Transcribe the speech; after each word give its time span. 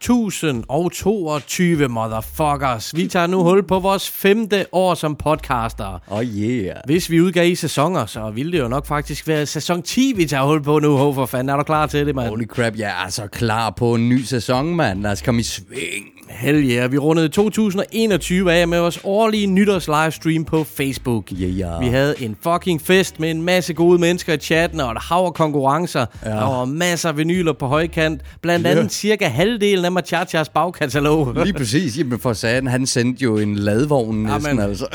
2022 0.00 1.88
motherfuckers. 1.88 2.96
Vi 2.96 3.06
tager 3.06 3.26
nu 3.26 3.42
hul 3.42 3.62
på 3.62 3.78
vores 3.78 4.10
femte 4.10 4.66
år 4.72 4.94
som 4.94 5.16
podcaster. 5.16 5.98
Oh 6.06 6.24
yeah. 6.24 6.76
Hvis 6.84 7.10
vi 7.10 7.20
udgav 7.20 7.46
i 7.46 7.54
sæsoner, 7.54 8.06
så 8.06 8.30
ville 8.30 8.52
det 8.52 8.58
jo 8.58 8.68
nok 8.68 8.86
faktisk 8.86 9.28
være 9.28 9.46
sæson 9.46 9.82
10, 9.82 10.12
vi 10.16 10.26
tager 10.26 10.44
hul 10.44 10.62
på 10.62 10.78
nu. 10.78 10.96
Ho, 10.96 11.12
for 11.12 11.26
fanden, 11.26 11.48
er 11.48 11.56
du 11.56 11.62
klar 11.62 11.86
til 11.86 12.06
det, 12.06 12.14
mand? 12.14 12.28
Holy 12.28 12.46
crap, 12.46 12.76
jeg 12.76 13.04
er 13.06 13.10
så 13.10 13.26
klar 13.26 13.70
på 13.70 13.94
en 13.94 14.08
ny 14.08 14.22
sæson, 14.22 14.74
mand. 14.74 15.02
Lad 15.02 15.12
os 15.12 15.22
komme 15.22 15.40
i 15.40 15.44
sving. 15.44 16.17
Hell 16.30 16.70
yeah. 16.70 16.92
Vi 16.92 16.98
rundede 16.98 17.28
2021 17.28 18.52
af 18.52 18.68
med 18.68 18.78
vores 18.80 19.00
årlige 19.04 19.46
nytårs 19.46 19.88
livestream 19.88 20.44
på 20.44 20.64
Facebook. 20.64 21.24
Yeah. 21.42 21.80
Vi 21.80 21.86
havde 21.86 22.14
en 22.18 22.36
fucking 22.42 22.82
fest 22.82 23.20
med 23.20 23.30
en 23.30 23.42
masse 23.42 23.72
gode 23.74 23.98
mennesker 23.98 24.32
i 24.32 24.36
chatten 24.38 24.80
og 24.80 24.92
et 24.92 24.98
hav 25.00 25.32
konkurrencer. 25.32 26.06
Ja. 26.24 26.30
Der 26.30 26.34
var 26.56 26.64
masser 26.64 27.08
af 27.08 27.16
vinyler 27.16 27.52
på 27.52 27.66
højkant. 27.66 28.20
Blandt 28.42 28.66
andet 28.66 28.82
Ja. 28.82 28.88
cirka 28.88 29.28
halvdelen 29.28 29.84
af 29.84 29.92
Machachas 29.92 30.48
bagkatalog. 30.48 31.34
Lige 31.44 31.52
præcis. 31.54 31.98
Jamen 31.98 32.18
for 32.18 32.32
satan, 32.32 32.66
han 32.66 32.86
sendte 32.86 33.24
jo 33.24 33.38
en 33.38 33.56
ladvogn 33.56 34.16
næsten, 34.16 34.46
Jamen. 34.58 34.64
altså. 34.70 34.86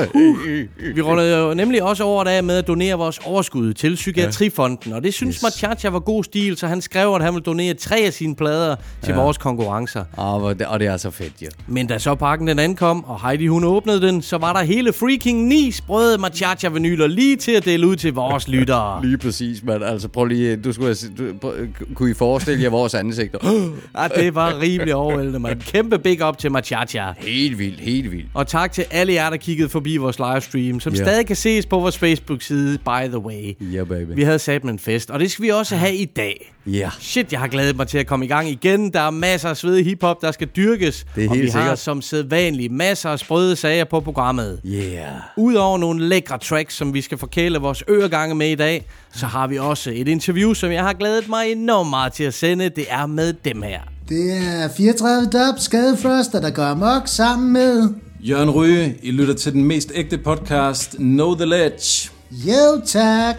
Vi 0.95 1.01
rundede 1.01 1.37
jo 1.37 1.53
nemlig 1.53 1.83
også 1.83 2.03
over 2.03 2.23
af 2.23 2.43
med 2.43 2.57
at 2.57 2.67
donere 2.67 2.95
vores 2.95 3.19
overskud 3.25 3.73
til 3.73 3.95
Psykiatrifonden, 3.95 4.93
og 4.93 5.03
det 5.03 5.13
synes 5.13 5.35
yes. 5.35 5.43
Machacha 5.43 5.89
var 5.89 5.99
god 5.99 6.23
stil, 6.23 6.57
så 6.57 6.67
han 6.67 6.81
skrev, 6.81 7.13
at 7.15 7.23
han 7.23 7.33
ville 7.33 7.43
donere 7.45 7.73
tre 7.73 7.97
af 8.05 8.13
sine 8.13 8.35
plader 8.35 8.75
til 9.03 9.11
Ja. 9.11 9.21
vores 9.21 9.37
konkurrencer. 9.37 10.03
Og, 10.17 10.39
hvor 10.39 10.53
det- 10.53 10.67
og 10.67 10.79
det 10.79 10.87
er 10.87 10.97
så 10.97 11.11
fedt, 11.11 11.22
jo. 11.41 11.47
Men 11.67 11.87
da 11.87 11.97
så 11.99 12.15
pakken 12.15 12.47
den 12.47 12.59
ankom, 12.59 13.03
og 13.03 13.27
Heidi 13.27 13.47
hun 13.47 13.63
åbnede 13.63 14.01
den, 14.01 14.21
så 14.21 14.37
var 14.37 14.53
der 14.53 14.63
hele 14.63 14.93
freaking 14.93 15.47
ni 15.47 15.71
sprøde 15.71 16.17
Machacha-vinyler 16.17 17.07
lige 17.07 17.35
til 17.35 17.51
at 17.51 17.65
dele 17.65 17.87
ud 17.87 17.95
til 17.95 18.13
vores 18.13 18.47
lyttere. 18.53 19.05
Lige 19.05 19.17
præcis, 19.17 19.63
mand. 19.63 19.83
Altså 19.83 20.07
prøv 20.07 20.25
lige, 20.25 20.55
du 20.55 20.73
skulle 20.73 20.95
du, 21.17 21.23
prøv, 21.41 21.53
kunne 21.95 22.11
I 22.11 22.13
forestille 22.13 22.63
jer 22.63 22.69
vores 22.69 22.93
ansigter? 22.93 23.39
Ja, 23.97 24.07
det 24.21 24.35
var 24.35 24.59
rimelig 24.59 24.95
overvældende, 24.95 25.39
man. 25.39 25.59
Kæmpe 25.59 25.99
big 25.99 26.27
up 26.27 26.37
til 26.37 26.51
Machacha. 26.51 27.03
helt 27.17 27.59
vildt, 27.59 27.79
helt 27.79 28.11
vildt. 28.11 28.25
Og 28.33 28.47
tak 28.47 28.71
til 28.71 28.85
alle 28.91 29.13
jer, 29.13 29.29
der 29.29 29.37
kiggede 29.37 29.69
forbi 29.69 29.97
vores 29.97 30.19
livestream, 30.19 30.79
som 30.79 30.93
Ja. 30.93 31.03
stadig 31.03 31.25
kan 31.25 31.35
ses 31.35 31.65
på 31.65 31.79
vores 31.79 31.97
Facebook-side, 31.97 32.77
by 32.77 33.07
the 33.07 33.19
way. 33.19 33.55
Ja, 33.73 33.83
baby. 33.83 34.15
Vi 34.15 34.23
havde 34.23 34.39
sat 34.39 34.63
en 34.63 34.79
fest, 34.79 35.09
og 35.11 35.19
det 35.19 35.31
skal 35.31 35.43
vi 35.43 35.49
også 35.49 35.75
have 35.75 35.95
i 35.95 36.05
dag. 36.05 36.52
Ja. 36.65 36.89
Shit, 36.99 37.31
jeg 37.31 37.39
har 37.39 37.47
glædet 37.47 37.75
mig 37.75 37.87
til 37.87 37.97
at 37.97 38.07
komme 38.07 38.25
i 38.25 38.27
gang 38.27 38.49
igen. 38.49 38.93
Der 38.93 38.99
er 38.99 39.09
masser 39.09 39.49
af 39.49 39.57
svedig 39.57 39.85
hiphop, 39.85 40.21
der 40.21 40.31
skal 40.31 40.47
dyrkes. 40.47 41.05
Det 41.15 41.25
er 41.25 41.29
og 41.29 41.35
helt 41.35 41.45
vi 41.45 41.51
har 41.51 41.61
sikkert. 41.61 41.79
som 41.79 42.01
sædvanligt 42.01 42.73
masser 42.73 43.09
af 43.09 43.19
sprøde 43.19 43.55
sager 43.55 43.83
på 43.83 43.99
programmet. 43.99 44.59
Yeah. 44.65 45.07
Udover 45.37 45.77
nogle 45.77 46.07
lækre 46.07 46.37
tracks, 46.37 46.75
som 46.75 46.93
vi 46.93 47.01
skal 47.01 47.17
forkæle 47.17 47.59
vores 47.59 47.83
øregange 47.89 48.35
med 48.35 48.49
i 48.49 48.55
dag, 48.55 48.85
så 49.15 49.25
har 49.25 49.47
vi 49.47 49.57
også 49.57 49.91
et 49.93 50.07
interview, 50.07 50.53
som 50.53 50.71
jeg 50.71 50.83
har 50.83 50.93
glædet 50.93 51.29
mig 51.29 51.51
enormt 51.51 51.89
meget 51.89 52.13
til 52.13 52.23
at 52.23 52.33
sende. 52.33 52.69
Det 52.69 52.85
er 52.89 53.05
med 53.05 53.33
dem 53.33 53.61
her. 53.61 53.79
Det 54.09 54.37
er 54.37 54.69
34 54.77 55.25
dub 55.25 55.59
skadefroster, 55.59 56.41
der 56.41 56.49
går 56.49 56.63
amok 56.63 57.01
sammen 57.05 57.53
med... 57.53 57.89
Jørgen 58.19 58.49
Ryge, 58.49 58.95
I 59.01 59.11
lytter 59.11 59.33
til 59.33 59.53
den 59.53 59.63
mest 59.63 59.91
ægte 59.95 60.17
podcast, 60.17 60.95
Know 60.97 61.35
The 61.35 61.45
Ledge. 61.45 62.09
Jo 62.31 62.81
tak. 62.85 63.35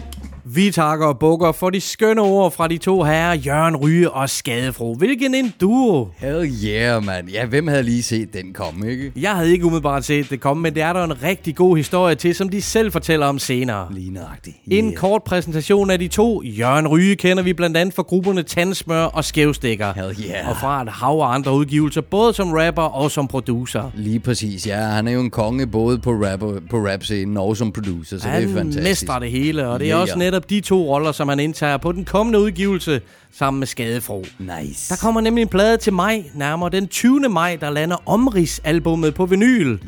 Vi 0.47 0.71
takker 0.71 1.05
og 1.07 1.19
bukker 1.19 1.51
for 1.51 1.69
de 1.69 1.81
skønne 1.81 2.21
ord 2.21 2.51
fra 2.51 2.67
de 2.67 2.77
to 2.77 3.03
herrer, 3.03 3.33
Jørgen 3.33 3.75
Ryge 3.75 4.11
og 4.11 4.29
Skadefro. 4.29 4.93
Hvilken 4.95 5.35
en 5.35 5.53
duo! 5.61 6.07
Hell 6.17 6.51
yeah, 6.65 7.05
mand. 7.05 7.29
Ja, 7.29 7.45
hvem 7.45 7.67
havde 7.67 7.83
lige 7.83 8.03
set 8.03 8.33
den 8.33 8.53
komme, 8.53 8.91
ikke? 8.91 9.11
Jeg 9.15 9.31
havde 9.35 9.51
ikke 9.51 9.65
umiddelbart 9.65 10.05
set 10.05 10.29
det 10.29 10.39
komme, 10.39 10.63
men 10.63 10.75
det 10.75 10.83
er 10.83 10.93
der 10.93 11.03
en 11.03 11.23
rigtig 11.23 11.55
god 11.55 11.77
historie 11.77 12.15
til, 12.15 12.35
som 12.35 12.49
de 12.49 12.61
selv 12.61 12.91
fortæller 12.91 13.25
om 13.27 13.39
senere. 13.39 13.87
Lige 13.91 14.11
nøjagtigt. 14.13 14.57
En 14.67 14.95
kort 14.95 15.23
præsentation 15.23 15.89
af 15.89 15.99
de 15.99 16.07
to. 16.07 16.41
Jørgen 16.43 16.87
Ryge 16.87 17.15
kender 17.15 17.43
vi 17.43 17.53
blandt 17.53 17.77
andet 17.77 17.95
fra 17.95 18.03
grupperne 18.03 18.43
Tandsmør 18.43 19.03
og 19.03 19.25
Skævstikker. 19.25 19.93
Hell 19.93 20.15
yeah. 20.29 20.49
Og 20.49 20.57
fra 20.57 20.81
et 20.81 20.89
hav 20.89 21.19
af 21.19 21.33
andre 21.33 21.53
udgivelser, 21.53 22.01
både 22.01 22.33
som 22.33 22.51
rapper 22.53 22.81
og 22.81 23.11
som 23.11 23.27
producer. 23.27 23.91
Lige 23.95 24.19
præcis, 24.19 24.67
ja. 24.67 24.77
Han 24.79 25.07
er 25.07 25.11
jo 25.11 25.19
en 25.19 25.29
konge 25.31 25.67
både 25.67 25.97
på, 25.99 26.11
rap, 26.11 26.39
på 26.69 26.77
rap-scenen 26.77 27.37
og 27.37 27.57
som 27.57 27.71
producer, 27.71 28.17
så 28.19 28.27
det 28.27 28.35
er 28.35 28.39
Han 28.39 28.53
fantastisk. 28.53 28.83
mestrer 28.89 29.19
det 29.19 29.31
hele, 29.31 29.67
og 29.67 29.79
det 29.79 29.85
er 29.85 29.95
Ja, 29.95 30.01
også 30.01 30.13
ja 30.13 30.34
netop 30.35 30.49
de 30.49 30.61
to 30.61 30.93
roller, 30.93 31.11
som 31.11 31.29
han 31.29 31.39
indtager 31.39 31.77
på 31.77 31.91
den 31.91 32.05
kommende 32.05 32.39
udgivelse 32.39 33.01
sammen 33.37 33.59
med 33.59 33.67
Skadefro. 33.67 34.25
Nice. 34.39 34.89
Der 34.89 34.95
kommer 35.01 35.21
nemlig 35.21 35.41
en 35.41 35.47
plade 35.47 35.77
til 35.77 35.93
maj, 35.93 36.23
nærmere 36.33 36.69
den 36.69 36.87
20. 36.87 37.19
maj, 37.29 37.57
der 37.61 37.69
lander 37.69 37.97
Omrigs-albummet 38.05 39.15
på 39.15 39.25
vinyl. 39.25 39.67
Yeah. 39.67 39.79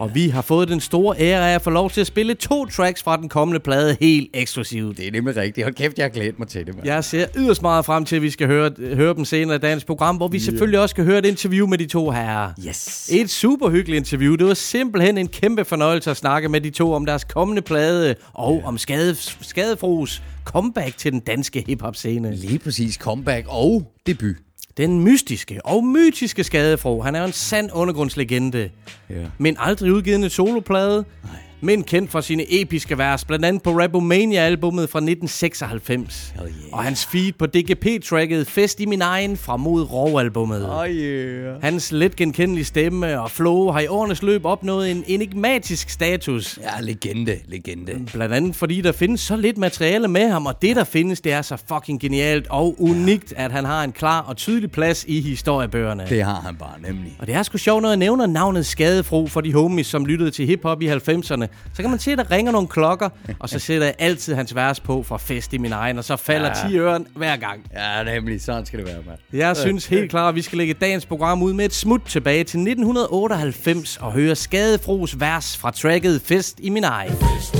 Og 0.00 0.14
vi 0.14 0.28
har 0.28 0.42
fået 0.42 0.68
den 0.68 0.80
store 0.80 1.16
ære 1.18 1.50
af 1.50 1.54
at 1.54 1.62
få 1.62 1.70
lov 1.70 1.90
til 1.90 2.00
at 2.00 2.06
spille 2.06 2.34
to 2.34 2.66
tracks 2.66 3.02
fra 3.02 3.16
den 3.16 3.28
kommende 3.28 3.60
plade 3.60 3.96
helt 4.00 4.30
eksklusivt. 4.34 4.96
Det 4.96 5.06
er 5.06 5.12
nemlig 5.12 5.36
rigtigt. 5.36 5.64
Hold 5.64 5.74
kæft, 5.74 5.98
jeg 5.98 6.04
har 6.04 6.08
glædet 6.08 6.38
mig 6.38 6.48
til 6.48 6.66
det, 6.66 6.74
mand. 6.74 6.86
Jeg 6.86 7.04
ser 7.04 7.26
yderst 7.36 7.62
meget 7.62 7.84
frem 7.84 8.04
til, 8.04 8.16
at 8.16 8.22
vi 8.22 8.30
skal 8.30 8.46
høre, 8.46 8.70
høre 8.94 9.14
dem 9.14 9.24
senere 9.24 9.56
i 9.56 9.58
dagens 9.58 9.84
program, 9.84 10.16
hvor 10.16 10.28
vi 10.28 10.38
selvfølgelig 10.38 10.80
også 10.80 10.92
skal 10.92 11.04
høre 11.04 11.18
et 11.18 11.26
interview 11.26 11.66
med 11.66 11.78
de 11.78 11.86
to 11.86 12.10
herrer. 12.10 12.50
Yes. 12.66 13.10
Et 13.12 13.30
super 13.30 13.70
hyggeligt 13.70 13.96
interview. 13.96 14.34
Det 14.34 14.46
var 14.46 14.54
simpelthen 14.54 15.18
en 15.18 15.28
kæmpe 15.28 15.64
fornøjelse 15.64 16.10
at 16.10 16.16
snakke 16.16 16.48
med 16.48 16.60
de 16.60 16.70
to 16.70 16.92
om 16.92 17.06
deres 17.06 17.24
kommende 17.24 17.62
plade 17.62 18.14
og 18.32 18.62
om 18.64 18.78
skade, 18.78 19.16
Skadefros 19.40 20.22
comeback 20.46 20.96
til 20.96 21.12
den 21.12 21.20
danske 21.20 21.64
hiphop-scene. 21.66 22.34
Lige 22.34 22.58
præcis 22.58 22.94
comeback 22.94 23.46
og 23.48 23.92
debut. 24.06 24.36
Den 24.76 25.00
mystiske 25.00 25.66
og 25.66 25.84
mytiske 25.84 26.44
Skadefro, 26.44 27.02
han 27.02 27.14
er 27.14 27.20
jo 27.20 27.26
en 27.26 27.32
sand 27.32 27.70
undergrundslegende. 27.72 28.70
Ja. 29.10 29.26
Men 29.38 29.56
aldrig 29.58 29.92
udgivet 29.92 30.24
en 30.24 30.30
soloplade. 30.30 31.04
Men 31.60 31.82
kendt 31.82 32.10
for 32.10 32.20
sine 32.20 32.44
episke 32.48 32.98
vers, 32.98 33.24
blandt 33.24 33.44
andet 33.44 33.62
på 33.62 33.70
Rapomania-albummet 33.70 34.88
fra 34.90 34.98
1996. 34.98 36.34
Hell 36.36 36.48
yeah. 36.48 36.72
Og 36.72 36.84
hans 36.84 37.06
feed 37.06 37.32
på 37.32 37.46
DGP-tracket 37.46 38.46
Fest 38.46 38.80
i 38.80 38.86
min 38.86 39.02
egen 39.02 39.36
fra 39.36 39.56
mod 39.56 39.82
Rov-albummet. 39.82 40.70
Oh 40.70 40.88
yeah. 40.88 41.62
Hans 41.62 41.92
let 41.92 42.16
genkendelige 42.16 42.64
stemme 42.64 43.20
og 43.20 43.30
flow 43.30 43.70
har 43.70 43.80
i 43.80 43.86
årenes 43.86 44.22
løb 44.22 44.44
opnået 44.44 44.90
en 44.90 45.04
enigmatisk 45.06 45.90
status. 45.90 46.58
Ja, 46.62 46.80
legende, 46.80 47.36
legende. 47.46 47.92
Blandt 48.12 48.34
andet 48.34 48.56
fordi 48.56 48.80
der 48.80 48.92
findes 48.92 49.20
så 49.20 49.36
lidt 49.36 49.58
materiale 49.58 50.08
med 50.08 50.28
ham, 50.30 50.46
og 50.46 50.62
det 50.62 50.76
der 50.76 50.84
findes, 50.84 51.20
det 51.20 51.32
er 51.32 51.42
så 51.42 51.56
fucking 51.68 52.00
genialt 52.00 52.46
og 52.50 52.76
unikt, 52.78 53.34
at 53.36 53.52
han 53.52 53.64
har 53.64 53.84
en 53.84 53.92
klar 53.92 54.20
og 54.20 54.36
tydelig 54.36 54.70
plads 54.70 55.04
i 55.08 55.20
historiebøgerne. 55.20 56.06
Det 56.08 56.22
har 56.22 56.40
han 56.40 56.56
bare 56.56 56.80
nemlig. 56.80 57.16
Og 57.18 57.26
det 57.26 57.34
er 57.34 57.42
sgu 57.42 57.58
sjovt, 57.58 57.82
når 57.82 57.88
jeg 57.88 57.96
nævner 57.96 58.26
navnet 58.26 58.66
Skadefro 58.66 59.26
for 59.26 59.40
de 59.40 59.52
homies, 59.52 59.86
som 59.86 60.06
lyttede 60.06 60.30
til 60.30 60.46
hiphop 60.46 60.82
i 60.82 60.88
90'erne. 60.88 61.45
Så 61.74 61.82
kan 61.82 61.90
man 61.90 61.98
se, 61.98 62.12
at 62.12 62.18
der 62.18 62.30
ringer 62.30 62.52
nogle 62.52 62.68
klokker, 62.68 63.08
og 63.38 63.48
så 63.48 63.58
sætter 63.58 63.86
jeg 63.86 63.94
altid 63.98 64.34
hans 64.34 64.54
vers 64.54 64.80
på 64.80 65.02
for 65.02 65.16
fest 65.16 65.52
i 65.52 65.58
min 65.58 65.72
egen, 65.72 65.98
og 65.98 66.04
så 66.04 66.16
falder 66.16 66.48
Ja. 66.64 66.68
10 66.68 66.78
øren 66.78 67.06
hver 67.16 67.36
gang. 67.36 67.66
Ja, 67.74 68.02
nemlig. 68.14 68.42
Sådan 68.42 68.66
skal 68.66 68.78
det 68.78 68.86
være, 68.88 68.96
mand. 69.06 69.18
Jeg 69.32 69.56
synes 69.56 69.86
helt 69.86 70.10
klart, 70.10 70.28
at 70.28 70.34
vi 70.34 70.42
skal 70.42 70.58
lægge 70.58 70.74
dagens 70.74 71.06
program 71.06 71.42
ud 71.42 71.52
med 71.52 71.64
et 71.64 71.74
smut 71.74 72.00
tilbage 72.08 72.44
til 72.44 72.58
1998 72.60 73.96
og 73.96 74.12
høre 74.12 74.34
Skadefros 74.36 75.20
vers 75.20 75.56
fra 75.56 75.70
tracket 75.70 76.22
Fest 76.24 76.54
i 76.62 76.70
min 76.70 76.84
egen. 76.84 77.12
Med 77.12 77.55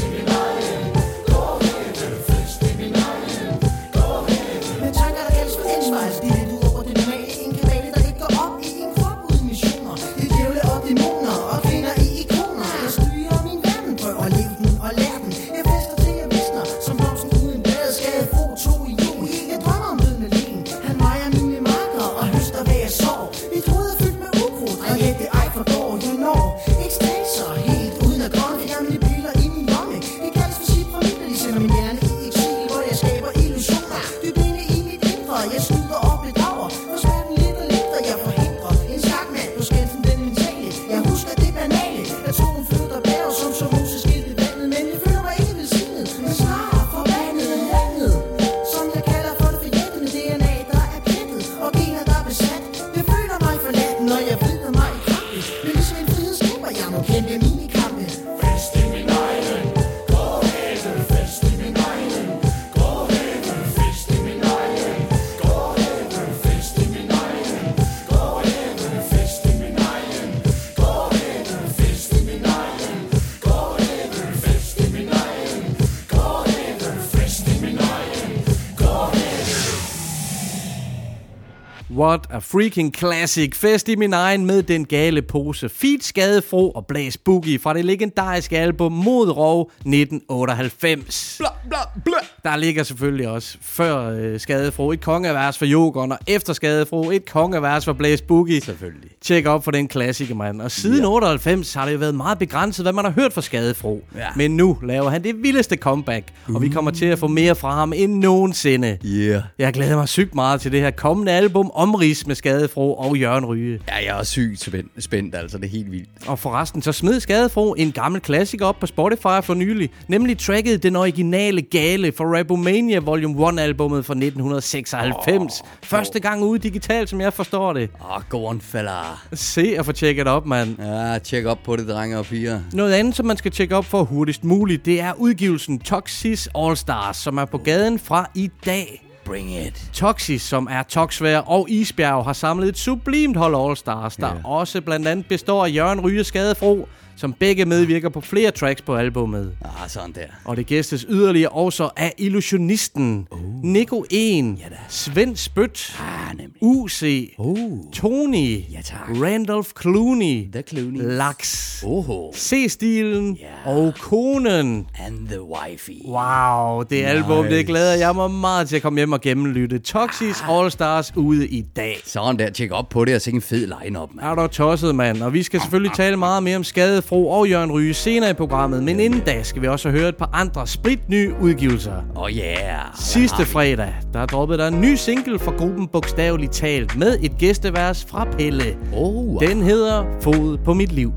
a 82.37 82.41
freaking 82.41 82.93
classic. 82.99 83.55
Fest 83.55 83.89
i 83.89 83.97
min 83.97 84.13
egen 84.13 84.47
med 84.47 84.63
den 84.63 84.85
gale 84.85 85.23
pose. 85.23 85.69
Feed 85.69 86.01
Skadefro 86.01 86.71
og 86.71 86.87
Blæs 86.87 87.17
Boogie 87.19 87.59
fra 87.59 87.75
det 87.75 87.85
legendariske 87.85 88.59
album 88.59 88.93
Mod 88.93 89.31
Rov 89.31 89.71
1998. 89.71 91.37
Bla, 91.39 91.49
bla, 91.69 91.79
bla. 92.05 92.51
Der 92.51 92.57
ligger 92.57 92.83
selvfølgelig 92.83 93.29
også 93.29 93.59
før 93.61 94.11
øh, 94.11 94.41
Skadefro 94.41 94.93
et 94.93 95.01
kongevers 95.01 95.59
for 95.59 95.65
Jokeren, 95.65 96.13
og 96.13 96.19
efter 96.27 96.53
Skadefro 96.53 97.11
et 97.11 97.31
kongevers 97.31 97.85
for 97.85 97.93
Blæs 97.93 98.23
Boogie. 98.23 98.61
Selvfølgelig. 98.61 99.11
Tjek 99.21 99.47
op 99.47 99.65
for 99.65 99.71
den 99.71 99.89
klassiker, 99.89 100.35
mand. 100.35 100.63
Og 100.63 100.71
siden 100.71 101.01
ja. 101.01 101.11
98 101.11 101.75
har 101.75 101.87
det 101.87 101.93
jo 101.93 101.99
været 101.99 102.15
meget 102.15 102.39
begrænset, 102.39 102.85
hvad 102.85 102.93
man 102.93 103.05
har 103.05 103.13
hørt 103.13 103.33
fra 103.33 103.43
Skadefro. 103.43 104.05
Ja. 104.17 104.27
Men 104.37 104.57
nu 104.57 104.79
laver 104.83 105.11
han 105.11 105.25
det 105.25 105.43
vildeste 105.43 105.77
comeback, 105.77 106.29
og 106.55 106.63
vi 106.63 106.69
kommer 106.69 106.91
til 106.91 107.07
at 107.07 107.19
få 107.19 107.27
mere 107.27 107.55
fra 107.55 107.75
ham 107.75 107.93
end 107.93 108.15
nogensinde. 108.15 108.99
Yeah. 109.05 109.43
Jeg 109.59 109.73
glæder 109.73 109.97
mig 109.97 110.09
sygt 110.09 110.35
meget 110.35 110.61
til 110.61 110.73
det 110.73 110.81
her 110.81 110.91
kommende 110.91 111.33
album 111.33 111.71
Omrids 111.75 112.27
med 112.27 112.35
Skadefro 112.35 112.95
og 112.95 113.17
Jørgen 113.17 113.45
Ryge. 113.45 113.81
Ja, 113.89 113.95
jeg 113.95 114.21
er 114.21 114.25
sygt 114.25 114.61
spændt, 114.61 115.05
spændt 115.05 115.35
altså. 115.35 115.59
Det 115.59 115.65
er 115.65 115.71
helt 115.71 115.93
vildt. 115.93 116.09
Og 116.27 116.39
forresten, 116.39 116.83
så 116.83 116.93
smed 116.93 117.21
Skadefro 117.21 117.75
en 117.75 117.93
gammel 117.93 118.21
klassiker 118.21 118.67
op 118.67 118.81
på 118.81 118.87
Spotify 118.87 119.43
for 119.43 119.55
nylig, 119.55 119.91
nemlig 120.09 120.39
tracket 120.39 120.83
Den 120.83 120.97
Originale 120.97 121.56
Gale 121.63 122.13
for 122.13 122.39
Rapomania 122.39 122.99
Volume 122.99 123.49
1 123.49 123.59
albummet 123.61 124.05
fra 124.07 124.15
1996. 124.15 125.61
Oh, 125.61 125.67
Første 125.83 126.21
gang 126.21 126.43
ude 126.43 126.59
digitalt, 126.59 127.09
som 127.11 127.21
jeg 127.21 127.33
forstår 127.33 127.73
det. 127.73 127.91
Åh, 128.01 128.17
oh, 128.17 128.23
go 128.29 128.47
on, 128.47 128.61
fella. 128.61 128.91
Se 129.33 129.75
og 129.79 129.85
få 129.87 129.93
tjekket 129.93 130.27
op, 130.29 130.47
mand. 130.47 130.77
Ja, 130.83 131.19
tjek 131.19 131.47
op 131.47 131.59
på 131.65 131.77
det, 131.77 131.89
drenge 131.89 132.19
og 132.19 132.25
piger. 132.27 132.61
Noget 132.73 132.93
andet, 132.93 133.17
som 133.17 133.27
man 133.27 133.37
skal 133.37 133.51
tjekke 133.53 133.77
op 133.77 133.85
for 133.85 134.03
hurtigst 134.05 134.45
muligt, 134.45 134.85
det 134.87 135.01
er 135.01 135.13
udgivelsen 135.13 135.79
Toxis 135.79 136.49
All 136.59 136.77
Stars, 136.77 137.17
som 137.17 137.39
er 137.39 137.45
på 137.45 137.59
gaden 137.59 137.99
fra 137.99 138.31
i 138.35 138.51
dag. 138.67 139.03
Bring 139.25 139.57
it. 139.67 139.91
Toxis, 139.93 140.43
som 140.43 140.69
er 140.71 140.83
Toxvær 140.83 141.39
og 141.39 141.71
Isbjerg, 141.71 142.25
har 142.25 142.33
samlet 142.33 142.69
et 142.69 142.79
sublimt 142.79 143.37
hold 143.37 143.55
All 143.69 143.77
Stars, 143.77 144.17
der 144.17 144.27
Ja. 144.27 144.33
også 144.45 144.81
blandt 144.81 145.09
andet 145.09 145.27
består 145.27 145.65
af 145.67 145.75
Jørgen 145.75 146.01
Ryge 146.01 146.25
Skadefro, 146.25 146.89
som 147.17 147.33
begge 147.33 147.65
medvirker 147.65 148.09
på 148.09 148.21
flere 148.21 148.51
tracks 148.51 148.83
på 148.83 148.97
albummet. 148.97 149.53
Ah, 149.65 149.89
sådan 149.91 150.13
der. 150.13 150.21
Og 150.45 150.57
det 150.57 150.67
gæstes 150.67 151.07
yderligere 151.09 151.49
også 151.51 151.89
af 151.97 152.13
Illusionisten, 152.19 153.27
uh. 153.31 153.39
Nico 153.65 154.05
1, 154.11 154.45
Ja 154.59 154.69
da. 154.69 154.77
Svend 154.89 155.37
Spyt, 155.37 155.97
Ah, 156.01 156.37
nemlig. 156.37 156.57
UC, 156.63 157.35
Uh. 157.39 157.79
Tony, 157.93 158.59
Ja, 158.73 158.81
tak. 158.85 158.99
Randolph 159.23 159.69
Clooney, 159.83 160.53
The 160.53 160.63
Clooney. 160.69 161.01
Laks, 161.03 161.83
Oho. 161.87 162.33
C-stilen 162.35 163.35
Ja. 163.41 163.71
og 163.71 163.95
Konen. 164.01 164.87
And 165.07 165.29
the 165.29 165.43
wifey. 165.43 166.07
Wow, 166.09 166.83
det 166.83 167.05
album, 167.05 167.45
det 167.47 167.67
glæder 167.67 167.95
jeg 167.95 168.15
mig 168.15 168.31
meget 168.31 168.69
til 168.69 168.77
at 168.77 168.83
komme 168.83 168.99
hjem 168.99 169.13
og 169.13 169.21
gennemlytte. 169.21 169.79
Toxis 169.79 170.45
All 170.49 170.71
Stars 170.71 171.13
ude 171.17 171.49
i 171.49 171.63
dag. 171.77 171.97
Sådan 172.05 172.39
der. 172.39 172.51
Tjek 172.51 172.73
op 172.73 172.89
på 172.89 173.05
det 173.05 173.15
og 173.15 173.21
sikke 173.23 173.37
en 173.37 173.43
fed 173.43 173.73
line-up, 173.83 174.11
mand. 174.15 174.27
Er 174.27 174.35
du 174.35 174.47
tosset, 174.47 174.95
mand? 174.95 175.23
Og 175.23 175.33
vi 175.33 175.43
skal 175.43 175.61
selvfølgelig 175.61 175.93
tale 175.97 176.17
meget 176.17 176.43
mere 176.43 176.57
om 176.57 176.65
Skadefro 177.07 177.29
og 177.29 177.49
Jørgen 177.51 177.73
Ryge 177.73 177.95
senere 177.95 178.31
i 178.31 178.33
programmet. 178.33 178.83
Men 178.83 179.01
inden 179.01 179.21
da 179.21 179.43
skal 179.43 179.63
vi 179.63 179.69
også 179.69 179.91
høre 179.91 180.09
et 180.09 180.17
par 180.17 180.31
andre 180.33 180.67
spritnye 180.67 181.35
udgivelser. 181.41 181.93
Oh 182.15 182.31
yeah. 182.31 182.81
Sidste 183.01 183.45
fredag, 183.45 183.95
der 184.13 184.27
droppede 184.27 184.59
der 184.59 184.69
en 184.69 184.81
ny 184.81 184.95
single 184.95 185.39
fra 185.39 185.53
gruppen 185.59 185.89
Bogstaveligt 185.89 186.53
Talt 186.53 186.97
med 186.97 187.19
et 187.23 187.33
gæstevers 187.39 188.07
fra 188.09 188.25
Pelle. 188.25 188.77
Oh, 188.95 189.41
Den 189.41 189.63
hedder 189.63 190.05
Fod 190.21 190.59
på 190.65 190.75
mit 190.75 190.93
liv. 190.93 191.13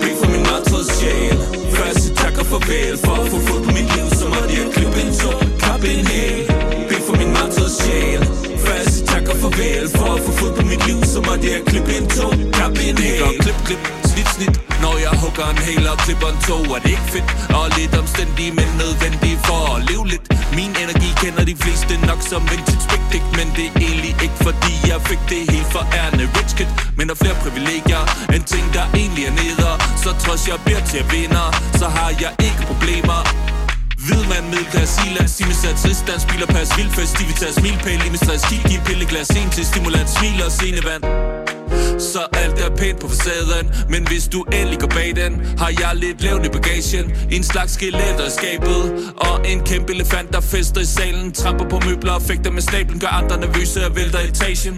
Bliv 0.00 0.14
for 0.20 0.30
min 0.32 0.42
martrede 0.50 0.86
sjæl 0.98 1.38
Første 1.76 2.14
tak 2.14 2.38
og 2.40 2.46
farvel 2.46 2.98
For 3.04 3.14
at 3.22 3.26
få 3.32 3.38
fod 3.46 3.60
på 3.66 3.70
mit 3.76 3.88
liv 3.96 4.06
Så 4.20 4.26
måtte 4.34 4.52
jeg 4.58 4.66
klippe 4.74 4.98
en 5.04 5.12
tå 5.20 5.30
Kappe 5.64 5.86
en 5.98 6.06
hæl 6.12 6.40
Bliv 6.88 7.00
for 7.06 7.14
min 7.20 7.30
martrede 7.36 7.72
sjæl 7.80 8.20
Første 8.66 8.98
tak 9.10 9.24
og 9.32 9.36
farvel 9.42 9.84
For 9.96 10.08
at 10.16 10.20
få 10.24 10.30
fod 10.38 10.52
på 10.58 10.62
mit 10.70 10.82
liv 10.88 10.98
Så 11.12 11.18
måtte 11.26 11.46
jeg 11.52 11.60
klippe 11.70 11.92
en 12.00 12.06
tå 12.16 12.26
Kappe 12.58 12.80
en 12.88 12.98
hæl 13.04 13.38
Klip, 13.44 13.58
klip, 13.66 14.01
snit, 14.12 14.28
snit 14.36 14.54
Når 14.84 14.94
jeg 15.04 15.12
hugger 15.22 15.46
en 15.54 15.60
hel 15.68 15.84
og 15.92 15.96
klipper 16.04 16.30
en 16.34 16.38
tog. 16.46 16.64
Er 16.76 16.80
det 16.84 16.92
ikke 16.96 17.08
fedt 17.14 17.28
Og 17.58 17.64
lidt 17.78 17.94
omstændig 18.02 18.46
Men 18.58 18.70
nødvendig 18.82 19.32
for 19.48 19.60
at 19.74 19.80
leve 19.90 20.04
lidt? 20.12 20.24
Min 20.58 20.72
energi 20.82 21.10
kender 21.22 21.44
de 21.50 21.56
fleste 21.62 21.92
nok 22.08 22.20
som 22.30 22.42
vintage 22.50 22.84
big 22.90 23.02
dick 23.12 23.26
Men 23.38 23.48
det 23.56 23.66
er 23.68 23.74
egentlig 23.86 24.14
ikke 24.24 24.38
fordi 24.46 24.74
jeg 24.90 24.98
fik 25.10 25.22
det 25.30 25.40
helt 25.54 25.70
for 25.74 25.84
ærende. 26.00 26.24
Rich 26.36 26.52
kid 26.58 26.70
Men 26.98 27.04
der 27.08 27.14
er 27.16 27.20
flere 27.24 27.36
privilegier 27.44 28.02
end 28.34 28.44
ting 28.54 28.66
der 28.76 28.86
egentlig 29.00 29.24
er 29.30 29.34
neder. 29.42 29.72
Så 30.02 30.10
trods 30.24 30.42
jeg 30.50 30.58
beder 30.66 30.84
til 30.90 30.98
at 31.04 31.08
vinder 31.12 31.46
Så 31.80 31.86
har 31.96 32.10
jeg 32.22 32.32
ikke 32.48 32.62
problemer. 32.70 33.20
Hvid 34.06 34.24
mand, 34.30 34.46
middelklasse, 34.52 35.00
iland, 35.06 35.28
simesat, 35.28 35.76
tristans, 35.82 36.24
biler, 36.30 36.46
pas, 36.46 36.68
vildfest, 36.78 37.12
stivitas, 37.14 37.56
milpæl, 37.62 38.18
stress, 38.22 38.44
kig, 38.48 38.62
giv, 38.68 38.80
pilleglas, 38.86 39.30
en 39.30 39.50
til 39.50 39.64
stimulant, 39.66 40.10
smil 40.10 40.42
og 40.46 40.52
senevand. 40.52 41.02
Så 41.98 42.20
alt 42.32 42.58
er 42.64 42.70
pænt 42.76 43.00
på 43.00 43.08
facaden. 43.08 43.66
Men 43.88 44.06
hvis 44.06 44.28
du 44.28 44.42
endelig 44.42 44.78
går 44.78 44.86
bag 44.86 45.16
den 45.16 45.32
Har 45.58 45.72
jeg 45.80 45.92
lidt 45.94 46.22
lavt 46.22 46.46
i 46.46 46.48
bagagen. 46.48 47.06
En 47.30 47.42
slags 47.44 47.72
skelet 47.72 48.16
er 48.26 48.30
skabet. 48.38 48.82
Og 49.16 49.34
en 49.50 49.60
kæmpe 49.60 49.92
elefant 49.92 50.32
der 50.32 50.40
fester 50.40 50.80
i 50.80 50.84
salen. 50.84 51.32
Tramper 51.32 51.68
på 51.68 51.80
møbler 51.86 52.12
og 52.12 52.22
fægter 52.22 52.50
med 52.50 52.62
stablen 52.62 53.00
Gør 53.00 53.08
andre 53.08 53.36
nervøse 53.40 53.86
og 53.86 53.96
vælter 53.96 54.18
etagen. 54.18 54.74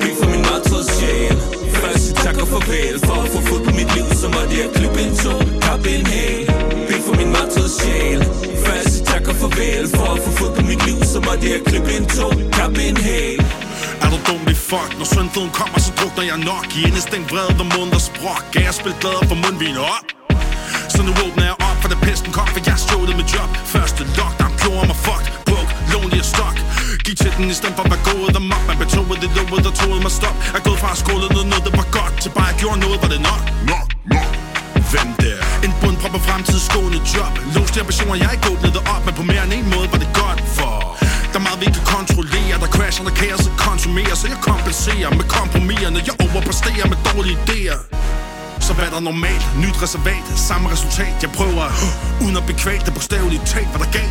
Bliv 0.00 0.14
for 0.20 0.28
min 0.32 0.42
martrede 0.50 0.86
sjæl. 0.96 1.36
Først 1.82 2.14
tak 2.24 2.36
og 2.42 2.48
farvel 2.48 2.96
For 3.06 3.22
at 3.24 3.28
få 3.28 3.40
fod 3.48 3.60
på 3.66 3.70
mit 3.78 3.90
liv 3.96 4.06
Så 4.20 4.28
måtte 4.34 4.54
jeg 4.60 4.68
klippe 4.74 5.00
en 5.06 5.16
tå 5.22 5.32
Kappe 5.66 5.88
en 5.98 6.06
hæl. 6.06 6.46
Bliv 6.86 7.00
for 7.06 7.14
min 7.20 7.30
martrede 7.36 7.70
sjæl. 7.80 8.20
Først 8.66 9.04
tak 9.10 9.28
og 9.28 9.36
farvel 9.42 9.84
For 9.96 10.08
at 10.14 10.18
få 10.24 10.30
fod 10.38 10.50
på 10.56 10.62
mit 10.70 10.80
liv 10.86 10.98
Så 11.12 11.18
måtte 11.26 11.44
jeg 11.52 11.60
klippe 11.66 11.90
en 11.98 12.06
tå 12.16 12.28
Kappe 12.56 12.82
en 12.90 12.96
hæl. 12.96 13.65
Er 14.04 14.08
du 14.14 14.18
dum, 14.28 14.42
det 14.50 14.58
fuck? 14.70 14.90
Når 14.98 15.06
søndføden 15.14 15.52
kommer, 15.60 15.78
så 15.86 15.90
drukner 15.98 16.24
jeg 16.30 16.38
nok. 16.50 16.66
I 16.78 16.80
indestængt 16.88 17.26
vrede 17.32 17.52
og 17.62 17.68
måneders 17.74 18.08
brok 18.18 18.44
Gav 18.52 18.62
jeg 18.68 18.74
spille 18.80 18.96
glæder 19.02 19.24
for 19.30 19.38
mundvin 19.44 19.76
op? 19.94 20.06
Så 20.94 21.00
nu 21.06 21.12
åbner 21.24 21.44
jeg 21.50 21.56
op, 21.68 21.76
for 21.82 21.88
da 21.92 21.96
pesten 22.06 22.32
kom 22.36 22.46
For 22.54 22.60
jeg 22.70 22.78
stjålede 22.84 23.16
mit 23.20 23.28
job. 23.34 23.50
Første 23.74 24.02
lockdown 24.18 24.52
gjorde 24.62 24.86
mig 24.90 24.98
fucked. 25.06 25.28
Broke, 25.48 25.72
lonely 25.92 26.18
og 26.24 26.28
stuck 26.34 26.56
Gik 27.06 27.16
til 27.22 27.32
den 27.36 27.46
i 27.54 27.56
stedet 27.60 27.74
for 27.76 27.84
at 27.86 27.90
være 27.94 28.04
gået 28.10 28.30
dem 28.36 28.46
op. 28.56 28.64
Man 28.70 28.78
betogede 28.84 29.18
det 29.24 29.30
lovet, 29.36 29.62
der 29.66 29.72
troede 29.80 30.00
mig 30.06 30.12
stop. 30.20 30.36
Er 30.56 30.62
gået 30.68 30.78
fra 30.82 30.90
at 30.94 30.98
skåle 31.02 31.26
noget, 31.34 31.48
noget 31.52 31.64
der 31.66 31.74
var 31.80 31.88
godt 31.98 32.14
Til 32.22 32.30
bare 32.36 32.48
jeg 32.50 32.56
gjorde 32.62 32.78
noget, 32.84 32.98
var 33.04 33.10
det 33.14 33.20
nok? 33.30 33.42
Nok, 33.72 33.88
nok. 34.14 34.30
Hvem 34.92 35.08
der? 35.24 35.38
En 35.66 35.72
bundprop 35.80 36.14
af 36.18 36.22
fremtidsskående 36.28 37.00
job. 37.14 37.32
Låste 37.54 37.76
ambitioner, 37.82 38.16
jeg 38.22 38.30
ikke 38.36 38.46
åbnede 38.52 38.80
op 38.94 39.02
Men 39.06 39.14
på 39.20 39.24
mere 39.30 39.42
end 39.46 39.52
en 39.58 39.66
måde 39.74 39.86
var 39.92 40.00
det 40.04 40.10
godt. 40.22 40.38
Der 41.36 41.42
er 41.42 41.48
meget 41.50 41.60
vi 41.60 41.66
ikke 41.70 41.80
kan 41.80 41.88
kontrollere. 41.98 42.54
Der 42.62 42.70
crasher, 42.76 43.04
der 43.08 43.14
kaos 43.20 43.44
og 43.50 43.54
konsumerer 43.68 44.14
Så 44.20 44.26
jeg 44.32 44.40
kompenserer 44.50 45.10
med 45.18 45.26
kompromiserne 45.38 45.98
Jeg 46.08 46.14
overpresterer 46.26 46.86
med 46.92 46.98
dårlige 47.10 47.38
idéer. 47.44 47.78
Så 48.66 48.72
hvad 48.76 48.88
der 48.92 48.98
er 49.02 49.06
normalt, 49.12 49.44
nyt 49.64 49.76
reservat, 49.84 50.26
samme 50.48 50.66
resultat? 50.74 51.14
Jeg 51.24 51.30
prøver 51.38 51.66
uh, 51.84 52.24
uden 52.24 52.36
at 52.40 52.44
bekvæle 52.50 52.82
det 52.86 52.92
bogstaveligt 52.96 53.44
talt, 53.52 53.70
hvad 53.72 53.80
der 53.84 53.90
gav 53.98 54.10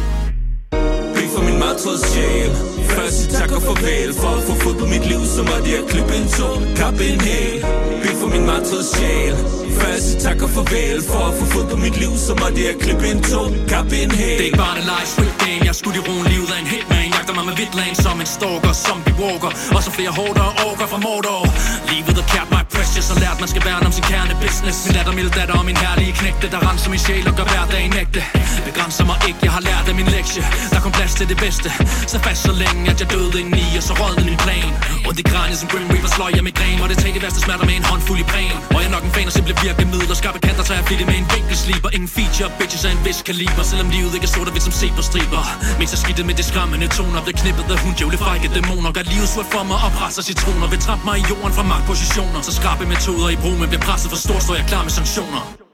Bliv 1.15 1.29
for 1.35 1.43
min 1.47 1.57
martrede 1.63 1.99
sjæl. 2.09 2.51
Først 2.95 3.17
sig 3.21 3.29
tak 3.39 3.51
og 3.57 3.61
farvel 3.67 4.09
For 4.21 4.31
at 4.37 4.43
få 4.47 4.53
fod 4.63 4.75
på 4.81 4.85
mit 4.93 5.05
liv 5.11 5.21
Så 5.35 5.41
måtte 5.49 5.67
jeg 5.75 5.81
klippe 5.91 6.13
en 6.19 6.27
tå 6.37 6.49
Kappe 6.79 7.03
en 7.13 7.21
hæl. 7.27 7.59
Bliv 8.01 8.15
for 8.21 8.29
min 8.33 8.45
martrede 8.51 8.85
sjæl. 8.95 9.35
Først 9.81 10.05
sig 10.09 10.19
tak 10.25 10.39
og 10.45 10.49
farvel 10.55 10.97
For 11.09 11.23
at 11.29 11.33
få 11.39 11.45
fod 11.53 11.65
på 11.71 11.77
mit 11.83 11.95
liv 12.01 12.11
Så 12.25 12.33
måtte 12.41 12.59
jeg 12.67 12.75
klippe 12.83 13.05
en 13.13 13.19
tå 13.29 13.41
Kappe 13.71 13.95
en 14.03 14.11
hæl. 14.19 14.37
Det 14.37 14.43
er 14.45 14.49
ikke 14.51 14.63
bare 14.67 14.75
en 14.79 14.85
live 14.91 15.07
street 15.13 15.35
game 15.43 15.61
Jeg 15.69 15.75
skulle 15.79 15.97
i 15.99 16.03
roen 16.07 16.27
livet 16.33 16.49
af 16.55 16.59
en 16.63 16.67
hitman 16.73 17.14
Jagter 17.25 17.43
mig 17.43 17.49
med 17.51 17.57
vidland 17.63 17.95
som 18.05 18.19
en 18.23 18.29
stalker 18.37 18.73
Zombie 18.85 19.15
walker. 19.21 19.51
Og 19.75 19.81
så 19.85 19.91
flere 19.97 20.11
hårdere 20.19 20.51
orker 20.67 20.87
fra 20.91 20.99
Mordor. 21.05 21.43
Livet 21.91 22.17
er 22.21 22.27
kært 22.33 22.49
my 22.55 22.61
precious 22.73 23.07
Og 23.13 23.17
lært 23.23 23.37
man 23.43 23.49
skal 23.53 23.63
værne 23.67 23.85
om 23.89 23.93
sin 23.97 24.05
kerne 24.11 24.33
business. 24.45 24.77
Min 24.85 24.93
datter 24.97 25.13
milde 25.17 25.33
datter 25.39 25.55
og 25.61 25.65
min 25.69 25.77
herlige 25.83 26.13
knægte 26.19 26.45
Der 26.53 26.59
renser 26.67 26.89
min 26.93 27.01
sjæl 27.05 27.25
og 27.29 27.35
gør 27.39 27.47
hverdagen 27.51 27.93
ægte. 28.03 28.21
Begrænser 28.69 29.05
mig 29.09 29.17
ikke, 29.27 29.39
jeg 29.47 29.53
har 29.57 29.63
lært 29.69 29.85
af 29.91 29.95
min 29.99 30.09
lektie. 30.17 30.43
Der 30.73 30.79
kom 30.83 30.91
plads 30.97 31.13
til 31.19 31.27
det 31.31 31.37
bedste. 31.45 31.67
Så 32.11 32.17
fast 32.25 32.41
så 32.47 32.53
længe 32.63 32.81
at 32.91 32.97
jeg 33.01 33.07
døde 33.13 33.35
indeni 33.41 33.65
Og 33.79 33.83
så 33.87 33.93
rådde 34.01 34.21
min 34.29 34.39
plan. 34.45 34.69
Og 35.07 35.11
det 35.17 35.25
grænne 35.31 35.55
som 35.61 35.67
Grim 35.71 35.87
Reaper 35.93 36.11
slår 36.15 36.29
jeg 36.37 36.43
med 36.47 36.53
gren 36.59 36.77
Og 36.83 36.87
det 36.91 36.97
tænker 37.03 37.19
værste 37.25 37.39
smerter 37.45 37.65
med 37.69 37.75
en 37.79 37.85
håndfuld 37.91 38.19
i 38.23 38.27
præn 38.31 38.57
Og 38.73 38.79
jeg 38.81 38.87
er 38.89 38.93
nok 38.97 39.03
en 39.07 39.13
fan 39.15 39.27
af 39.29 39.33
simple 39.37 39.55
virkemidler 39.63 40.15
Skarpe 40.21 40.39
kanter 40.47 40.63
tager 40.67 40.79
jeg 40.79 40.85
flittigt 40.89 41.09
med 41.11 41.17
en 41.21 41.27
vinkelsliber 41.35 41.89
Ingen 41.95 42.09
feature, 42.17 42.49
bitches 42.59 42.85
af 42.87 42.91
en 42.95 43.01
vis 43.05 43.19
kaliber. 43.29 43.63
Selvom 43.71 43.89
livet 43.95 44.13
ikke 44.17 44.27
er 44.29 44.33
sort 44.35 44.47
og 44.49 44.53
hvidt 44.55 44.65
som 44.67 44.73
striber 45.09 45.41
Mens 45.79 45.91
jeg 45.93 45.99
skidtet 46.03 46.25
med 46.29 46.35
det 46.39 46.45
skræmmende 46.51 46.87
toner 46.97 47.14
blev 47.25 47.35
knippet 47.41 47.65
af 47.73 47.79
hun 47.85 47.93
djævle 47.97 48.17
frække 48.17 48.47
dæmoner 48.55 48.91
Gør 48.91 49.05
livet 49.13 49.29
surt 49.33 49.47
for 49.53 49.63
mig 49.69 49.79
og 49.85 49.91
presser 49.99 50.23
citroner. 50.29 50.67
Vil 50.73 50.79
trappe 50.79 51.03
mig 51.09 51.15
i 51.21 51.23
jorden 51.29 51.53
fra 51.57 51.63
magtpositioner. 51.71 52.39
Så 52.47 52.51
skrabe 52.59 52.83
metoder 52.93 53.29
i 53.35 53.37
brug 53.43 53.55
Men 53.61 53.67
bliver 53.71 53.85
presset 53.87 54.09
for 54.13 54.19
stor, 54.25 54.39
står 54.45 54.55
jeg 54.59 54.65
klar 54.71 54.83
med 54.87 54.93
sanktioner. 54.99 55.64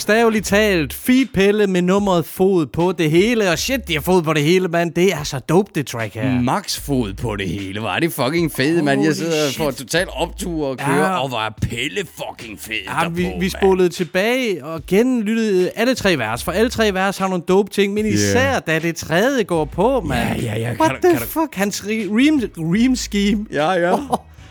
Bogstaveligt 0.00 0.46
talt 0.46 0.92
feedpille 0.94 1.66
med 1.66 1.82
nummeret 1.82 2.26
fod 2.26 2.66
på 2.66 2.92
det 2.92 3.10
hele. 3.10 3.50
Og 3.50 3.58
shit, 3.58 3.88
de 3.88 3.94
har 3.94 4.00
fod 4.00 4.22
på 4.22 4.32
det 4.32 4.42
hele, 4.42 4.68
mand. 4.68 4.92
Det 4.94 5.12
er 5.12 5.22
så 5.24 5.38
dope, 5.38 5.70
det 5.74 5.86
track 5.86 6.14
her. 6.14 6.40
Max 6.40 6.80
fod 6.80 7.12
på 7.14 7.36
det 7.36 7.48
hele. 7.48 7.82
Var 7.82 7.98
det 7.98 8.12
fucking 8.12 8.52
fedt, 8.52 8.84
mand. 8.84 9.02
Jeg 9.04 9.14
sidder 9.16 9.48
shit. 9.48 9.56
for 9.56 9.70
total 9.70 10.06
optur 10.10 10.66
og 10.66 10.78
kører, 10.78 10.98
Ja. 10.98 11.22
og 11.22 11.30
var 11.30 11.54
Pelle 11.62 12.06
fucking 12.16 12.60
fed 12.60 12.74
Ja, 13.02 13.08
vi, 13.08 13.22
derpå, 13.22 13.34
vi 13.34 13.40
mand. 13.40 13.50
spolede 13.50 13.88
tilbage 13.88 14.64
og 14.64 14.80
genlyttede 14.86 15.70
alle 15.76 15.94
tre 15.94 16.18
vers, 16.18 16.44
for 16.44 16.52
alle 16.52 16.70
tre 16.70 16.94
vers 16.94 17.18
har 17.18 17.28
nogle 17.28 17.42
dope 17.48 17.70
ting, 17.70 17.94
men 17.94 18.06
især 18.06 18.58
da 18.58 18.78
det 18.78 18.96
tredje 18.96 19.42
går 19.42 19.64
på, 19.64 20.00
mand. 20.00 20.40
Ja, 20.40 20.44
ja, 20.54 20.58
ja. 20.60 20.68
Kan 20.74 20.80
What 20.80 20.90
du- 20.90 20.96
the 21.08 21.12
kan 21.12 21.20
du- 21.20 21.26
fuck? 21.26 21.54
Hans 21.54 21.80
re- 21.80 21.86
ream, 22.10 22.40
ream 22.58 22.96
scheme. 22.96 23.46
Ja, 23.52 23.70
ja. 23.70 23.96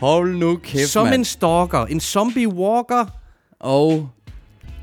Hold 0.00 0.36
nu 0.36 0.56
kæft, 0.56 0.88
Som 0.90 1.06
mand. 1.06 1.14
en 1.14 1.24
stalker, 1.24 1.84
en 1.86 2.00
zombie 2.00 2.48
walker, 2.48 3.04
Og 3.60 4.08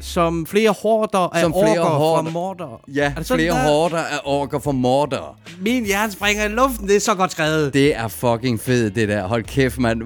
som 0.06 0.46
flere 0.46 0.70
hårder 0.82 1.36
af 1.36 1.42
Som 1.42 1.52
flere 1.54 1.70
orker 1.70 1.82
fra 1.82 1.98
horder. 1.98 2.32
morder. 2.32 2.82
ja, 2.94 3.14
Er 3.18 3.24
flere 3.24 3.54
der? 3.56 3.68
hårder 3.68 3.98
af 3.98 4.20
orker 4.26 4.60
for 4.60 4.72
morder. 4.72 5.38
Min 5.62 5.86
hjerne 5.86 6.12
springer 6.12 6.46
i 6.46 6.48
luften, 6.48 6.88
det 6.88 6.96
er 6.96 7.00
så 7.00 7.16
godt 7.16 7.32
skrevet. 7.32 7.74
Det 7.74 7.96
er 7.96 8.08
fucking 8.08 8.60
fedt, 8.60 8.96
det 8.96 9.10
der. 9.10 9.24
Hold 9.28 9.44
kæft, 9.44 9.78
mand. 9.80 10.02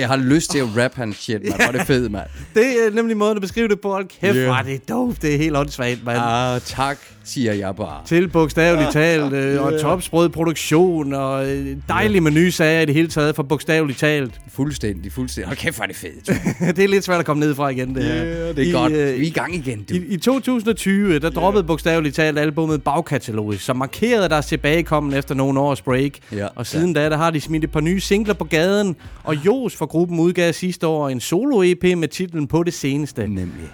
Jeg 0.00 0.08
har 0.08 0.16
lyst 0.16 0.50
til 0.50 0.58
at 0.58 0.66
rap 0.84 0.94
hans 0.94 1.16
shit, 1.16 1.42
mand. 1.44 1.54
Hvor 1.54 1.64
er 1.64 1.72
det 1.72 1.86
fedt, 1.86 2.12
mand. 2.12 2.26
Det 2.54 2.64
er 2.86 2.90
nemlig 2.94 3.16
måden 3.16 3.36
at 3.36 3.40
beskrive 3.42 3.68
det 3.68 3.80
på. 3.80 3.90
Hold 3.92 4.08
kæft, 4.20 4.36
Yeah. 4.36 4.58
er 4.58 4.62
det 4.62 4.88
dope. 4.88 5.16
Det 5.22 5.34
er 5.34 5.38
helt 5.38 5.56
åndssvagt, 5.56 6.04
mand. 6.04 6.18
Ah, 6.20 6.60
tak, 6.60 6.98
siger 7.28 7.52
jeg 7.52 7.76
bare. 7.76 8.00
Til 8.06 8.28
bogstaveligt 8.28 8.92
talt, 8.92 9.32
øh, 9.32 9.62
og 9.62 9.80
topsprød 9.80 10.28
produktion, 10.28 11.12
og 11.12 11.50
øh, 11.50 11.76
dejlige 11.88 12.20
menusager 12.20 12.80
i 12.80 12.84
det 12.84 12.94
hele 12.94 13.08
taget 13.08 13.36
for 13.36 13.42
bogstaveligt 13.42 13.98
talt. 13.98 14.40
Fuldstændig, 14.48 15.12
fuldstændig. 15.12 15.46
Hold 15.46 15.56
kæft, 15.56 15.76
hvor 15.76 15.82
er 15.82 15.86
det 15.86 15.96
fedt. 15.96 16.26
det 16.76 16.84
er 16.84 16.88
lidt 16.88 17.04
svært 17.04 17.20
at 17.20 17.26
komme 17.26 17.40
ned 17.40 17.54
fra 17.54 17.68
igen, 17.68 17.94
det 17.94 18.04
her. 18.04 18.14
Ja, 18.14 18.48
det 18.48 18.58
er 18.58 18.62
I, 18.62 18.70
godt. 18.70 18.92
øh, 18.92 19.18
Vi 19.20 19.22
er 19.22 19.26
i 19.26 19.30
gang 19.30 19.54
igen, 19.54 19.82
du. 19.82 19.94
I, 19.94 19.98
I 20.08 20.16
2020, 20.16 21.18
der 21.18 21.30
droppede 21.30 21.64
bogstaveligt 21.64 22.14
talt 22.14 22.38
albumet 22.38 22.82
Bagkatalogisk, 22.82 23.64
som 23.64 23.76
markerede 23.76 24.28
deres 24.28 24.46
tilbagekommen 24.46 25.14
efter 25.14 25.34
nogle 25.34 25.60
års 25.60 25.82
break. 25.82 26.12
Ja, 26.32 26.46
og 26.54 26.66
siden 26.66 26.92
da, 26.92 27.10
der 27.10 27.16
har 27.16 27.30
de 27.30 27.40
smidt 27.40 27.64
et 27.64 27.70
par 27.70 27.80
nye 27.80 28.00
singler 28.00 28.34
på 28.34 28.44
gaden, 28.44 28.96
og 29.24 29.46
Jos 29.46 29.76
fra 29.76 29.86
gruppen 29.86 30.20
udgav 30.20 30.52
sidste 30.52 30.86
år 30.86 31.08
en 31.08 31.20
solo-EP 31.20 31.98
med 31.98 32.08
titlen 32.08 32.46
På 32.46 32.62
det 32.62 32.74
seneste. 32.74 33.22
Nemlig. 33.26 33.68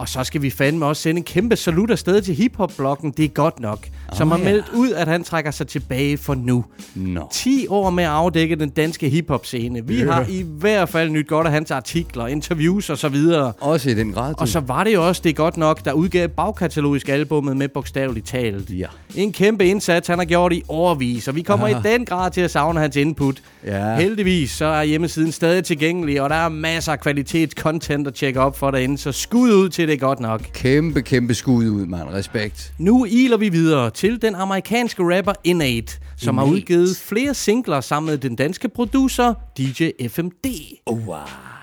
Og 0.00 0.08
så 0.08 0.24
skal 0.24 0.42
vi 0.42 0.50
fandme 0.50 0.86
også 0.86 1.02
sende 1.02 1.18
en 1.18 1.24
kæmpe 1.24 1.56
salut 1.56 1.90
afsted 1.90 2.22
til 2.22 2.34
hiphop-bloggen 2.34 3.10
Det 3.16 3.24
er 3.24 3.28
godt 3.28 3.60
nok, 3.60 3.88
som 4.12 4.30
har 4.30 4.38
ja. 4.38 4.44
meldt 4.44 4.66
ud, 4.74 4.92
at 4.92 5.08
han 5.08 5.24
trækker 5.24 5.50
sig 5.50 5.66
tilbage 5.66 6.18
for 6.18 6.34
nu. 6.34 6.64
Nå. 6.94 7.28
10 7.32 7.66
år 7.68 7.90
med 7.90 8.04
at 8.04 8.10
afdække 8.10 8.56
den 8.56 8.70
danske 8.70 9.08
hiphop-scene. 9.08 9.86
Vi 9.86 10.00
har 10.00 10.26
i 10.28 10.44
hvert 10.48 10.88
fald 10.88 11.10
nyt 11.10 11.28
godt 11.28 11.46
af 11.46 11.52
hans 11.52 11.70
artikler, 11.70 12.26
interviews 12.26 12.90
og 12.90 12.98
så 12.98 13.08
videre. 13.08 13.52
Også 13.60 13.90
i 13.90 13.94
den 13.94 14.12
grad. 14.12 14.34
Og 14.38 14.48
så 14.48 14.60
var 14.60 14.84
det 14.84 14.94
jo 14.94 15.08
også 15.08 15.22
Det 15.24 15.30
er 15.30 15.34
godt 15.34 15.56
nok, 15.56 15.84
der 15.84 15.92
udgav 15.92 16.28
bagkatalogisk 16.28 17.08
albummet 17.08 17.56
med 17.56 17.68
bogstaveligt 17.68 18.26
talt. 18.26 18.70
Ja. 18.70 18.86
En 19.14 19.32
kæmpe 19.32 19.66
indsats, 19.66 20.08
han 20.08 20.18
har 20.18 20.26
gjort 20.26 20.52
i 20.52 20.62
overvis, 20.68 21.28
og 21.28 21.36
vi 21.36 21.42
kommer 21.42 21.66
Aha. 21.66 21.78
i 21.78 21.92
den 21.92 22.04
grad 22.04 22.30
til 22.30 22.40
at 22.40 22.50
savne 22.50 22.80
hans 22.80 22.96
input. 22.96 23.42
Ja. 23.66 23.96
Heldigvis 23.96 24.50
så 24.50 24.64
er 24.64 24.82
hjemmesiden 24.82 25.32
stadig 25.32 25.64
tilgængelig, 25.64 26.22
og 26.22 26.30
der 26.30 26.36
er 26.36 26.48
masser 26.48 26.92
af 26.92 27.00
kvalitetscontent 27.00 28.06
at 28.06 28.14
tjekke 28.14 28.40
op 28.40 28.58
for 28.58 28.70
derinde, 28.70 28.98
så 28.98 29.12
skud 29.12 29.52
ud 29.52 29.68
til 29.68 29.89
Det 29.90 29.96
er 29.96 30.00
godt 30.00 30.20
nok. 30.20 30.40
Kæmpe, 30.40 31.02
kæmpe 31.02 31.34
skud 31.34 31.66
ud, 31.68 31.86
mand. 31.86 32.08
Respekt. 32.08 32.72
Nu 32.78 33.04
iler 33.04 33.36
vi 33.36 33.48
videre 33.48 33.90
til 33.90 34.22
den 34.22 34.34
amerikanske 34.34 35.16
rapper 35.16 35.32
Innate, 35.44 35.98
som 36.16 36.38
har 36.38 36.44
Innate. 36.44 36.56
udgivet 36.56 36.96
flere 36.96 37.34
singler 37.34 37.80
sammen 37.80 38.10
med 38.10 38.18
den 38.18 38.36
danske 38.36 38.68
producer 38.68 39.34
DJ 39.58 39.88
FMD. 40.08 40.46
Oh, 40.86 41.06
wow. 41.08 41.16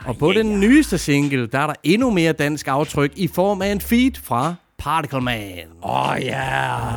Og 0.05 0.17
på 0.17 0.33
den 0.33 0.59
nyeste 0.59 0.97
single, 0.97 1.47
der 1.47 1.59
er 1.59 1.67
der 1.67 1.73
endnu 1.83 2.09
mere 2.09 2.33
dansk 2.33 2.67
aftryk 2.67 3.11
i 3.15 3.27
form 3.27 3.61
af 3.61 3.71
en 3.71 3.81
feed 3.81 4.11
fra 4.23 4.55
Particle 4.87 5.21
Man. 5.21 5.67
Åh, 5.83 6.09
oh, 6.09 6.17
ja. 6.21 6.41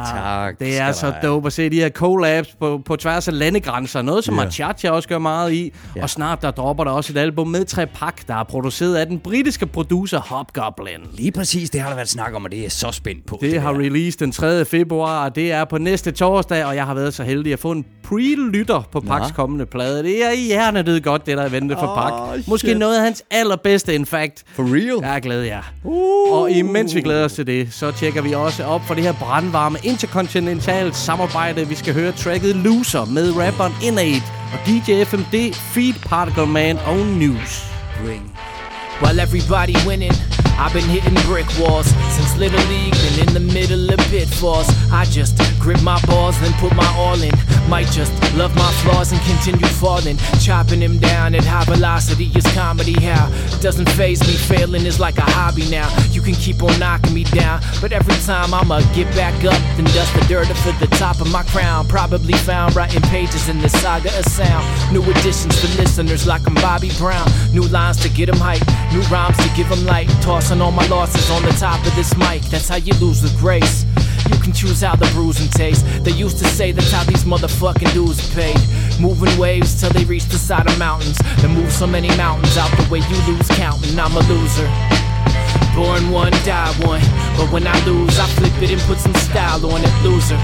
Tak. 0.06 0.61
Det 0.61 0.78
er 0.78 0.92
så 0.92 1.12
dope 1.23 1.47
at 1.47 1.52
se 1.52 1.70
de 1.70 1.76
her 1.76 1.88
collabs 1.88 2.49
på, 2.61 2.82
på 2.85 2.97
tværs 2.97 3.28
af 3.28 3.38
landegrænser. 3.38 4.02
Noget, 4.02 4.25
som 4.25 4.35
yeah. 4.35 4.44
Machacha 4.44 4.90
også 4.90 5.09
gør 5.09 5.18
meget 5.18 5.52
i. 5.52 5.73
Ja. 5.97 6.02
Og 6.02 6.11
snart 6.11 6.42
der 6.42 6.50
dropper 6.50 6.85
der 6.85 6.90
også 6.90 7.12
et 7.12 7.16
album 7.16 7.49
med 7.49 7.64
Trepak, 7.64 8.28
der 8.28 8.35
er 8.35 8.44
produceret 8.44 8.97
af 8.97 9.06
den 9.06 9.18
britiske 9.18 9.66
producer 9.66 10.20
Hobgoblin. 10.20 11.00
Lige 11.12 11.32
præcis, 11.32 11.70
det 11.70 11.80
har 11.80 11.88
der 11.88 11.97
været 11.97 12.09
snak 12.09 12.35
om, 12.35 12.44
og 12.44 12.50
det 12.50 12.59
er 12.59 12.62
jeg 12.62 12.73
så 12.73 12.90
spændt 12.90 13.26
på. 13.26 13.38
Det 13.40 13.61
har 13.61 13.73
der. 13.73 13.80
release 13.80 14.18
den 14.18 14.32
3. 14.32 14.64
februar, 14.64 15.25
og 15.25 15.35
det 15.35 15.52
er 15.52 15.64
på 15.64 15.78
næste 15.78 16.11
torsdag, 16.11 16.64
og 16.64 16.76
jeg 16.76 16.87
har 16.87 16.94
været 16.94 17.14
så 17.14 17.23
heldig 17.23 17.52
at 17.52 17.59
få 17.59 17.70
en 17.70 17.85
pre-lytter 18.11 18.88
på 18.92 19.00
Paks 19.00 19.32
kommende 19.32 19.66
plade. 19.66 20.02
Det 20.02 20.25
er 20.25 20.32
hjernedød 20.32 21.00
godt, 21.00 21.26
det 21.26 21.37
der 21.37 21.44
er 21.44 21.49
ventet 21.49 21.78
for 21.78 21.94
Pak. 21.94 22.49
Måske 22.49 22.66
shit. 22.66 22.78
noget 22.78 22.97
af 22.97 23.02
hans 23.04 23.23
allerbedste, 23.30 23.94
in 23.94 24.06
fact. 24.06 24.44
For 24.54 24.62
real? 24.62 24.99
Jeg 25.02 25.16
er 25.16 25.20
glad, 25.20 25.44
ja. 25.44 25.61
Uh. 25.85 26.32
Og 26.32 26.50
imens 26.50 26.94
vi 26.94 27.00
glæder 27.00 27.25
os 27.25 27.32
til 27.32 27.47
det, 27.47 27.73
så 27.80 27.92
tjekker 27.92 28.22
vi 28.22 28.34
også 28.34 28.64
op 28.64 28.82
for 28.87 28.94
det 28.94 29.04
her 29.04 29.12
brandvarme 29.12 29.78
interkontinentalt 29.82 30.96
samarbejde. 30.96 31.68
Vi 31.68 31.75
skal 31.75 31.94
høre 31.94 32.12
tracket 32.12 32.56
Loser 32.56 33.04
med 33.04 33.32
rapperen 33.37 33.72
Innate 33.82 34.22
og 34.52 34.58
DJ 34.66 35.04
FMD, 35.04 35.54
Feed 35.54 35.94
Particle 35.94 36.46
Man 36.46 36.78
og 36.78 36.96
News. 36.96 37.64
Ring. 38.08 38.37
While 39.02 39.22
everybody 39.22 39.88
winning, 39.88 40.14
I've 40.61 40.75
been 40.75 40.85
hitting 40.85 41.14
brick 41.25 41.47
walls 41.59 41.87
since 42.12 42.37
Little 42.37 42.61
League, 42.69 42.93
been 42.93 43.29
in 43.29 43.33
the 43.33 43.40
middle 43.40 43.90
of 43.90 43.99
pitfalls. 44.11 44.69
I 44.93 45.07
just 45.07 45.38
grip 45.59 45.83
my 45.83 45.99
balls, 46.05 46.38
then 46.40 46.52
put 46.61 46.75
my 46.76 46.87
all 46.99 47.21
in. 47.23 47.33
Might 47.67 47.87
just 47.87 48.12
love 48.35 48.55
my 48.55 48.71
flaws 48.83 49.11
and 49.11 49.21
continue 49.23 49.67
falling. 49.67 50.19
Chopping 50.38 50.81
them 50.81 50.99
down 50.99 51.35
at 51.35 51.45
high 51.45 51.64
velocity 51.64 52.31
is 52.37 52.45
comedy. 52.52 52.93
How 52.93 53.31
doesn't 53.61 53.88
phase 53.90 54.21
me, 54.21 54.35
failing 54.35 54.85
is 54.85 55.00
like 55.00 55.17
a 55.17 55.23
hobby 55.23 55.69
now. 55.71 55.88
You 56.11 56.21
can 56.21 56.35
keep 56.35 56.62
on 56.62 56.79
knocking 56.79 57.14
me 57.14 57.25
down, 57.25 57.62
but 57.81 57.93
every 57.93 58.14
time 58.26 58.52
I'ma 58.52 58.81
get 58.93 59.09
back 59.17 59.35
up, 59.45 59.61
then 59.76 59.85
dust 59.97 60.12
the 60.12 60.26
dirt 60.29 60.50
off 60.50 60.79
the 60.79 60.87
top 60.99 61.23
of 61.23 61.33
my 61.33 61.43
crown. 61.45 61.88
Probably 61.88 62.35
found 62.35 62.76
writing 62.76 63.02
pages 63.02 63.49
in 63.49 63.61
the 63.61 63.71
saga 63.71 64.11
of 64.19 64.26
sound. 64.26 64.93
New 64.93 65.02
additions 65.02 65.59
for 65.59 65.69
listeners 65.81 66.26
like 66.26 66.47
I'm 66.47 66.55
Bobby 66.57 66.90
Brown. 66.99 67.26
New 67.52 67.62
lines 67.62 67.97
to 68.02 68.11
get 68.11 68.26
them 68.26 68.37
hype, 68.38 68.67
new 68.93 69.00
rhymes 69.09 69.38
to 69.38 69.49
give 69.57 69.71
them 69.71 69.87
light. 69.87 70.11
Tossing 70.50 70.62
all 70.62 70.73
my 70.73 70.87
losses 70.88 71.30
on 71.30 71.45
the 71.45 71.52
top 71.52 71.78
of 71.87 71.95
this 71.95 72.16
mic. 72.16 72.42
That's 72.50 72.69
how 72.69 72.75
you 72.75 72.92
lose 72.95 73.23
with 73.23 73.38
grace. 73.38 73.85
You 74.28 74.37
can 74.40 74.52
choose 74.52 74.80
how 74.80 74.97
the 74.97 75.07
bruising 75.14 75.47
tastes. 75.50 75.85
They 76.00 76.11
used 76.11 76.38
to 76.38 76.45
say 76.45 76.73
that's 76.73 76.90
how 76.90 77.04
these 77.04 77.23
motherfucking 77.23 77.92
dudes 77.92 78.19
paid. 78.35 78.59
Moving 78.99 79.38
waves 79.38 79.80
till 79.80 79.90
they 79.90 80.04
reach 80.04 80.25
the 80.25 80.38
side 80.38 80.66
of 80.69 80.76
mountains. 80.76 81.19
They 81.40 81.47
move 81.47 81.71
so 81.71 81.87
many 81.87 82.09
mountains 82.16 82.57
out 82.57 82.69
the 82.76 82.83
way 82.90 82.99
you 82.99 83.16
lose 83.30 83.47
counting. 83.50 83.97
I'm 83.97 84.11
a 84.16 84.26
loser. 84.26 84.66
Born 85.76 86.11
one, 86.11 86.33
die 86.42 86.75
one. 86.83 87.02
But 87.38 87.52
when 87.52 87.69
I 87.69 87.78
lose, 87.87 88.19
I 88.19 88.26
flip 88.35 88.61
it 88.61 88.73
and 88.73 88.80
put 88.90 88.99
some 88.99 89.14
style 89.14 89.64
on 89.71 89.85
it. 89.85 90.02
Loser. 90.02 90.40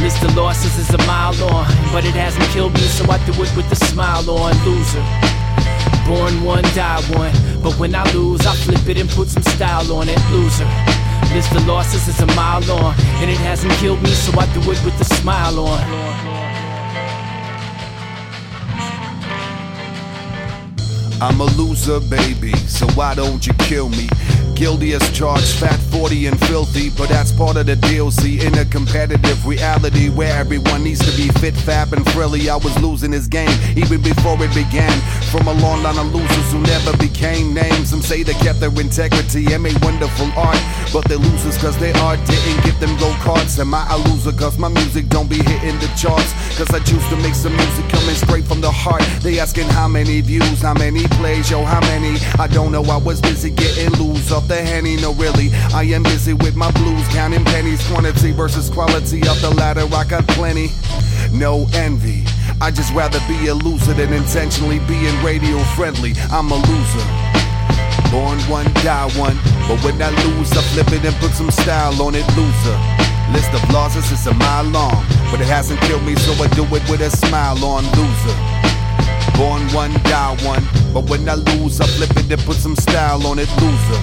List 0.00 0.22
of 0.22 0.34
losses 0.34 0.78
is 0.78 0.88
a 0.94 0.98
mile 1.04 1.34
long, 1.44 1.66
but 1.92 2.06
it 2.06 2.14
hasn't 2.14 2.48
killed 2.56 2.72
me, 2.72 2.88
so 2.88 3.04
I 3.04 3.18
do 3.26 3.32
it 3.32 3.54
with 3.54 3.70
a 3.70 3.76
smile 3.76 4.30
on. 4.30 4.56
Loser. 4.64 5.41
Born 6.06 6.42
one, 6.42 6.62
die 6.74 7.00
one. 7.16 7.32
But 7.62 7.78
when 7.78 7.94
I 7.94 8.04
lose, 8.12 8.44
I 8.46 8.54
flip 8.54 8.88
it 8.88 8.98
and 8.98 9.08
put 9.08 9.28
some 9.28 9.42
style 9.42 9.92
on 9.92 10.08
it. 10.08 10.18
Loser. 10.30 10.68
List 11.32 11.52
of 11.52 11.66
losses 11.66 12.08
is 12.08 12.20
a 12.20 12.26
mile 12.34 12.60
long, 12.62 12.94
and 13.20 13.30
it 13.30 13.38
hasn't 13.38 13.72
killed 13.74 14.02
me, 14.02 14.10
so 14.10 14.38
I 14.38 14.46
do 14.52 14.60
it 14.60 14.84
with 14.84 15.00
a 15.00 15.04
smile 15.04 15.58
on. 15.60 15.80
I'm 21.22 21.40
a 21.40 21.44
loser, 21.56 22.00
baby, 22.00 22.52
so 22.66 22.86
why 22.96 23.14
don't 23.14 23.46
you 23.46 23.54
kill 23.54 23.88
me? 23.88 24.08
Guilty 24.54 24.92
as 24.92 25.10
charged, 25.10 25.58
fat 25.58 25.80
40 25.90 26.26
and 26.26 26.38
filthy, 26.46 26.90
but 26.90 27.08
that's 27.08 27.32
part 27.32 27.56
of 27.56 27.66
the 27.66 27.76
deal. 27.76 28.10
See, 28.10 28.44
in 28.44 28.56
a 28.58 28.64
competitive 28.64 29.44
reality 29.46 30.08
where 30.08 30.38
everyone 30.38 30.84
needs 30.84 31.00
to 31.00 31.16
be 31.16 31.28
fit, 31.40 31.54
fab, 31.54 31.92
and 31.92 32.08
frilly, 32.12 32.48
I 32.48 32.56
was 32.56 32.76
losing 32.80 33.10
this 33.10 33.26
game 33.26 33.50
even 33.76 34.00
before 34.02 34.36
it 34.42 34.54
began. 34.54 34.92
From 35.30 35.48
a 35.48 35.54
long 35.54 35.82
line 35.82 35.98
of 35.98 36.14
losers 36.14 36.52
who 36.52 36.60
never 36.60 36.96
became 36.98 37.54
names. 37.54 37.90
Some 37.90 38.02
say 38.02 38.22
they 38.22 38.34
kept 38.34 38.60
their 38.60 38.72
integrity 38.80 39.52
and 39.52 39.62
made 39.62 39.82
wonderful 39.82 40.30
art, 40.36 40.60
but 40.92 41.04
they're 41.06 41.18
losers 41.18 41.58
cause 41.58 41.76
they 41.78 41.92
art 41.94 42.20
didn't 42.26 42.62
get 42.64 42.78
them 42.78 42.96
go 42.98 43.10
karts. 43.24 43.58
Am 43.58 43.74
I 43.74 43.86
a 43.90 43.98
loser 44.10 44.32
cause 44.32 44.58
my 44.58 44.68
music 44.68 45.08
don't 45.08 45.28
be 45.28 45.42
hitting 45.42 45.78
the 45.80 45.90
charts? 45.96 46.32
Cause 46.56 46.70
I 46.70 46.80
choose 46.80 47.06
to 47.08 47.16
make 47.16 47.34
some 47.34 47.56
music 47.56 47.88
coming 47.88 48.14
straight 48.14 48.44
from 48.44 48.60
the 48.60 48.70
heart. 48.70 49.02
They 49.22 49.38
asking 49.40 49.68
how 49.68 49.88
many 49.88 50.20
views, 50.20 50.60
how 50.60 50.74
many 50.74 51.04
plays, 51.18 51.50
yo, 51.50 51.64
how 51.64 51.80
many? 51.80 52.18
I 52.38 52.46
don't 52.46 52.72
know, 52.72 52.84
I 52.84 52.98
was 52.98 53.20
busy 53.20 53.50
getting 53.50 53.90
loose 53.92 54.30
off 54.30 54.46
the 54.48 54.60
henny. 54.60 54.96
No, 54.96 55.14
really, 55.14 55.50
I 55.74 55.84
am 55.84 56.02
busy 56.02 56.34
with 56.34 56.54
my 56.54 56.70
blues, 56.72 57.06
counting 57.08 57.44
pennies, 57.44 57.86
quantity 57.88 58.32
versus 58.32 58.68
quality 58.68 59.20
of 59.28 59.40
the 59.40 59.50
latter. 59.56 59.86
I 59.94 60.04
got 60.04 60.26
plenty, 60.28 60.70
no 61.32 61.66
envy. 61.74 62.24
I 62.60 62.70
just 62.70 62.92
rather 62.94 63.18
be 63.26 63.48
a 63.48 63.54
loser 63.54 63.94
than 63.94 64.12
intentionally 64.12 64.78
being 64.80 65.24
radio 65.24 65.58
friendly. 65.74 66.12
I'm 66.30 66.50
a 66.50 66.56
loser. 66.56 67.32
Born 68.12 68.38
one, 68.40 68.70
die 68.84 69.10
one. 69.16 69.36
But 69.66 69.82
when 69.82 70.00
I 70.02 70.10
lose, 70.10 70.52
I 70.52 70.60
flip 70.72 70.92
it 70.92 71.04
and 71.04 71.16
put 71.16 71.32
some 71.32 71.50
style 71.50 72.00
on 72.02 72.14
it. 72.14 72.26
Loser. 72.36 72.91
List 73.30 73.52
of 73.54 73.62
losses 73.70 74.10
is 74.10 74.26
a 74.26 74.34
mile 74.34 74.64
long. 74.64 75.04
But 75.30 75.40
it 75.40 75.46
hasn't 75.46 75.80
killed 75.82 76.02
me, 76.02 76.14
so 76.16 76.32
I 76.42 76.48
do 76.48 76.64
it 76.74 76.82
with 76.90 77.00
a 77.00 77.10
smile 77.10 77.62
on. 77.64 77.84
Loser. 77.94 78.36
Born 79.38 79.62
one, 79.72 79.92
die 80.04 80.36
one. 80.44 80.64
But 80.92 81.08
when 81.08 81.28
I 81.28 81.34
lose, 81.34 81.80
I 81.80 81.86
flip 81.86 82.10
it 82.16 82.30
and 82.30 82.42
put 82.42 82.56
some 82.56 82.76
style 82.76 83.26
on 83.26 83.38
it. 83.38 83.48
Loser. 83.60 84.00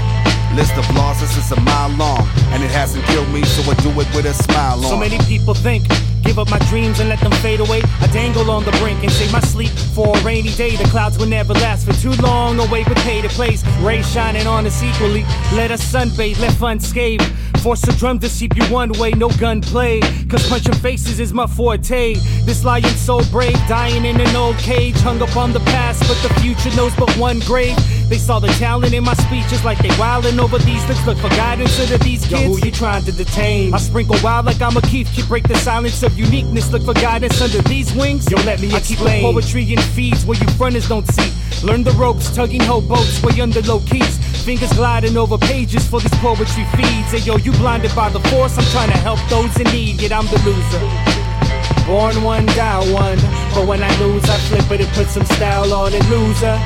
List 0.56 0.74
of 0.78 0.90
losses 0.96 1.38
is 1.38 1.52
a 1.52 1.60
mile 1.62 1.90
long, 1.90 2.28
and 2.50 2.64
it 2.64 2.72
hasn't 2.72 3.06
killed 3.06 3.30
me, 3.30 3.44
so 3.44 3.62
I 3.70 3.76
do 3.76 3.90
it 4.02 4.08
with 4.16 4.26
a 4.26 4.34
smile 4.34 4.80
on. 4.84 4.90
So 4.90 4.98
many 4.98 5.20
people 5.20 5.54
think, 5.54 5.86
give 6.24 6.40
up 6.40 6.50
my 6.50 6.60
dreams 6.70 7.00
and 7.00 7.10
let 7.10 7.20
them 7.20 7.32
fade 7.44 7.60
away. 7.60 7.82
I 8.02 8.08
dangle 8.08 8.50
on 8.52 8.64
the 8.66 8.72
brink 8.74 9.04
and 9.04 9.12
save 9.12 9.32
my 9.32 9.40
sleep 9.42 9.72
for 9.96 10.18
a 10.18 10.22
rainy 10.24 10.52
day. 10.52 10.76
The 10.76 10.86
clouds 10.86 11.18
will 11.18 11.28
never 11.28 11.54
last 11.54 11.86
for 11.86 11.94
too 11.94 12.14
long. 12.22 12.60
Away 12.60 12.84
with 12.84 12.98
pay 13.00 13.22
to 13.22 13.30
place, 13.30 13.66
rays 13.80 14.10
shining 14.12 14.48
on 14.48 14.66
us 14.66 14.82
equally. 14.84 15.24
Let 15.54 15.72
us 15.72 15.84
sunbathe, 15.84 16.40
left 16.40 16.62
unscathed. 16.62 17.26
Force 17.62 17.84
a 17.84 17.98
drum 17.98 18.20
to 18.20 18.30
keep 18.30 18.56
you 18.56 18.64
one 18.66 18.92
way, 18.94 19.12
no 19.12 19.30
gunplay. 19.30 20.00
Cause 20.30 20.48
punching 20.48 20.76
faces 20.76 21.20
is 21.20 21.34
my 21.34 21.46
forte. 21.46 22.16
This 22.46 22.64
lion 22.64 22.86
so 22.96 23.22
brave, 23.32 23.58
dying 23.68 24.06
in 24.06 24.20
an 24.20 24.36
old 24.36 24.58
cage. 24.58 24.96
Hung 25.02 25.22
up 25.22 25.36
on 25.36 25.52
the 25.52 25.60
past, 25.62 26.02
but 26.08 26.18
the 26.28 26.34
future 26.40 26.74
knows 26.78 26.96
but 26.96 27.12
one 27.18 27.40
grave. 27.42 27.76
They 28.10 28.18
saw 28.18 28.40
the 28.40 28.48
talent 28.48 28.92
in 28.96 29.04
my 29.04 29.14
speeches 29.14 29.64
like 29.64 29.78
they 29.78 29.90
wildin' 29.90 30.40
over 30.40 30.58
these 30.58 30.84
looks. 30.88 31.06
Look 31.06 31.20
for 31.20 31.30
guidance 31.30 31.80
into 31.80 32.00
these 32.00 32.26
kids. 32.26 32.42
Yo, 32.42 32.48
who 32.48 32.66
you 32.66 32.72
trying 32.72 33.04
to 33.06 33.12
detain? 33.12 33.72
I 33.72 33.78
sprinkle 33.78 34.18
wild 34.24 34.48
like 34.48 34.60
I'm 34.64 34.76
a 34.76 34.82
Keith 34.82 35.12
kid. 35.14 35.28
Break 35.28 35.48
the 35.48 35.56
silence 35.58 36.02
of 36.02 36.18
uniqueness. 36.18 36.72
Look 36.72 36.82
for 36.82 36.96
guidance 36.96 37.40
under 37.40 37.62
these 37.70 37.94
wings. 37.94 38.30
Yo, 38.32 38.38
let 38.38 38.62
me 38.62 38.74
I 38.74 38.80
keep 38.80 38.98
poetry 38.98 39.72
in 39.72 39.80
feeds 39.94 40.26
where 40.26 40.40
you 40.40 40.48
fronters 40.58 40.90
don't 40.90 41.08
see. 41.14 41.32
Learn 41.64 41.84
the 41.84 41.92
ropes, 41.92 42.36
tugging 42.36 42.62
hoe 42.62 42.82
boats 42.82 43.22
way 43.22 43.40
under 43.40 43.62
low 43.62 43.80
keys. 43.82 44.18
Fingers 44.44 44.74
gliding 44.74 45.16
over 45.16 45.38
pages 45.38 45.88
for 45.88 46.00
these 46.00 46.16
poetry 46.16 46.66
feeds. 46.76 47.14
And 47.14 47.24
yo, 47.28 47.38
you 47.38 47.52
blinded 47.52 47.96
by 47.96 48.10
the 48.10 48.22
force. 48.32 48.58
I'm 48.58 48.66
trying 48.72 48.90
to 48.90 48.98
help 48.98 49.20
those 49.30 49.56
in 49.60 49.68
need. 49.72 50.02
Yet 50.02 50.14
I'm 50.14 50.26
the 50.26 50.42
loser. 50.50 51.86
Born 51.86 52.24
one, 52.24 52.48
die 52.48 52.92
one. 52.92 53.20
But 53.54 53.68
when 53.68 53.84
I 53.84 54.00
lose, 54.00 54.24
I 54.28 54.38
flip 54.50 54.72
it 54.72 54.82
and 54.82 54.90
put 54.94 55.10
some 55.10 55.26
style 55.26 55.72
on 55.74 55.94
it. 55.94 56.04
Loser. 56.10 56.58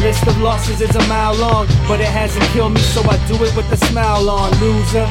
List 0.00 0.26
of 0.26 0.38
losses 0.40 0.80
is 0.80 0.94
a 0.94 1.06
mile 1.08 1.34
long, 1.36 1.66
but 1.88 2.00
it 2.00 2.06
hasn't 2.06 2.44
killed 2.46 2.72
me, 2.74 2.80
so 2.80 3.02
I 3.02 3.16
do 3.26 3.34
it 3.44 3.54
with 3.56 3.70
a 3.72 3.76
smile 3.76 4.28
on. 4.28 4.50
Loser. 4.60 5.08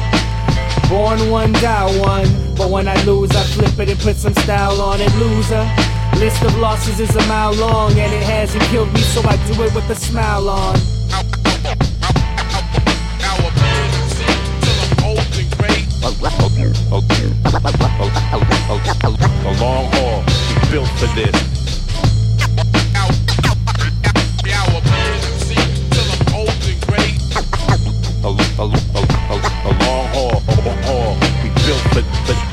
Born 0.88 1.30
one, 1.30 1.52
die 1.54 1.90
one. 2.00 2.26
But 2.56 2.70
when 2.70 2.88
I 2.88 2.94
lose, 3.04 3.30
I 3.32 3.42
flip 3.42 3.78
it 3.78 3.90
and 3.90 4.00
put 4.00 4.16
some 4.16 4.34
style 4.34 4.80
on 4.80 5.00
it. 5.00 5.12
Loser. 5.16 5.68
List 6.18 6.42
of 6.42 6.56
losses 6.58 7.00
is 7.00 7.14
a 7.14 7.26
mile 7.26 7.52
long, 7.54 7.92
and 7.92 8.12
it 8.12 8.22
hasn't 8.22 8.62
killed 8.64 8.92
me, 8.92 9.00
so 9.00 9.20
I 9.22 9.36
do 9.46 9.62
it 9.64 9.74
with 9.74 9.90
a 9.90 9.94
smile 9.94 10.48
on. 10.48 10.76
A 19.46 19.52
long 19.60 19.90
haul, 19.92 20.24
we 20.24 20.70
built 20.70 20.88
for 20.98 21.06
this. 21.14 21.55
but 31.96 32.04
but 32.26 32.45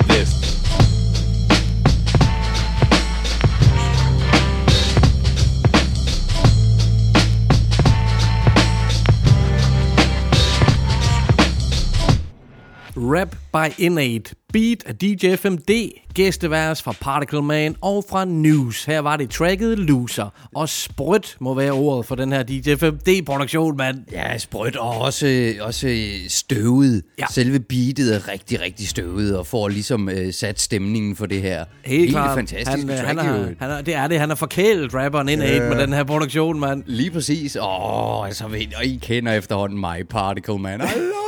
by 13.53 13.81
Innate. 13.83 14.35
Beat 14.53 14.83
af 14.85 14.95
DJ 14.95 15.35
FMD. 15.35 15.69
Gæsteværs 16.13 16.81
fra 16.81 16.93
Particle 17.01 17.41
Man 17.41 17.75
og 17.81 18.05
fra 18.09 18.25
News. 18.25 18.85
Her 18.85 18.99
var 18.99 19.17
det 19.17 19.29
tracket 19.29 19.79
Loser. 19.79 20.29
Og 20.55 20.69
sprødt 20.69 21.37
må 21.39 21.53
være 21.53 21.71
ordet 21.71 22.05
for 22.05 22.15
den 22.15 22.31
her 22.31 22.43
DJ 22.43 22.75
FMD-produktion, 22.75 23.77
mand. 23.77 23.97
Ja, 24.11 24.37
sprødt 24.37 24.75
og 24.75 25.01
også, 25.01 25.53
også 25.61 25.95
støvet. 26.27 27.01
Ja. 27.19 27.25
Selve 27.31 27.59
beatet 27.59 28.15
er 28.15 28.27
rigtig, 28.27 28.61
rigtig 28.61 28.87
støvet 28.87 29.37
og 29.37 29.47
får 29.47 29.67
ligesom 29.67 30.09
øh, 30.09 30.33
sat 30.33 30.61
stemningen 30.61 31.15
for 31.15 31.25
det 31.25 31.41
her. 31.41 31.65
Helt 31.85 32.11
klart. 32.11 32.37
fantastisk 32.37 32.87
han, 32.87 32.89
øh, 32.89 32.97
track, 32.97 33.07
han, 33.07 33.17
er, 33.19 33.53
han 33.59 33.71
er, 33.71 33.81
det 33.81 33.95
er 33.95 34.07
det. 34.07 34.19
Han 34.19 34.31
er 34.31 34.35
forkælet 34.35 34.93
rapperen 34.93 35.29
Innate 35.29 35.53
Ja. 35.63 35.69
med 35.69 35.81
den 35.81 35.93
her 35.93 36.03
produktion, 36.03 36.59
mand. 36.59 36.83
Lige 36.85 37.11
præcis. 37.11 37.55
Åh, 37.55 38.19
oh, 38.19 38.25
altså, 38.27 38.45
og 38.77 38.85
I 38.85 38.99
kender 39.01 39.33
efterhånden 39.33 39.79
mig, 39.79 40.07
Particle 40.07 40.59
Man. 40.59 40.81
I. 40.81 41.22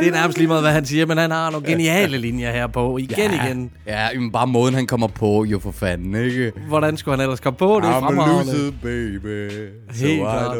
det 0.00 0.08
er 0.08 0.10
nærmest 0.10 0.38
lige 0.38 0.48
meget, 0.48 0.62
hvad 0.62 0.72
han 0.72 0.86
siger, 0.86 1.06
men 1.06 1.18
han 1.18 1.30
har 1.30 1.50
nogle 1.50 1.66
geniale 1.66 2.18
linjer 2.18 2.52
her 2.52 2.66
på. 2.66 2.98
Igen, 2.98 3.30
ja. 3.30 3.46
igen. 3.46 3.70
Ja, 3.86 4.08
men 4.18 4.32
bare 4.32 4.46
måden, 4.46 4.74
han 4.74 4.86
kommer 4.86 5.06
på, 5.06 5.44
jo 5.44 5.58
for 5.58 5.70
fanden, 5.72 6.14
ikke? 6.24 6.52
Hvordan 6.68 6.96
skulle 6.96 7.16
han 7.16 7.22
ellers 7.22 7.40
komme 7.40 7.56
på? 7.56 7.80
Det 7.82 7.88
I'm 7.88 8.20
a 8.20 8.38
loser, 8.38 8.72
baby. 8.82 9.50
Helt 9.94 10.20
klart, 10.20 10.56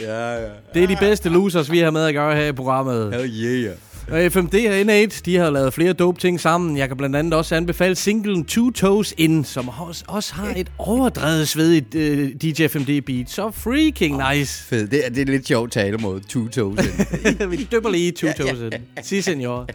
Ja, 0.00 0.32
ja. 0.34 0.48
Det 0.74 0.82
er 0.82 0.86
de 0.86 0.96
bedste 1.00 1.28
losers, 1.28 1.70
vi 1.70 1.78
har 1.78 1.90
med 1.90 2.04
at 2.04 2.14
gøre 2.14 2.36
her 2.36 2.46
i 2.46 2.52
programmet. 2.52 3.14
Hell 3.14 3.30
yeah. 3.44 3.76
Og 4.08 4.32
FMD 4.32 4.54
og 4.54 4.80
N8, 4.80 5.20
de 5.24 5.36
har 5.36 5.50
lavet 5.50 5.74
flere 5.74 5.92
dope 5.92 6.20
ting 6.20 6.40
sammen. 6.40 6.76
Jeg 6.76 6.88
kan 6.88 6.96
blandt 6.96 7.16
andet 7.16 7.34
også 7.34 7.54
anbefale 7.54 7.94
singlen 7.94 8.44
Two 8.44 8.70
Toes 8.70 9.14
In, 9.16 9.44
som 9.44 9.68
også, 9.68 10.04
også 10.08 10.34
har 10.34 10.52
et 10.56 10.72
overdrevet 10.78 11.48
svedigt 11.48 11.94
uh, 11.94 12.00
DJ 12.42 12.66
FMD 12.66 13.00
beat. 13.00 13.30
Så 13.30 13.50
freaking 13.50 14.22
nice. 14.32 14.64
Fed. 14.64 14.86
Det 14.86 15.06
er, 15.06 15.10
det 15.10 15.20
er 15.28 15.32
lidt 15.32 15.46
sjovt 15.46 15.72
talemåde. 15.72 16.20
Two 16.28 16.48
toes 16.48 16.86
in. 16.86 17.50
Vi 17.50 17.68
dypper 17.72 17.90
lige 17.90 18.12
Two 18.12 18.30
Toes 18.38 18.60
In. 18.60 18.72
Si, 19.02 19.22
senor. 19.22 19.68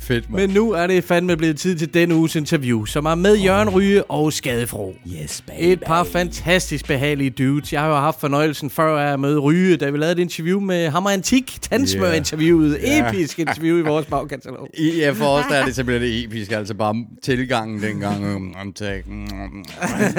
Fedt, 0.00 0.30
man. 0.30 0.40
Men 0.40 0.50
nu 0.50 0.70
er 0.70 0.86
det 0.86 1.04
fandme 1.04 1.36
blevet 1.36 1.58
tid 1.58 1.76
til 1.76 1.94
denne 1.94 2.14
uges 2.14 2.36
interview, 2.36 2.84
som 2.84 3.04
er 3.04 3.14
med 3.14 3.36
Jørgen 3.36 3.68
Ryge 3.68 4.04
og 4.04 4.32
Skadefro. 4.32 4.94
Yes, 5.22 5.44
baby. 5.46 5.56
Et 5.58 5.80
par 5.80 6.04
fantastisk 6.04 6.86
behagelige 6.86 7.30
dudes. 7.30 7.72
Jeg 7.72 7.80
har 7.80 7.88
jo 7.88 7.96
haft 7.96 8.20
fornøjelsen 8.20 8.70
før 8.70 8.96
at 8.96 9.20
møde 9.20 9.38
Ryge, 9.38 9.76
da 9.76 9.90
vi 9.90 9.98
lavede 9.98 10.12
et 10.12 10.18
interview 10.18 10.60
med 10.60 10.88
ham 10.88 11.04
og 11.04 11.12
Antik. 11.12 11.58
Tandsmør-interviewet. 11.62 12.78
Ja. 12.82 13.08
Episk 13.08 13.38
interview 13.38 13.61
i 13.64 13.82
vores 13.82 14.06
bagkatalog. 14.06 14.68
Ja, 14.98 15.10
for 15.10 15.24
os 15.24 15.44
der 15.48 15.54
er 15.54 15.64
det 15.64 15.74
simpelthen 15.74 16.08
det 16.10 16.24
episke. 16.24 16.56
Altså 16.56 16.74
bare 16.74 16.94
tilgangen 17.22 17.82
dengang. 17.82 18.36
Um. 18.36 18.36
Um, 18.36 18.54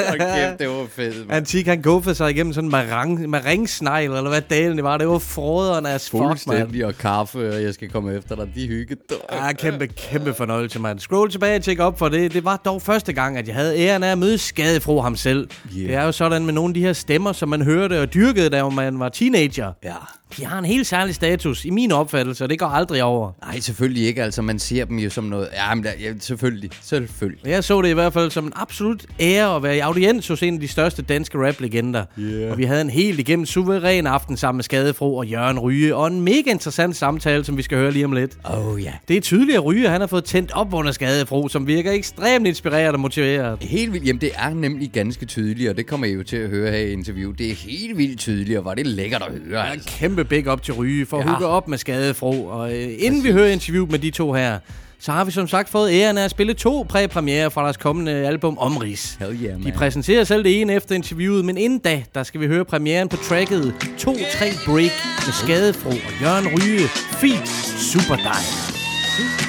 hold 0.07 0.19
kæft, 0.19 0.59
det 0.59 0.69
var 0.69 0.85
fedt. 0.89 1.27
man. 1.27 1.37
Antik, 1.37 1.67
han 1.67 1.81
guffede 1.81 2.15
sig 2.15 2.31
igennem 2.31 2.53
sådan 2.53 2.67
en 2.67 2.71
marang, 2.71 3.29
maringsnegl, 3.29 4.11
eller 4.11 4.29
hvad 4.29 4.41
dalen 4.41 4.75
det 4.75 4.83
var. 4.83 4.97
Det 4.97 5.07
var 5.07 5.19
froderen 5.19 5.85
as 5.85 6.09
fuck. 6.09 6.23
Fuldstændig 6.23 6.85
og 6.85 6.97
kaffe, 6.97 7.55
og 7.55 7.63
jeg 7.63 7.73
skal 7.73 7.89
komme 7.89 8.15
efter 8.17 8.35
dig. 8.35 8.49
De 8.55 8.67
hyggede. 8.67 8.99
Ja, 9.31 9.53
kæmpe, 9.53 9.87
kæmpe 9.87 10.33
fornøjelse, 10.33 10.79
mand. 10.79 10.99
Scroll 10.99 11.31
tilbage 11.31 11.55
og 11.55 11.63
tjek 11.63 11.79
op 11.79 11.99
for 11.99 12.09
det. 12.09 12.33
Det 12.33 12.45
var 12.45 12.57
dog 12.65 12.81
første 12.81 13.13
gang, 13.13 13.37
at 13.37 13.47
jeg 13.47 13.55
havde 13.55 13.79
æren 13.79 14.03
af 14.03 14.11
at 14.11 14.17
møde 14.17 14.37
skadefro 14.37 15.01
ham 15.01 15.15
selv. 15.15 15.49
Yeah. 15.77 15.87
Det 15.87 15.95
er 15.95 16.03
jo 16.03 16.11
sådan 16.11 16.45
med 16.45 16.53
nogle 16.53 16.69
af 16.69 16.73
de 16.73 16.81
her 16.81 16.93
stemmer, 16.93 17.31
som 17.31 17.49
man 17.49 17.61
hørte 17.61 18.01
og 18.01 18.13
dyrkede, 18.13 18.49
da 18.49 18.69
man 18.69 18.99
var 18.99 19.09
teenager. 19.09 19.71
Ja. 19.83 19.93
De 20.37 20.45
har 20.45 20.59
en 20.59 20.65
helt 20.65 20.87
særlig 20.87 21.15
status, 21.15 21.65
i 21.65 21.69
min 21.69 21.91
opfattelse, 21.91 22.43
og 22.43 22.49
det 22.49 22.59
går 22.59 22.65
aldrig 22.65 23.03
over. 23.03 23.31
Nej, 23.45 23.59
selvfølgelig 23.59 24.05
ikke. 24.05 24.23
Altså, 24.23 24.41
man 24.41 24.59
ser 24.59 24.85
dem 24.85 24.99
jo 24.99 25.09
som 25.09 25.23
noget... 25.23 25.49
Ja, 25.53 25.75
men 25.75 25.83
der, 25.83 25.89
ja, 25.99 26.13
selvfølgelig. 26.19 26.69
Selvfølgelig. 26.81 27.45
Jeg 27.45 27.63
så 27.63 27.81
det 27.81 27.89
i 27.89 27.93
hvert 27.93 28.13
fald 28.13 28.31
som 28.31 28.45
en 28.45 28.53
absolut 28.55 29.05
ære 29.19 29.55
at 29.55 29.63
være 29.63 29.75
i 29.75 29.79
audiens 29.79 30.27
hos 30.27 30.43
en 30.43 30.53
af 30.53 30.59
de 30.59 30.67
største 30.67 31.01
danske 31.01 31.47
rap-legender. 31.47 32.05
Yeah. 32.19 32.51
Og 32.51 32.57
vi 32.57 32.63
havde 32.63 32.81
en 32.81 32.89
helt 32.89 33.19
igennem 33.19 33.45
suveræn 33.45 34.07
aften 34.07 34.37
sammen 34.37 34.57
med 34.57 34.63
Skadefro 34.63 35.15
og 35.15 35.27
Jørgen 35.27 35.59
Ryge, 35.59 35.95
og 35.95 36.07
en 36.07 36.21
mega 36.21 36.51
interessant 36.51 36.95
samtale, 36.95 37.43
som 37.43 37.57
vi 37.57 37.61
skal 37.61 37.77
høre 37.77 37.91
lige 37.91 38.05
om 38.05 38.11
lidt. 38.11 38.37
Oh 38.43 38.83
ja. 38.83 38.93
Det 39.07 39.17
er 39.17 39.21
tydeligt, 39.21 39.55
at 39.55 39.65
Ryge 39.65 39.89
han 39.89 40.01
har 40.01 40.07
fået 40.07 40.23
tændt 40.23 40.51
op 40.51 40.73
under 40.73 40.91
Skadefro, 40.91 41.47
som 41.47 41.67
virker 41.67 41.91
ekstremt 41.91 42.47
inspireret 42.47 42.93
og 42.93 42.99
motiveret. 42.99 43.57
Helt 43.61 43.93
vildt. 43.93 44.07
Jamen, 44.07 44.21
det 44.21 44.31
er 44.35 44.53
nemlig 44.53 44.91
ganske 44.91 45.25
tydeligt, 45.25 45.69
og 45.69 45.77
det 45.77 45.85
kommer 45.87 46.07
I 46.07 46.11
jo 46.11 46.23
til 46.23 46.37
at 46.37 46.49
høre 46.49 46.71
her 46.71 46.77
i 46.77 46.91
interview. 46.91 47.31
Det 47.31 47.51
er 47.51 47.55
helt 47.55 47.97
vildt 47.97 48.19
tydeligt, 48.19 48.59
og 48.59 48.65
var 48.65 48.73
det 48.73 48.87
lækkert 48.87 49.21
at 49.21 49.31
høre. 49.47 49.65
Ja, 49.65 49.71
Altså. 49.73 49.89
Kæmpe 50.23 50.35
big 50.43 50.51
up 50.51 50.61
til 50.63 50.73
Ryge 50.73 51.05
for 51.05 51.17
at 51.19 51.25
Ja. 51.25 51.29
hooke 51.29 51.45
op 51.45 51.67
med 51.67 51.77
Skadefro. 51.77 52.45
Og 52.45 52.73
øh, 52.75 52.89
inden 52.99 53.23
vi 53.23 53.31
hører 53.31 53.47
interviewet 53.47 53.91
med 53.91 53.99
de 53.99 54.09
to 54.11 54.33
her, 54.33 54.59
så 54.99 55.11
har 55.11 55.23
vi 55.25 55.31
som 55.31 55.47
sagt 55.47 55.69
fået 55.69 55.91
æren 55.91 56.17
af 56.17 56.23
at 56.23 56.31
spille 56.31 56.53
to 56.53 56.85
præpremiere 56.89 57.51
fra 57.51 57.63
deres 57.63 57.77
kommende 57.77 58.11
album 58.11 58.57
Omrigs. 58.57 59.17
Hell 59.19 59.43
yeah, 59.43 59.57
De 59.57 59.63
man. 59.63 59.73
præsenterer 59.73 60.23
selv 60.23 60.43
det 60.43 60.61
ene 60.61 60.73
efter 60.73 60.95
interviewet, 60.95 61.45
men 61.45 61.57
inden 61.57 61.79
da, 61.79 62.03
der 62.15 62.23
skal 62.23 62.41
vi 62.41 62.47
høre 62.47 62.65
premieren 62.65 63.09
på 63.09 63.17
tracket 63.17 63.73
2-3 63.99 64.65
Break 64.65 64.91
med 65.25 65.33
Skadefro 65.43 65.89
og 65.89 66.21
Jørgen 66.21 66.47
Ryge. 66.47 66.87
Feat 67.21 67.47
Super 67.93 68.15
Dig. 68.15 69.42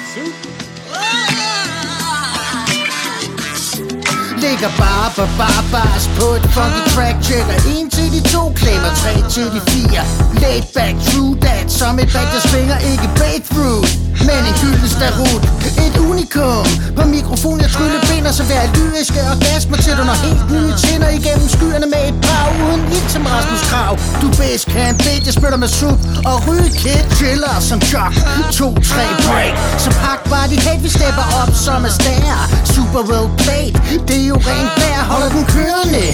Ligger 4.43 4.71
bare 4.77 5.09
på 5.15 5.25
bar 5.37 5.61
bars 5.71 6.09
på 6.17 6.25
et 6.37 6.45
funky 6.55 6.83
track. 6.93 7.15
Tjekker 7.23 7.57
en 7.75 7.89
til 7.89 8.07
de 8.15 8.21
to, 8.33 8.43
klemmer 8.55 8.91
tre 9.01 9.13
til 9.29 9.47
de 9.53 9.61
fire. 9.71 10.01
Laid 10.41 10.63
back, 10.75 10.95
true 11.09 11.35
that 11.41 11.71
Som 11.71 11.99
et 11.99 12.09
bag, 12.13 12.27
der 12.33 12.41
svinger 12.49 12.77
ikke 12.91 13.07
breakthrough. 13.19 13.85
Men 14.27 14.41
en 14.49 14.55
gylden 14.61 14.89
starut 14.97 15.43
Et 15.85 15.97
unikum. 15.97 16.65
På 16.97 17.03
mikrofon, 17.15 17.57
jeg 17.61 17.69
trylle 17.75 17.99
binder 18.09 18.31
Så 18.31 18.43
vær 18.43 18.63
lyriske 18.75 19.19
orgasmer 19.33 19.77
til 19.77 19.93
du 19.97 20.03
når 20.09 20.17
helt 20.25 20.45
nye 20.51 20.73
tænder 20.83 21.09
Igennem 21.19 21.47
skyerne 21.55 21.87
med 21.93 22.03
et 22.09 22.15
brag 22.25 22.49
Uden 22.65 22.81
ild 22.97 23.09
som 23.15 23.25
Rasmus 23.33 23.61
Krav 23.69 23.93
Du 24.21 24.27
bedst 24.39 24.65
kan 24.73 24.93
bed, 25.05 25.19
jeg 25.27 25.33
spytter 25.39 25.59
med 25.63 25.67
sup 25.79 25.99
Og 26.29 26.37
ryge 26.47 26.69
kid, 26.81 27.03
chiller 27.17 27.55
som 27.69 27.81
chok 27.89 28.13
2-3 28.57 28.95
break. 29.25 29.53
Så 29.83 29.89
pak 30.03 30.19
bare 30.31 30.47
dit 30.51 30.63
hate, 30.67 30.81
vi 30.85 30.89
stepper 30.97 31.25
op 31.41 31.51
som 31.65 31.79
er 31.89 31.93
stær. 31.99 32.39
Super 32.75 33.01
well 33.11 33.27
played 33.41 33.73
Det 34.07 34.17
er 34.23 34.27
jo 34.33 34.34
rent 34.49 34.71
bær, 34.79 34.99
holder 35.11 35.29
den 35.35 35.45
kørende? 35.53 36.05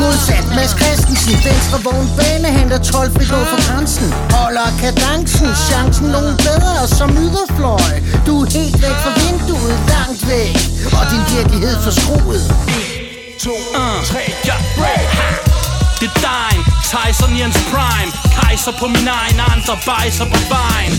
Modsat 0.00 0.46
Mads 0.56 0.74
Christensen. 0.80 1.34
Venstre 1.46 1.78
vogn 1.86 2.08
banehenter 2.18 2.78
12 2.78 3.12
frit 3.14 3.32
over 3.36 3.48
for 3.52 3.60
grænsen. 3.66 4.08
Holder 4.36 4.68
kadencen 4.80 5.48
Chancen 5.66 6.06
nogen 6.16 6.36
bedre 6.46 6.88
som 6.98 7.08
yderfløj. 7.24 7.92
Du 8.26 8.32
er 8.42 8.48
helt 8.58 8.76
væk 8.82 8.96
fra 9.04 9.12
vinduet 9.20 9.74
Langt 9.92 10.22
væk. 10.30 10.54
Og 10.98 11.04
din 11.12 11.22
virkelighed 11.36 11.74
forskruet 11.86 12.44
to, 13.44 13.54
tre, 14.04 14.24
ja, 14.44 14.56
break 14.78 15.08
Det 16.00 16.10
er 16.14 16.20
dejen, 16.28 16.62
Tyson 16.90 17.38
Jens 17.38 17.58
Prime. 17.72 18.10
Kejser 18.40 18.72
på 18.80 18.86
min 18.86 19.08
egen, 19.08 19.40
andre 19.52 19.74
bejser 19.86 20.24
på 20.24 20.40
vejen. 20.56 20.94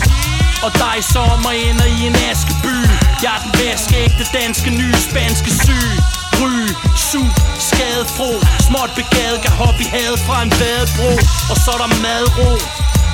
Og 0.65 0.71
dig 0.83 0.97
sommer 1.13 1.51
ender 1.51 1.85
i 1.85 2.07
en 2.07 2.15
askeby. 2.31 2.77
Jeg 3.23 3.31
er 3.37 3.41
den 3.43 3.51
væskeægte 3.59 4.25
danske 4.33 4.69
nye 4.69 4.99
spanske 5.09 5.51
syg. 5.65 6.18
Ry, 6.39 6.67
sug, 6.95 7.31
skadefro. 7.59 8.31
Småt 8.67 8.91
begavet 8.95 9.41
kan 9.41 9.51
hoppe 9.51 9.81
i 9.83 9.87
havet 9.95 10.19
fra 10.27 10.41
en 10.43 10.49
badebro 10.49 11.11
Og 11.51 11.57
så 11.63 11.71
er 11.75 11.79
der 11.83 11.91
madro. 12.05 12.51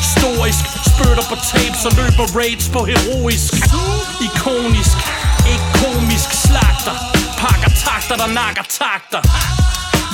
Historisk, 0.05 0.63
spytter 0.89 1.25
på 1.31 1.35
tape, 1.51 1.77
så 1.83 1.89
løber 1.99 2.25
raids 2.39 2.67
på 2.75 2.81
heroisk. 2.89 3.53
Ikonisk, 4.27 4.97
ikke 5.53 5.67
komisk 5.81 6.29
slagter. 6.45 6.95
Pakker 7.41 7.71
takter, 7.85 8.15
der 8.21 8.29
nakker 8.39 8.65
takter. 8.79 9.21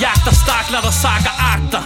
Jagter 0.04 0.34
stakler, 0.42 0.80
der 0.86 0.94
sakker 1.04 1.34
akter. 1.54 1.82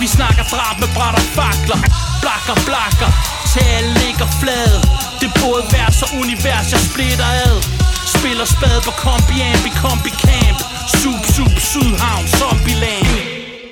Vi 0.00 0.06
snakker 0.06 0.44
drab 0.52 0.76
med 0.82 0.88
bræt 0.96 1.14
og 1.22 1.26
fakler. 1.38 1.80
Blakker, 2.22 2.56
blakker. 2.68 3.10
Talen 3.52 3.92
ligger 4.02 4.28
flad. 4.40 4.74
Det 5.20 5.30
burde 5.38 5.62
både 5.62 5.62
vers 5.72 6.02
og 6.02 6.08
univers, 6.20 6.66
jeg 6.72 6.80
splitter 6.90 7.30
ad. 7.46 7.89
Spiller 8.06 8.44
spade 8.44 8.80
på 8.84 8.90
kombi, 8.90 9.36
ambi, 9.42 9.70
kombi, 9.82 10.10
camp. 10.10 10.58
Sup, 11.00 11.22
sup, 11.34 11.60
Sydhavn, 11.60 12.26
Zombieland. 12.38 13.06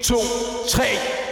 2, 0.03 0.15
3, 0.69 0.85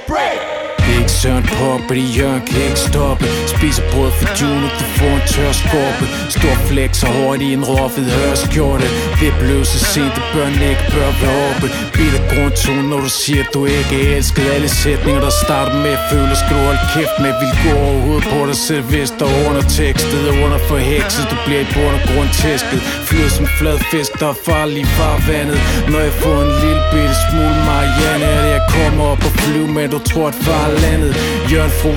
break! 0.07 0.66
Ikke 1.07 1.19
Søren 1.23 1.47
Poppe, 1.57 1.95
de 1.95 2.05
Jørgen 2.19 2.43
kan 2.49 2.63
ikke 2.69 2.83
stoppe. 2.91 3.25
Spiser 3.55 3.85
brød 3.93 4.11
for 4.19 4.29
Juno, 4.39 4.69
du 4.81 4.87
får 4.97 5.13
en 5.19 5.25
tør 5.33 5.53
skorpe 5.63 6.05
Stor 6.37 6.57
flex 6.69 6.91
og 7.07 7.11
hårdt 7.19 7.43
i 7.43 7.53
en 7.57 7.65
råfed 7.71 8.07
hørskjorte 8.17 8.87
Det 9.21 9.33
blev 9.41 9.61
så 9.73 9.79
sent, 9.93 10.13
det 10.17 10.25
bør 10.33 10.47
ikke 10.71 10.87
bør 10.95 11.11
være 11.23 11.39
oppe 11.51 11.67
Bitter 11.95 12.23
grundtone, 12.33 12.85
når 12.93 13.01
du 13.07 13.11
siger, 13.23 13.45
du 13.55 13.61
ikke 13.79 13.95
er 14.03 14.17
elsket. 14.17 14.47
Alle 14.57 14.69
sætninger, 14.69 15.21
der 15.27 15.35
starter 15.45 15.77
med 15.85 15.93
at 15.99 16.03
føle, 16.11 16.35
skal 16.41 16.53
du 16.57 16.63
holde 16.69 16.85
kæft 16.95 17.17
med 17.25 17.33
Vil 17.41 17.53
gå 17.65 17.73
overhovedet 17.89 18.27
på 18.33 18.41
dig 18.51 18.59
selv, 18.67 18.85
hvis 18.93 19.11
der 19.21 19.29
under 19.47 19.63
tekstet 19.79 20.21
er 20.31 20.35
under 20.45 20.61
for 20.69 20.79
hekset, 20.91 21.25
du 21.33 21.37
bliver 21.47 21.63
i 21.67 21.69
bund 21.75 21.95
og 21.99 22.03
grund 22.09 22.31
tæsket. 22.43 22.81
Flyder 23.09 23.31
som 23.39 23.47
flad 23.59 23.79
fisk, 23.91 24.11
der 24.21 24.29
er 24.35 24.39
farlig 24.49 24.81
i 24.87 24.89
farvandet. 24.97 25.59
Når 25.93 26.01
jeg 26.07 26.15
får 26.23 26.37
en 26.47 26.53
lille 26.63 26.83
bitte 26.93 27.17
smule 27.25 27.57
Marianne 27.69 28.25
Er 28.35 28.41
det 28.45 28.53
jeg 28.59 28.65
kommer 28.77 29.05
op 29.13 29.23
og 29.29 29.33
flyver, 29.41 29.71
men 29.77 29.87
du 29.95 29.99
tror, 30.11 30.27
at 30.33 30.37
far 30.47 30.67
andet 30.97 31.13
Jørgen 31.53 31.75
Fro, 31.81 31.93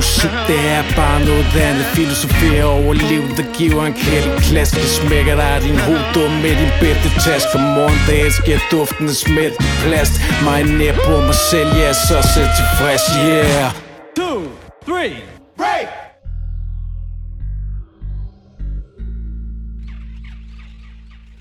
det 0.49 0.59
er 0.75 0.81
bare 1.01 1.19
noget 1.29 1.51
andet. 1.67 1.85
Filosofere 1.97 2.65
over 2.79 2.93
livet, 3.11 3.31
der 3.39 3.47
giver 3.57 3.81
en 3.85 3.97
kæld 4.05 4.27
klasse 4.47 4.75
Det 4.83 4.91
smækker 4.99 5.35
dig 5.43 5.53
din 5.67 5.79
hoved 5.87 6.29
med 6.43 6.53
din 6.61 6.71
bedte 6.81 7.09
task. 7.25 7.45
For 7.53 7.61
morgendagen 7.77 8.31
skal 8.41 8.59
duften 8.71 9.05
af 9.13 9.17
smidt 9.25 9.55
plast. 9.83 10.13
Mig 10.47 10.61
nær 10.79 10.93
på 11.07 11.15
mig 11.27 11.37
selv, 11.51 11.69
jeg 11.79 11.89
er 11.93 11.99
så 12.09 12.17
selv 12.33 12.51
tilfreds, 12.59 13.05
yeah. 13.27 13.71
Two, 14.17 14.39
three, 14.87 15.13
break! 15.59 15.89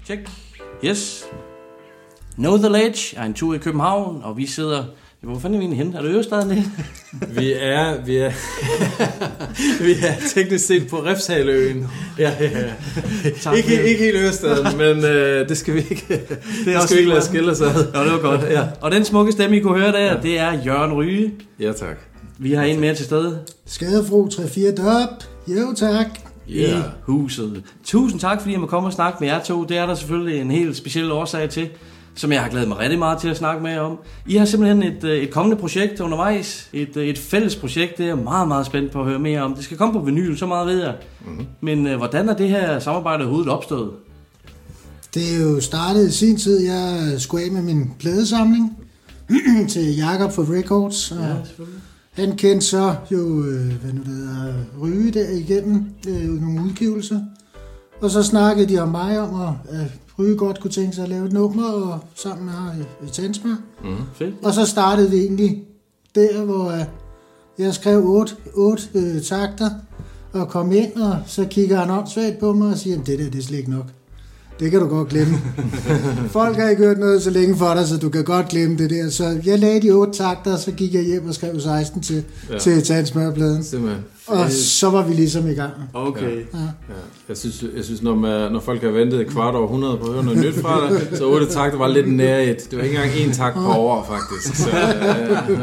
Check. 0.06 0.20
Yes. 0.84 1.24
Know 2.36 2.56
the 2.56 2.68
Ledge. 2.68 3.16
Er 3.16 3.24
en 3.24 3.34
tur 3.34 3.54
i 3.54 3.58
København, 3.58 4.22
og 4.22 4.36
vi 4.36 4.46
sidder... 4.46 4.84
Hvor 5.22 5.38
fanden 5.38 5.54
er 5.54 5.58
vi 5.58 5.64
egentlig 5.64 5.78
henne? 5.78 5.98
Er 5.98 6.02
det 6.02 6.10
Ørestaden 6.10 6.50
det? 6.50 6.64
Vi 7.28 7.52
er, 7.52 8.04
vi 8.04 8.16
er, 8.16 8.32
vi 9.84 9.92
er 9.92 10.28
teknisk 10.34 10.66
set 10.66 10.88
på 10.88 10.96
Refshaløen. 10.96 11.86
Ja, 12.18 12.32
ja, 12.40 12.50
ja. 12.58 12.72
Tak 13.42 13.56
ikke, 13.56 13.84
ikke 13.84 14.04
helt 14.04 14.16
Ørestaden, 14.16 14.76
men 14.82 15.04
øh, 15.04 15.48
det 15.48 15.58
skal 15.58 15.74
vi 15.74 15.78
ikke, 15.78 16.04
det 16.08 16.38
det 16.64 16.76
også 16.76 16.86
skal 16.86 16.96
vi 16.96 17.00
ikke 17.00 17.08
lade 17.08 17.20
lige 17.20 17.28
skille 17.28 17.50
os 17.50 17.60
ad. 17.60 17.92
Ja, 17.94 18.04
det 18.04 18.12
var 18.12 18.18
godt. 18.18 18.40
Ja. 18.50 18.66
Og 18.80 18.90
den 18.90 19.04
smukke 19.04 19.32
stemme, 19.32 19.56
I 19.56 19.60
kunne 19.60 19.78
høre 19.78 19.92
der, 19.92 20.00
ja. 20.00 20.16
det 20.22 20.38
er 20.38 20.62
Jørgen 20.64 20.92
Ryge. 20.92 21.34
Ja, 21.60 21.72
tak. 21.72 21.96
Vi 22.38 22.52
har 22.52 22.62
en 22.62 22.80
mere 22.80 22.94
til 22.94 23.04
stede 23.04 23.38
Skadefro 23.66 24.28
3-4 24.32 24.74
dop. 24.74 25.08
Jo 25.48 25.74
tak. 25.76 26.06
i 26.46 26.74
huset. 27.02 27.62
Tusind 27.84 28.20
tak, 28.20 28.40
fordi 28.40 28.52
jeg 28.52 28.60
må 28.60 28.66
komme 28.66 28.88
og 28.88 28.92
snakke 28.92 29.16
med 29.20 29.28
jer 29.28 29.42
to. 29.42 29.64
Det 29.64 29.76
er 29.76 29.86
der 29.86 29.94
selvfølgelig 29.94 30.40
en 30.40 30.50
helt 30.50 30.76
speciel 30.76 31.12
årsag 31.12 31.50
til, 31.50 31.68
som 32.18 32.32
jeg 32.32 32.42
har 32.42 32.50
glædet 32.50 32.68
mig 32.68 32.78
rigtig 32.78 32.98
meget 32.98 33.18
til 33.18 33.28
at 33.28 33.36
snakke 33.36 33.62
med 33.62 33.70
jer 33.70 33.80
om. 33.80 33.98
I 34.26 34.36
har 34.36 34.44
simpelthen 34.44 34.82
et, 34.82 35.04
øh, 35.04 35.18
et 35.18 35.30
kommende 35.30 35.56
projekt 35.56 36.00
undervejs. 36.00 36.68
Et, 36.72 36.96
øh, 36.96 37.06
et 37.06 37.18
fælles 37.18 37.56
projekt, 37.56 37.98
det 37.98 38.04
er 38.04 38.08
jeg 38.08 38.18
meget, 38.18 38.48
meget 38.48 38.66
spændt 38.66 38.92
på 38.92 39.00
at 39.00 39.06
høre 39.06 39.18
mere 39.18 39.42
om. 39.42 39.54
Det 39.54 39.64
skal 39.64 39.76
komme 39.76 39.92
på 39.94 40.00
vinyl, 40.00 40.36
så 40.36 40.46
meget 40.46 40.66
ved 40.66 40.82
jeg. 40.82 40.94
Mm-hmm. 41.26 41.46
Men 41.60 41.86
øh, 41.86 41.96
hvordan 41.96 42.28
er 42.28 42.36
det 42.36 42.48
her 42.48 42.78
samarbejde 42.78 43.22
overhovedet 43.22 43.52
opstået? 43.52 43.90
Det 45.14 45.34
er 45.34 45.42
jo 45.42 45.60
startet 45.60 46.08
i 46.08 46.12
sin 46.12 46.36
tid. 46.36 46.60
Jeg 46.60 47.14
skulle 47.18 47.44
af 47.44 47.50
med 47.52 47.62
min 47.62 47.90
pladesamling 47.98 48.78
til 49.72 49.96
Jakob 49.96 50.32
for 50.32 50.56
Records. 50.58 51.10
Og 51.12 51.18
Ja, 51.18 51.34
selvfølgelig. 51.46 51.80
han 52.12 52.36
kendte 52.36 52.66
så 52.66 52.94
jo, 53.12 53.44
øh, 53.44 53.72
hvad 53.82 53.92
nu 53.92 54.00
det 54.00 54.06
hedder, 54.06 54.54
Ryge 54.82 55.10
der 55.10 55.30
igennem 55.30 55.84
øh, 56.08 56.40
nogle 56.42 56.62
udgivelser. 56.64 57.20
Og 58.00 58.10
så 58.10 58.22
snakkede 58.22 58.68
de 58.68 58.78
om 58.78 58.88
mig 58.88 59.20
om, 59.20 59.40
at 59.40 59.80
øh, 59.80 59.86
Ryge 60.18 60.36
godt 60.36 60.60
kunne 60.60 60.70
tænke 60.70 60.94
sig 60.94 61.04
at 61.04 61.10
lave 61.10 61.26
et 61.26 61.32
nummer 61.32 61.64
og 61.64 61.98
sammen 62.14 62.44
med 62.44 62.52
her 62.52 62.72
i, 63.02 63.06
i 63.06 63.10
Tansmør. 63.10 63.56
Mm. 63.84 63.96
Fedt. 64.14 64.34
Og 64.42 64.54
så 64.54 64.66
startede 64.66 65.10
vi 65.10 65.16
egentlig 65.16 65.62
der, 66.14 66.44
hvor 66.44 66.70
øh, 66.70 66.84
jeg 67.58 67.74
skrev 67.74 68.04
otte, 68.04 68.34
otte 68.54 68.82
øh, 68.94 69.22
takter 69.22 69.70
og 70.32 70.48
kom 70.48 70.72
ind, 70.72 70.92
og 70.96 71.16
så 71.26 71.44
kigger 71.50 71.78
han 71.80 71.90
åndssvagt 71.90 72.38
på 72.38 72.52
mig 72.52 72.72
og 72.72 72.78
siger, 72.78 72.94
"Jamen, 72.94 73.06
det 73.06 73.18
der 73.18 73.30
det 73.30 73.38
er 73.38 73.42
slet 73.42 73.58
ikke 73.58 73.70
nok. 73.70 73.84
Det 74.60 74.70
kan 74.70 74.80
du 74.80 74.86
godt 74.86 75.08
glemme. 75.08 75.34
Folk 76.38 76.56
har 76.56 76.68
ikke 76.68 76.82
hørt 76.82 76.98
noget 76.98 77.22
så 77.22 77.30
længe 77.30 77.56
for 77.56 77.74
dig, 77.74 77.86
så 77.86 77.96
du 77.98 78.08
kan 78.08 78.24
godt 78.24 78.48
glemme 78.48 78.78
det 78.78 78.90
der. 78.90 79.10
Så 79.10 79.40
jeg 79.44 79.58
lagde 79.58 79.80
de 79.82 79.90
otte 79.90 80.12
takter, 80.12 80.52
og 80.52 80.58
så 80.58 80.72
gik 80.72 80.94
jeg 80.94 81.02
hjem 81.02 81.28
og 81.28 81.34
skrev 81.34 81.60
16 81.60 82.02
til, 82.02 82.24
ja. 82.50 82.58
til 82.58 82.82
Tandsmørpladen. 82.82 83.64
Simpelthen. 83.64 84.02
Og 84.28 84.50
så 84.50 84.90
var 84.90 85.02
vi 85.02 85.14
ligesom 85.14 85.48
i 85.50 85.54
gang. 85.54 85.72
Okay. 85.94 86.36
Ja. 86.36 86.58
Ja. 86.58 86.94
Jeg 87.28 87.36
synes, 87.36 87.64
jeg 87.76 87.84
synes 87.84 88.02
når, 88.02 88.14
man, 88.14 88.52
når 88.52 88.60
folk 88.60 88.82
har 88.82 88.88
ventet 88.90 89.20
et 89.20 89.26
kvart 89.26 89.54
over 89.54 89.64
100 89.64 89.96
på 89.96 90.06
at 90.06 90.12
høre 90.12 90.24
noget 90.24 90.38
nyt 90.44 90.54
fra 90.62 90.90
dig, 90.90 91.00
så 91.18 91.24
otte 91.24 91.46
takter 91.46 91.78
var 91.78 91.88
lidt 91.88 92.12
nær 92.12 92.38
et. 92.38 92.70
Det 92.70 92.78
var 92.78 92.84
ikke 92.84 92.96
engang 92.96 93.14
én 93.14 93.34
takt 93.34 93.54
på 93.56 93.68
år, 93.72 94.06
faktisk. 94.10 94.54
Så, 94.56 94.70
øh, 94.70 95.58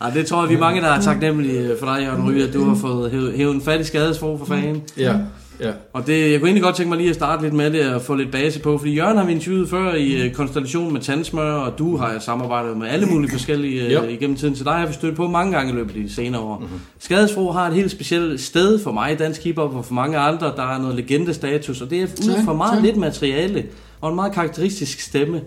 Ej, 0.00 0.10
det 0.10 0.26
tror 0.26 0.40
jeg, 0.42 0.48
vi 0.50 0.54
er 0.54 0.58
mange, 0.58 0.80
der 0.80 0.88
er 0.88 1.00
taknemmelige 1.00 1.76
for 1.78 1.86
dig, 1.86 2.02
Jørgen 2.04 2.28
Ryge, 2.28 2.48
at 2.48 2.54
du 2.54 2.64
har 2.64 2.74
fået 2.74 3.10
hævet, 3.36 3.54
en 3.54 3.62
fattig 3.62 3.86
skadesfro 3.86 4.38
for 4.38 4.44
fanden. 4.46 4.82
ja, 4.96 5.14
ja. 5.60 5.72
Og 5.92 6.06
det, 6.06 6.30
jeg 6.32 6.40
kunne 6.40 6.48
egentlig 6.48 6.62
godt 6.62 6.76
tænke 6.76 6.88
mig 6.88 6.98
lige 6.98 7.10
at 7.10 7.14
starte 7.14 7.42
lidt 7.42 7.54
med 7.54 7.70
det 7.70 7.94
og 7.94 8.02
få 8.02 8.14
lidt 8.14 8.32
base 8.32 8.60
på, 8.60 8.78
fordi 8.78 8.94
Jørgen 8.94 9.16
har 9.16 9.24
vi 9.24 9.32
interviewet 9.32 9.68
før 9.68 9.94
i 9.94 10.22
øh, 10.22 10.32
konstellation 10.32 10.92
med 10.92 11.00
Tandsmør, 11.00 11.52
og 11.52 11.78
du 11.78 11.96
har 11.96 12.18
samarbejdet 12.18 12.76
med 12.76 12.88
alle 12.88 13.06
mulige 13.06 13.30
forskellige 13.30 13.88
Ja. 13.88 14.04
øh, 14.04 14.12
igennem 14.12 14.36
tiden, 14.36 14.56
så 14.56 14.64
dig 14.64 14.72
har 14.72 14.86
vi 14.86 14.92
stødt 14.92 15.16
på 15.16 15.28
mange 15.28 15.52
gange 15.56 15.72
i 15.72 15.76
løbet 15.76 15.96
af 15.96 16.02
de 16.02 16.14
senere 16.14 16.40
år. 16.40 16.58
Mm-hmm. 16.58 16.80
Skadesfro 16.98 17.50
har 17.50 17.68
et 17.68 17.74
helt 17.74 17.90
specielt 17.90 18.40
sted 18.40 18.78
for 18.78 18.92
mig 18.92 19.12
i 19.12 19.16
dansk 19.16 19.44
hiphop, 19.44 19.74
og 19.76 19.84
for 19.84 19.94
mange 19.94 20.18
andre, 20.18 20.46
der 20.56 20.74
er 20.74 20.78
noget 20.78 20.96
legendestatus, 20.96 21.80
og 21.80 21.90
det 21.90 22.02
er 22.02 22.06
ud 22.06 22.44
fra 22.44 22.52
meget 22.52 22.74
tak. 22.74 22.82
lidt 22.82 22.96
materiale, 22.96 23.64
og 24.00 24.08
en 24.10 24.14
meget 24.14 24.32
karakteristisk 24.32 25.00
stemme. 25.00 25.40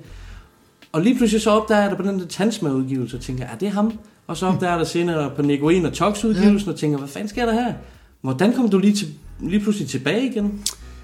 Og 0.92 1.02
lige 1.02 1.18
pludselig 1.18 1.42
så 1.42 1.50
opdager 1.50 1.82
jeg 1.82 1.90
der 1.92 1.98
på 1.98 2.04
den 2.04 2.20
der 2.20 2.26
Tandsmør-udgivelse, 2.26 3.18
og 3.18 3.22
tænker, 3.22 3.44
er 3.44 3.58
det 3.60 3.70
ham? 3.72 3.94
Og 4.28 4.38
så 4.38 4.46
opdager 4.46 4.72
jeg 4.72 4.80
der 4.80 4.86
senere 4.86 5.30
på 5.36 5.42
Nicoen 5.42 5.86
og 5.86 5.94
Tox 5.94 6.24
udgivelsen, 6.26 6.70
og 6.72 6.76
tænker, 6.80 6.98
hvad 6.98 7.08
fanden 7.08 7.30
sker 7.30 7.46
der 7.46 7.54
her? 7.54 7.74
Hvordan 8.22 8.54
kom 8.54 8.70
du 8.70 8.80
lige, 8.80 8.94
til, 8.94 9.08
lige 9.50 9.60
pludselig 9.60 9.88
tilbage 9.90 10.26
igen? 10.32 10.62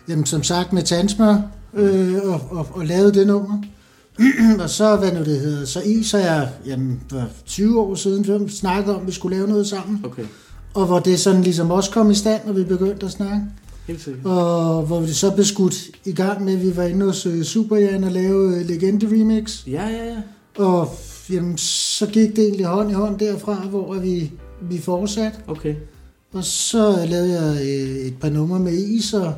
Jamen 0.10 0.26
som 0.26 0.43
sagt 0.43 0.73
med 0.73 0.84
Tandsmør 0.84 1.41
øh, 1.73 2.15
og, 2.23 2.41
og, 2.50 2.67
og 2.71 2.86
lavede 2.86 3.13
det 3.13 3.28
nummer. 3.28 3.58
og 4.63 4.69
så, 4.69 4.95
hvad 4.95 5.12
nu 5.12 5.19
det 5.19 5.39
hedder, 5.39 5.65
så 5.65 5.82
i, 5.82 6.04
så 6.04 6.17
jeg, 6.17 6.50
jamen, 6.65 7.02
for 7.10 7.23
20 7.45 7.80
år 7.80 7.95
siden, 7.95 8.26
før 8.26 8.38
vi 8.38 8.50
snakkede 8.50 8.95
om, 8.95 9.02
at 9.02 9.08
vi 9.08 9.12
skulle 9.12 9.38
lave 9.38 9.50
noget 9.50 9.67
sammen. 9.67 10.02
Okay, 10.06 10.23
Og 10.73 10.86
hvor 10.86 11.00
det 11.00 11.19
sådan 11.19 11.41
ligesom 11.41 11.71
også 11.71 11.91
kom 11.91 12.12
i 12.12 12.15
stand, 12.15 12.41
når 12.45 12.54
vi 12.54 12.63
begyndte 12.63 13.06
at 13.06 13.12
snakke. 13.12 13.41
helt 13.88 14.02
sikkert. 14.02 14.26
Og 14.26 14.82
hvor 14.82 15.00
vi 15.00 15.13
så 15.13 15.32
blev 15.32 15.45
skudt 15.45 15.76
i 16.06 16.12
gang 16.12 16.43
med, 16.45 16.54
at 16.54 16.62
vi 16.62 16.76
var 16.78 16.84
inde 16.84 17.06
hos 17.06 17.26
øh, 17.26 17.43
Superjan 17.43 18.04
og 18.04 18.12
lave 18.12 18.56
øh, 18.56 18.65
Legende 18.67 19.06
Remix. 19.08 19.67
Ja, 19.67 19.88
ja, 19.88 20.06
ja. 20.06 20.17
Og 20.63 20.89
jamen, 21.30 21.58
så 21.58 22.06
gik 22.06 22.36
det 22.36 22.39
egentlig 22.39 22.65
hånd 22.65 22.91
i 22.91 22.93
hånd 22.93 23.19
derfra, 23.19 23.54
hvor 23.69 23.95
vi, 23.95 24.32
vi 24.62 24.78
fortsatte. 24.82 25.38
Okay. 25.47 25.76
Og 26.34 26.44
så 26.44 27.06
lavede 27.10 27.42
jeg 27.42 27.62
øh, 27.62 27.96
et 28.08 28.18
par 28.20 28.30
numre 28.30 28.60
med 28.60 28.74
is, 28.74 29.13
og 29.13 29.34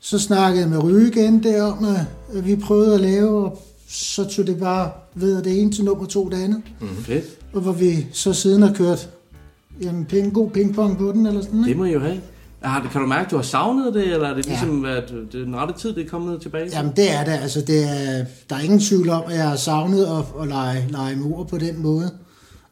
så 0.00 0.18
snakkede 0.18 0.60
jeg 0.62 0.70
med 0.70 0.82
Ryge 0.82 1.08
igen 1.08 1.42
derom, 1.42 1.84
at 2.34 2.46
vi 2.46 2.56
prøvede 2.56 2.94
at 2.94 3.00
lave, 3.00 3.44
og 3.44 3.62
så 3.88 4.24
tog 4.24 4.46
det 4.46 4.58
bare 4.58 4.90
ved 5.14 5.36
at 5.38 5.44
det 5.44 5.60
ene 5.60 5.72
til 5.72 5.84
nummer 5.84 6.06
to 6.06 6.28
det 6.28 6.36
andet. 6.42 6.62
Mm-hmm. 6.80 6.96
Fedt. 7.04 7.24
Og 7.52 7.60
hvor 7.60 7.72
vi 7.72 8.06
så 8.12 8.32
siden 8.32 8.62
har 8.62 8.74
kørt 8.74 9.08
jamen, 9.82 10.04
ping, 10.04 10.34
god 10.34 10.50
pingpong 10.50 10.98
på 10.98 11.12
den, 11.12 11.26
eller 11.26 11.40
sådan 11.42 11.58
Det 11.58 11.60
noget. 11.62 11.76
må 11.76 11.84
I 11.84 11.92
jo 11.92 12.00
have. 12.00 12.20
Har, 12.60 12.82
det- 12.82 12.90
kan 12.90 13.00
du 13.00 13.06
mærke, 13.06 13.24
at 13.24 13.30
du 13.30 13.36
har 13.36 13.42
savnet 13.42 13.94
det, 13.94 14.12
eller 14.12 14.28
er 14.28 14.34
det 14.34 14.46
Ja. 14.46 14.50
ligesom, 14.50 14.84
at 14.84 15.08
det 15.32 15.40
er 15.40 15.44
den 15.44 15.56
rette 15.56 15.74
tid, 15.78 15.92
det 15.94 16.04
er 16.04 16.08
kommet 16.08 16.40
tilbage? 16.42 16.64
til? 16.64 16.72
Jamen 16.76 16.92
det 16.96 17.12
er 17.14 17.24
det, 17.24 17.32
altså 17.32 17.60
det 17.60 17.84
er, 17.84 18.24
der 18.50 18.56
er 18.56 18.60
ingen 18.60 18.80
tvivl 18.80 19.08
om, 19.10 19.22
at 19.28 19.36
jeg 19.36 19.48
har 19.48 19.56
savnet 19.56 20.04
at, 20.06 20.42
at 20.42 20.48
lege, 20.48 20.86
lege 20.90 21.16
med 21.16 21.32
ord 21.32 21.48
på 21.48 21.58
den 21.58 21.82
måde. 21.82 22.10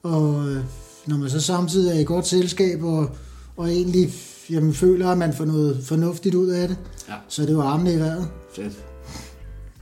Og 0.02 0.48
øh, 0.48 0.56
når 1.06 1.16
man 1.16 1.30
så 1.30 1.40
samtidig 1.40 1.96
er 1.96 2.00
i 2.00 2.04
godt 2.04 2.26
selskab, 2.26 2.84
og, 2.84 3.10
og 3.56 3.68
egentlig 3.68 4.12
jamen, 4.50 4.74
føler, 4.74 5.08
at 5.08 5.18
man 5.18 5.34
får 5.34 5.44
noget 5.44 5.80
fornuftigt 5.84 6.34
ud 6.34 6.48
af 6.48 6.68
det, 6.68 6.76
Ja. 7.08 7.14
så 7.28 7.42
er 7.42 7.46
det 7.46 7.52
jo 7.52 7.60
armene 7.60 7.94
i 7.94 7.98
vejret. 7.98 8.28
Fedt. 8.56 8.72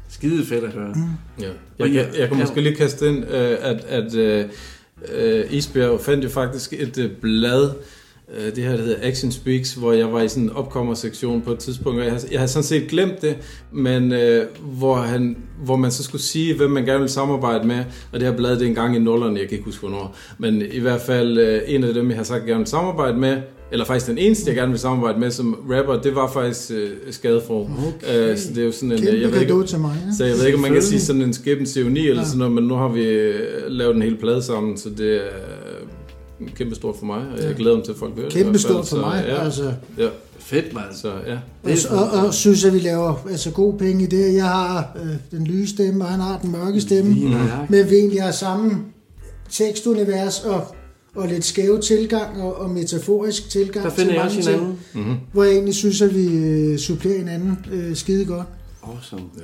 Skide 0.09 0.47
fedt 0.47 0.65
at 0.65 0.73
høre. 0.73 0.95
Ja. 1.41 1.49
Jeg, 1.79 1.95
jeg, 1.95 2.09
jeg 2.19 2.29
kan 2.29 2.39
måske 2.39 2.61
lige 2.61 2.77
kaste 2.77 3.09
ind, 3.09 3.25
øh, 3.25 3.57
at, 3.61 3.85
at 3.85 4.15
øh, 4.15 4.45
øh, 5.13 5.53
Isbjerg 5.53 6.01
fandt 6.01 6.25
jo 6.25 6.29
faktisk 6.29 6.73
et 6.73 7.11
blad, 7.21 7.71
øh, 8.39 8.57
det 8.57 8.65
her 8.65 8.71
der 8.77 8.83
hedder 8.83 8.97
Action 9.03 9.33
Speaks, 9.33 9.73
hvor 9.75 9.93
jeg 9.93 10.13
var 10.13 10.23
i 10.23 10.29
sådan 10.29 10.43
en 10.43 10.51
opkommersektion 10.51 11.41
på 11.41 11.53
et 11.53 11.59
tidspunkt, 11.59 11.99
og 11.99 12.05
jeg 12.05 12.13
har, 12.13 12.23
jeg 12.33 12.41
har 12.41 12.47
sådan 12.47 12.65
set 12.65 12.89
glemt 12.89 13.23
det, 13.23 13.37
men 13.73 14.13
øh, 14.13 14.47
hvor, 14.63 14.95
han, 14.97 15.37
hvor 15.65 15.77
man 15.77 15.91
så 15.91 16.03
skulle 16.03 16.23
sige, 16.23 16.57
hvem 16.57 16.71
man 16.71 16.85
gerne 16.85 17.01
vil 17.01 17.09
samarbejde 17.09 17.67
med, 17.67 17.85
og 18.13 18.21
det 18.21 18.29
her 18.29 18.37
blad, 18.37 18.53
det 18.53 18.63
er 18.63 18.67
en 18.67 18.75
gang 18.75 18.97
i 18.97 18.99
nullerne, 18.99 19.39
jeg 19.41 19.49
kan 19.49 19.53
ikke 19.59 19.65
huske 19.65 19.81
hvornår, 19.81 20.17
men 20.39 20.63
i 20.73 20.79
hvert 20.79 21.01
fald 21.01 21.39
øh, 21.39 21.61
en 21.67 21.85
af 21.85 21.95
dem, 21.95 22.09
jeg 22.09 22.17
har 22.17 22.25
sagt, 22.25 22.41
jeg 22.41 22.47
gerne 22.47 22.59
vil 22.59 22.67
samarbejde 22.67 23.19
med, 23.19 23.37
eller 23.73 23.85
faktisk 23.85 24.07
den 24.07 24.19
eneste, 24.19 24.49
jeg 24.49 24.57
gerne 24.57 24.71
vil 24.71 24.79
samarbejde 24.81 25.21
med 25.21 25.31
som 25.31 25.59
rapper, 25.71 26.01
det 26.01 26.15
var 26.15 26.31
faktisk 26.33 26.71
øh, 26.71 26.91
Skadefro. 27.11 27.61
Okay. 27.61 28.31
Øh, 28.31 28.39
så 28.39 28.49
det 28.49 28.59
er 28.59 28.65
jo 28.65 28.73
sådan 28.73 28.93
en, 28.93 28.99
Kæmpe 28.99 29.21
jeg 29.21 29.33
ved 29.33 29.41
ikke, 29.41 29.65
til 29.67 29.79
mig, 29.79 29.97
ja. 30.07 30.17
så 30.17 30.25
jeg 30.25 30.35
ved 30.35 30.47
ikke, 30.47 30.57
om 30.57 30.63
man 30.63 30.73
kan 30.73 30.83
sige 30.83 31.01
sådan 31.01 31.23
en 31.23 31.33
skæbens 31.33 31.77
ironi 31.77 32.09
eller 32.09 32.23
Ja. 32.23 32.27
sådan 32.27 32.39
noget, 32.39 32.53
men 32.53 32.65
nu 32.65 32.75
har 32.75 32.89
vi 32.89 33.03
øh, 33.03 33.41
lavet 33.69 33.97
en 33.97 34.03
hel 34.03 34.17
plade 34.17 34.43
sammen, 34.43 34.77
så 34.77 34.89
det 34.99 35.17
er 35.17 35.23
øh, 35.23 35.60
kæmpe 36.57 36.75
stort 36.75 36.97
for 36.99 37.07
mig, 37.07 37.17
og 37.33 37.39
jeg 37.39 37.47
Ja. 37.49 37.53
glæder 37.57 37.77
mig 37.77 37.85
til, 37.85 37.93
at 37.93 37.99
folk 37.99 38.15
hører 38.15 38.29
det. 38.29 38.35
Kæmpe 38.35 38.59
stort 38.59 38.87
for 38.89 38.97
mig, 38.97 39.25
ja. 39.29 39.45
altså. 39.45 39.73
Ja. 39.99 40.09
Fedt, 40.39 40.75
mand. 40.75 40.85
Så 40.95 41.13
ja. 41.27 41.39
Og, 41.91 42.11
og, 42.11 42.27
og 42.27 42.35
synes, 42.35 42.65
at 42.65 42.73
vi 42.75 42.79
laver 42.79 43.27
altså, 43.31 43.51
god 43.51 43.79
penge 43.79 44.03
i 44.05 44.07
det. 44.07 44.35
Jeg 44.35 44.45
har 44.45 44.97
øh, 45.05 45.39
den 45.39 45.47
lyse 45.47 45.75
stemme, 45.75 46.05
og 46.05 46.11
han 46.11 46.21
har 46.21 46.39
den 46.39 46.53
mørke 46.53 46.81
stemme. 46.81 47.15
Nøjagtigt. 47.31 47.71
Men 47.71 47.91
vi 47.91 47.97
egentlig 47.97 48.23
har 48.23 48.31
samme 48.33 48.79
tekstunivers 49.51 50.45
og, 50.45 50.67
og 51.15 51.29
lidt 51.29 51.45
skæve 51.45 51.81
tilgang 51.81 52.43
og, 52.43 52.57
og 52.57 52.71
metaforisk 52.71 53.51
tilgang 53.51 53.85
Der 53.85 53.91
finder 53.91 54.05
til 54.11 54.15
jeg 54.15 54.25
mange 54.25 54.39
også 54.39 54.51
ting. 54.51 54.61
hinanden. 54.61 54.79
Mhm. 55.11 55.17
Hvor 55.33 55.45
jeg 55.45 55.53
egentlig 55.53 55.75
synes, 55.75 56.03
at 56.03 56.15
vi 56.15 56.27
øh, 56.37 56.79
supplerer 56.79 57.19
hinanden 57.19 57.59
øh, 57.73 57.97
skide 57.97 58.25
godt. 58.25 58.47
Awesome. 58.83 59.23
Ja. 59.39 59.43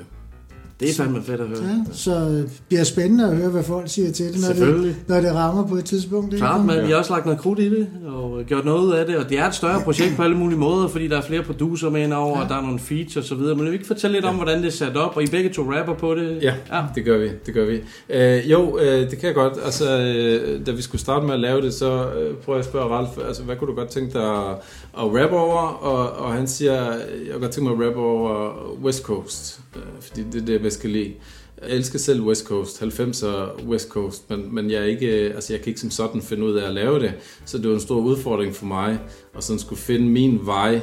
Det 0.80 0.90
er 0.90 0.94
fandme 0.94 1.22
fedt 1.22 1.40
at 1.40 1.46
høre. 1.48 1.58
Ja, 1.62 1.92
så 1.92 2.14
øh, 2.14 2.30
det 2.30 2.62
bliver 2.68 2.84
spændende 2.84 3.30
at 3.30 3.36
høre, 3.36 3.48
hvad 3.50 3.62
folk 3.62 3.88
siger 3.88 4.12
til 4.12 4.26
det, 4.32 4.58
når, 4.58 4.66
det, 4.66 4.96
når 5.08 5.20
det 5.20 5.34
rammer 5.34 5.66
på 5.66 5.74
et 5.74 5.84
tidspunkt. 5.84 6.26
ikke? 6.32 6.36
Klart, 6.46 6.64
men 6.64 6.86
vi 6.86 6.90
har 6.90 6.96
også 6.98 7.12
lagt 7.12 7.24
noget 7.26 7.40
krudt 7.40 7.58
i 7.58 7.70
det, 7.70 7.86
og 8.06 8.42
gjort 8.46 8.64
noget 8.64 8.92
af 8.94 9.06
det, 9.06 9.16
og 9.16 9.28
det 9.28 9.38
er 9.38 9.46
et 9.48 9.54
større 9.54 9.80
projekt 9.80 10.16
på 10.16 10.22
alle 10.22 10.36
mulige 10.36 10.58
måder, 10.58 10.88
fordi 10.88 11.08
der 11.08 11.16
er 11.16 11.22
flere 11.22 11.42
producer 11.42 11.90
med 11.90 12.02
indover, 12.04 12.36
Ja. 12.38 12.42
og 12.44 12.48
der 12.48 12.56
er 12.56 12.62
nogle 12.62 12.78
features 12.78 13.16
og 13.16 13.24
så 13.24 13.34
videre. 13.34 13.54
Men 13.54 13.64
vil 13.64 13.70
vi 13.72 13.76
ikke 13.76 13.86
fortælle 13.86 14.16
lidt 14.16 14.24
om, 14.24 14.34
hvordan 14.34 14.58
det 14.58 14.66
er 14.66 14.70
sat 14.70 14.96
op, 14.96 15.16
og 15.16 15.22
I 15.22 15.26
begge 15.26 15.50
to 15.50 15.62
rapper 15.72 15.94
på 15.94 16.14
det? 16.14 16.38
Ja, 16.42 16.54
ja, 16.72 16.82
det 16.94 17.04
gør 17.04 17.18
vi. 17.18 17.28
Det 17.46 17.54
gør 17.54 17.64
vi. 17.66 17.80
Øh, 18.10 18.50
jo, 18.50 18.78
øh, 18.78 19.10
det 19.10 19.18
kan 19.18 19.26
jeg 19.26 19.34
godt. 19.34 19.54
Altså, 19.64 19.98
øh, 20.00 20.66
da 20.66 20.70
vi 20.72 20.82
skulle 20.82 21.00
starte 21.00 21.26
med 21.26 21.34
at 21.34 21.40
lave 21.40 21.60
det, 21.62 21.74
så 21.74 21.92
øh, 21.92 22.34
prøver 22.36 22.56
jeg 22.56 22.58
at 22.58 22.64
spørge 22.64 22.88
Ralf, 22.94 23.08
altså, 23.28 23.42
hvad 23.42 23.56
kunne 23.56 23.70
du 23.70 23.74
godt 23.76 23.88
tænke 23.88 24.12
dig 24.12 24.22
at, 24.22 24.50
at 24.98 25.04
rappe 25.22 25.36
over? 25.36 25.58
Og, 25.60 26.24
og 26.26 26.32
han 26.32 26.46
siger, 26.46 26.74
jeg 26.74 27.32
kunne 27.32 27.40
godt 27.40 27.50
tænke 27.52 27.70
mig 27.70 27.80
at 27.82 27.86
rappe 27.88 28.00
over 28.00 28.52
West 28.84 29.02
Coast, 29.02 29.60
øh, 29.60 29.65
Øh, 29.76 30.00
fordi 30.00 30.22
det 30.32 30.42
er 30.42 30.46
det, 30.46 30.62
jeg 30.62 30.72
skal 30.72 30.90
lide. 30.90 31.14
Jeg 31.62 31.70
elsker 31.70 31.98
selv 31.98 32.20
West 32.20 32.46
Coast, 32.46 32.82
90'er 32.82 33.64
West 33.66 33.88
Coast, 33.88 34.30
men, 34.30 34.54
men 34.54 34.70
jeg, 34.70 34.80
er 34.80 34.84
ikke, 34.84 35.08
altså 35.10 35.52
jeg 35.52 35.60
kan 35.60 35.68
ikke 35.68 35.80
som 35.80 35.90
sådan 35.90 36.22
finde 36.22 36.44
ud 36.44 36.54
af 36.56 36.66
at 36.66 36.74
lave 36.74 37.00
det, 37.00 37.14
så 37.44 37.58
det 37.58 37.68
var 37.68 37.74
en 37.74 37.80
stor 37.80 38.00
udfordring 38.00 38.54
for 38.54 38.66
mig, 38.66 38.98
at 39.36 39.44
sådan 39.44 39.60
skulle 39.60 39.78
finde 39.78 40.06
min 40.06 40.40
vej 40.42 40.80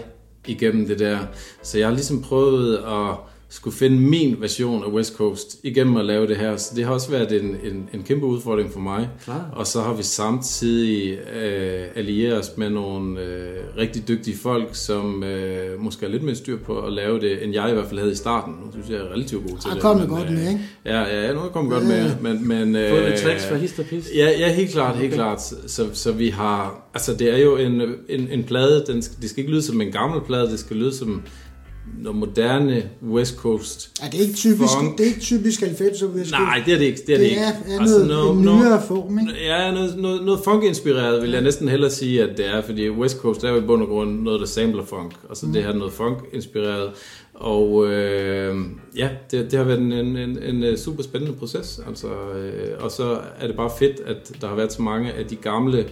igennem 0.48 0.88
det 0.88 1.00
der. 1.00 1.20
Så 1.64 1.78
jeg 1.78 1.88
har 1.88 1.94
ligesom 1.94 2.22
prøvet 2.22 2.78
at 2.78 3.18
skulle 3.56 3.78
finde 3.78 3.98
min 4.02 4.36
version 4.40 4.84
af 4.84 4.88
West 4.88 5.16
Coast 5.18 5.58
igennem 5.64 5.98
at 5.98 6.06
lave 6.06 6.28
det 6.28 6.38
her. 6.38 6.58
Så 6.58 6.76
det 6.76 6.86
har 6.86 6.94
også 6.94 7.12
været 7.12 7.32
en, 7.42 7.46
en, 7.64 7.90
en 7.94 8.04
kæmpe 8.04 8.26
udfordring 8.26 8.72
for 8.72 8.80
mig. 8.80 9.10
Klar. 9.24 9.50
Og 9.56 9.68
så 9.68 9.82
har 9.82 9.94
vi 9.94 10.04
samtidig 10.04 11.18
øh, 11.36 11.84
allieret 11.96 12.40
os 12.40 12.52
med 12.58 12.70
nogle 12.70 13.22
øh, 13.22 13.54
rigtig 13.78 14.08
dygtige 14.08 14.38
folk, 14.38 14.70
som 14.72 15.24
øh, 15.24 15.80
måske 15.82 16.06
har 16.06 16.12
lidt 16.12 16.24
mere 16.24 16.36
styr 16.36 16.58
på 16.58 16.80
at 16.80 16.94
lave 16.94 17.20
det, 17.20 17.44
end 17.44 17.54
jeg 17.54 17.70
i 17.70 17.74
hvert 17.74 17.86
fald 17.88 18.00
havde 18.00 18.12
i 18.12 18.16
starten. 18.16 18.54
Nu 18.66 18.72
synes 18.72 18.90
jeg, 18.90 18.98
jeg 18.98 19.06
er 19.06 19.12
relativt 19.14 19.42
god 19.50 19.58
til 19.58 19.68
Har 19.68 19.74
det. 19.74 19.82
kommet 19.82 20.10
men, 20.10 20.18
godt 20.18 20.28
øh, 20.30 20.34
med, 20.36 20.48
ikke? 20.50 20.60
Ja, 20.86 21.00
ja, 21.02 21.34
nu 21.34 21.40
er 21.40 21.44
jeg 21.44 21.52
kommet 21.54 21.74
godt 21.74 21.88
med. 21.88 22.12
Men, 22.22 22.48
men, 22.48 22.76
øh, 22.76 22.90
Fået 22.90 23.04
lidt 23.10 23.20
tricks 23.22 23.46
fra 23.46 23.56
hist 23.56 23.80
og 23.80 23.86
pist? 23.86 24.10
Ja, 24.16 24.30
ja 24.40 24.54
helt 24.54 24.72
klart, 24.72 24.96
helt 24.96 25.08
Okay. 25.14 25.16
klart. 25.18 25.42
Så, 25.68 25.86
så 25.94 26.12
vi 26.12 26.30
har, 26.30 26.90
altså 26.94 27.14
det 27.14 27.34
er 27.34 27.38
jo 27.38 27.58
en, 27.58 27.82
en, 28.10 28.28
en 28.32 28.44
plade, 28.44 28.84
den, 28.88 29.02
skal- 29.02 29.22
det 29.22 29.30
skal 29.30 29.42
ikke 29.42 29.52
lyde 29.52 29.62
som 29.62 29.82
en 29.82 29.92
gammel 29.92 30.22
plade, 30.22 30.48
det 30.52 30.60
skal 30.60 30.76
lyde 30.78 30.96
som 30.98 31.22
noget 32.00 32.18
moderne 32.20 32.90
West 33.10 33.36
Coast. 33.38 33.92
Er 34.04 34.10
det 34.10 34.20
ikke 34.20 34.34
typisk, 34.34 34.74
Funk. 34.80 34.98
det 34.98 35.04
er 35.04 35.08
ikke 35.08 35.20
typisk 35.20 35.62
90'er 35.62 36.06
West 36.16 36.32
Nej, 36.32 36.62
det 36.66 36.74
er 36.74 36.78
det 36.78 36.86
ikke. 36.86 37.02
Det 37.08 37.14
er, 37.14 37.18
det 37.18 37.20
Det 37.20 37.30
ikke. 37.30 37.42
er- 37.42 37.80
er 37.80 38.06
noget- 38.08 38.32
en 38.38 38.42
nyere 38.42 38.82
form, 38.88 39.20
ikke? 39.20 39.32
Ja, 39.46 39.72
noget, 39.72 39.98
noget, 39.98 40.24
noget 40.26 40.40
funk-inspireret 40.44 41.22
vil 41.22 41.32
jeg 41.32 41.42
næsten 41.42 41.68
hellere 41.68 41.90
sige, 41.92 42.24
at 42.24 42.38
det 42.38 42.48
er, 42.48 42.62
fordi 42.62 42.90
West 42.90 43.18
Coast 43.18 43.44
er 43.44 43.50
jo 43.50 43.58
i 43.58 43.62
bund 43.62 43.82
og 43.82 43.88
grund 43.88 44.20
noget, 44.24 44.40
der 44.40 44.46
samler 44.48 44.86
funk, 44.86 45.14
og 45.30 45.38
så 45.38 45.46
Mm. 45.46 45.54
det 45.54 45.64
her 45.64 45.70
er 45.70 45.76
noget 45.76 45.94
funk-inspireret. 45.94 46.90
Og 47.34 47.88
øh, 47.88 48.56
ja, 48.98 49.10
det, 49.32 49.52
det 49.52 49.60
har 49.60 49.64
været 49.66 49.80
en, 49.80 49.92
en, 49.92 50.18
en, 50.18 50.38
en 50.44 50.64
øh, 50.64 50.78
super 50.78 51.04
spændende 51.04 51.34
proces. 51.36 51.80
Altså, 51.88 52.08
øh, 52.08 52.84
og 52.84 52.92
så 52.92 53.18
er 53.40 53.48
det 53.48 53.56
bare 53.56 53.70
fedt, 53.80 54.00
at 54.06 54.32
der 54.42 54.48
har 54.48 54.56
været 54.56 54.74
så 54.74 54.82
mange 54.82 55.12
af 55.14 55.26
de 55.26 55.36
gamle 55.36 55.86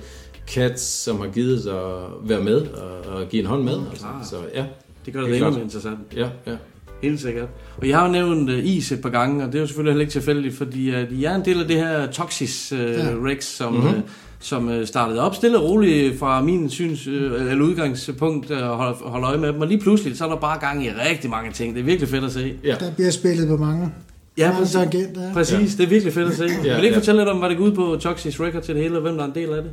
cats, 0.47 0.81
som 0.81 1.19
har 1.19 1.27
givet 1.27 1.67
at 1.67 2.29
være 2.29 2.43
med 2.43 2.61
og, 2.61 3.13
og 3.15 3.27
give 3.29 3.39
en 3.39 3.45
hånd 3.45 3.63
med. 3.63 3.73
Altså, 3.91 4.05
Klart. 4.05 4.27
så 4.27 4.35
ja. 4.55 4.65
Det 5.05 5.13
gør 5.13 5.19
det 5.21 5.29
helt 5.29 5.37
endnu 5.43 5.51
mere 5.55 5.63
interessant. 5.63 5.99
Ja, 6.15 6.27
ja. 6.47 6.55
Helt 7.03 7.21
sikkert. 7.21 7.47
Og 7.77 7.87
jeg 7.89 7.97
har 7.97 8.05
jo 8.05 8.11
nævnt 8.11 8.49
uh, 8.49 8.65
is 8.65 8.91
et 8.91 9.01
par 9.01 9.09
gange, 9.09 9.43
og 9.43 9.47
det 9.51 9.55
er 9.55 9.61
jo 9.61 9.67
selvfølgelig 9.67 9.91
heller 9.91 10.01
ikke 10.01 10.11
tilfældigt, 10.11 10.55
fordi 10.55 10.89
uh, 10.89 11.09
de 11.09 11.25
er 11.25 11.35
en 11.35 11.45
del 11.45 11.61
af 11.61 11.67
det 11.67 11.75
her 11.77 12.07
Toxis 12.11 12.73
uh, 12.73 12.79
Ja. 12.79 12.85
Rex, 13.25 13.43
som, 13.43 13.73
Mhm. 13.73 13.81
mm-hmm. 13.83 13.97
uh, 13.97 14.03
som 14.39 14.67
uh, 14.67 14.85
startede 14.85 15.19
op 15.21 15.35
stille 15.35 15.59
og 15.59 15.69
roligt 15.69 16.19
fra 16.19 16.41
min 16.43 16.69
syns, 16.69 17.07
uh, 17.07 17.13
eller 17.13 17.61
udgangspunkt, 17.65 18.51
uh, 18.51 18.57
holde, 18.57 18.95
holde 19.01 19.27
øje 19.27 19.37
med 19.37 19.53
dem. 19.53 19.61
Og 19.61 19.67
lige 19.67 19.79
pludselig, 19.79 20.17
så 20.17 20.25
er 20.25 20.29
der 20.29 20.35
bare 20.35 20.59
gang 20.59 20.85
i 20.85 20.89
rigtig 20.89 21.29
mange 21.29 21.51
ting. 21.51 21.73
Det 21.75 21.79
er 21.81 21.85
virkelig 21.85 22.09
fedt 22.09 22.23
at 22.23 22.31
se. 22.31 22.53
Ja. 22.63 22.75
Der 22.79 22.91
bliver 22.93 23.11
spillet 23.11 23.47
på 23.47 23.57
mange, 23.57 23.91
Ja, 24.37 24.47
mange 24.47 24.59
præcis. 24.59 24.73
tangenter. 24.75 25.27
ja. 25.27 25.33
Præcis, 25.33 25.53
ja. 25.59 25.77
det 25.77 25.83
er 25.83 25.87
virkelig 25.87 26.13
fedt 26.13 26.27
at 26.29 26.35
se. 26.37 26.43
Ja, 26.43 26.49
Vil 26.61 26.71
du 26.71 26.75
ikke 26.75 26.87
ja. 26.87 26.97
fortælle 26.97 27.21
lidt 27.21 27.29
om, 27.29 27.37
hvad 27.37 27.49
det 27.49 27.57
går 27.57 27.65
ud 27.65 27.71
på 27.71 27.97
Toxis 28.01 28.39
Records 28.41 28.65
til 28.65 28.75
det 28.75 28.83
hele, 28.83 28.95
og 28.95 29.01
hvem 29.01 29.15
der 29.15 29.23
er 29.23 29.27
en 29.27 29.35
del 29.35 29.49
af 29.49 29.63
det? 29.63 29.71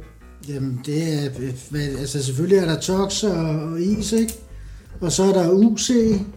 Jamen, 0.48 0.80
det 0.86 0.96
er, 1.02 1.26
øh, 1.74 2.00
altså 2.00 2.22
selvfølgelig 2.24 2.58
er 2.58 2.64
der 2.64 2.80
Tox 2.80 3.22
og, 3.24 3.30
og 3.36 3.80
Is, 3.80 4.12
ikke? 4.12 4.32
Og 5.00 5.12
så 5.12 5.22
er 5.22 5.32
der 5.32 5.50
UC, 5.50 5.90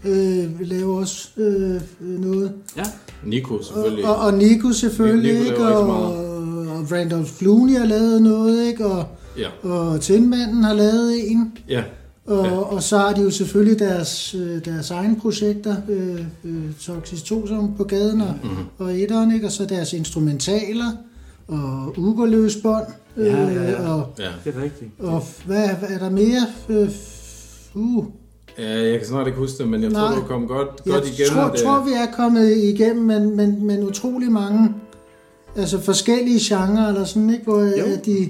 øh, 0.06 0.60
vi 0.60 0.66
laver 0.66 1.00
også 1.00 1.30
øh, 1.38 1.82
noget. 2.02 2.52
Ja. 2.78 2.84
Nico 3.26 3.64
selvfølgelig. 3.64 4.06
Og, 4.06 4.16
og 4.16 4.34
Nico 4.34 4.72
selvfølgelig, 4.72 5.34
Nico 5.34 5.46
ikke? 5.52 5.68
Og, 5.68 5.88
og 5.88 6.92
Randolph 6.92 7.30
Clooney 7.32 7.78
har 7.78 7.86
lavet 7.86 8.22
noget, 8.22 8.68
ikke? 8.68 8.86
Og, 8.86 9.06
Ja. 9.38 9.70
og 9.70 10.02
Tindmanden 10.02 10.64
har 10.64 10.74
lavet 10.74 11.32
en. 11.32 11.58
Ja. 11.70 11.84
Og, 12.26 12.46
Ja. 12.46 12.52
og 12.58 12.84
så 12.84 12.98
har 12.98 13.14
de 13.14 13.22
jo 13.22 13.30
selvfølgelig 13.30 13.80
deres, 13.80 14.36
øh, 14.36 14.66
deres 14.66 14.92
egne 14.92 15.16
projekter, 15.16 15.76
øh, 15.90 16.26
øh, 16.44 16.64
Toxis 16.82 17.22
2 17.24 17.48
som 17.48 17.76
på 17.78 17.84
gaden 17.84 18.22
og, 18.22 18.34
Mhm. 18.44 18.52
og 18.78 19.00
etteren, 19.00 19.32
ikke? 19.34 19.46
og 19.46 19.52
så 19.52 19.66
deres 19.66 19.94
instrumentaler 19.94 20.92
og 21.48 21.94
ugerløsbånd. 21.98 22.86
Øh, 23.18 23.26
Ja, 23.28 23.48
ja, 23.48 23.70
ja. 23.72 23.90
Og, 23.94 24.08
Ja. 24.20 24.30
Det 24.46 24.56
er 24.56 24.64
rigtigt. 24.64 24.92
og 25.00 25.24
hvad, 25.46 25.68
hvad 25.80 25.90
er 25.90 26.00
der 26.00 26.10
mere? 26.10 26.42
Øh, 26.70 26.90
uh, 27.74 28.06
ja, 28.58 28.90
jeg 28.92 28.98
kan 29.00 29.08
snart 29.08 29.28
ikke 29.28 29.40
huske 29.40 29.58
det, 29.58 29.68
men 29.68 29.82
jeg 29.84 29.90
Nej. 29.90 30.08
tror, 30.08 30.16
du 30.16 30.28
kom 30.28 30.48
godt, 30.48 30.68
jeg 30.86 30.94
godt 30.94 31.08
igennem 31.08 31.34
tror, 31.34 31.52
det. 31.52 31.60
tror, 31.60 31.84
vi 31.86 31.92
er 31.92 32.16
kommet 32.16 32.58
igennem, 32.58 33.06
men, 33.06 33.36
men, 33.36 33.66
men 33.66 33.84
utrolig 33.84 34.32
mange 34.32 34.74
altså 35.56 35.80
forskellige 35.80 36.40
genrer, 36.42 36.88
eller 36.88 37.04
sådan, 37.04 37.30
ikke? 37.30 37.44
hvor 37.44 37.60
Jo. 37.62 37.94
at 37.94 38.06
de 38.06 38.30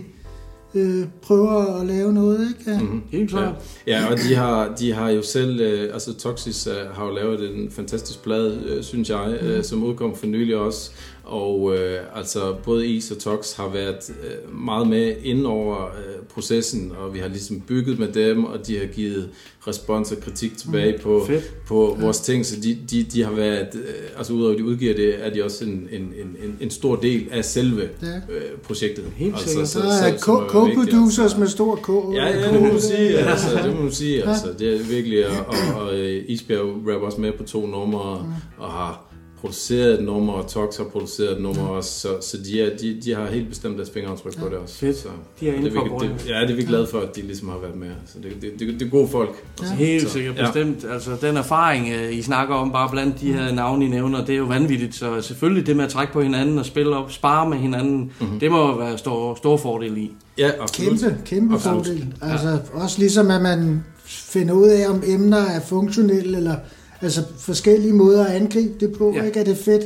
øh, 0.75 1.05
prøver 1.21 1.79
at 1.79 1.87
lave 1.87 2.13
noget. 2.13 2.47
Ikke? 2.49 2.71
Ja. 2.71 2.79
Mhm. 2.79 3.01
Helt 3.11 3.29
klart. 3.29 3.55
Ja, 3.87 3.99
ja 3.99 4.11
og 4.11 4.17
de 4.17 4.35
har, 4.35 4.75
de 4.79 4.93
har 4.93 5.09
jo 5.09 5.21
selv, 5.21 5.61
øh, 5.61 5.93
altså 5.93 6.13
Toxis 6.13 6.67
øh, 6.67 6.73
har 6.95 7.05
jo 7.05 7.11
lavet 7.11 7.55
en 7.55 7.71
fantastisk 7.71 8.23
plade, 8.23 8.63
øh, 8.67 8.83
synes 8.83 9.09
jeg, 9.09 9.37
øh, 9.41 9.63
som 9.63 9.83
udkom 9.83 10.15
for 10.15 10.25
nylig 10.25 10.55
også. 10.55 10.91
Og 11.23 11.75
øh, 11.77 11.99
altså 12.15 12.55
både 12.63 12.87
Is 12.87 13.11
og 13.11 13.17
Tox 13.19 13.53
har 13.53 13.69
været 13.69 14.09
øh, 14.23 14.55
meget 14.59 14.87
med 14.87 15.15
inden 15.23 15.45
over 15.45 15.85
øh, 15.85 16.23
processen, 16.33 16.91
og 16.99 17.13
vi 17.13 17.19
har 17.19 17.27
ligesom 17.27 17.59
bygget 17.61 17.99
med 17.99 18.07
dem, 18.07 18.43
og 18.45 18.67
de 18.67 18.77
har 18.79 18.85
givet 18.85 19.29
respons 19.67 20.11
og 20.11 20.17
kritik 20.21 20.57
tilbage 20.57 20.99
på, 20.99 21.23
Fedt. 21.27 21.53
på 21.67 21.97
vores 22.01 22.19
ting, 22.19 22.45
så 22.45 22.55
de, 22.63 22.77
de, 22.91 23.03
de 23.03 23.23
har 23.23 23.31
været, 23.31 23.67
øh, 23.75 23.93
altså 24.17 24.33
udover 24.33 24.51
at 24.51 24.57
de 24.57 24.65
udgiver 24.65 24.95
det, 24.95 25.25
er 25.25 25.33
de 25.33 25.43
også 25.43 25.65
en, 25.65 25.87
en, 25.91 26.01
en, 26.01 26.57
en, 26.61 26.69
stor 26.69 26.95
del 26.95 27.27
af 27.31 27.45
selve 27.45 27.81
Ja. 28.01 28.07
øh, 28.07 28.41
projektet. 28.63 29.05
Helt 29.15 29.33
altså, 29.33 29.47
sikkert. 29.49 29.67
så- 29.67 29.79
så- 29.79 29.87
er 29.87 30.05
vigtigt, 30.05 30.23
co-producers 30.23 31.19
altså. 31.23 31.39
med 31.39 31.47
stor 31.47 31.75
K. 31.75 32.15
Ja, 32.15 32.25
ja, 32.39 32.51
det 32.53 32.61
må 32.61 32.67
man 32.67 32.81
sige. 32.81 33.17
Altså, 33.17 33.47
det 33.67 33.75
må 33.75 33.81
man 33.81 33.91
sige. 33.91 34.27
Altså, 34.29 34.47
det 34.59 34.73
er 34.75 34.83
virkelig, 34.83 35.27
og, 35.27 35.33
og, 35.47 35.81
og 35.81 35.99
øh, 35.99 36.23
Isbjerg 36.27 36.65
rapper 36.93 37.05
også 37.07 37.21
med 37.21 37.31
på 37.31 37.43
to 37.43 37.65
numre, 37.67 38.25
og 38.57 38.71
har 38.71 39.10
produceret 39.41 39.99
et 39.99 40.05
nummer, 40.05 40.33
og 40.33 40.47
Tox 40.47 40.77
har 40.77 40.83
produceret 40.83 41.31
et 41.31 41.41
nummer 41.41 41.67
også, 41.67 41.99
så, 41.99 42.07
så 42.21 42.37
de, 42.37 42.61
er, 42.61 42.77
de, 42.77 43.01
de 43.05 43.15
har 43.15 43.25
helt 43.25 43.49
bestemt 43.49 43.77
deres 43.77 43.89
fingeraftryk 43.89 44.39
på 44.39 44.45
det 44.45 44.53
også. 44.57 44.75
Fedt. 44.75 44.97
Så, 44.97 45.07
De 45.39 45.47
er 45.47 45.51
det, 45.51 45.59
inde 45.59 45.71
for 45.71 45.97
det, 45.99 46.25
Ja, 46.27 46.41
det 46.41 46.51
er 46.51 46.55
vi 46.55 46.63
glade 46.63 46.87
for, 46.87 46.99
at 46.99 47.15
de 47.15 47.21
ligesom 47.21 47.49
har 47.49 47.57
været 47.57 47.75
med. 47.75 47.87
Så 48.05 48.17
det, 48.23 48.31
det, 48.41 48.59
det, 48.59 48.79
det 48.79 48.85
er 48.85 48.89
gode 48.89 49.07
folk. 49.07 49.43
Altså, 49.59 49.73
Helt 49.73 50.03
så, 50.03 50.09
sikkert, 50.09 50.37
ja. 50.37 50.45
bestemt. 50.45 50.85
Altså, 50.91 51.11
den 51.21 51.37
erfaring, 51.37 51.89
øh, 51.93 52.13
I 52.13 52.21
snakker 52.21 52.55
om, 52.55 52.71
bare 52.71 52.89
blandt 52.89 53.21
de 53.21 53.33
her 53.33 53.51
navne, 53.53 53.85
I 53.85 53.87
nævner, 53.87 54.25
det 54.25 54.33
er 54.33 54.37
jo 54.37 54.45
vanvittigt. 54.45 54.95
Så 54.95 55.21
selvfølgelig 55.21 55.67
det 55.67 55.75
med 55.75 55.85
at 55.85 55.91
trække 55.91 56.13
på 56.13 56.21
hinanden 56.21 56.59
og 56.59 56.65
spille 56.65 56.95
op, 56.95 57.11
spare 57.11 57.49
med 57.49 57.57
hinanden, 57.57 58.11
mm-hmm. 58.19 58.39
det 58.39 58.51
må 58.51 58.77
være 58.77 58.97
stor, 58.97 59.35
stor 59.35 59.57
fordel 59.57 59.97
i. 59.97 60.11
Ja, 60.37 60.51
Kæmpe, 60.73 61.17
kæmpe 61.25 61.55
Absolut. 61.55 61.85
fordel. 61.85 62.13
Altså 62.21 62.59
også 62.73 62.99
ligesom 62.99 63.31
at 63.31 63.41
man 63.41 63.83
finder 64.05 64.53
ud 64.53 64.67
af, 64.67 64.89
om 64.89 65.03
emner 65.05 65.37
er 65.37 65.59
funktionelle, 65.59 66.37
eller 66.37 66.55
altså 67.01 67.23
forskellige 67.37 67.93
måder 67.93 68.25
at 68.25 68.35
angribe 68.35 68.73
det 68.79 68.93
på. 68.97 69.13
Ja. 69.15 69.23
Ikke? 69.23 69.39
Er 69.39 69.43
det 69.43 69.57
fedt, 69.57 69.85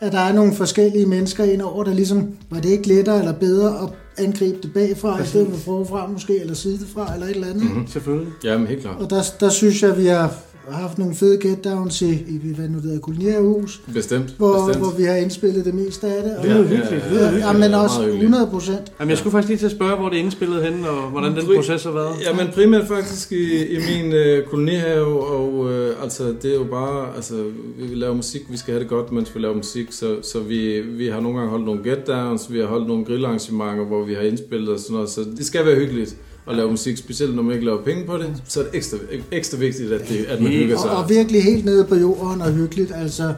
at 0.00 0.12
der 0.12 0.18
er 0.18 0.32
nogle 0.32 0.54
forskellige 0.54 1.06
mennesker 1.06 1.44
indover, 1.44 1.84
der 1.84 1.94
ligesom, 1.94 2.28
var 2.50 2.60
det 2.60 2.68
ikke 2.68 2.88
lettere 2.88 3.18
eller 3.18 3.32
bedre 3.32 3.82
at 3.82 3.88
angribe 4.24 4.58
det 4.62 4.72
bagfra, 4.74 5.22
i 5.22 5.26
stedet 5.26 5.48
for 5.50 5.58
forfra 5.58 6.06
måske, 6.06 6.40
eller 6.40 6.54
sidefra, 6.54 7.14
eller 7.14 7.26
et 7.26 7.34
eller 7.34 7.46
andet. 7.46 7.62
Mhm. 7.62 7.86
Selvfølgelig. 7.86 8.32
Jamen, 8.44 8.66
helt 8.66 8.80
klart. 8.80 8.96
Og 9.00 9.10
der, 9.10 9.22
der 9.40 9.48
synes 9.48 9.82
jeg, 9.82 9.98
vi 9.98 10.06
har 10.06 10.34
haft 10.68 10.98
nogle 10.98 11.14
fede 11.14 11.38
get 11.40 11.64
downs 11.64 12.02
i, 12.02 12.10
i 12.12 12.54
hvad 12.56 12.68
nu 12.68 12.74
det 12.76 12.84
hedder, 12.84 12.98
Kulinærhus. 13.00 13.80
Bestemt, 13.94 14.34
Hvor, 14.38 14.66
bestemt. 14.66 14.84
hvor 14.86 14.96
vi 14.96 15.02
har 15.04 15.14
indspillet 15.14 15.64
det 15.64 15.74
meste 15.74 16.06
af 16.06 16.22
det. 16.22 16.36
Og, 16.36 16.42
Det 16.44 16.50
er 16.52 16.56
jo 16.56 16.62
hyggeligt. 16.62 16.90
Det 16.90 16.92
er 16.92 17.24
jo 17.24 17.26
hyggeligt. 17.26 17.46
Ja, 17.46 17.52
men 17.52 17.74
også 17.74 17.74
meget 17.74 18.12
hyggeligt. 18.12 18.22
100 18.34 18.46
procent. 18.50 18.92
Jamen, 19.00 19.10
jeg 19.10 19.18
skulle 19.18 19.32
faktisk 19.32 19.48
lige 19.48 19.58
til 19.58 19.66
at 19.66 19.72
spørge, 19.72 19.96
hvor 19.96 20.08
det 20.08 20.18
er 20.18 20.22
indspillet 20.22 20.62
henne, 20.64 20.88
og 20.88 21.10
hvordan 21.10 21.36
den 21.36 21.46
proces 21.56 21.84
har 21.84 21.90
været. 21.90 22.14
Ja, 22.26 22.44
men 22.44 22.52
primært 22.54 22.88
faktisk 22.88 23.32
i, 23.32 23.66
i 23.66 23.78
min 23.90 24.12
øh, 24.12 24.44
kolonihave, 24.46 25.26
og 25.26 25.72
øh, 25.72 26.02
altså, 26.02 26.34
det 26.42 26.50
er 26.50 26.54
jo 26.54 26.64
bare, 26.64 27.14
altså, 27.16 27.34
vi 27.78 27.94
laver 27.94 28.14
musik, 28.14 28.42
vi 28.50 28.56
skal 28.56 28.72
have 28.74 28.80
det 28.82 28.88
godt, 28.88 29.12
mens 29.12 29.34
vi 29.34 29.40
laver 29.40 29.54
musik, 29.56 29.86
så, 29.92 30.16
så 30.22 30.40
vi, 30.40 30.80
vi 30.80 31.06
har 31.06 31.20
nogle 31.20 31.36
gange 31.38 31.50
holdt 31.50 31.64
nogle 31.64 31.82
get 31.84 32.06
downs, 32.06 32.52
vi 32.52 32.58
har 32.58 32.66
holdt 32.66 32.88
nogle 32.88 33.04
grillarrangementer, 33.04 33.84
hvor 33.84 34.04
vi 34.04 34.14
har 34.14 34.22
indspillet 34.22 34.68
og 34.68 34.78
sådan 34.80 34.94
noget, 34.94 35.10
så 35.10 35.20
det 35.36 35.46
skal 35.46 35.66
være 35.66 35.74
hyggeligt 35.74 36.16
at 36.50 36.56
lave 36.56 36.70
musik, 36.70 36.96
specielt 36.96 37.34
når 37.36 37.42
man 37.42 37.52
ikke 37.52 37.64
laver 37.64 37.82
penge 37.84 38.06
på 38.06 38.16
det, 38.18 38.42
så 38.48 38.60
er 38.60 38.64
det 38.64 38.74
ekstra, 38.74 38.96
ekstra 39.32 39.58
vigtigt, 39.58 39.92
at, 39.92 40.08
det, 40.08 40.24
at 40.24 40.40
man 40.42 40.52
hygger 40.52 40.78
sig. 40.78 40.90
Og, 40.90 40.96
og 40.96 41.08
virkelig 41.08 41.44
helt 41.44 41.64
nede 41.64 41.84
på 41.84 41.94
jorden 41.94 42.42
og 42.42 42.52
hyggeligt. 42.52 42.92
Altså, 42.94 43.34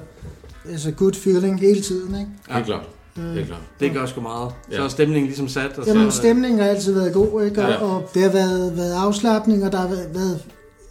altså 0.71 0.91
good 0.91 1.13
feeling 1.13 1.61
hele 1.61 1.81
tiden, 1.81 2.15
ikke? 2.15 2.31
Helt 2.51 2.67
klart. 2.67 2.85
Helt 3.35 3.47
klart. 3.47 3.61
Det 3.81 3.93
gør 3.93 4.07
sgu 4.07 4.21
meget. 4.21 4.51
Så 4.71 4.77
Ja. 4.77 4.85
er 4.85 4.89
stemningen 4.89 5.27
ligesom 5.27 5.49
sat. 5.49 5.79
Og 5.79 5.87
Jamen, 5.87 6.11
så, 6.11 6.17
stemningen 6.17 6.61
har 6.61 6.69
altid 6.69 6.95
været 6.95 7.13
god, 7.13 7.45
ikke? 7.45 7.63
Og, 7.63 7.69
Ja. 7.71 7.77
og 7.77 8.11
det 8.15 8.23
har 8.23 8.33
været, 8.33 8.77
været 8.77 8.93
afslappning, 8.93 9.65
og 9.65 9.73
der 9.73 9.79
har 9.79 9.89
været, 9.89 10.09
været 10.15 10.41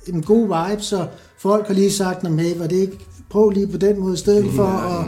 en 0.08 0.22
god 0.24 0.42
vibe, 0.70 0.82
så 0.82 1.06
folk 1.38 1.68
har 1.68 1.74
lige 1.74 1.92
sagt, 1.92 2.24
"Nå, 2.24 2.30
hey, 2.38 2.58
var 2.58 2.68
det 2.68 2.76
ikke, 2.76 2.98
prøv 3.30 3.50
lige 3.50 3.68
på 3.68 3.78
den 3.78 4.00
måde, 4.00 4.14
i 4.14 4.18
stedet 4.18 4.46
for 4.56 4.64
at... 4.68 5.06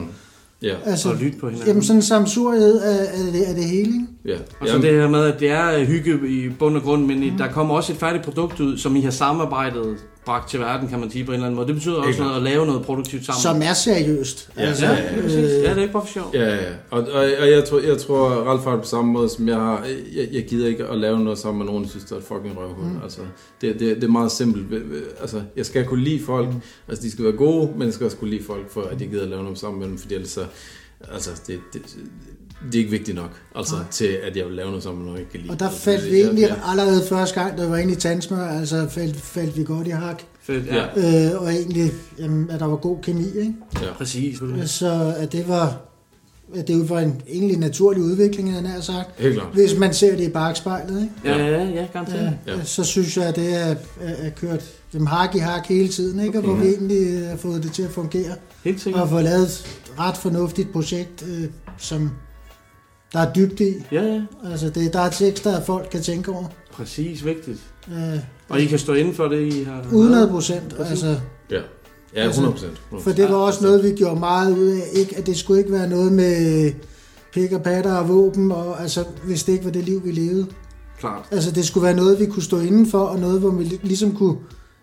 Ja, 0.63 0.75
Altså, 0.85 1.09
og 1.09 1.15
lytte 1.15 1.37
på 1.39 1.47
hinanden. 1.47 1.67
Jamen, 1.67 1.83
sådan 1.83 1.97
en 1.97 2.01
samsuriet 2.03 2.79
af, 2.79 2.99
af, 2.99 3.31
det, 3.33 3.41
af 3.43 3.55
det 3.55 3.63
hele, 3.63 3.79
ikke? 3.93 4.05
Ja. 4.25 4.37
Og 4.61 4.67
så 4.67 4.77
det 4.77 4.91
her 4.91 5.09
med, 5.09 5.25
at 5.25 5.39
det 5.39 5.49
er 5.51 5.79
øh, 5.79 5.85
hygge 5.87 6.19
i 6.29 6.49
bund 6.49 6.75
og 6.75 6.81
grund, 6.83 7.05
men 7.05 7.23
i- 7.23 7.33
der 7.37 7.51
kommer 7.51 7.75
også 7.75 7.93
et 7.93 7.99
færdigt 7.99 8.23
produkt 8.23 8.59
ud, 8.59 8.77
som 8.77 8.95
I 8.95 9.01
har 9.01 9.11
samarbejdet 9.11 9.97
bragt 10.25 10.49
til 10.49 10.59
verden, 10.59 10.87
kan 10.87 10.99
man 10.99 11.11
sige 11.11 11.25
på 11.25 11.31
en 11.31 11.35
eller 11.35 11.45
anden 11.45 11.55
måde. 11.55 11.67
Det 11.67 11.75
betyder 11.75 11.95
også 11.95 12.21
noget 12.23 12.35
at 12.35 12.41
lave 12.41 12.65
noget 12.65 12.85
produktivt 12.85 13.25
sammen. 13.25 13.41
Som 13.41 13.61
er 13.69 13.73
seriøst. 13.73 14.49
Ja, 14.57 14.61
altså, 14.61 14.85
ja, 14.85 14.91
ja, 14.91 15.15
ja. 15.15 15.21
Præcis. 15.21 15.35
Ja, 15.35 15.69
det 15.69 15.77
er 15.77 15.81
ikke 15.81 15.93
bare 15.93 16.05
for 16.05 16.13
sjov. 16.13 16.31
Ja, 16.33 16.55
ja. 16.55 16.71
Og, 16.89 17.01
og, 17.01 17.25
og 17.39 17.51
jeg 17.51 17.63
tror, 17.65 17.79
jeg 17.79 17.97
tror 17.97 18.29
Ralf 18.29 18.63
har 18.63 18.71
det 18.71 18.81
på 18.81 18.87
samme 18.87 19.11
måde, 19.11 19.29
som 19.29 19.47
jeg 19.47 19.55
har. 19.55 19.85
Jeg, 20.15 20.27
jeg 20.31 20.45
gider 20.45 20.67
ikke 20.67 20.85
at 20.85 20.97
lave 20.97 21.19
noget 21.19 21.39
sammen 21.39 21.57
med 21.57 21.65
nogen, 21.65 21.83
der 21.83 21.89
synes, 21.89 22.05
der 22.05 22.15
er 22.15 22.19
et 22.19 22.25
fucking 22.25 22.57
røvhul. 22.57 22.85
Mm. 22.85 22.91
Mm. 22.91 23.03
Altså, 23.03 23.21
det, 23.61 23.79
det, 23.79 23.95
det 23.95 24.03
er 24.03 24.07
meget 24.07 24.31
simpelt. 24.31 24.83
Altså, 25.21 25.41
jeg 25.57 25.65
skal 25.65 25.85
kunne 25.85 26.03
lide 26.03 26.23
folk. 26.25 26.47
Mm. 26.47 26.61
Altså, 26.87 27.03
de 27.03 27.11
skal 27.11 27.25
være 27.25 27.33
gode, 27.33 27.71
men 27.77 27.81
jeg 27.85 27.93
skal 27.93 28.05
også 28.05 28.17
kunne 28.17 28.29
lide 28.29 28.43
folk, 28.43 28.71
for 28.71 28.81
at 28.81 29.01
jeg 29.01 29.09
gider 29.09 29.23
at 29.23 29.29
lave 29.29 29.43
noget 29.43 29.59
sammen 29.59 29.79
med 29.79 29.87
dem, 29.87 29.97
fordi 29.97 30.13
ellers 30.13 30.29
så... 30.29 30.45
Altså, 31.11 31.29
det, 31.47 31.59
det, 31.73 31.81
det 32.65 32.75
er 32.75 32.79
ikke 32.79 32.91
vigtigt 32.91 33.15
nok, 33.15 33.41
altså, 33.55 33.75
Nej. 33.75 33.83
til 33.91 34.05
at 34.05 34.37
jeg 34.37 34.45
vil 34.45 34.53
lave 34.53 34.67
noget 34.67 34.83
sammen 34.83 34.99
med 35.03 35.05
nogen, 35.05 35.17
jeg 35.17 35.21
ikke 35.21 35.31
kan 35.31 35.39
lide. 35.41 35.51
Og 35.51 35.59
der 35.59 35.65
Altså, 35.65 35.81
faldt 35.81 36.11
vi 36.11 36.17
jeg- 36.17 36.23
egentlig 36.25 36.41
jeg- 36.41 36.59
allerede 36.65 37.05
første 37.09 37.41
gang, 37.41 37.61
vi 37.61 37.69
var 37.69 37.77
inde 37.77 37.93
i 37.93 37.95
tandsmør, 37.95 38.47
altså 38.47 38.87
faldt, 38.89 39.15
faldt 39.21 39.57
vi 39.57 39.63
godt 39.63 39.87
i 39.87 39.89
hak. 39.89 40.23
Fedt, 40.41 40.65
ja. 40.65 40.85
Øh, 41.33 41.41
og 41.41 41.49
egentlig, 41.53 41.91
jamen, 42.19 42.49
at 42.49 42.59
der 42.59 42.65
var 42.65 42.75
god 42.75 42.97
kemi, 43.01 43.25
ikke? 43.27 43.53
Ja. 43.81 43.93
Præcis. 43.97 44.39
Så 44.65 45.13
at 45.17 45.31
det 45.31 45.47
var, 45.47 45.77
det 46.67 46.89
var 46.89 46.99
en 46.99 47.21
egentlig 47.27 47.57
naturlig 47.57 48.03
udvikling, 48.03 48.53
jeg 48.53 48.61
nær 48.61 48.81
sagt. 48.81 49.09
Helt 49.17 49.33
klart. 49.33 49.47
Hvis 49.53 49.77
man 49.79 49.93
ser 49.93 50.15
det 50.17 50.23
i 50.23 50.29
bagspejlet, 50.29 51.01
ikke? 51.01 51.13
Ja, 51.37 51.45
ja, 51.47 51.63
ja, 51.69 51.87
garanteret. 51.93 52.37
Ja. 52.47 52.63
Så 52.63 52.83
synes 52.83 53.17
jeg, 53.17 53.25
at 53.25 53.35
det 53.35 53.53
er, 53.55 53.65
er, 53.67 53.75
er 54.01 54.29
kørt 54.29 54.63
dem 54.93 55.05
hak 55.05 55.35
i 55.35 55.37
hak 55.39 55.65
hele 55.67 55.87
tiden, 55.87 56.19
ikke? 56.19 56.37
Og 56.37 56.43
hvor 56.43 56.53
Okay. 56.53 56.63
vi 56.63 56.69
egentlig 56.69 57.27
har 57.29 57.37
fået 57.37 57.63
det 57.63 57.71
til 57.71 57.83
at 57.83 57.91
fungere. 57.91 58.35
Helt 58.63 58.81
sikkert. 58.81 59.01
Og 59.03 59.09
fået 59.09 59.23
lavet 59.23 59.43
et 59.43 59.65
ret 59.99 60.17
fornuftigt 60.17 60.71
projekt, 60.73 61.23
øh, 61.29 61.43
som 61.77 62.11
der 63.13 63.19
er 63.19 63.33
dybt 63.33 63.59
i. 63.59 63.73
Ja, 63.91 64.01
ja. 64.03 64.21
Altså, 64.51 64.69
det, 64.69 64.93
der 64.93 64.99
er 64.99 65.09
tekster, 65.09 65.57
at 65.57 65.63
folk 65.65 65.87
kan 65.91 66.01
tænke 66.01 66.31
over. 66.31 66.45
Præcis, 66.73 67.25
vigtigt. 67.25 67.59
Øh, 67.91 68.19
Og 68.49 68.61
I 68.61 68.65
kan 68.65 68.79
stå 68.79 68.93
inden 68.93 69.13
for 69.13 69.27
det, 69.27 69.53
I 69.53 69.63
har 69.63 69.81
100 69.81 70.27
procent. 70.27 70.75
Altså, 70.79 71.15
Ja. 71.51 71.59
Ja, 72.15 72.29
100%. 72.29 72.65
For 73.03 73.11
det 73.11 73.29
var 73.29 73.35
også 73.35 73.63
noget, 73.63 73.83
vi 73.83 73.91
gjorde 73.91 74.19
meget 74.19 74.57
ud 74.57 74.67
af. 74.67 74.81
Ikke, 74.93 75.17
at 75.17 75.25
det 75.27 75.37
skulle 75.37 75.59
ikke 75.59 75.71
være 75.71 75.89
noget 75.89 76.11
med 76.11 76.71
pik 77.33 77.51
og 77.51 77.61
patter 77.61 77.93
og 77.93 78.09
våben, 78.09 78.51
og, 78.51 78.81
altså, 78.81 79.03
hvis 79.25 79.43
det 79.43 79.53
ikke 79.53 79.65
var 79.65 79.71
det 79.71 79.83
liv, 79.83 80.01
vi 80.05 80.11
levede. 80.11 80.45
Klart. 80.99 81.25
Altså, 81.31 81.51
det 81.51 81.65
skulle 81.65 81.83
være 81.85 81.95
noget, 81.95 82.19
vi 82.19 82.25
kunne 82.25 82.43
stå 82.43 82.59
indenfor, 82.59 82.99
og 82.99 83.19
noget, 83.19 83.39
hvor 83.39 83.49
vi 83.51 83.63
li- 83.63 83.79
ligesom 83.87 84.15
kunne 84.15 84.35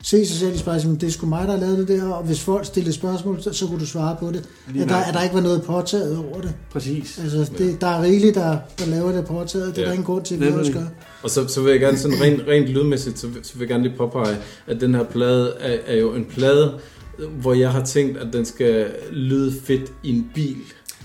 se 0.02 0.26
sig 0.26 0.36
selv 0.36 0.54
i 0.54 0.58
spejlet, 0.58 1.00
det 1.00 1.06
er 1.06 1.10
sgu 1.10 1.26
mig, 1.26 1.46
der 1.48 1.52
har 1.52 1.60
lavet 1.60 1.78
det 1.78 1.88
der, 1.88 2.08
og 2.12 2.24
hvis 2.24 2.40
folk 2.40 2.64
stillede 2.66 2.92
spørgsmål, 2.94 3.42
så, 3.42 3.52
så 3.52 3.66
kunne 3.66 3.80
du 3.80 3.86
svare 3.86 4.16
på 4.20 4.26
det. 4.32 4.44
Lige 4.72 4.82
At 4.82 4.88
der, 4.88 4.96
at 4.96 5.14
der 5.14 5.22
ikke 5.22 5.34
var 5.34 5.40
noget 5.40 5.62
påtaget 5.62 6.18
over 6.18 6.40
det. 6.40 6.54
Præcis. 6.72 7.18
Altså, 7.22 7.50
det, 7.58 7.80
der 7.80 7.86
er 7.86 8.02
rigeligt, 8.02 8.34
der, 8.34 8.56
der 8.78 8.86
laver 8.86 9.12
det 9.12 9.24
påtaget. 9.26 9.66
Det 9.76 9.78
er 9.78 9.82
Ja. 9.82 9.86
der 9.86 9.92
ingen 9.92 10.06
grund 10.06 10.24
til, 10.24 10.34
at 10.34 10.40
vi 10.40 10.58
også 10.58 10.72
gør. 10.72 10.84
Og 11.22 11.30
så, 11.30 11.48
så 11.48 11.60
vil 11.62 11.70
jeg 11.70 11.80
gerne 11.80 11.98
sådan 11.98 12.20
rent, 12.20 12.42
rent 12.48 12.66
lydmæssigt, 12.68 13.18
så, 13.18 13.26
vil- 13.26 13.44
så 13.44 13.52
vil 13.54 13.60
jeg 13.60 13.68
gerne 13.68 13.82
lige 13.84 13.96
påpege, 13.96 14.36
at 14.66 14.80
den 14.80 14.94
her 14.94 15.04
plade 15.04 15.52
er, 15.60 15.78
er 15.86 15.96
jo 15.96 16.14
en 16.14 16.24
plade, 16.24 16.72
hvor 17.28 17.54
jeg 17.54 17.70
har 17.70 17.84
tænkt, 17.84 18.18
at 18.18 18.32
den 18.32 18.44
skal 18.44 18.86
lyde 19.12 19.52
fedt 19.64 19.92
i 20.02 20.10
en 20.16 20.30
bil. 20.34 20.56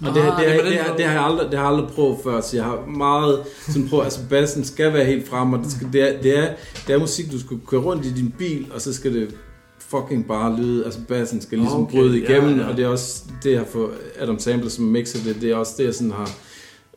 Og 0.01 0.15
det, 0.15 0.21
Ah, 0.21 0.39
det, 0.39 0.47
det 0.47 0.63
det, 0.63 0.71
det, 0.73 0.82
måde. 0.88 0.97
det, 0.97 1.06
har 1.06 1.13
jeg 1.13 1.23
aldrig, 1.23 1.51
det 1.51 1.60
har 1.60 1.65
jeg 1.65 1.73
aldrig 1.73 1.89
prøvet 1.89 2.17
før, 2.23 2.41
så 2.41 2.56
jeg 2.58 2.65
har 2.65 2.86
meget 2.97 3.39
sådan 3.67 3.88
prøvet, 3.89 4.04
altså 4.04 4.19
bassen 4.30 4.63
skal 4.63 4.93
være 4.93 5.06
helt 5.06 5.28
frem, 5.28 5.54
og 5.54 5.60
det, 5.60 5.71
skal, 5.71 5.88
det, 5.93 6.01
er, 6.01 6.21
det, 6.21 6.38
er, 6.38 6.54
det 6.88 6.95
er 6.95 6.99
musik, 6.99 7.32
du 7.32 7.39
skal 7.39 7.58
køre 7.67 7.82
rundt 7.82 8.06
i 8.06 8.13
din 8.13 8.34
bil, 8.38 8.67
og 8.73 8.82
så 8.82 8.93
skal 8.93 9.13
det 9.13 9.36
fucking 9.80 10.28
bare 10.28 10.58
lyde, 10.58 10.86
altså 10.86 10.99
bassen 11.08 11.41
skal 11.41 11.58
ligesom 11.58 11.82
Okay, 11.84 11.97
bryde 11.97 12.17
ja, 12.17 12.23
igennem, 12.23 12.60
ja. 12.60 12.67
og 12.67 12.78
det 12.78 12.86
er 12.86 12.89
også 12.89 13.23
det, 13.43 13.51
jeg 13.51 13.60
har 13.60 13.67
fået 13.67 13.91
Adam 14.19 14.39
Sandler, 14.39 14.69
som 14.69 14.86
mixer 14.86 15.19
det, 15.23 15.41
det 15.41 15.51
er 15.51 15.56
også 15.56 15.73
det, 15.78 15.86
jeg 15.86 15.93
sådan 15.93 16.12
har 16.12 16.30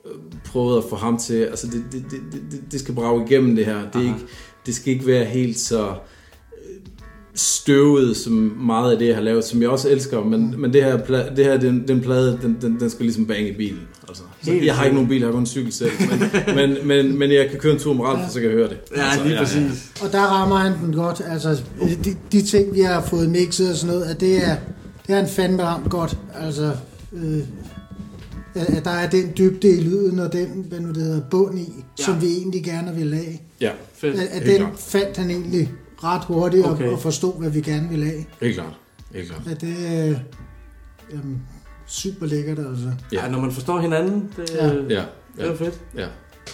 øh, 0.07 0.12
prøvet 0.44 0.78
at 0.78 0.85
få 0.90 0.96
ham 0.96 1.18
til, 1.18 1.35
altså 1.35 1.66
det, 1.66 1.85
det, 1.92 2.04
det, 2.11 2.20
det, 2.52 2.72
det 2.72 2.81
skal 2.81 2.94
brage 2.94 3.24
igennem 3.26 3.57
det 3.57 3.66
her, 3.66 3.90
det, 3.92 4.00
er 4.00 4.04
ikke, 4.04 4.26
det 4.66 4.74
skal 4.74 4.92
ikke 4.92 5.07
være 5.07 5.24
helt 5.24 5.59
så 5.59 5.94
støvet 7.38 8.16
som 8.16 8.33
meget 8.66 8.92
af 8.92 8.98
det, 8.98 9.07
jeg 9.07 9.14
har 9.14 9.22
lavet, 9.22 9.44
som 9.44 9.62
jeg 9.62 9.68
også 9.70 9.88
elsker, 9.88 10.24
men, 10.24 10.55
men 10.59 10.72
det 10.72 10.85
her, 10.85 10.98
pla- 10.98 11.35
det 11.37 11.44
her 11.44 11.57
den, 11.57 11.88
den 11.88 12.01
plade, 12.01 12.38
den, 12.42 12.57
den, 12.62 12.81
den 12.81 12.90
skal 12.90 13.05
ligesom 13.05 13.27
bange 13.27 13.48
i 13.48 13.57
bilen. 13.57 13.81
Altså. 14.09 14.22
Så 14.42 14.53
jeg 14.53 14.74
har 14.74 14.85
ikke 14.85 14.94
nogen 14.94 15.09
bil, 15.09 15.18
jeg 15.18 15.27
har 15.27 15.33
kun 15.33 15.40
en 15.40 15.46
cykel 15.46 15.72
selv, 15.72 15.90
men, 16.01 16.57
men, 16.57 16.87
men, 16.88 17.18
men 17.18 17.33
jeg 17.33 17.48
kan 17.51 17.59
køre 17.59 17.72
en 17.72 17.79
tur 17.79 17.92
med 17.92 18.05
Ralf, 18.05 18.31
så 18.31 18.40
kan 18.40 18.48
jeg 18.48 18.57
høre 18.57 18.68
det. 18.68 18.79
Altså, 18.96 19.22
Ja, 19.22 19.29
lige 19.29 19.38
præcis. 19.38 19.92
Og 20.03 20.12
der 20.12 20.20
rammer 20.20 20.57
han 20.57 20.72
den 20.85 20.94
godt. 20.94 21.22
Altså, 21.31 21.62
de, 22.05 22.16
de 22.33 22.42
ting, 22.42 22.74
vi 22.74 22.81
har 22.81 23.03
fået 23.03 23.29
mixet 23.31 23.70
og 23.70 23.77
sådan 23.77 23.94
noget, 23.94 24.11
at 24.11 24.20
det 24.20 24.37
er, 24.37 24.57
det 25.07 25.12
er 25.12 25.16
han 25.16 25.29
fandme 25.29 25.62
ramt 25.62 25.90
godt. 25.90 26.18
Altså, 26.40 26.72
øh, 27.12 27.38
at, 28.55 28.85
der 28.85 28.90
er 28.90 29.11
den 29.11 29.33
dybde 29.38 29.68
i 29.68 29.81
lyden, 29.81 30.18
og 30.18 30.33
den, 30.33 30.64
hvad 30.68 30.81
nu 30.81 30.88
det 30.88 30.96
hedder, 30.96 31.20
bund 31.31 31.59
i, 31.59 31.72
ja. 31.98 32.05
som 32.05 32.22
vi 32.22 32.27
egentlig 32.27 32.64
gerne 32.64 32.94
vil 32.94 33.14
have. 33.14 33.38
Ja, 33.61 33.70
Fedt. 33.94 34.16
At, 34.20 34.27
at 34.27 34.46
den 34.46 34.66
fandt 34.79 35.16
han 35.16 35.31
egentlig 35.31 35.70
ret 36.04 36.24
hurtigt 36.24 36.66
okay. 36.66 36.87
Og, 36.87 36.92
og 36.92 37.00
forstod, 37.00 37.38
hvad 37.38 37.50
vi 37.50 37.61
gerne 37.61 37.88
ville 37.88 38.04
have. 38.04 38.24
Helt 38.40 38.54
klart. 38.54 38.72
Helt 39.14 39.28
klart. 39.28 39.42
At 39.50 39.61
det 39.61 39.74
er 39.88 40.14
øh, 41.12 41.20
super 41.87 42.26
lækkert, 42.26 42.58
altså. 42.58 42.92
Ja. 43.12 43.24
Ja, 43.24 43.30
når 43.30 43.40
man 43.40 43.52
forstår 43.52 43.80
hinanden, 43.80 44.32
det, 44.37 44.50
Ja. 44.54 44.66
ja. 44.66 44.72
Ja, 44.72 44.74
det 44.88 45.04
er 45.38 45.46
ja, 45.46 45.52
fedt. 45.54 45.80
ja. 45.96 46.07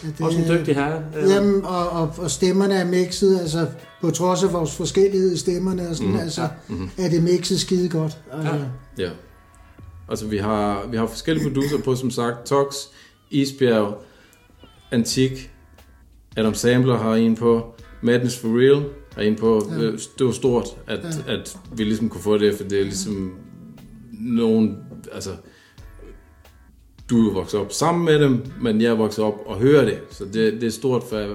At 0.08 0.18
det, 0.18 0.26
Også 0.26 0.38
en 0.38 0.48
dygtig 0.58 0.74
herre. 0.74 1.02
Ja. 1.14 1.26
Jamen, 1.34 1.64
og, 1.64 1.88
og, 1.90 2.14
og 2.18 2.30
stemmerne 2.30 2.74
er 2.74 2.84
mixet, 2.84 3.40
altså 3.40 3.66
på 4.00 4.10
trods 4.10 4.42
af 4.44 4.52
vores 4.52 4.76
forskellighed 4.76 5.32
i 5.32 5.38
stemmerne 5.38 5.88
og 5.88 5.94
sådan, 5.96 6.08
Mhm. 6.08 6.16
mm. 6.16 6.22
altså, 6.22 6.48
Mhm. 6.68 6.90
er 6.98 7.08
det 7.08 7.22
mixet 7.22 7.60
skide 7.60 7.88
godt. 7.88 8.18
Altså, 8.32 8.52
Ja. 8.98 9.04
Ja. 9.04 9.10
Altså, 10.08 10.26
vi 10.26 10.38
har, 10.38 10.86
vi 10.90 10.96
har 10.96 11.06
forskellige 11.06 11.44
producer 11.44 11.78
på, 11.84 11.94
som 11.96 12.10
sagt, 12.10 12.46
Tox, 12.46 12.74
Isbjerg, 13.30 13.94
Antik, 14.90 15.50
Adam 16.36 16.54
Sampler 16.54 16.98
har 16.98 17.14
en 17.14 17.36
på, 17.36 17.74
Madness 18.02 18.38
for 18.38 18.48
Real 18.60 18.84
en 19.22 19.36
på. 19.36 19.68
Ja. 19.70 19.84
Det 20.18 20.26
var 20.26 20.32
stort, 20.32 20.64
at, 20.86 21.00
Ja. 21.26 21.32
at 21.34 21.56
vi 21.76 21.84
ligesom 21.84 22.08
kunne 22.08 22.20
få 22.22 22.38
det, 22.38 22.54
for 22.54 22.64
det 22.64 22.78
er 22.80 22.84
ligesom 22.84 23.34
nogen, 24.12 24.76
altså, 25.12 25.30
du 27.10 27.28
er 27.30 27.34
vokset 27.34 27.60
op 27.60 27.72
sammen 27.72 28.04
med 28.04 28.18
dem, 28.20 28.38
men 28.62 28.80
jeg 28.80 28.88
er 28.90 28.94
vokset 28.94 29.24
op 29.24 29.34
og 29.46 29.56
hører 29.58 29.84
det, 29.84 29.98
så 30.10 30.24
det, 30.24 30.52
det 30.52 30.64
er 30.64 30.70
stort, 30.70 31.02
for 31.10 31.26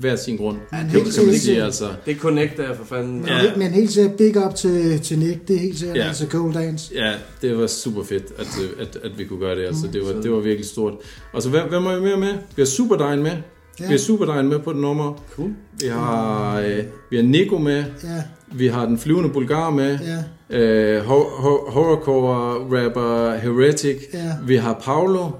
hver 0.00 0.16
sin 0.16 0.36
grund. 0.36 0.56
Ja, 0.72 0.76
det 0.78 0.86
det 0.92 1.00
er 1.00 1.12
kan 1.18 1.26
man 1.26 1.38
sige, 1.38 1.62
altså. 1.62 1.88
Det 2.06 2.16
connecter 2.16 2.68
jeg 2.68 2.76
for 2.76 2.84
fanden. 2.84 3.24
Ja. 3.26 3.42
Men, 3.42 3.58
men 3.58 3.70
helt 3.70 3.90
sikkert 3.90 4.16
big 4.16 4.46
up 4.46 4.54
til, 4.54 5.00
til 5.00 5.18
Nick, 5.18 5.48
det 5.48 5.56
er 5.56 5.60
helt 5.60 5.78
sikkert, 5.78 5.96
Ja. 5.96 6.02
ja. 6.02 6.08
altså 6.08 6.26
Cold 6.26 6.54
Dance. 6.54 6.94
Ja, 6.94 7.14
det 7.42 7.58
var 7.58 7.66
super 7.66 8.02
fedt, 8.02 8.24
at, 8.38 8.46
øh, 8.62 8.70
at, 8.86 8.98
at 9.02 9.18
vi 9.18 9.24
kunne 9.24 9.38
gøre 9.40 9.56
det. 9.56 9.64
Altså, 9.66 9.86
det, 9.92 10.02
var, 10.06 10.22
det 10.22 10.30
var 10.32 10.40
virkelig 10.40 10.66
stort. 10.66 10.94
Og 11.32 11.42
så 11.42 11.50
hvem, 11.50 11.68
hvem 11.68 11.86
er 11.86 11.94
vi 11.96 12.00
mere 12.00 12.16
med? 12.16 12.32
Vi 12.56 12.62
har 12.62 12.66
Superdine 12.66 13.22
med. 13.22 13.36
Ja. 13.80 13.86
Vi 13.86 13.90
har 13.92 13.98
Superdine 13.98 14.42
med 14.48 14.58
på 14.58 14.72
det 14.72 14.80
nummer. 14.80 15.14
Cool. 15.34 15.50
Vi 15.80 15.86
har, 15.86 16.60
øh, 16.60 16.84
vi 17.10 17.16
har 17.16 17.22
Nico 17.24 17.58
med. 17.58 17.84
Ja, 18.04 18.22
Vi 18.52 18.66
har 18.66 18.86
den 18.86 18.98
flyvende 18.98 19.28
bulgar 19.28 19.70
med. 19.70 19.98
ja, 19.98 20.24
Øh, 20.52 21.00
ho- 21.04 21.30
ho- 21.44 21.70
horrorcore 21.70 22.54
rapper 22.84 23.34
Heretic. 23.36 23.96
Ja. 24.14 24.32
Vi 24.46 24.56
har 24.56 24.80
Paolo. 24.84 25.30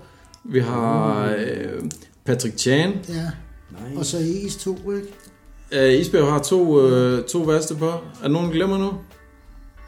Vi 0.44 0.60
har 0.60 1.24
øh, 1.38 1.82
Patrick 2.24 2.58
Chan. 2.58 2.92
ja. 3.08 3.26
Og 3.96 4.04
så 4.06 4.18
Is 4.18 4.56
2, 4.56 4.76
ikke? 4.92 5.94
Øh, 5.94 6.00
Isbjerg 6.00 6.32
har 6.32 6.38
to, 6.38 6.86
øh, 6.88 7.24
to 7.24 7.38
værste 7.38 7.74
på. 7.74 7.90
Er 8.24 8.28
nogen, 8.28 8.50
glemmer 8.50 8.78
nu? 8.78 8.92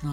Nej, 0.02 0.12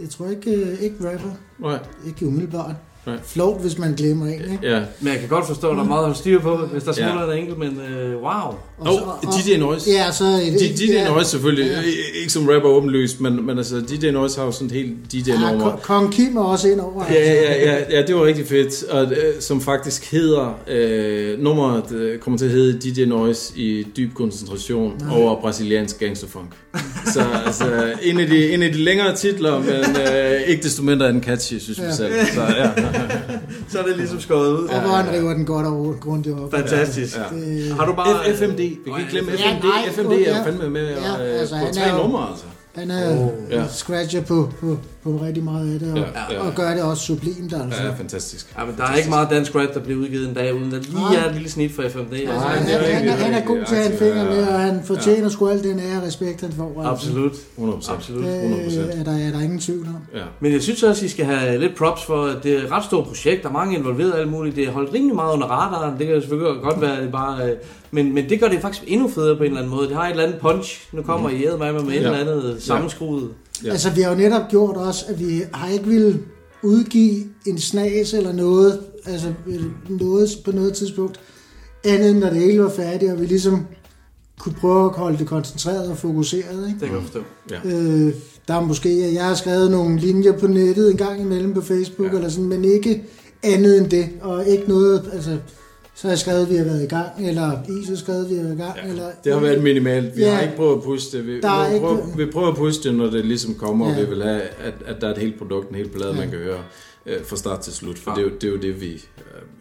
jeg 0.00 0.08
tror 0.10 0.26
ikke, 0.30 0.50
øh, 0.54 0.80
ikke 0.80 0.96
rapper. 1.12 1.30
Nej. 1.58 1.78
Ikke 2.06 2.26
umiddelbart. 2.26 2.74
Nej. 3.10 3.18
Flot, 3.26 3.60
hvis 3.62 3.78
man 3.78 3.92
glemmer 3.94 4.26
en, 4.26 4.32
ikke? 4.32 4.58
Ja. 4.62 4.80
Men 5.00 5.12
jeg 5.12 5.20
kan 5.20 5.28
godt 5.28 5.46
forstå, 5.46 5.68
at 5.70 5.76
der 5.76 5.82
er 5.82 5.86
meget 5.86 5.98
at 5.98 6.04
holde 6.04 6.18
styr 6.18 6.40
på, 6.40 6.56
hvis 6.56 6.82
der 6.82 6.92
Ja. 6.98 7.08
smutter 7.10 7.32
en 7.32 7.38
enkelt, 7.38 7.58
men 7.58 7.80
øh, 7.90 8.16
wow. 8.16 8.22
Og 8.22 8.54
Og 8.78 8.86
så- 9.22 9.28
oh, 9.28 9.34
DJ 9.54 9.56
Noise. 9.60 9.90
Ja, 9.90 10.12
så... 10.12 10.24
Et, 10.24 10.78
DJ 10.78 10.84
ja, 10.92 11.08
Noise 11.08 11.30
selvfølgelig. 11.30 11.66
Ja. 11.66 11.76
Ja. 11.76 12.20
Ikke 12.20 12.32
som 12.32 12.48
rapper 12.48 12.68
åbenlyst, 12.68 13.20
men, 13.20 13.46
men 13.46 13.58
altså 13.58 13.80
DJ 13.80 14.10
Noise 14.10 14.38
har 14.38 14.44
jo 14.46 14.52
sådan 14.52 14.66
et 14.66 14.72
helt 14.72 14.90
Ja, 15.14 15.18
DJ-nummer. 15.32 15.70
Ko- 15.70 15.76
Kong 15.82 16.12
Kim 16.12 16.36
er 16.36 16.42
også 16.42 16.68
ind 16.68 16.80
over. 16.80 17.04
Ja, 17.10 17.32
ja, 17.34 17.72
ja, 17.72 17.96
ja, 17.98 18.06
det 18.06 18.14
var 18.14 18.24
rigtig 18.24 18.46
fedt, 18.46 18.84
og 18.84 19.04
øh, 19.04 19.40
som 19.40 19.60
faktisk 19.60 20.10
hedder, 20.12 20.58
øh, 20.68 21.38
nummeret 21.42 21.92
øh, 21.92 22.18
kommer 22.18 22.38
til 22.38 22.44
at 22.46 22.50
hedde 22.52 22.90
DJ 22.90 23.04
Noise 23.04 23.52
i 23.58 23.86
dyb 23.96 24.14
koncentration 24.14 24.92
Nej. 25.00 25.16
over 25.18 25.40
brasiliansk 25.40 25.98
gangsterfunk. 25.98 26.46
Så 27.06 27.20
altså, 27.46 27.64
en 28.02 28.20
af 28.20 28.26
de, 28.26 28.52
en 28.54 28.62
af 28.62 28.72
de 28.72 28.78
længere 28.78 29.16
titler, 29.16 29.58
men 29.58 29.70
øh, 30.14 30.40
ikke 30.46 30.62
desto 30.62 30.82
mindre 30.82 31.06
er 31.08 31.12
den 31.12 31.22
catchy, 31.22 31.58
synes 31.58 31.78
vi 31.80 31.84
Ja. 31.84 31.92
selv. 31.94 32.12
Så, 32.34 32.40
ja. 32.42 32.70
Så 33.70 33.78
er 33.78 33.82
det 33.82 33.96
ligesom 33.96 34.20
skåret 34.20 34.50
ud. 34.52 34.68
Og 34.68 34.80
hvor 34.80 34.90
han 34.90 35.14
river 35.14 35.32
den 35.34 35.44
godt 35.44 35.66
over 35.66 35.92
grundigt 36.00 36.38
op. 36.40 36.50
Fantastisk. 36.54 37.16
Ja. 37.16 37.36
Det, 37.36 37.72
Har 37.78 37.86
du 37.86 37.92
bare... 37.92 38.06
F- 38.24 38.34
FMD, 38.44 38.56
vi 38.56 38.78
kan 38.86 38.98
ikke 38.98 39.10
glemme 39.10 39.32
Ja, 39.32 39.52
FMD. 39.54 39.64
nej, 39.64 39.88
FMD 39.92 40.12
ja. 40.26 40.30
er 40.38 40.44
fandme 40.44 40.70
med 40.70 40.88
Ja, 40.88 41.16
altså, 41.22 41.54
på 41.68 41.74
tre 41.74 42.02
numre, 42.02 42.28
altså. 42.30 42.44
han 42.74 42.90
er 42.90 43.18
Oh, 43.24 43.28
ja. 43.50 43.56
ja. 43.60 43.66
scratcher 43.68 44.20
på, 44.22 44.48
på, 44.60 44.78
på 45.04 45.20
rigtig 45.26 45.44
meget 45.44 45.74
af 45.74 45.80
det, 45.80 45.92
og, 45.92 45.98
Ja, 45.98 46.02
ja, 46.04 46.08
ja. 46.30 46.34
ja. 46.34 46.46
og 46.46 46.54
gør 46.54 46.74
det 46.74 46.82
også 46.82 47.02
sublimt, 47.02 47.52
altså. 47.64 47.82
Ja, 47.82 47.90
fantastisk. 47.98 48.54
Ja, 48.58 48.64
men 48.64 48.74
der 48.76 48.84
er 48.84 48.94
ikke 48.96 49.08
meget 49.10 49.30
dansk 49.30 49.54
rap, 49.54 49.74
der 49.74 49.80
bliver 49.80 50.00
udgivet 50.00 50.28
en 50.28 50.34
dag, 50.34 50.54
uden 50.54 50.74
at 50.74 50.84
lige 50.88 50.94
Nej. 51.00 51.14
er 51.14 51.28
et 51.28 51.34
lille 51.34 51.50
snit 51.50 51.72
for 51.72 51.82
FMD. 51.88 52.10
Nej, 52.10 52.20
Altså, 52.20 52.46
er 52.46 52.48
han, 52.48 52.66
han, 52.66 52.80
rigtig, 52.80 53.12
han 53.12 53.34
er 53.34 53.46
god 53.46 53.58
til 53.68 53.74
at 53.74 53.82
have 53.82 53.92
en 53.92 53.98
finger 53.98 54.24
med, 54.24 54.44
ja. 54.44 54.54
og 54.54 54.60
han 54.60 54.80
fortjener 54.84 55.28
sgu 55.28 55.48
al 55.48 55.62
den 55.62 55.78
ære 55.80 55.96
og 56.00 56.06
respekt, 56.06 56.40
han 56.40 56.52
får. 56.52 56.74
Altså. 56.90 56.90
Absolut. 56.90 57.32
100%. 57.58 57.92
Absolut. 57.92 58.24
Det 58.24 58.90
100%. 58.94 59.00
er 59.00 59.04
der, 59.04 59.12
er 59.12 59.30
der 59.32 59.40
ingen 59.40 59.58
tvivl 59.60 59.86
om. 59.86 60.18
Ja. 60.18 60.24
Men 60.40 60.52
jeg 60.52 60.62
synes 60.62 60.82
også, 60.82 61.04
I 61.04 61.08
skal 61.08 61.24
have 61.24 61.58
lidt 61.60 61.76
props 61.76 62.04
for, 62.04 62.24
at 62.24 62.36
det 62.42 62.52
er 62.58 62.62
et 62.64 62.70
ret 62.70 62.84
stort 62.84 63.06
projekt. 63.06 63.42
Der 63.42 63.48
er 63.48 63.52
mange 63.52 63.76
involveret 63.78 64.12
og 64.12 64.18
alt 64.20 64.30
muligt. 64.30 64.56
Det 64.56 64.64
er 64.64 64.70
holdt 64.70 64.94
rimelig 64.94 65.14
meget 65.16 65.34
under 65.34 65.46
radaren. 65.46 65.98
Det 65.98 66.06
kan 66.06 66.20
selvfølgelig 66.20 66.62
godt 66.62 66.80
være, 66.80 66.96
at 66.96 67.02
det 67.02 67.12
bare... 67.12 67.44
øh, 67.50 67.56
Men, 67.90 68.14
men 68.14 68.28
det 68.28 68.40
gør 68.40 68.48
det 68.48 68.60
faktisk 68.60 68.84
endnu 68.86 69.08
federe 69.08 69.36
på 69.36 69.42
en 69.42 69.46
eller 69.46 69.58
anden 69.60 69.74
måde. 69.76 69.88
Det 69.88 69.96
har 69.96 70.04
et 70.06 70.10
eller 70.10 70.24
andet 70.24 70.38
punch. 70.40 70.88
Nu 70.92 71.02
kommer 71.02 71.30
I 71.30 71.44
æde 71.44 71.56
med 71.58 71.72
med 71.72 71.80
et 71.80 71.92
Ja. 71.92 71.96
eller 71.96 72.18
andet 72.18 72.56
sammenskruet. 72.62 73.22
Ja. 73.22 73.26
Altså, 73.66 73.90
vi 73.90 74.00
har 74.00 74.10
jo 74.10 74.16
netop 74.16 74.48
gjort 74.50 74.76
også, 74.76 75.04
at 75.08 75.18
vi 75.18 75.42
har 75.52 75.68
ikke 75.68 75.86
ville 75.86 76.20
udgive 76.62 77.24
en 77.46 77.58
snas 77.58 78.14
eller 78.14 78.32
noget, 78.32 78.80
altså 79.06 79.32
øh, 79.46 79.64
noget 79.88 80.28
på 80.44 80.52
noget 80.52 80.74
tidspunkt, 80.74 81.20
andet 81.84 82.10
end 82.10 82.18
når 82.18 82.30
det 82.30 82.38
hele 82.38 82.62
var 82.62 82.70
færdigt, 82.70 83.12
og 83.12 83.20
vi 83.20 83.26
ligesom 83.26 83.66
kunne 84.38 84.54
prøve 84.54 84.84
at 84.84 84.96
holde 84.96 85.18
det 85.18 85.26
koncentreret 85.26 85.90
og 85.90 85.96
fokuseret. 85.96 86.68
Ikke? 86.68 86.80
Det 86.80 86.88
kan 86.88 86.94
jeg 86.94 87.02
forstå. 87.02 87.22
Ja. 87.50 87.60
Øh, 87.64 88.14
der 88.48 88.54
er 88.54 88.60
måske, 88.60 89.14
jeg 89.14 89.24
har 89.24 89.34
skrevet 89.34 89.70
nogle 89.70 89.98
linjer 89.98 90.38
på 90.38 90.46
nettet 90.46 90.90
en 90.90 90.96
gang 90.96 91.20
imellem 91.20 91.54
på 91.54 91.60
Facebook, 91.60 92.12
ja. 92.12 92.16
eller 92.16 92.28
sådan, 92.28 92.48
men 92.48 92.64
ikke 92.64 93.04
andet 93.42 93.78
end 93.78 93.90
det, 93.90 94.08
og 94.20 94.46
ikke 94.46 94.64
noget, 94.68 95.10
altså, 95.12 95.38
så 96.00 96.16
skrevet, 96.16 96.42
at 96.42 96.50
vi 96.50 96.56
har 96.56 96.64
været 96.64 96.82
i 96.82 96.86
gang, 96.86 97.08
eller 97.28 97.50
Is 97.82 97.88
har 97.88 97.96
skrevet, 97.96 98.24
at 98.24 98.30
vi 98.30 98.34
har 98.36 98.42
været 98.42 98.54
i 98.54 98.58
gang, 98.58 98.76
Ja, 98.84 98.88
eller... 98.90 99.04
Det 99.24 99.32
har 99.32 99.40
været 99.40 99.62
minimalt. 99.62 100.16
Vi 100.16 100.22
Ja. 100.22 100.34
har 100.34 100.42
ikke 100.42 100.56
prøvet 100.56 100.76
at 100.76 100.82
pushe 100.82 101.18
det. 101.18 101.26
Vi, 101.26 101.32
er 101.32 101.68
vi, 101.68 101.74
ikke- 101.74 101.86
prøver, 101.86 102.16
vi 102.16 102.26
prøver 102.26 102.48
at 102.48 102.56
pushe 102.56 102.82
det, 102.82 102.94
når 102.94 103.06
det 103.10 103.24
ligesom 103.24 103.54
kommer, 103.54 103.86
ja. 103.86 103.92
og 103.92 103.98
Ja. 103.98 104.04
vi 104.04 104.10
vil 104.14 104.22
have, 104.22 104.40
at, 104.42 104.74
at 104.86 105.00
der 105.00 105.06
er 105.06 105.12
et 105.12 105.18
helt 105.18 105.38
produkt, 105.38 105.68
en 105.68 105.74
hel 105.74 105.88
plade, 105.88 106.12
man 106.14 106.30
kan 106.30 106.38
høre 106.38 106.58
øh, 107.06 107.16
fra 107.24 107.36
start 107.36 107.60
til 107.60 107.72
slut. 107.72 107.98
For 107.98 108.10
Ja. 108.10 108.14
det, 108.16 108.26
er 108.26 108.30
jo, 108.30 108.36
det 108.36 108.44
er 108.44 108.50
jo 108.68 108.74
det, 108.74 108.80
vi 108.80 108.92
øh, 108.92 109.00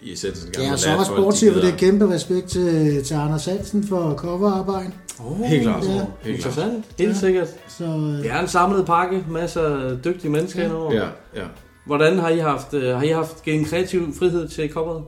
i 0.03 0.13
essensen 0.13 0.51
gerne 0.51 0.65
Ja, 0.67 0.71
og 0.73 0.79
så 0.79 0.89
også 0.97 1.11
sportschief, 1.11 1.53
det 1.53 1.63
er 1.73 1.77
kæmpe 1.77 2.09
respekt 2.13 2.47
til, 2.49 3.03
til 3.03 3.13
Anders 3.13 3.45
Hansen 3.45 3.83
for 3.87 4.13
coverarbejde. 4.17 4.91
Oh, 5.25 5.39
Helt 5.39 5.61
klart. 5.63 5.83
Ja. 5.85 6.05
Helt. 6.21 6.35
Interessant. 6.37 6.85
Helt 6.99 7.09
Ja. 7.09 7.15
sikkert. 7.15 7.47
Så 7.77 7.83
øh, 7.83 7.91
Det 8.23 8.31
er 8.31 8.39
en 8.41 8.47
samlet 8.47 8.85
pakke. 8.85 9.23
Masser 9.31 9.61
af 9.61 9.97
dygtige 10.05 10.31
mennesker 10.31 10.59
Ja. 10.61 10.65
indover. 10.67 10.93
Ja, 10.93 11.05
ja. 11.35 11.45
Hvordan 11.85 12.19
har 12.19 12.29
I 12.29 12.37
haft, 12.37 12.73
øh, 12.73 12.95
har 12.95 13.03
I 13.03 13.07
haft 13.07 13.43
givet 13.43 13.59
en 13.59 13.65
kreativ 13.65 14.13
frihed 14.19 14.47
til 14.47 14.69
coveret? 14.71 15.03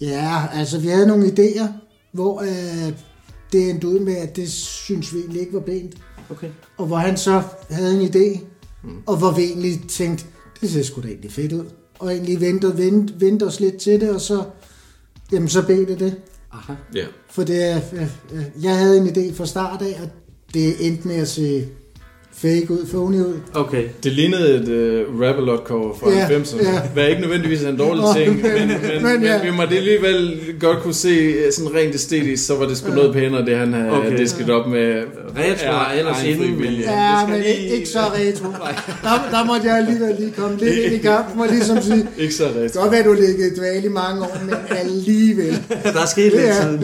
Ja, 0.00 0.42
altså 0.52 0.78
vi 0.78 0.88
havde 0.88 1.06
nogle 1.06 1.26
idéer, 1.26 1.66
hvor 2.12 2.40
øh, 2.40 2.92
det 3.52 3.70
endte 3.70 3.88
ud 3.88 3.98
med, 3.98 4.16
at 4.16 4.36
det 4.36 4.52
synes 4.52 5.14
vi 5.14 5.18
egentlig 5.18 5.40
ikke 5.40 5.52
var 5.54 5.60
pænt. 5.60 5.94
Okay. 6.30 6.48
Og 6.76 6.86
hvor 6.86 6.96
han 6.96 7.16
så 7.16 7.42
havde 7.70 8.00
en 8.00 8.08
idé, 8.08 8.40
mm. 8.84 8.96
og 9.06 9.16
hvor 9.16 9.30
vi 9.30 9.42
egentlig 9.42 9.88
tænkte, 9.88 10.24
det 10.60 10.70
ser 10.70 10.82
sgu 10.82 11.00
da 11.00 11.08
egentlig 11.08 11.32
fedt 11.32 11.52
ud. 11.52 11.64
Og 11.98 12.12
egentlig 12.12 12.40
ventede, 12.40 12.78
ventede, 12.78 13.20
ventede 13.20 13.48
os 13.48 13.60
lidt 13.60 13.76
til 13.76 14.00
det, 14.00 14.10
og 14.10 14.20
så, 14.20 14.44
jamen 15.32 15.48
så 15.48 15.62
blev 15.62 15.88
det 15.88 16.00
det. 16.00 16.16
Aha. 16.52 16.72
ja. 16.94 17.06
For 17.30 17.44
det 17.44 17.64
er, 17.64 17.80
øh, 17.92 18.08
øh, 18.32 18.44
jeg 18.62 18.78
havde 18.78 18.98
en 18.98 19.06
idé 19.06 19.34
fra 19.34 19.46
start 19.46 19.82
af, 19.82 20.00
og 20.02 20.08
det 20.54 20.86
endte 20.86 21.08
med 21.08 21.16
at 21.16 21.28
se 21.28 21.68
fake 22.42 22.66
ud, 22.70 22.86
phony 22.86 23.14
ud. 23.20 23.34
Okay. 23.54 23.84
Det 24.04 24.12
lignede 24.12 24.54
et 24.54 24.68
uh, 25.08 25.20
Rap-A-Lot 25.20 25.64
cover 25.64 25.94
fra 26.00 26.10
Ja, 26.10 26.26
90'erne. 26.26 26.68
ja. 26.72 26.80
Hvad 26.94 27.08
ikke 27.08 27.20
nødvendigvis 27.20 27.62
er 27.62 27.68
en 27.68 27.76
dårlig 27.76 28.02
ting, 28.16 28.34
men- 28.42 28.52
men, 28.52 28.68
men, 28.68 29.02
men, 29.02 29.22
ja. 29.22 29.38
men 29.38 29.46
vi 29.52 29.56
måtte 29.56 29.76
alligevel 29.76 30.40
godt 30.60 30.78
kunne 30.82 30.94
se 30.94 31.08
øh, 31.08 31.52
sådan 31.52 31.74
rent 31.74 31.94
æstetisk, 31.94 32.46
så 32.46 32.56
var 32.56 32.66
det 32.66 32.76
sgu 32.76 32.90
noget 32.94 33.12
pænere, 33.14 33.44
det 33.46 33.56
han 33.56 33.72
havde 33.72 33.90
Okay. 33.90 34.18
disket 34.18 34.50
op 34.50 34.66
med. 34.70 35.02
Retro 35.38 35.70
var 35.72 35.92
ellers 35.98 36.24
inden, 36.24 36.56
men- 36.60 36.64
Ja, 36.64 36.70
det 36.70 36.80
skal 36.80 37.28
men 37.30 37.40
lige- 37.42 37.68
ikke, 37.76 37.88
så 37.88 37.98
retro. 37.98 38.48
Der, 39.04 39.28
der 39.38 39.44
måtte 39.44 39.66
jeg 39.68 39.76
alligevel 39.78 40.14
lige 40.18 40.30
komme 40.36 40.56
lidt 40.58 40.74
ind 40.78 40.94
i 40.94 40.98
kampen 40.98 41.40
og 41.40 41.48
ligesom 41.50 41.82
sige, 41.82 42.06
Ikke 42.18 42.34
så 42.34 42.44
kan 42.54 42.70
godt 42.82 42.92
være, 42.92 43.04
du 43.04 43.12
ligger 43.12 43.46
i 43.46 43.50
dvale 43.58 43.84
i 43.86 43.88
mange 43.88 44.22
år, 44.22 44.38
men 44.46 44.54
alligevel. 44.70 45.62
Der 45.82 46.00
er 46.02 46.06
sket 46.06 46.32
lidt 46.32 46.42
Ja. 46.44 46.62
siden. 46.62 46.80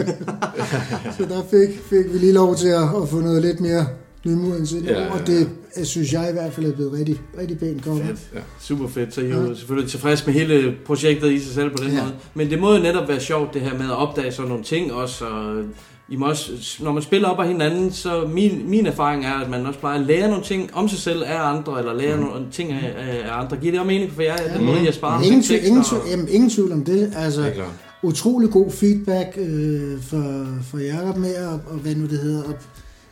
Så 1.18 1.22
der 1.28 1.42
fik, 1.50 1.68
fik 1.90 2.12
vi 2.12 2.18
lige 2.18 2.32
lov 2.32 2.56
til 2.56 2.68
at, 2.68 2.82
at 3.02 3.08
få 3.10 3.16
noget 3.20 3.42
lidt 3.42 3.60
mere 3.60 3.86
nymodens 4.24 4.72
ind 4.72 4.84
Ja, 4.84 4.92
ja, 4.92 5.04
ja, 5.04 5.12
og 5.12 5.26
det 5.26 5.48
synes 5.82 6.12
jeg 6.12 6.28
i 6.30 6.32
hvert 6.32 6.52
fald 6.52 6.66
er 6.66 6.72
blevet 6.72 6.92
rigtig, 6.92 7.20
rigtig 7.38 7.58
pænt 7.58 7.84
kommet. 7.84 8.16
Ja. 8.34 8.40
Super 8.60 8.88
fedt, 8.88 9.14
så 9.14 9.20
I 9.20 9.30
er 9.30 9.36
jo 9.36 9.54
selvfølgelig 9.54 9.90
tilfreds 9.90 10.26
med 10.26 10.34
hele 10.34 10.74
projektet 10.86 11.32
i 11.32 11.38
sig 11.38 11.54
selv 11.54 11.70
på 11.70 11.76
den 11.84 11.92
Ja. 11.92 12.02
måde. 12.02 12.14
Men 12.34 12.50
det 12.50 12.58
må 12.60 12.74
jo 12.76 12.82
netop 12.82 13.08
være 13.08 13.20
sjovt 13.20 13.54
det 13.54 13.60
her 13.62 13.78
med 13.78 13.84
at 13.86 13.96
opdage 13.96 14.32
sådan 14.32 14.48
nogle 14.48 14.64
ting 14.64 14.92
også, 14.92 15.24
og 15.24 15.62
I 16.08 16.16
må 16.16 16.26
også, 16.26 16.52
når 16.80 16.92
man 16.92 17.02
spiller 17.02 17.28
op 17.28 17.40
af 17.40 17.48
hinanden, 17.48 17.92
så 17.92 18.28
min, 18.32 18.62
min 18.70 18.86
erfaring 18.86 19.24
er, 19.24 19.32
at 19.34 19.50
man 19.50 19.66
også 19.66 19.78
plejer 19.80 20.00
at 20.00 20.06
lære 20.06 20.28
nogle 20.28 20.44
ting 20.44 20.70
om 20.74 20.88
sig 20.88 20.98
selv 20.98 21.22
af 21.26 21.40
andre, 21.56 21.78
eller 21.78 21.94
lære 21.94 22.20
nogle 22.20 22.46
ting 22.52 22.72
af, 22.72 22.94
af 22.96 23.40
andre. 23.40 23.56
Giver 23.56 23.72
det 23.72 23.80
også 23.80 23.86
mening 23.86 24.12
for 24.12 24.22
jer, 24.22 24.36
ja. 24.48 24.56
den 24.58 24.64
måde, 24.64 24.78
jeg 24.84 24.94
sparer 24.94 25.22
ingen, 25.22 25.42
tvivl, 25.42 25.64
ingen, 25.64 25.84
tvivl, 25.84 26.02
jamen, 26.10 26.28
ingen 26.28 26.50
tvivl 26.50 26.72
om 26.72 26.84
det. 26.84 27.12
Altså, 27.16 27.50
klart. 27.54 27.68
utrolig 28.02 28.50
god 28.50 28.70
feedback 28.70 29.38
øh, 29.38 30.02
for, 30.02 30.46
for 30.70 30.78
Jacob 30.78 31.16
med, 31.16 31.36
og, 31.46 31.60
og 31.66 31.76
hvad 31.78 31.94
nu 31.94 32.06
det 32.06 32.18
hedder. 32.18 32.42
Og, 32.42 32.54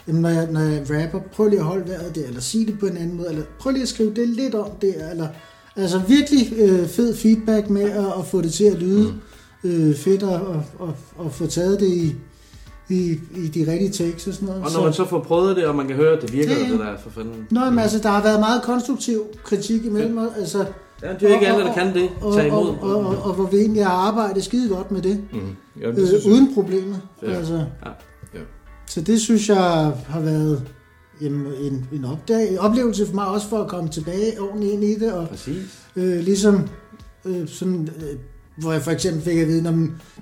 jamen, 0.09 0.23
når, 0.23 0.29
jeg, 0.29 0.49
når 0.51 0.61
jeg 0.61 0.81
rapper, 0.91 1.21
prøv 1.33 1.49
lige 1.49 1.59
at 1.61 1.65
holde 1.67 1.89
vejret 1.89 2.15
der, 2.15 2.27
eller 2.27 2.41
sige 2.41 2.67
det 2.67 2.79
på 2.79 2.87
en 2.87 2.97
anden 2.97 3.17
måde, 3.17 3.29
eller 3.29 3.43
prøv 3.61 3.73
lige 3.73 3.83
at 3.83 3.89
skrive 3.89 4.15
det 4.15 4.29
lidt 4.29 4.55
om 4.55 4.71
det, 4.81 4.95
eller 5.11 5.29
altså 5.77 5.99
virkelig 6.09 6.53
øh, 6.59 6.87
fed 6.89 7.17
feedback 7.17 7.71
med 7.71 7.91
at, 7.91 8.05
at 8.19 8.27
få 8.27 8.41
det 8.43 8.53
til 8.53 8.65
at 8.65 8.79
lyde 8.79 9.15
mm. 9.63 9.71
øh, 9.71 9.97
fedt, 9.97 10.23
og, 10.23 10.41
og, 10.41 10.63
og, 10.79 10.95
og 11.17 11.33
få 11.33 11.47
taget 11.47 11.81
det 11.81 11.89
i, 11.89 12.15
i, 12.89 13.19
i 13.37 13.49
de 13.49 13.73
rigtige 13.73 13.91
takes 13.91 14.27
og 14.27 14.35
sådan 14.35 14.49
noget. 14.49 14.63
Og 14.65 14.71
når 14.75 14.83
man 14.85 14.93
så 14.93 15.05
får 15.07 15.21
prøvet 15.21 15.57
det, 15.57 15.67
og 15.67 15.75
man 15.77 15.87
kan 15.87 15.97
høre, 15.97 16.17
at 16.17 16.23
det 16.23 16.33
virker, 16.33 16.53
Ja, 16.55 16.61
ja. 16.67 16.71
det 16.73 16.79
der 16.79 16.97
for 17.03 17.11
fanden. 17.11 17.47
Nå, 17.51 17.61
men 17.71 17.79
altså, 17.79 17.99
der 17.99 18.09
har 18.09 18.23
været 18.23 18.41
meget 18.41 18.63
konstruktiv 18.63 19.23
kritik 19.45 19.85
imellem 19.85 20.19
os. 20.19 20.29
Altså, 20.39 20.65
Ja, 21.03 21.09
det 21.21 21.31
er 21.31 21.35
ikke 21.35 21.47
alle, 21.49 21.65
der 21.65 21.75
kan 21.75 21.95
det. 21.95 22.09
og, 22.21 22.35
Tag 22.35 22.47
imod. 22.47 22.67
og, 22.69 22.79
og, 22.83 22.97
og, 23.07 23.17
og 23.23 23.35
hvor 23.35 23.45
vi 23.47 23.57
egentlig 23.57 23.85
har 23.87 23.93
arbejdet 23.93 24.45
skide 24.45 24.69
godt 24.69 24.91
med 24.91 25.03
det. 25.03 25.21
Mm. 25.33 25.39
Ja, 25.81 25.87
det 25.89 26.15
Øh, 26.27 26.33
uden 26.33 26.55
problemer. 26.55 26.97
Ja. 27.23 27.31
Altså, 27.31 27.55
Ja. 27.55 27.91
Så 28.95 29.01
det 29.01 29.21
synes 29.21 29.49
jeg 29.49 29.93
har 30.09 30.21
været 30.21 30.63
jamen, 31.21 31.47
en, 31.61 31.89
en, 31.93 32.05
opdag, 32.05 32.53
en 32.53 32.59
oplevelse 32.59 33.07
for 33.07 33.15
mig 33.15 33.27
også 33.27 33.49
for 33.49 33.59
at 33.59 33.69
komme 33.69 33.91
tilbage 33.91 34.41
ordentligt 34.41 34.73
ind 34.73 34.85
i 34.85 34.95
det. 34.99 35.13
Og 35.13 35.29
Præcis. 35.29 35.81
øh, 35.97 36.19
ligesom 36.19 36.69
øh, 37.25 37.49
sådan, 37.49 37.89
øh, 37.97 38.19
hvor 38.57 38.73
jeg 38.73 38.83
for 38.83 38.91
eksempel 38.91 39.23
fik 39.23 39.39
at 39.39 39.49
vide, 39.49 39.69
at 39.69 39.75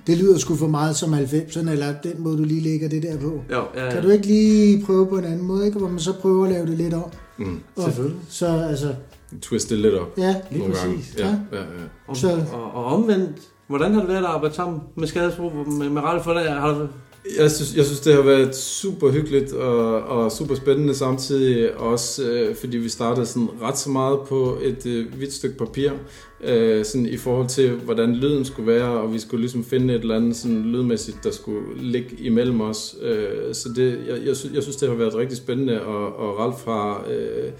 det 0.07 0.17
lyder 0.17 0.37
sgu 0.37 0.55
for 0.55 0.67
meget 0.67 0.95
som 0.95 1.13
90'erne, 1.13 1.69
eller 1.69 1.93
den 2.03 2.13
måde 2.23 2.37
du 2.37 2.43
lige 2.43 2.61
lægger 2.61 2.89
det 2.89 3.03
der 3.03 3.17
på. 3.17 3.41
Jo, 3.51 3.63
ja, 3.75 3.85
ja. 3.85 3.91
Kan 3.91 4.03
du 4.03 4.09
ikke 4.09 4.27
lige 4.27 4.85
prøve 4.85 5.07
på 5.07 5.17
en 5.17 5.25
anden 5.25 5.47
måde, 5.47 5.65
ikke? 5.65 5.77
hvor 5.79 5.89
man 5.89 5.99
så 5.99 6.13
prøver 6.13 6.45
at 6.45 6.51
lave 6.51 6.65
det 6.65 6.77
lidt 6.77 6.93
om? 6.93 7.11
Mm. 7.37 7.59
Og, 7.75 7.83
Selvfølgelig. 7.83 8.19
Så 8.29 8.47
altså, 8.47 8.95
Twist 9.41 9.69
det 9.69 9.77
lidt 9.79 9.93
op. 9.95 10.17
ja, 10.17 10.35
Lige 10.51 10.59
nogle 10.61 10.75
gange. 10.75 10.95
præcis. 10.95 11.15
Ja, 11.19 11.27
Ja. 11.27 11.35
ja, 11.51 11.57
ja. 11.61 11.65
Og, 12.07 12.17
Så- 12.17 12.39
og, 12.53 12.63
og 12.73 12.85
omvendt, 12.85 13.29
hvordan 13.67 13.93
har 13.93 13.99
det 13.99 14.09
været 14.09 14.19
at 14.19 14.25
arbejde 14.25 14.55
sammen 14.55 14.79
med 14.97 15.07
Skadesbro, 15.07 15.49
med, 15.49 15.89
med 15.89 16.01
det? 16.01 16.51
Har 16.51 16.73
du, 16.73 16.87
jeg 17.39 17.51
synes, 17.51 17.75
jeg 17.75 17.85
synes, 17.85 17.99
det 17.99 18.13
har 18.13 18.21
været 18.21 18.55
super 18.55 19.11
hyggeligt 19.11 19.53
og, 19.53 20.03
og 20.03 20.31
super 20.31 20.55
spændende 20.55 20.95
samtidig, 20.95 21.77
også 21.77 22.31
øh, 22.31 22.55
fordi 22.55 22.77
vi 22.77 22.89
startede 22.89 23.25
sådan 23.25 23.49
ret 23.61 23.77
så 23.77 23.89
meget 23.89 24.19
på 24.27 24.57
et 24.61 24.85
øh, 24.85 25.13
hvidt 25.13 25.33
stykke 25.33 25.57
papir, 25.57 25.91
øh, 26.43 26.85
sådan 26.85 27.05
i 27.05 27.17
forhold 27.17 27.47
til, 27.47 27.71
hvordan 27.71 28.15
lyden 28.15 28.45
skulle 28.45 28.71
være, 28.71 28.89
og 28.89 29.13
vi 29.13 29.19
skulle 29.19 29.41
ligesom 29.41 29.63
finde 29.63 29.95
et 29.95 30.01
eller 30.01 30.15
andet 30.15 30.35
sådan 30.35 30.61
lydmæssigt, 30.63 31.17
der 31.23 31.31
skulle 31.31 31.61
ligge 31.77 32.15
imellem 32.19 32.61
os. 32.61 32.95
Øh, 33.01 33.53
så 33.53 33.69
det, 33.75 33.99
jeg, 34.07 34.25
jeg, 34.25 34.35
synes, 34.35 34.55
jeg 34.55 34.63
synes, 34.63 34.75
det 34.75 34.89
har 34.89 34.95
været 34.95 35.15
rigtig 35.15 35.37
spændende, 35.37 35.81
og, 35.81 36.15
og 36.15 36.39
Ralf 36.39 36.65
har 36.65 37.05
øh, 37.11 37.51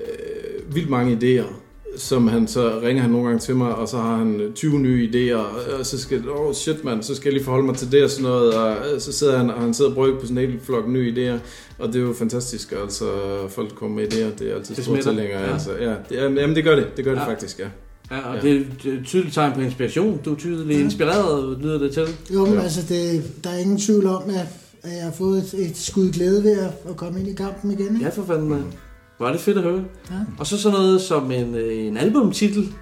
øh, 0.00 0.74
vildt 0.74 0.90
mange 0.90 1.16
idéer 1.16 1.52
som 1.96 2.28
han 2.28 2.48
så 2.48 2.80
ringer 2.82 3.02
han 3.02 3.10
nogle 3.10 3.26
gange 3.26 3.40
til 3.40 3.56
mig, 3.56 3.74
og 3.74 3.88
så 3.88 3.96
har 3.96 4.16
han 4.16 4.52
20 4.54 4.78
nye 4.78 5.10
idéer, 5.12 5.36
og 5.78 5.86
så 5.86 5.98
skal 5.98 6.28
åh 6.30 6.40
oh 6.46 6.54
shit 6.54 6.84
mand, 6.84 7.02
så 7.02 7.14
skal 7.14 7.28
jeg 7.28 7.32
lige 7.32 7.44
forholde 7.44 7.66
mig 7.66 7.76
til 7.76 7.92
det 7.92 8.04
og 8.04 8.10
sådan 8.10 8.22
noget, 8.22 8.54
og 8.54 8.76
så 9.00 9.12
sidder 9.12 9.38
han, 9.38 9.50
og 9.50 9.60
han 9.60 9.74
sidder 9.74 9.90
og 9.90 9.94
brygger 9.94 10.20
på 10.20 10.26
sådan 10.26 10.38
en 10.44 10.50
hel 10.50 10.60
flok 10.62 10.88
nye 10.88 11.12
idéer, 11.14 11.38
og 11.78 11.88
det 11.88 11.96
er 11.96 12.00
jo 12.00 12.12
fantastisk, 12.12 12.72
altså 12.82 13.04
folk 13.48 13.74
kommer 13.74 13.96
med 13.96 14.12
idéer, 14.12 14.38
det 14.38 14.50
er 14.50 14.54
altid 14.54 14.74
Det 14.74 14.84
store 14.84 15.02
tilhængere, 15.02 15.40
Ja. 15.42 15.52
altså, 15.52 15.70
ja, 15.80 15.94
det, 16.08 16.36
jamen 16.36 16.56
det 16.56 16.64
gør 16.64 16.74
det, 16.76 16.86
det 16.96 17.04
gør 17.04 17.14
det 17.14 17.20
Ja. 17.20 17.26
faktisk, 17.30 17.58
ja. 17.58 17.66
Ja, 18.10 18.28
og 18.36 18.42
det 18.42 18.56
er 18.56 18.60
et 18.84 19.00
tydeligt 19.04 19.34
tegn 19.34 19.52
på 19.54 19.60
inspiration. 19.60 20.20
Du 20.24 20.32
er 20.32 20.36
tydeligt 20.36 20.80
inspireret, 20.80 21.58
lyder 21.58 21.78
det 21.78 21.92
til. 21.92 22.04
Jo, 22.34 22.46
men 22.46 22.58
altså, 22.58 22.80
det, 22.88 23.22
der 23.44 23.50
er 23.50 23.58
ingen 23.58 23.78
tvivl 23.78 24.06
om, 24.06 24.22
at, 24.28 24.46
at 24.82 24.96
jeg 24.96 25.04
har 25.04 25.12
fået 25.12 25.38
et, 25.38 25.54
et 25.70 25.76
skud 25.76 26.12
glæde 26.12 26.44
ved 26.44 26.58
at, 26.58 26.70
at 26.88 26.96
komme 26.96 27.20
ind 27.20 27.28
i 27.28 27.32
kampen 27.32 27.70
igen. 27.70 27.86
Ikke? 27.94 28.00
Ja, 28.04 28.08
for 28.08 28.24
fanden, 28.24 28.48
mand. 28.48 28.62
Er 29.28 29.32
det 29.32 29.40
fedt 29.40 29.58
at 29.58 29.62
høre. 29.62 29.84
Ja. 30.10 30.14
Og 30.38 30.46
så 30.46 30.58
sådan 30.58 30.78
noget 30.78 31.00
som 31.00 31.30
en, 31.30 31.54
øh, 31.54 31.86
en 31.86 31.96
albumtitel. 31.96 32.74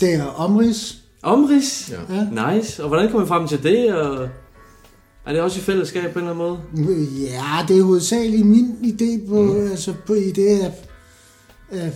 Det 0.00 0.14
er 0.14 0.24
omrids. 0.24 0.98
Omrids? 1.22 1.92
Ja. 2.10 2.52
Nice. 2.54 2.82
Og 2.82 2.88
hvordan 2.88 3.10
kom 3.10 3.22
vi 3.22 3.26
frem 3.26 3.48
til 3.48 3.62
det? 3.62 3.94
Og 3.94 4.28
er 5.26 5.32
det 5.32 5.40
også 5.40 5.58
i 5.58 5.62
fællesskab 5.62 6.12
på 6.12 6.18
en 6.18 6.28
eller 6.28 6.44
anden 6.44 6.58
måde? 6.76 7.06
Ja, 7.20 7.66
det 7.68 7.78
er 7.78 7.82
hovedsageligt 7.82 8.46
min 8.46 8.76
idé 8.82 9.28
på, 9.28 9.42
mm. 9.42 9.70
altså 9.70 9.94
på 10.06 10.12
idé 10.12 10.40
af, 10.40 10.72
af 11.70 11.92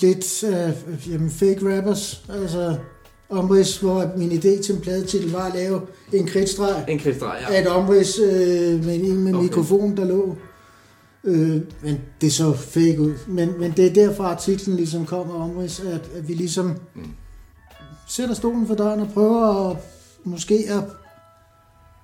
lidt 0.00 0.44
af, 0.44 0.74
jamen, 1.08 1.30
fake 1.30 1.76
rappers. 1.76 2.24
Altså 2.28 2.76
omrids, 3.30 3.78
hvor 3.78 4.10
min 4.16 4.30
idé 4.30 4.62
til 4.62 4.74
en 4.74 4.80
pladetitel 4.80 5.32
var 5.32 5.46
at 5.46 5.54
lave 5.54 5.80
en 6.12 6.26
kridtstreg. 6.26 6.84
En 6.88 6.98
kridtstreg, 6.98 7.36
ja. 7.48 7.54
Af 7.54 7.60
et 7.60 7.66
omrids 7.66 8.18
øh, 8.18 8.84
med 8.84 8.94
en 8.94 9.24
med 9.24 9.34
okay. 9.34 9.42
mikrofon, 9.42 9.96
der 9.96 10.04
lå. 10.04 10.36
Øh, 11.26 11.60
men 11.82 12.00
det 12.20 12.32
så 12.32 12.52
fake 12.52 13.00
ud. 13.00 13.14
Men, 13.28 13.60
men 13.60 13.72
det 13.72 13.86
er 13.86 13.94
derfra 13.94 14.24
artiklen 14.24 14.76
ligesom 14.76 15.06
kommer 15.06 15.34
omrids, 15.34 15.80
at, 15.80 16.10
at 16.14 16.28
vi 16.28 16.34
ligesom 16.34 16.76
mm. 16.94 17.06
sætter 18.08 18.34
stolen 18.34 18.66
for 18.66 18.74
døren 18.74 19.00
og 19.00 19.08
prøver 19.08 19.70
at, 19.70 19.76
måske 20.24 20.64
at, 20.68 20.84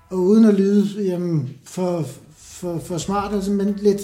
og 0.09 0.17
uden 0.19 0.45
at 0.45 0.53
lyde 0.53 1.03
jamen, 1.03 1.49
for, 1.63 2.05
for, 2.37 2.79
for 2.79 2.97
smart, 2.97 3.33
altså, 3.33 3.51
men 3.51 3.75
lidt, 3.81 4.01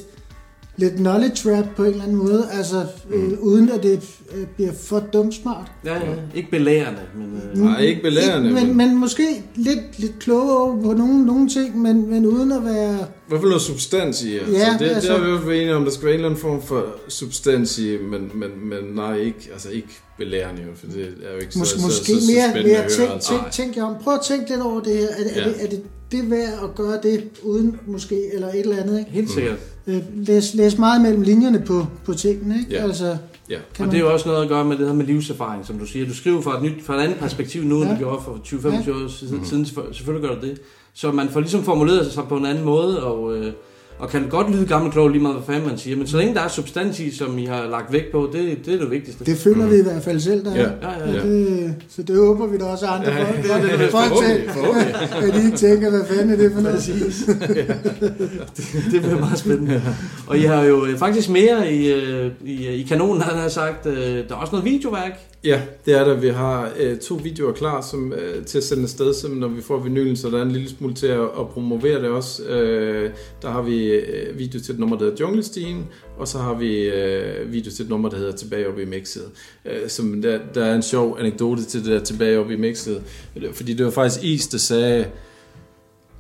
lidt 0.80 0.94
knowledge 0.96 1.58
rap 1.58 1.66
på 1.76 1.84
en 1.84 1.90
eller 1.90 2.04
anden 2.04 2.18
måde, 2.18 2.48
altså 2.52 2.86
øh, 3.10 3.40
uden 3.40 3.70
at 3.70 3.84
det 3.84 4.10
øh, 4.36 4.48
bliver 4.56 4.72
for 4.74 5.00
dumt 5.14 5.34
smart. 5.34 5.72
Ja, 5.86 5.94
ja. 5.94 6.00
Ikke 6.36 6.52
belærende, 6.52 7.00
men... 7.16 7.42
Øh... 7.54 7.58
Nej, 7.64 7.80
ikke 7.82 8.02
belærende, 8.02 8.46
Men, 8.52 8.54
men- 8.54 8.68
men, 8.68 8.78
men 8.90 8.98
måske 8.98 9.44
lidt, 9.56 10.00
lidt 10.00 10.20
klogere 10.20 10.82
på 10.84 10.94
nogle, 10.94 11.26
nogle 11.26 11.50
ting, 11.50 11.82
men, 11.82 12.10
men 12.10 12.26
uden 12.26 12.52
at 12.52 12.66
være... 12.66 12.94
I 12.96 13.28
hvert 13.28 13.40
fald 13.42 13.50
noget 13.50 13.62
substans 13.62 14.24
i, 14.24 14.38
altså. 14.38 14.54
Ja, 14.58 14.72
det, 14.72 14.80
det 14.80 14.86
altså- 14.90 15.14
er 15.14 15.20
vi 15.22 15.28
i 15.28 15.30
hvert 15.32 15.44
fald 15.44 15.56
enige 15.56 15.76
om, 15.76 15.84
der 15.84 15.92
skal 15.92 16.06
være 16.06 16.14
en 16.14 16.20
eller 16.20 16.30
anden 16.30 16.42
form 16.42 16.62
for 16.62 16.86
substans 17.08 17.80
i, 17.80 17.98
men, 18.12 18.32
men, 18.34 18.50
men 18.70 18.96
nej, 18.96 19.16
ikke, 19.18 19.50
altså 19.54 19.70
ikke 19.70 19.88
belærende, 20.18 20.62
jo, 20.62 20.68
for 20.76 20.88
det 20.88 21.02
er 21.30 21.34
jo 21.34 21.40
ikke 21.40 21.54
så, 21.54 21.60
Mås- 21.60 21.66
så, 21.66 21.82
måske 21.82 22.06
så, 22.14 22.26
så 22.26 22.32
mere, 22.34 22.50
spændende 22.50 22.72
mere 22.76 22.84
at 22.86 22.92
tænk, 22.92 23.22
tænk, 23.52 23.74
tænk 23.74 23.78
om. 23.90 23.94
Prøv 24.04 24.14
at 24.14 24.20
tænke 24.22 24.50
lidt 24.50 24.62
over 24.62 24.80
det 24.80 24.98
her. 24.98 25.08
Er, 25.08 25.24
det, 25.24 25.32
Ja. 25.36 25.42
er, 25.42 25.48
det, 25.54 25.64
er 25.64 25.70
det 25.70 25.82
det 26.12 26.30
værd 26.32 26.64
at 26.64 26.76
gøre 26.76 27.00
det 27.04 27.24
uden 27.44 27.80
måske, 27.88 28.34
eller 28.34 28.48
et 28.48 28.60
eller 28.60 28.78
andet? 28.84 29.00
Ikke? 29.00 29.12
Helt 29.12 29.30
sikkert. 29.30 29.58
Øh, 29.88 30.02
læs, 30.16 30.54
læs 30.54 30.78
meget 30.78 31.02
mellem 31.02 31.22
linjerne 31.22 31.64
på, 31.68 31.86
på 32.06 32.14
tingene, 32.14 32.58
ikke? 32.60 32.72
Ja. 32.72 32.84
Altså, 32.84 33.18
Ja. 33.50 33.58
kan 33.76 33.86
Og 33.86 33.92
det 33.92 33.98
er 33.98 34.02
jo 34.02 34.14
også 34.14 34.30
noget 34.30 34.44
at 34.44 34.50
gøre 34.50 34.66
med 34.66 34.78
det 34.78 34.88
her 34.88 34.94
med 34.94 35.06
livserfaring, 35.06 35.66
som 35.66 35.80
du 35.80 35.86
siger. 35.86 36.06
Du 36.08 36.14
skriver 36.16 36.42
fra 36.42 36.58
et, 36.58 36.64
nyt, 36.64 36.84
fra 36.84 36.96
et 36.96 37.02
andet 37.04 37.18
perspektiv 37.18 37.64
nu, 37.64 37.76
end 37.82 37.86
Ja. 37.86 37.94
du 37.94 37.98
gjorde 38.00 38.22
for 38.24 38.40
20-25 38.44 38.68
Ja. 39.00 39.04
år 39.06 39.08
siden. 39.08 39.46
siden. 39.46 39.66
Selvfølgelig 39.66 40.30
gør 40.30 40.36
du 40.36 40.48
det. 40.48 40.62
Så 40.94 41.12
man 41.12 41.30
får 41.30 41.40
ligesom 41.40 41.64
formuleret 41.64 42.12
sig 42.12 42.24
på 42.30 42.38
en 42.38 42.46
anden 42.46 42.66
måde, 42.66 43.04
og, 43.04 43.38
øh, 43.38 43.54
og 44.00 44.10
kan 44.10 44.30
godt 44.30 44.52
lyde 44.52 44.66
gammel 44.66 44.92
klog 44.92 45.10
lige 45.10 45.22
meget, 45.22 45.36
hvad 45.36 45.46
fanden 45.46 45.70
man 45.70 45.78
siger. 45.78 45.98
Men 45.98 46.08
så 46.08 46.18
længe 46.18 46.34
der 46.34 46.42
er 46.42 46.48
substans 46.48 47.00
i, 47.00 47.16
som 47.18 47.38
I 47.38 47.46
har 47.46 47.68
lagt 47.68 47.94
vægt 47.94 48.12
på, 48.12 48.30
det, 48.34 48.66
det 48.66 48.74
er 48.74 48.78
det 48.80 48.92
vigtigste. 48.92 49.26
Det 49.26 49.38
føler 49.38 49.66
vi 49.68 49.76
i 49.80 49.84
hvert 49.84 50.04
fald 50.04 50.20
selv, 50.20 50.46
der 50.46 50.56
Ja, 50.56 50.62
ja, 50.62 51.08
Og 51.08 51.14
ja. 51.14 51.22
Det, 51.24 51.76
så 51.90 52.04
det 52.04 52.16
håber 52.18 52.48
vi 52.48 52.58
da 52.58 52.64
også 52.64 52.86
at 52.86 52.92
andre 52.92 53.12
Ja, 53.12 53.24
folk, 53.24 53.44
det 53.44 53.52
er 53.52 53.62
det, 53.62 53.80
det 53.80 53.86
er 53.86 53.92
folk 53.92 54.14
til, 54.26 55.28
at 55.28 55.34
de 55.34 55.44
ikke 55.46 55.58
tænker, 55.58 55.90
hvad 55.90 56.06
fanden 56.06 56.30
er 56.30 56.36
det 56.38 56.52
for 56.54 56.62
noget? 56.62 56.76
Præcis. 56.76 57.26
det, 58.58 58.86
det 58.92 59.02
bliver 59.02 59.20
meget 59.20 59.40
spændende. 59.40 59.82
Og 60.28 60.38
I 60.38 60.42
har 60.42 60.64
jo 60.64 60.86
øh, 60.86 60.98
faktisk 60.98 61.30
mere 61.30 61.74
i, 61.74 61.94
øh, 61.94 62.32
i, 62.46 62.68
i 62.68 62.84
kanonen, 62.84 63.22
han 63.22 63.38
har 63.38 63.50
sagt. 63.50 63.86
øh, 63.86 63.96
Der 63.96 64.24
er 64.30 64.36
også 64.36 64.52
noget 64.52 64.66
videoværk. 64.66 65.20
Ja, 65.44 65.62
det 65.86 65.94
er 65.94 66.04
der. 66.04 66.14
Vi 66.14 66.28
har 66.28 66.72
øh, 66.80 66.98
to 66.98 67.16
videoer 67.16 67.54
klar 67.54 67.82
som, 67.82 68.14
øh, 68.14 68.46
til 68.46 68.58
at 68.58 68.64
sende 68.64 68.84
afsted, 68.84 69.14
som, 69.14 69.32
når 69.32 69.48
vi 69.48 69.62
får 69.62 69.80
vinylen, 69.80 70.16
så 70.16 70.30
der 70.30 70.38
er 70.38 70.42
en 70.42 70.52
lille 70.52 70.70
smule 70.70 70.94
til 70.94 71.08
at, 71.08 71.22
at 71.22 71.50
promovere 71.50 72.02
det 72.02 72.10
også. 72.10 72.44
Øh, 72.44 73.12
der 73.42 73.50
har 73.50 73.62
vi 73.62 73.88
øh, 73.88 74.40
video 74.40 74.60
til 74.60 74.74
et 74.74 74.80
nummer, 74.80 74.98
der 74.98 75.06
hedder 75.06 75.18
Junglestien, 75.26 75.86
og 76.18 76.28
så 76.28 76.38
har 76.38 76.54
vi 76.54 76.90
øh, 76.90 77.52
video 77.52 77.72
til 77.72 77.84
et 77.84 77.90
nummer, 77.90 78.10
der 78.10 78.18
hedder 78.18 78.32
Tilbage 78.32 78.68
op 78.68 78.80
i 78.80 78.86
mixet. 78.86 79.24
Øh, 79.66 79.90
som 79.90 80.22
der, 80.22 80.40
der 80.54 80.66
er 80.66 80.76
en 80.76 80.82
sjov 80.82 81.18
anekdote 81.20 81.64
til 81.64 81.86
det 81.86 81.92
der 81.92 82.04
Tilbage 82.04 82.40
op 82.40 82.52
i 82.52 82.56
mixet, 82.56 83.02
fordi 83.54 83.74
det 83.74 83.86
var 83.86 83.92
faktisk 83.92 84.24
Is, 84.24 84.48
der 84.48 84.58
sagde, 84.58 85.06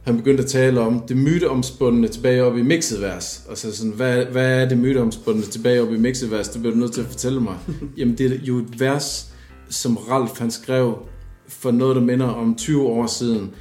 han 0.04 0.18
begyndte 0.18 0.43
at 0.43 0.50
tale 0.50 0.80
om 0.80 1.04
det 1.08 1.18
myteomspundne 1.18 2.08
tilbage 2.08 2.43
op 2.43 2.58
i 2.58 2.62
mixet 2.62 3.02
vers. 3.02 3.41
Og 3.50 3.58
så 3.58 3.76
sådan, 3.76 3.91
hvad, 3.91 4.26
hvad 4.26 4.62
er 4.62 4.70
det 4.70 4.78
myteomspundne 4.78 5.43
tilbage 5.43 5.82
op 5.82 5.93
i 5.93 5.97
mixet 5.97 6.32
vers? 6.32 6.47
Det 6.50 6.62
bliver 6.62 6.74
du 6.74 6.80
nødt 6.80 6.93
til 6.93 7.02
at 7.02 7.08
fortælle 7.08 7.41
mig. 7.41 7.56
Jamen, 7.97 8.18
det 8.18 8.32
er 8.32 8.38
jo 8.43 8.58
et 8.58 8.80
vers, 8.80 9.28
som 9.70 9.97
Ralf 9.97 10.39
han 10.39 10.52
skrev 10.52 10.97
for 11.47 11.72
noget, 11.72 11.95
der 11.95 12.02
minder 12.02 12.26
om 12.26 12.56
20 12.56 12.84
år 12.84 13.08
siden. 13.08 13.52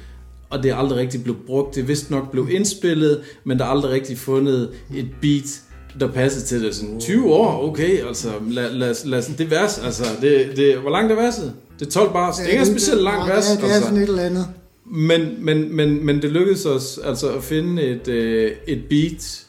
Og 0.49 0.63
det 0.63 0.71
er 0.71 0.75
aldrig 0.75 0.97
rigtig 0.97 1.23
blevet 1.23 1.39
brugt. 1.47 1.75
Det 1.75 1.81
er 1.81 1.85
vist 1.85 2.11
nok 2.11 2.31
blevet 2.31 2.49
indspillet, 2.49 3.21
men 3.43 3.59
der 3.59 3.65
er 3.65 3.69
aldrig 3.69 3.91
rigtig 3.91 4.17
fundet 4.17 4.69
et 4.95 5.07
beat, 5.21 5.61
der 5.99 6.07
passer 6.07 6.45
til 6.47 6.63
det. 6.63 6.75
Sådan 6.75 6.99
20 6.99 7.33
år, 7.33 7.69
okay, 7.69 8.07
altså 8.07 8.29
lad, 8.49 8.73
lad, 8.73 8.95
lad, 9.05 9.37
det 9.37 9.51
vers, 9.51 9.79
altså, 9.79 10.03
det, 10.21 10.51
det, 10.55 10.77
hvor 10.77 10.89
langt 10.89 11.11
er 11.11 11.15
verset? 11.15 11.53
Det 11.79 11.87
er 11.87 11.91
12 11.91 12.13
bars. 12.13 12.37
Det 12.37 12.45
er 12.45 12.49
ikke 12.49 12.61
et 12.61 12.67
specielt 12.67 13.01
langt 13.01 13.27
Ja, 13.27 13.33
vers. 13.33 13.47
det 13.47 13.59
er 13.59 13.63
altså. 13.63 13.81
sådan 13.81 13.97
et 13.97 14.09
eller 14.09 14.23
andet. 14.23 14.47
Men, 14.91 15.45
men, 15.45 15.75
men, 15.75 16.05
men 16.05 16.21
det 16.21 16.31
lykkedes 16.31 16.65
os 16.65 16.99
altså 17.03 17.33
at 17.33 17.43
finde 17.43 17.83
et, 17.83 18.07
øh, 18.07 18.51
et 18.67 18.83
beat, 18.89 19.45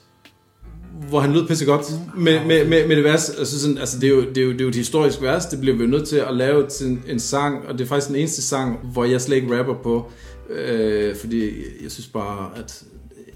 hvor 1.08 1.20
han 1.20 1.32
lød 1.32 1.46
pisse 1.46 1.64
godt 1.64 1.86
med, 2.16 2.44
med, 2.46 2.68
med, 2.68 2.88
med 2.88 2.96
det 2.96 3.04
vers. 3.04 3.30
Altså 3.30 3.60
sådan, 3.60 3.78
altså 3.78 3.98
det, 3.98 4.06
er 4.06 4.10
jo, 4.10 4.20
det, 4.20 4.38
er 4.38 4.42
jo, 4.42 4.52
det 4.52 4.60
er 4.60 4.64
jo 4.64 4.68
et 4.68 4.74
historisk 4.74 5.22
vers, 5.22 5.46
det 5.46 5.60
bliver 5.60 5.76
vi 5.76 5.82
jo 5.82 5.88
nødt 5.88 6.08
til 6.08 6.16
at 6.16 6.36
lave 6.36 6.66
til 6.66 6.86
en, 6.86 7.02
en 7.06 7.20
sang, 7.20 7.66
og 7.68 7.78
det 7.78 7.84
er 7.84 7.88
faktisk 7.88 8.08
den 8.08 8.16
eneste 8.16 8.42
sang, 8.42 8.78
hvor 8.92 9.04
jeg 9.04 9.20
slet 9.20 9.36
ikke 9.36 9.58
rapper 9.58 9.74
på, 9.74 10.10
øh, 10.50 11.16
fordi 11.16 11.50
jeg 11.82 11.90
synes 11.90 12.06
bare, 12.06 12.50
at 12.56 12.82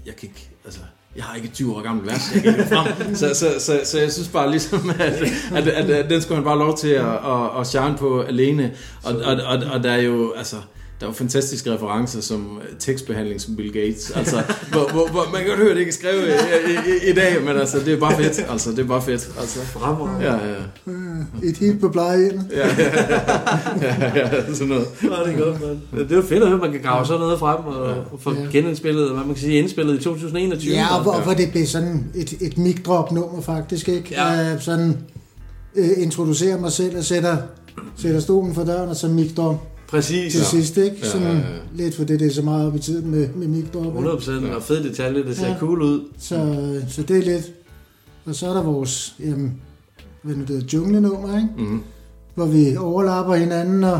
jeg 0.05 0.15
kan 0.15 0.29
ikke, 0.29 0.49
altså, 0.65 0.79
jeg 1.15 1.23
har 1.23 1.35
ikke 1.35 1.47
et 1.47 1.53
20 1.53 1.75
år 1.75 1.81
gammelt 1.81 2.07
vers, 2.07 2.31
jeg 2.35 2.43
kan 2.43 2.67
frem. 2.67 3.15
Så, 3.15 3.33
så, 3.33 3.59
så, 3.59 3.79
så, 3.83 3.99
jeg 3.99 4.11
synes 4.11 4.27
bare 4.27 4.51
ligesom, 4.51 4.89
at, 4.99 5.13
at, 5.55 5.67
at, 5.67 5.89
at 5.89 6.09
den 6.09 6.21
skulle 6.21 6.35
han 6.35 6.43
bare 6.43 6.57
lov 6.57 6.77
til 6.77 6.89
at, 6.89 7.05
at, 7.05 7.59
at 7.59 7.67
shine 7.67 7.95
på 7.97 8.21
alene. 8.21 8.73
Og, 9.03 9.15
og, 9.15 9.35
og, 9.35 9.57
og 9.73 9.83
der 9.83 9.91
er 9.91 10.01
jo, 10.01 10.31
altså, 10.31 10.55
der 10.99 11.05
er 11.05 11.09
jo 11.09 11.13
fantastiske 11.13 11.73
referencer 11.73 12.21
som 12.21 12.59
øh, 12.61 12.67
tekstbehandling 12.79 13.41
som 13.41 13.55
Bill 13.55 13.73
Gates. 13.73 14.11
Altså, 14.11 14.43
hvor, 14.71 14.91
hvor, 14.91 15.07
hvor, 15.11 15.25
man 15.31 15.41
kan 15.41 15.49
godt 15.49 15.59
høre, 15.59 15.69
at 15.69 15.75
det 15.75 15.79
ikke 15.79 15.89
er 15.89 15.93
skrevet 15.93 16.27
i, 16.27 16.71
i, 16.71 17.09
i, 17.11 17.13
dag, 17.13 17.43
men 17.45 17.57
altså, 17.57 17.79
det 17.79 17.93
er 17.93 17.99
bare 17.99 18.15
fedt. 18.17 18.45
Altså, 18.49 18.71
det 18.71 18.79
er 18.79 18.83
bare 18.87 19.01
fedt. 19.01 19.29
Altså. 19.39 19.59
Fremragende. 19.59 20.25
Ja, 20.25 20.33
ja. 20.33 20.55
Øh, 20.87 21.49
Et 21.49 21.57
hit 21.57 21.79
på 21.79 21.89
plejehjemmet. 21.89 22.47
Ja, 22.51 22.67
ja, 22.67 23.95
ja, 24.15 24.17
ja, 24.17 24.53
sådan 24.53 24.67
noget. 24.67 24.87
Ja, 25.03 25.07
det 25.07 25.39
er 25.39 25.45
godt, 25.45 25.61
mand. 25.61 25.79
Det 26.07 26.11
er 26.11 26.15
jo 26.15 26.21
fedt 26.21 26.43
at 26.43 26.47
høre, 26.47 26.57
at 26.57 26.61
man 26.61 26.71
kan 26.71 26.81
grave 26.81 27.05
sådan 27.05 27.19
noget 27.19 27.39
frem 27.39 27.65
og, 27.65 27.83
og 28.11 28.19
få 28.19 28.33
Ja. 28.33 28.39
genindspillet, 28.51 29.09
hvad 29.09 29.17
man 29.25 29.35
kan 29.35 29.41
sige, 29.43 29.59
indspillet 29.59 29.99
i 29.99 30.03
2021. 30.03 30.73
Ja, 30.73 30.95
og 30.95 31.03
hvor, 31.03 31.19
hvor 31.19 31.33
det 31.33 31.51
blev 31.51 31.65
sådan 31.65 32.03
et, 32.15 32.33
et 32.41 32.57
mic 32.57 32.83
drop 32.83 33.11
nummer 33.11 33.41
faktisk, 33.41 33.89
ikke? 33.89 34.09
Ja. 34.11 34.53
Uh, 34.53 34.61
sådan 34.61 34.97
uh, 35.77 35.85
introducerer 36.03 36.59
mig 36.59 36.71
selv 36.71 36.97
og 36.97 37.03
sætter, 37.03 37.37
sætter 37.97 38.19
stolen 38.19 38.55
for 38.55 38.63
døren, 38.63 38.89
og 38.89 38.95
så 38.95 39.07
mic 39.07 39.35
drop 39.35 39.74
Præcis. 39.87 40.31
til 40.33 40.39
Ja. 40.39 40.45
sidst, 40.45 40.77
ikke? 40.77 40.97
Ja, 41.03 41.07
Sådan 41.09 41.27
ja, 41.27 41.33
ja. 41.37 41.43
lidt 41.75 41.95
for 41.95 42.03
det, 42.03 42.19
det 42.19 42.27
er 42.27 42.33
så 42.33 42.41
meget 42.41 42.67
op 42.67 42.75
i 42.75 42.79
tiden 42.79 43.11
med, 43.11 43.29
med 43.35 43.47
mic 43.47 43.65
drop. 43.73 43.85
ikke? 43.97 44.09
100% 44.09 44.55
og 44.55 44.63
fed 44.63 44.83
detalje, 44.83 45.23
det 45.23 45.37
ser 45.37 45.47
Ja. 45.47 45.55
cool 45.59 45.81
ud. 45.81 46.01
Så, 46.19 46.35
så 46.89 47.01
det 47.03 47.17
er 47.17 47.21
lidt. 47.21 47.51
Og 48.25 48.35
så 48.35 48.49
er 48.49 48.53
der 48.53 48.63
vores, 48.63 49.15
jamen, 49.19 49.53
hvad 50.21 50.35
nu 50.35 50.41
det 50.41 50.49
hedder, 50.49 50.67
junglenummer, 50.73 51.35
ikke? 51.37 51.49
Mhm. 51.57 51.81
Hvor 52.35 52.45
vi 52.45 52.75
overlapper 52.77 53.35
hinanden 53.35 53.83
og, 53.83 53.99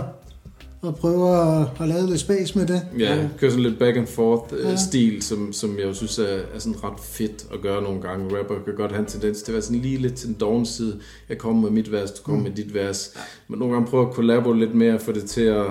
og 0.88 0.96
prøver 0.96 1.32
at, 1.62 1.68
at 1.82 1.88
lave 1.88 2.08
lidt 2.08 2.20
space 2.20 2.58
med 2.58 2.68
det. 2.68 2.82
Ja, 3.00 3.18
kører 3.40 3.52
sådan 3.52 3.64
lidt 3.64 3.80
back 3.80 3.98
and 3.98 4.08
forth 4.08 4.54
Ja. 4.64 4.70
ja. 4.70 4.76
stil, 4.76 5.22
som, 5.22 5.54
som 5.54 5.78
jeg 5.78 5.86
jo 5.86 5.94
synes 5.94 6.20
er, 6.20 6.24
er 6.24 6.60
sådan 6.60 6.84
ret 6.84 7.00
fedt 7.04 7.46
at 7.54 7.62
gøre 7.62 7.84
nogle 7.84 8.02
gange. 8.02 8.38
Rapper 8.40 8.56
kan 8.66 8.76
godt 8.78 8.92
have 8.92 9.00
en 9.00 9.06
tendens 9.06 9.42
til 9.42 9.52
at 9.52 9.54
være 9.54 9.62
sådan 9.62 9.82
lige 9.82 9.98
lidt 9.98 10.16
til 10.16 10.28
den 10.28 10.36
dogne 10.40 10.66
side. 10.66 10.96
Jeg 11.30 11.38
kommer 11.38 11.62
med 11.62 11.70
mit 11.72 11.92
vers, 11.92 12.12
du 12.12 12.24
kommer 12.24 12.40
Mm. 12.40 12.44
med 12.48 12.52
dit 12.56 12.74
vers. 12.74 13.12
Men 13.48 13.60
nogle 13.60 13.74
gange 13.74 13.90
prøver 13.90 14.08
at 14.10 14.14
collabo 14.16 14.52
lidt 14.54 14.76
mere, 14.76 15.00
få 15.00 15.12
det 15.12 15.24
til 15.26 15.42
at 15.42 15.66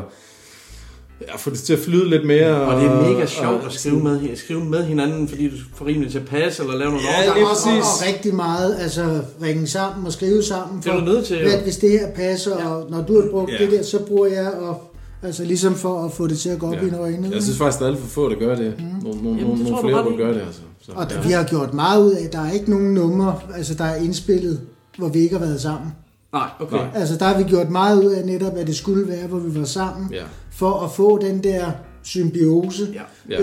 Ja, 1.28 1.36
få 1.36 1.50
det 1.50 1.58
til 1.58 1.72
at 1.72 1.78
flyde 1.78 2.10
lidt 2.10 2.26
mere. 2.26 2.60
Og 2.60 2.80
det 2.80 2.88
er 2.90 2.96
mega 3.02 3.22
og- 3.22 3.28
sjovt 3.28 3.60
og 3.60 3.66
at 3.66 3.72
skrive 3.72 4.00
med, 4.02 4.36
skrive 4.36 4.64
med 4.64 4.84
hinanden, 4.84 5.28
fordi 5.28 5.48
du 5.50 5.56
får 5.74 5.86
rimelig 5.86 6.10
til 6.12 6.18
at 6.18 6.24
passe, 6.26 6.62
eller 6.62 6.76
lave 6.78 6.90
noget 6.90 7.04
Ja, 7.04 7.16
overgang. 7.16 7.36
lige 7.38 7.46
og, 7.46 7.50
og, 7.50 7.78
og 7.78 8.06
rigtig 8.08 8.34
meget, 8.34 8.76
altså 8.80 9.20
ringe 9.42 9.66
sammen 9.66 10.06
og 10.06 10.12
skrive 10.12 10.42
sammen. 10.42 10.82
Det 10.82 10.86
er 10.92 10.98
du 10.98 11.04
nødt 11.04 11.26
til, 11.26 11.42
hvad, 11.42 11.58
hvis 11.62 11.76
det 11.76 11.90
her 11.90 12.10
passer, 12.10 12.60
ja. 12.60 12.68
og 12.68 12.90
når 12.90 13.02
du 13.02 13.20
har 13.22 13.28
brugt 13.30 13.50
Ja. 13.50 13.56
ja. 13.60 13.64
det 13.64 13.72
der, 13.72 13.82
så 13.82 13.98
bruger 14.06 14.26
jeg 14.26 14.52
op. 14.52 14.93
Altså 15.24 15.44
ligesom 15.44 15.74
for 15.74 16.04
at 16.04 16.12
få 16.12 16.26
det 16.26 16.38
til 16.38 16.48
at 16.48 16.58
gå 16.58 16.66
op 16.66 16.72
ja. 16.72 16.86
i 16.86 16.90
øjnene. 16.90 17.30
Jeg 17.32 17.42
synes 17.42 17.58
faktisk, 17.58 17.78
der 17.78 17.86
er 17.86 17.90
alt 17.90 18.00
for 18.00 18.08
få, 18.08 18.28
der 18.28 18.38
gør 18.38 18.56
det. 18.56 18.74
Nogle, 19.02 19.22
nogle, 19.22 19.40
Jamen, 19.40 19.58
nogle, 19.58 19.78
flere 19.80 20.14
i. 20.14 20.16
gøre 20.16 20.34
det, 20.34 20.40
altså. 20.40 20.60
Så, 20.80 20.92
Og 20.94 21.06
ja. 21.10 21.20
vi 21.20 21.32
har 21.32 21.44
gjort 21.44 21.74
meget 21.74 22.02
ud 22.02 22.12
af, 22.12 22.28
der 22.32 22.40
er 22.40 22.52
ikke 22.52 22.70
nogen 22.70 22.94
numre, 22.94 23.40
altså 23.54 23.74
der 23.74 23.84
er 23.84 23.94
indspillet, 23.94 24.60
hvor 24.98 25.08
vi 25.08 25.18
ikke 25.18 25.38
har 25.38 25.44
været 25.44 25.60
sammen. 25.60 25.92
Nej, 26.32 26.48
okay. 26.60 26.76
Nej. 26.76 26.86
Altså 26.94 27.16
der 27.16 27.24
har 27.24 27.38
vi 27.38 27.44
gjort 27.44 27.70
meget 27.70 28.04
ud 28.04 28.10
af 28.10 28.26
netop, 28.26 28.56
at 28.56 28.66
det 28.66 28.76
skulle 28.76 29.08
være, 29.08 29.26
hvor 29.26 29.38
vi 29.38 29.58
var 29.58 29.64
sammen, 29.64 30.10
Ja. 30.12 30.22
for 30.50 30.80
at 30.80 30.90
få 30.90 31.18
den 31.18 31.44
der 31.44 31.70
symbiose. 32.02 32.88
Ja. 33.30 33.38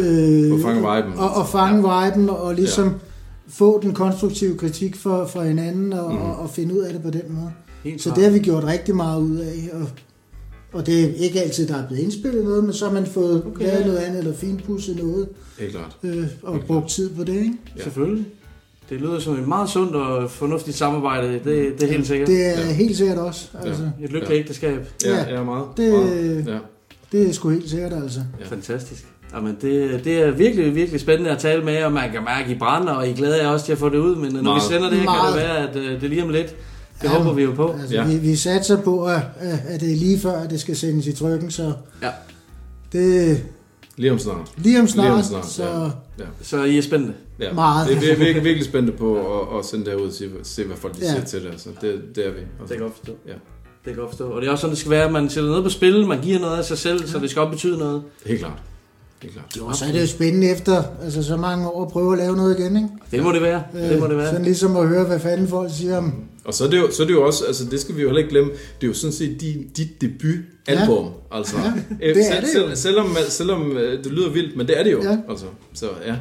Og 0.54 0.60
fange 0.62 0.96
viben. 0.96 1.14
Og, 1.20 1.30
og 1.36 1.48
fange 1.48 1.94
ja. 1.94 2.10
viben, 2.10 2.30
og 2.30 2.56
ligesom 2.56 2.88
ja. 2.88 2.94
få 3.48 3.80
den 3.82 3.94
konstruktive 3.94 4.58
kritik 4.58 4.96
for, 4.96 5.26
for 5.26 5.42
hinanden, 5.42 5.94
og, 5.94 6.14
mm. 6.14 6.22
og, 6.22 6.36
og 6.36 6.50
finde 6.50 6.76
ud 6.76 6.80
af 6.80 6.94
det 6.94 7.02
på 7.04 7.10
den 7.10 7.22
måde. 7.30 7.52
Helt 7.84 8.02
Så 8.02 8.12
det 8.16 8.24
har 8.24 8.32
vi 8.32 8.40
gjort 8.40 8.64
rigtig 8.64 8.96
meget 8.96 9.22
ud 9.22 9.38
af, 9.38 9.70
og, 9.74 9.88
og 10.74 10.86
det 10.86 11.04
er 11.04 11.14
ikke 11.14 11.42
altid, 11.42 11.68
der 11.68 11.76
er 11.84 11.88
blevet 11.88 12.04
indspillet 12.04 12.44
noget, 12.44 12.64
men 12.64 12.74
så 12.74 12.86
har 12.86 12.94
man 12.94 13.06
fået 13.06 13.44
okay. 13.46 13.66
lavet 13.66 13.86
noget 13.86 13.98
andet, 14.00 14.20
eller 14.20 14.34
finpudset 14.34 14.98
noget, 14.98 15.28
Helt 15.60 15.72
klart. 15.72 15.98
øh, 16.04 16.24
og 16.44 16.60
brugt 16.68 16.90
tid 16.90 17.10
på 17.10 17.24
det, 17.24 17.36
ikke? 17.36 17.54
Ja. 17.78 17.84
Selvfølgelig. 17.84 18.26
Det 18.90 19.02
lyder 19.02 19.20
som 19.20 19.40
et 19.40 19.48
meget 19.48 19.70
sundt 19.70 19.96
og 19.96 20.32
fornuftigt 20.32 20.78
samarbejde, 20.78 21.34
det, 21.34 21.44
det 21.80 21.84
er 21.84 21.88
helt 21.92 22.08
sikkert. 22.08 22.28
Det 22.28 22.46
er 22.46 22.60
ja. 22.68 22.74
helt 22.74 22.98
sikkert 22.98 23.18
også. 23.18 23.48
Altså. 23.64 23.84
Et 24.04 24.12
lykkeligt 24.12 24.40
ægteskab. 24.40 24.88
Ja, 25.06 25.10
Ja. 25.16 25.34
ja, 25.38 25.44
meget. 25.44 25.66
Det, 25.78 25.92
meget. 25.94 26.44
Ja. 26.48 26.58
det 27.12 27.30
er 27.30 27.34
sgu 27.34 27.50
helt 27.50 27.70
sikkert, 27.70 27.94
altså. 27.94 28.20
Ja. 28.40 28.46
Fantastisk. 28.46 29.06
Jamen, 29.36 29.58
det, 29.62 30.02
det 30.04 30.22
er 30.22 30.32
virkelig, 30.32 30.76
virkelig 30.76 31.02
spændende 31.02 31.30
at 31.32 31.38
tale 31.40 31.64
med 31.64 31.74
jer, 31.74 31.86
og 31.86 31.92
man 31.94 32.12
kan 32.12 32.24
mærke, 32.24 32.46
at 32.46 32.52
I 32.52 32.56
brænder, 32.60 32.94
og 32.94 33.08
I 33.10 33.14
glæder 33.14 33.36
jer 33.36 33.48
også 33.48 33.66
til 33.66 33.72
at 33.72 33.78
få 33.78 33.90
det 33.90 33.98
ud, 33.98 34.16
men 34.16 34.34
når 34.34 34.42
Meget. 34.42 34.62
vi 34.70 34.74
sender 34.74 34.90
det 34.90 35.00
her, 35.00 35.06
kan 35.06 35.34
det 35.34 35.44
være, 35.50 35.70
at 35.70 35.76
øh, 35.76 36.02
det 36.02 36.10
lige 36.10 36.24
om 36.24 36.30
lidt. 36.30 36.56
Det 37.02 37.08
Jamen, 37.10 37.18
håber 37.22 37.34
vi 37.36 37.43
jo 37.43 37.52
på. 37.54 37.72
Altså, 37.82 37.95
Ja. 37.95 38.02
ja. 38.02 38.08
vi, 38.08 38.18
vi 38.18 38.36
satser 38.36 38.82
på, 38.82 39.06
at, 39.06 39.22
at 39.68 39.82
det 39.82 39.91
er 39.91 39.95
lige 39.95 40.20
før, 40.20 40.39
at 40.39 40.49
det 40.49 40.60
skal 40.60 40.76
sendes 40.76 41.08
i 41.08 41.14
trykken, 41.14 41.52
så 41.52 41.74
Ja. 42.04 42.10
det 42.93 43.43
Lige 43.97 44.12
om 44.12 44.20
snart. 44.20 44.52
lige 44.58 44.80
om 44.80 44.88
snart, 44.88 45.06
Lige 45.06 45.14
om 45.14 45.24
snart, 45.24 45.45
så 45.45 45.64
ja. 45.64 45.84
Ja. 46.20 46.26
Så 46.41 46.64
I 46.64 46.78
er 46.78 46.82
spændende. 46.82 47.14
Ja. 47.39 47.54
Meget. 47.54 47.88
Det 47.88 47.95
er 47.95 47.99
virkelig, 47.99 48.20
virkelig, 48.26 48.43
virkelig 48.43 48.66
spændende 48.66 48.97
på 48.97 49.16
at, 49.16 49.60
at 49.60 49.66
sende 49.66 49.86
det 49.86 49.93
her 49.93 49.99
ud 49.99 50.08
og 50.08 50.14
se, 50.14 50.30
se, 50.43 50.64
hvad 50.66 50.78
folk 50.78 50.95
de 50.95 50.99
Ja. 51.02 51.12
siger 51.12 51.24
til 51.24 51.43
det. 51.43 51.49
Altså, 51.52 51.70
det, 51.82 52.02
det 52.16 52.26
er 52.28 52.32
vi. 52.32 52.38
Det 52.39 52.47
Altså. 52.60 52.76
kan 52.76 52.84
godt 52.84 52.93
forstå. 52.97 53.14
Ja. 53.28 53.34
Det 53.86 53.93
kan 53.93 53.95
godt 53.95 54.10
forstå. 54.10 54.30
Og 54.30 54.41
det 54.41 54.47
er 54.47 54.52
også 54.52 54.62
sådan, 54.62 54.72
det 54.72 54.80
skal 54.80 54.91
være, 54.91 55.06
at 55.06 55.12
man 55.12 55.30
sætter 55.30 55.49
noget 55.49 55.64
på 55.64 55.70
spil, 55.70 56.08
man 56.08 56.22
giver 56.22 56.39
noget 56.39 56.58
af 56.58 56.66
sig 56.66 56.78
selv, 56.78 57.08
så 57.08 57.20
det 57.20 57.30
skal 57.30 57.41
også 57.41 57.52
betyde 57.52 57.78
noget. 57.78 58.02
Helt 58.26 58.39
klart. 58.39 58.58
Helt 59.22 59.34
klart. 59.34 59.58
og 59.68 59.76
så 59.76 59.86
er 59.86 59.91
det 59.91 60.02
jo 60.02 60.08
spændende 60.08 60.49
efter 60.49 60.84
altså, 61.04 61.24
så 61.24 61.38
mange 61.38 61.68
år 61.70 61.86
at 61.86 61.91
prøve 61.91 62.12
at 62.14 62.18
lave 62.20 62.36
noget 62.36 62.60
igen, 62.60 62.76
ikke? 62.76 62.89
Det 63.12 63.24
må 63.24 63.32
det 63.32 63.41
være. 63.41 63.64
Det 63.74 63.99
må 63.99 64.06
det 64.06 64.12
Øh, 64.12 64.18
være. 64.18 64.30
Sådan 64.30 64.45
ligesom 64.45 64.76
at 64.78 64.88
høre, 64.88 65.04
hvad 65.06 65.20
fanden 65.20 65.47
folk 65.47 65.72
siger 65.74 65.97
om... 65.97 66.14
Og 66.46 66.54
så 66.54 66.66
er, 66.66 66.70
det 66.70 66.78
jo, 66.78 66.92
så 66.92 67.04
er 67.04 67.08
det 67.08 67.14
jo 67.14 67.26
også, 67.26 67.46
altså 67.46 67.66
det 67.72 67.80
skal 67.80 67.96
vi 67.96 68.02
jo 68.02 68.08
heller 68.08 68.20
ikke 68.20 68.30
glemme, 68.30 68.52
det 68.52 68.84
er 68.84 68.88
jo 68.88 68.94
sådan 68.94 69.14
set 69.14 69.42
din, 69.42 69.68
dit 69.78 70.02
debutalbum, 70.02 71.06
ja. 71.06 71.38
altså. 71.38 71.56
Ja, 72.02 72.08
det 72.08 72.18
er 72.18 72.32
selv, 72.34 72.42
det 72.42 72.50
selv, 72.50 72.76
selvom, 72.76 73.18
selvom 73.30 73.78
øh, 73.78 74.04
det 74.04 74.12
lyder 74.12 74.30
vildt, 74.30 74.58
men 74.58 74.68
det 74.68 74.80
er 74.80 74.84
det 74.84 74.92
jo, 74.92 75.04
Ja. 75.04 75.18
altså. 75.30 75.46
Så 75.74 75.86
ja. 76.06 76.16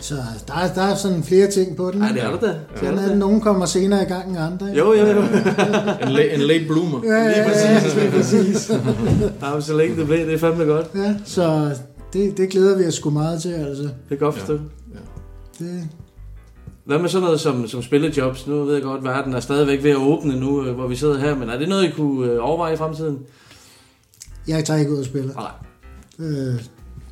Så 0.00 0.14
der 0.48 0.54
er, 0.54 0.74
der 0.74 0.82
er 0.82 0.94
sådan 0.94 1.22
flere 1.24 1.50
ting 1.50 1.76
på 1.76 1.90
den. 1.90 1.98
Nej, 1.98 2.08
ikke? 2.08 2.20
det 2.20 2.26
er 2.26 2.30
der 2.30 2.40
da. 2.52 2.54
Sådan 2.76 2.98
er 2.98 3.08
det, 3.08 3.18
nogen 3.18 3.40
kommer 3.40 3.66
senere 3.66 4.02
i 4.02 4.04
gang 4.04 4.28
end 4.28 4.38
andre. 4.38 4.68
ikke? 4.68 4.78
Jo, 4.80 4.92
jo, 4.92 5.06
jo. 5.06 5.20
En, 6.02 6.08
la, 6.12 6.34
en 6.34 6.40
late 6.40 6.64
bloomer. 6.66 7.00
Ja, 7.04 7.12
ja, 7.14 7.28
ja, 7.28 8.04
ja, 8.04 8.10
præcis. 8.10 8.70
Jamen, 9.42 9.62
så 9.62 9.76
længe 9.76 9.96
det 9.96 10.06
blev, 10.06 10.18
det 10.26 10.34
er 10.34 10.38
fandme 10.38 10.64
godt. 10.64 10.86
Ja, 10.94 11.14
så 11.24 11.70
det, 12.12 12.36
det 12.36 12.48
glæder 12.50 12.78
vi 12.78 12.86
os 12.86 12.94
sgu 12.94 13.10
meget 13.10 13.42
til, 13.42 13.48
altså. 13.52 13.82
Det 13.82 13.90
jeg 14.10 14.18
godt 14.18 14.34
forstå. 14.38 14.58
Det, 15.58 15.88
Hvad 16.84 16.98
med 16.98 17.08
sådan 17.08 17.24
noget 17.24 17.40
som, 17.40 17.68
som 17.68 17.82
spillejobs? 17.82 18.46
Nu 18.46 18.64
ved 18.64 18.74
jeg 18.74 18.82
godt, 18.82 19.04
verden 19.04 19.34
er 19.34 19.40
stadigvæk 19.40 19.82
ved 19.82 19.90
at 19.90 19.96
åbne 19.96 20.40
nu, 20.40 20.64
øh, 20.66 20.74
hvor 20.74 20.86
vi 20.86 20.96
sidder 20.96 21.18
her, 21.18 21.34
men 21.36 21.48
er 21.48 21.58
det 21.58 21.68
noget, 21.68 21.84
I 21.84 21.90
kunne 21.90 22.32
øh, 22.32 22.38
overveje 22.40 22.74
i 22.74 22.76
fremtiden? 22.76 23.18
jeg 24.48 24.64
tager 24.64 24.80
ikke 24.80 24.92
ud 24.92 24.98
og 24.98 25.04
spiller. 25.04 25.34
Nej. 25.34 25.50
Øh, 26.28 26.60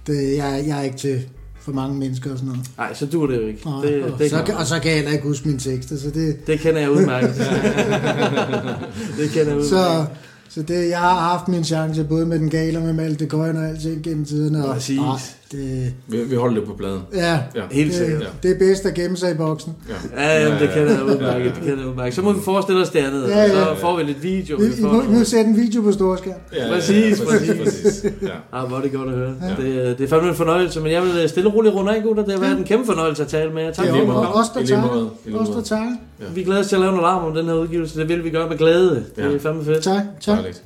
det, 0.06 0.36
jeg, 0.36 0.64
jeg 0.66 0.78
er 0.78 0.82
ikke 0.82 0.96
til 0.96 1.20
for 1.60 1.72
mange 1.72 1.98
mennesker 1.98 2.32
og 2.32 2.38
sådan 2.38 2.48
noget. 2.52 2.66
Nej, 2.78 2.94
så 2.94 3.06
dur 3.06 3.26
det 3.26 3.36
jo 3.36 3.46
ikke. 3.46 3.66
Nej, 3.66 3.80
Det, 3.80 4.04
og, 4.04 4.18
det, 4.18 4.30
så, 4.30 4.42
kan, 4.46 4.54
og 4.54 4.66
så 4.66 4.78
kan 4.80 4.90
jeg 4.90 4.96
heller 4.96 5.12
ikke 5.12 5.24
huske 5.26 5.48
mine 5.48 5.60
tekster, 5.60 5.96
så 5.96 6.10
det... 6.10 6.46
det 6.46 6.60
kender 6.60 6.80
jeg 6.80 6.90
udmærket. 6.90 7.34
det 9.18 9.30
kender 9.30 9.48
jeg 9.48 9.56
udmærket. 9.56 9.66
Så, 9.68 10.04
så 10.48 10.62
det, 10.62 10.88
jeg 10.88 10.98
har 10.98 11.20
haft 11.20 11.48
min 11.48 11.64
chance, 11.64 12.04
både 12.04 12.26
med 12.26 12.38
den 12.38 12.50
gale 12.50 12.78
og 12.78 12.84
med 12.84 12.92
Malte 12.92 13.26
Køjen 13.26 13.56
og 13.56 13.68
alting 13.68 14.02
gennem 14.02 14.24
tiden. 14.24 14.54
Og, 14.54 14.74
Præcis. 14.74 14.96
nej, 14.98 15.18
det, 15.52 15.94
Vi, 16.06 16.24
vi 16.24 16.34
holder 16.36 16.58
det 16.60 16.68
på 16.68 16.74
pladen. 16.74 17.00
ja, 17.14 17.38
Ja. 17.54 17.62
Helt 17.70 17.94
sikkert. 17.94 18.20
det, 18.20 18.28
det 18.42 18.50
er 18.50 18.58
bedst 18.58 18.86
at 18.86 18.94
gemme 18.94 19.16
sig 19.16 19.30
i 19.30 19.34
boksen. 19.34 19.72
Ja. 20.16 20.22
Ja, 20.22 20.42
jamen, 20.42 20.60
det 20.62 20.70
kender 20.74 20.92
jeg 20.94 21.04
udmærket. 21.04 21.44
Det 21.54 21.62
kender 21.62 21.78
jeg 21.78 21.86
udmærket. 21.88 22.14
Så 22.14 22.22
må 22.22 22.32
vi 22.32 22.40
forestille 22.40 22.82
os 22.82 22.88
det 22.90 22.98
andet. 22.98 23.28
Ja, 23.28 23.38
ja. 23.42 23.48
Så 23.64 23.74
får 23.80 23.96
vi 23.96 24.02
lidt 24.02 24.22
video. 24.22 24.56
Vi, 24.56 24.66
vi 24.66 24.72
får 24.82 24.92
må, 24.92 25.02
I 25.02 25.06
må 25.06 25.24
sætte 25.24 25.50
en 25.50 25.56
video 25.56 25.82
på 25.82 25.92
storskærm. 25.92 26.34
Ja, 26.56 26.68
Præcis, 26.72 27.20
præcis. 27.20 27.52
præcis. 27.62 28.04
Ja. 28.22 28.28
Ah, 28.58 28.68
hvor 28.68 28.76
er 28.76 28.80
det 28.82 28.92
godt 28.92 29.08
at 29.08 29.14
høre. 29.14 29.34
Ja. 29.42 29.48
Det, 29.62 29.98
det 29.98 30.04
er 30.04 30.08
fandme 30.08 30.28
en 30.28 30.34
fornøjelse, 30.34 30.80
men 30.80 30.92
jeg 30.92 31.02
vil 31.02 31.10
øh, 31.22 31.28
stille 31.28 31.48
og 31.50 31.54
roligt 31.54 31.74
runde 31.74 31.96
af, 31.96 32.02
gutter. 32.02 32.24
Det 32.24 32.32
har 32.34 32.40
været 32.40 32.58
en 32.58 32.64
kæmpe 32.64 32.86
fornøjelse 32.86 33.22
at 33.22 33.28
tale 33.28 33.52
med 33.52 33.62
jer. 33.62 33.70
Tak 33.72 33.86
er 33.86 33.92
måtte 33.92 34.10
og 34.12 34.34
os, 34.34 34.48
der 34.48 34.66
tager. 34.66 35.10
Os, 35.34 35.48
der 35.48 35.62
tager. 35.62 35.92
Vi 36.34 36.42
glæder 36.42 36.60
os 36.60 36.66
til 36.68 36.76
at 36.76 36.80
lave 36.80 36.92
noget 36.92 37.02
larm 37.06 37.24
om 37.24 37.34
den 37.34 37.46
her 37.46 37.54
udgivelse. 37.54 37.98
Det 38.00 38.08
vil 38.08 38.24
vi 38.24 38.30
gøre 38.30 38.48
med 38.48 38.58
glæde. 38.58 38.90
Det 39.16 39.22
Ja. 39.22 39.22
er 39.34 39.38
fandme 39.38 39.64
fedt. 39.64 39.82
Tak, 39.84 40.02
tak. 40.20 40.36
Dejligt. 40.38 40.62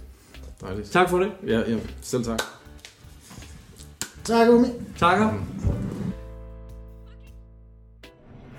Dejligt. 0.66 0.90
Tak 0.90 1.10
for 1.10 1.18
det. 1.18 1.28
Ja, 1.46 1.58
ja, 1.58 1.74
selv 2.02 2.24
tak. 2.24 2.38
Tak, 4.24 4.48
Umi. 4.48 4.68
Takker. 4.98 5.30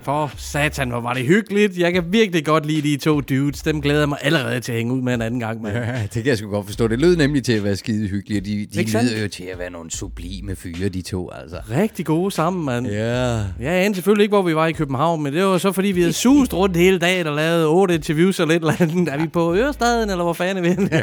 For 0.06 0.32
satan, 0.38 0.90
hvor 0.90 1.02
var 1.02 1.14
det 1.14 1.26
hyggeligt. 1.26 1.78
Jeg 1.78 1.94
kan 1.94 2.04
virkelig 2.10 2.46
godt 2.46 2.66
lide 2.66 2.82
de 2.82 2.98
to 2.98 3.22
dudes. 3.22 3.62
Dem 3.62 3.82
glæder 3.82 4.00
jeg 4.00 4.10
mig 4.10 4.18
allerede 4.22 4.60
til 4.60 4.72
at 4.72 4.78
hænge 4.78 4.94
ud 4.94 5.02
med 5.02 5.14
en 5.14 5.22
anden 5.22 5.40
gang, 5.40 5.62
mand. 5.62 5.76
Ja, 5.76 6.02
det 6.02 6.12
kan 6.12 6.26
jeg 6.26 6.38
sgu 6.38 6.50
godt 6.50 6.66
forstå. 6.66 6.88
Det 6.88 7.00
lød 7.00 7.16
nemlig 7.16 7.44
til 7.44 7.54
at 7.54 7.64
være 7.64 7.76
skide 7.76 8.08
hyggelige, 8.08 8.42
og 8.42 8.46
de, 8.46 8.68
de 8.84 8.92
sandt? 8.92 9.12
lyder 9.12 9.22
jo 9.22 9.28
til 9.28 9.44
at 9.44 9.60
være 9.60 9.70
nogle 9.70 9.92
sublime 9.92 10.56
fyre, 10.56 10.90
de 10.90 11.02
to, 11.02 11.30
altså. 11.32 11.58
Rigtig 11.72 12.06
gode 12.06 12.32
sammen, 12.32 12.66
mand. 12.66 12.88
Ja. 12.88 13.36
Ja, 13.36 13.44
jeg 13.60 13.74
anede 13.74 13.96
selvfølgelig 13.96 14.24
ikke, 14.24 14.36
hvor 14.36 14.42
vi 14.42 14.56
var 14.56 14.68
i 14.68 14.72
København, 14.72 15.24
men 15.24 15.34
det 15.34 15.44
var 15.44 15.58
så, 15.58 15.72
fordi 15.72 15.88
vi 15.88 16.02
havde 16.02 16.14
suset 16.14 16.54
rundt 16.54 16.78
hele 16.78 17.00
dagen 17.00 17.28
og 17.28 17.36
lavet 17.36 17.68
otte 17.68 17.96
interviews 17.96 18.40
og 18.40 18.48
lidt 18.48 18.64
eller 18.64 18.74
andet. 18.80 19.14
Er 19.14 19.18
vi 19.18 19.28
på 19.28 19.56
Ørestaden, 19.56 20.10
eller 20.10 20.24
hvor 20.24 20.34
fanden 20.34 20.66
er 20.66 20.76
vi? 20.76 20.96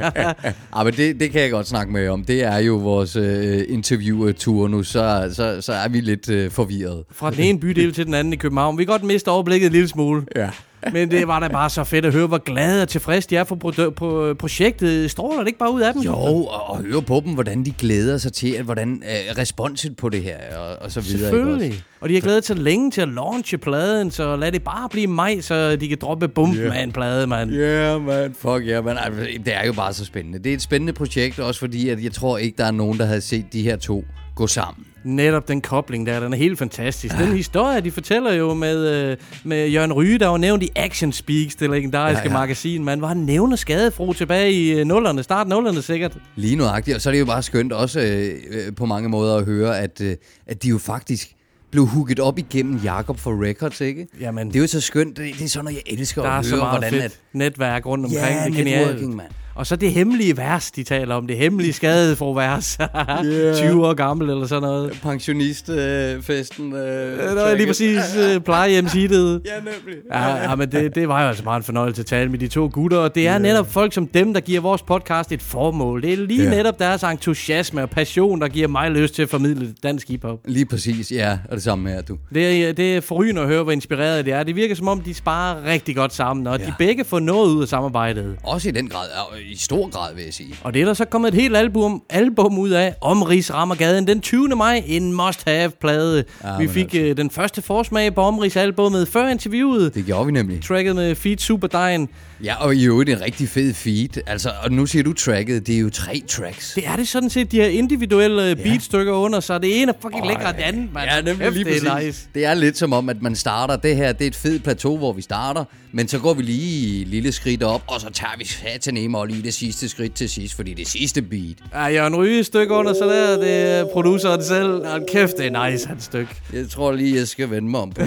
Ah, 0.72 0.84
men 0.86 0.94
det, 0.94 1.20
det 1.20 1.30
kan 1.30 1.40
jeg 1.40 1.50
godt 1.50 1.66
snakke 1.66 1.92
med 1.92 2.08
om. 2.08 2.24
Det 2.24 2.42
er 2.42 2.58
jo 2.58 2.74
vores 2.76 3.16
øh, 3.16 3.64
interview-tur 3.68 4.68
nu, 4.68 4.82
så, 4.82 5.30
så, 5.32 5.60
så 5.60 5.72
er 5.72 5.88
vi 5.88 6.00
lidt 6.00 6.30
øh, 6.30 6.50
forvirret. 6.50 7.04
Fra 7.12 7.30
den 7.30 7.40
ene 7.40 7.60
bydel 7.60 7.92
til 7.92 8.06
den 8.06 8.14
anden 8.14 8.32
i 8.32 8.36
København. 8.36 8.78
Vi 8.78 8.84
godt 8.92 9.04
miste 9.04 9.28
overblikket 9.28 9.66
en 9.66 9.72
lille 9.72 9.88
smule. 9.88 10.22
Ja. 10.36 10.50
Men 10.92 11.10
det 11.10 11.28
var 11.28 11.40
da 11.40 11.48
bare 11.48 11.70
så 11.70 11.84
fedt 11.84 12.04
at 12.04 12.12
høre, 12.12 12.26
hvor 12.26 12.38
glade 12.38 12.82
og 12.82 12.88
tilfredse 12.88 13.30
de 13.30 13.36
er 13.36 13.44
for 13.44 13.56
produ- 13.64 13.90
på 13.90 14.34
projektet. 14.38 15.10
Stråler 15.10 15.38
det 15.38 15.46
ikke 15.46 15.58
bare 15.58 15.72
ud 15.72 15.80
af 15.80 15.92
dem? 15.92 16.02
Jo, 16.02 16.12
og, 16.14 16.70
og 16.70 16.76
høre 16.82 17.02
på 17.02 17.22
dem, 17.24 17.34
hvordan 17.34 17.64
de 17.64 17.70
glæder 17.70 18.18
sig 18.18 18.32
til, 18.32 18.52
at, 18.52 18.64
hvordan 18.64 19.02
øh, 19.06 19.38
responset 19.38 19.96
på 19.96 20.08
det 20.08 20.22
her, 20.22 20.36
og, 20.58 20.76
og 20.84 20.92
så 20.92 21.00
videre. 21.00 21.16
ikke 21.16 21.26
også? 21.26 21.36
Selvfølgelig. 21.36 21.82
Og 22.00 22.08
de 22.08 22.14
har 22.14 22.20
glædet 22.20 22.44
sig 22.46 22.56
længe 22.56 22.90
til 22.90 23.00
at 23.00 23.08
launche 23.08 23.58
pladen, 23.58 24.10
så 24.10 24.36
lad 24.36 24.52
det 24.52 24.62
bare 24.62 24.88
blive 24.88 25.06
maj, 25.06 25.40
så 25.40 25.76
de 25.76 25.88
kan 25.88 25.98
droppe 26.00 26.28
bomben 26.28 26.58
Ja. 26.58 26.64
yeah. 26.66 26.78
af 26.78 26.82
en 26.82 26.92
plade, 26.92 27.26
mand. 27.26 27.50
Ja, 27.50 27.58
yeah, 27.60 28.04
man. 28.06 28.34
Fuck 28.38 28.46
ja, 28.66 28.72
yeah, 28.72 28.84
man. 28.84 28.96
Det 29.44 29.54
er 29.54 29.66
jo 29.66 29.72
bare 29.72 29.92
så 29.92 30.04
spændende. 30.04 30.38
Det 30.38 30.50
er 30.50 30.54
et 30.54 30.62
spændende 30.62 30.92
projekt, 30.92 31.38
også 31.38 31.60
fordi 31.60 31.88
at 31.88 32.04
jeg 32.04 32.12
tror 32.12 32.38
ikke, 32.38 32.58
der 32.58 32.64
er 32.64 32.70
nogen, 32.70 32.98
der 32.98 33.04
havde 33.04 33.20
set 33.20 33.44
de 33.52 33.62
her 33.62 33.76
to 33.76 34.04
gå 34.34 34.46
sammen. 34.46 34.86
Netop 35.04 35.48
den 35.48 35.60
kobling 35.60 36.06
der, 36.06 36.20
den 36.20 36.32
er 36.32 36.36
helt 36.36 36.58
fantastisk. 36.58 37.18
Den 37.18 37.36
historie, 37.36 37.80
de 37.80 37.90
fortæller 37.90 38.32
jo 38.32 38.54
med, 38.54 39.10
øh, 39.10 39.16
med 39.44 39.68
Jørgen 39.68 39.92
Ryge, 39.92 40.18
der 40.18 40.26
var 40.26 40.36
nævnt 40.36 40.62
i 40.62 40.68
Action 40.76 41.12
Speaks, 41.12 41.54
det 41.54 41.70
legendariske 41.70 42.22
Ja, 42.24 42.32
ja, 42.32 42.38
magasin. 42.38 42.84
Man 42.84 43.00
var 43.00 43.14
nævner 43.14 43.56
skadefro 43.56 44.12
tilbage 44.12 44.52
i 44.52 44.72
øh, 44.72 44.84
nullerne, 44.86 45.22
start 45.22 45.48
nullerne 45.48 45.82
sikkert. 45.82 46.16
Lige 46.36 46.56
nuagtigt, 46.56 46.94
og 46.94 47.00
så 47.00 47.10
er 47.10 47.12
det 47.12 47.20
jo 47.20 47.24
bare 47.24 47.42
skønt 47.42 47.72
også 47.72 48.00
øh, 48.00 48.34
øh, 48.50 48.74
på 48.76 48.86
mange 48.86 49.08
måder 49.08 49.36
at 49.36 49.44
høre, 49.44 49.78
at, 49.80 50.00
øh, 50.00 50.16
at 50.46 50.62
de 50.62 50.68
jo 50.68 50.78
faktisk 50.78 51.32
blev 51.70 51.86
hooket 51.86 52.20
op 52.20 52.38
igennem 52.38 52.80
Jakob 52.84 53.18
for 53.18 53.44
Records, 53.44 53.80
ikke? 53.80 54.06
Jamen, 54.20 54.48
Det 54.48 54.56
er 54.56 54.60
jo 54.60 54.66
så 54.66 54.80
skønt. 54.80 55.16
Det, 55.16 55.34
det 55.38 55.44
er 55.44 55.48
sådan 55.48 55.64
noget, 55.64 55.82
jeg 55.86 55.98
elsker 55.98 56.22
der 56.22 56.28
at 56.28 56.32
er 56.32 56.36
høre, 56.36 56.44
så 56.44 56.56
meget 56.56 56.70
hvordan 56.72 56.90
fedt 56.90 57.04
at... 57.04 57.18
netværk 57.32 57.86
rundt 57.86 58.04
omkring. 58.04 58.22
Ja, 58.24 58.44
det 58.62 58.74
er 58.74 58.84
networking, 58.86 59.16
mand. 59.16 59.28
Og 59.54 59.66
så 59.66 59.76
det 59.76 59.92
hemmelige 59.92 60.36
vers, 60.36 60.70
de 60.70 60.82
taler 60.82 61.14
om. 61.14 61.26
Det 61.26 61.36
hemmelige 61.36 61.72
skadefro 61.72 62.32
vers. 62.32 62.78
Yeah. 63.24 63.56
20 63.56 63.86
år 63.86 63.94
gammel 63.94 64.30
eller 64.30 64.46
sådan 64.46 64.62
noget. 64.62 64.98
Pensionistfesten. 65.02 66.72
Øh, 66.72 67.18
det 67.28 67.36
var 67.36 67.54
lige 67.54 67.66
præcis 67.66 68.16
øh, 68.16 68.40
plejehjemshittet. 68.40 69.22
Ja, 69.46 69.56
nemlig. 69.58 70.02
Ja, 70.12 70.50
ja, 70.50 70.54
men 70.54 70.72
det, 70.72 70.94
det 70.94 71.08
var 71.08 71.22
jo 71.22 71.28
altså 71.28 71.44
bare 71.44 71.56
en 71.56 71.62
fornøjelse 71.62 72.00
at 72.00 72.06
tale 72.06 72.30
med 72.30 72.38
de 72.38 72.48
to 72.48 72.70
gutter, 72.72 72.98
og 72.98 73.14
det 73.14 73.28
er 73.28 73.38
netop 73.38 73.72
folk 73.72 73.92
som 73.92 74.06
dem, 74.06 74.34
der 74.34 74.40
giver 74.40 74.60
vores 74.60 74.82
podcast 74.82 75.32
et 75.32 75.42
formål. 75.42 76.02
Det 76.02 76.12
er 76.12 76.16
lige 76.16 76.42
Ja. 76.42 76.50
netop 76.50 76.78
deres 76.78 77.02
entusiasme 77.02 77.82
og 77.82 77.90
passion, 77.90 78.40
der 78.40 78.48
giver 78.48 78.68
mig 78.68 78.90
lyst 78.90 79.14
til 79.14 79.22
at 79.22 79.28
formidle 79.28 79.74
dansk 79.82 80.08
hiphop. 80.08 80.38
Lige 80.44 80.66
præcis, 80.66 81.12
ja. 81.12 81.38
Og 81.48 81.54
det 81.56 81.62
samme 81.62 81.90
her, 81.90 82.02
du. 82.02 82.16
Det 82.34 82.68
er, 82.68 82.72
det 82.72 82.96
er 82.96 83.00
forrygende 83.00 83.40
at 83.40 83.46
høre, 83.48 83.62
hvor 83.62 83.72
inspireret 83.72 84.24
det 84.24 84.32
er. 84.32 84.42
Det 84.42 84.56
virker 84.56 84.74
som 84.74 84.88
om, 84.88 85.00
de 85.00 85.14
sparer 85.14 85.64
rigtig 85.64 85.96
godt 85.96 86.14
sammen, 86.14 86.46
og. 86.46 86.58
Ja. 86.60 86.66
de 86.66 86.74
begge 86.78 87.04
får 87.04 87.20
noget 87.20 87.48
ud 87.54 87.62
af 87.62 87.68
samarbejdet. 87.68 88.36
Også 88.42 88.68
i 88.68 88.72
den 88.72 88.88
grad. 88.88 89.06
I 89.52 89.56
stor 89.58 89.90
grad, 89.90 90.14
vil 90.14 90.24
jeg 90.24 90.34
sige. 90.34 90.54
Og 90.62 90.74
det 90.74 90.82
er 90.82 90.86
der 90.86 90.94
så 90.94 91.04
kommet 91.04 91.28
et 91.28 91.40
helt 91.40 91.56
album, 91.56 92.02
album 92.10 92.58
ud 92.58 92.70
af, 92.70 92.94
Omrigs 93.00 93.52
rammer 93.54 93.74
gaden 93.74 94.06
den 94.06 94.20
20. 94.20 94.48
maj, 94.48 94.82
en 94.86 95.12
must-have-plade. 95.12 96.24
Ja, 96.44 96.58
vi 96.58 96.68
fik 96.68 96.94
øh, 96.94 97.16
den 97.16 97.30
første 97.30 97.62
forsmag 97.62 98.14
på 98.14 98.20
Omrigs 98.20 98.56
albumet 98.56 99.08
før 99.08 99.28
interviewet. 99.28 99.94
Det 99.94 100.06
gjorde 100.06 100.26
vi 100.26 100.32
nemlig. 100.32 100.64
Tracket 100.64 100.96
med 100.96 101.14
Feet 101.14 101.40
Superdyne. 101.42 102.08
Ja, 102.44 102.54
og 102.64 102.74
i 102.74 102.84
øvrigt 102.84 103.10
en 103.10 103.20
rigtig 103.20 103.48
fed 103.48 103.74
feed. 103.74 104.22
Altså, 104.26 104.50
og 104.62 104.72
nu 104.72 104.86
siger 104.86 105.02
du 105.02 105.12
tracket, 105.12 105.66
det 105.66 105.74
er 105.74 105.80
jo 105.80 105.90
tre 105.90 106.22
tracks. 106.28 106.72
Det 106.74 106.86
er 106.86 106.96
det 106.96 107.08
sådan 107.08 107.30
set, 107.30 107.52
de 107.52 107.56
her 107.56 107.66
individuelle 107.66 108.42
ja. 108.42 108.54
beatstykker 108.54 109.12
under, 109.12 109.40
så 109.40 109.58
det 109.58 109.82
ene 109.82 109.92
er 109.92 109.96
fucking 110.02 110.26
lækker 110.26 110.48
end 110.48 110.56
det 110.56 110.62
andet, 110.62 110.92
mand. 110.92 111.10
Ja, 111.10 111.16
nemlig 111.20 111.38
Kæft, 111.38 111.54
lige 111.54 111.64
det 111.64 111.86
er 111.86 111.94
præcis. 111.94 112.06
nice. 112.06 112.28
Det 112.34 112.44
er 112.44 112.54
lidt 112.54 112.78
som 112.78 112.92
om, 112.92 113.08
at 113.08 113.22
man 113.22 113.36
starter 113.36 113.76
det 113.76 113.96
her. 113.96 114.12
Det 114.12 114.24
er 114.24 114.28
et 114.28 114.36
fedt 114.36 114.62
plateau, 114.62 114.98
hvor 114.98 115.12
vi 115.12 115.22
starter. 115.22 115.64
Men 115.92 116.08
så 116.08 116.18
går 116.18 116.34
vi 116.34 116.42
lige 116.42 117.04
lille 117.04 117.32
skridt 117.32 117.62
op, 117.62 117.82
og 117.86 118.00
så 118.00 118.10
tager 118.10 118.32
vi 118.38 118.44
satan 118.44 119.14
og 119.14 119.26
lige 119.32 119.42
det 119.42 119.54
sidste 119.54 119.88
skridt 119.88 120.14
til 120.14 120.28
sidst, 120.28 120.54
fordi 120.54 120.74
det 120.74 120.88
sidste 120.88 121.22
beat. 121.22 121.56
Ja, 121.72 121.84
Jørgen 121.86 122.16
Ryge 122.16 122.44
stykke 122.44 122.74
under, 122.74 122.94
så 122.94 123.04
der 123.08 123.36
det 123.36 123.70
er 123.70 123.84
produceren 123.92 124.44
selv. 124.44 124.86
Hold 124.86 125.06
kæft, 125.12 125.36
det 125.38 125.46
er 125.46 125.70
nice, 125.70 125.88
hans 125.88 126.04
stykke. 126.04 126.34
Jeg 126.52 126.70
tror 126.70 126.92
lige, 126.92 127.16
jeg 127.16 127.28
skal 127.28 127.50
vende 127.50 127.70
mig 127.70 127.80
om 127.80 127.90
på 127.90 128.02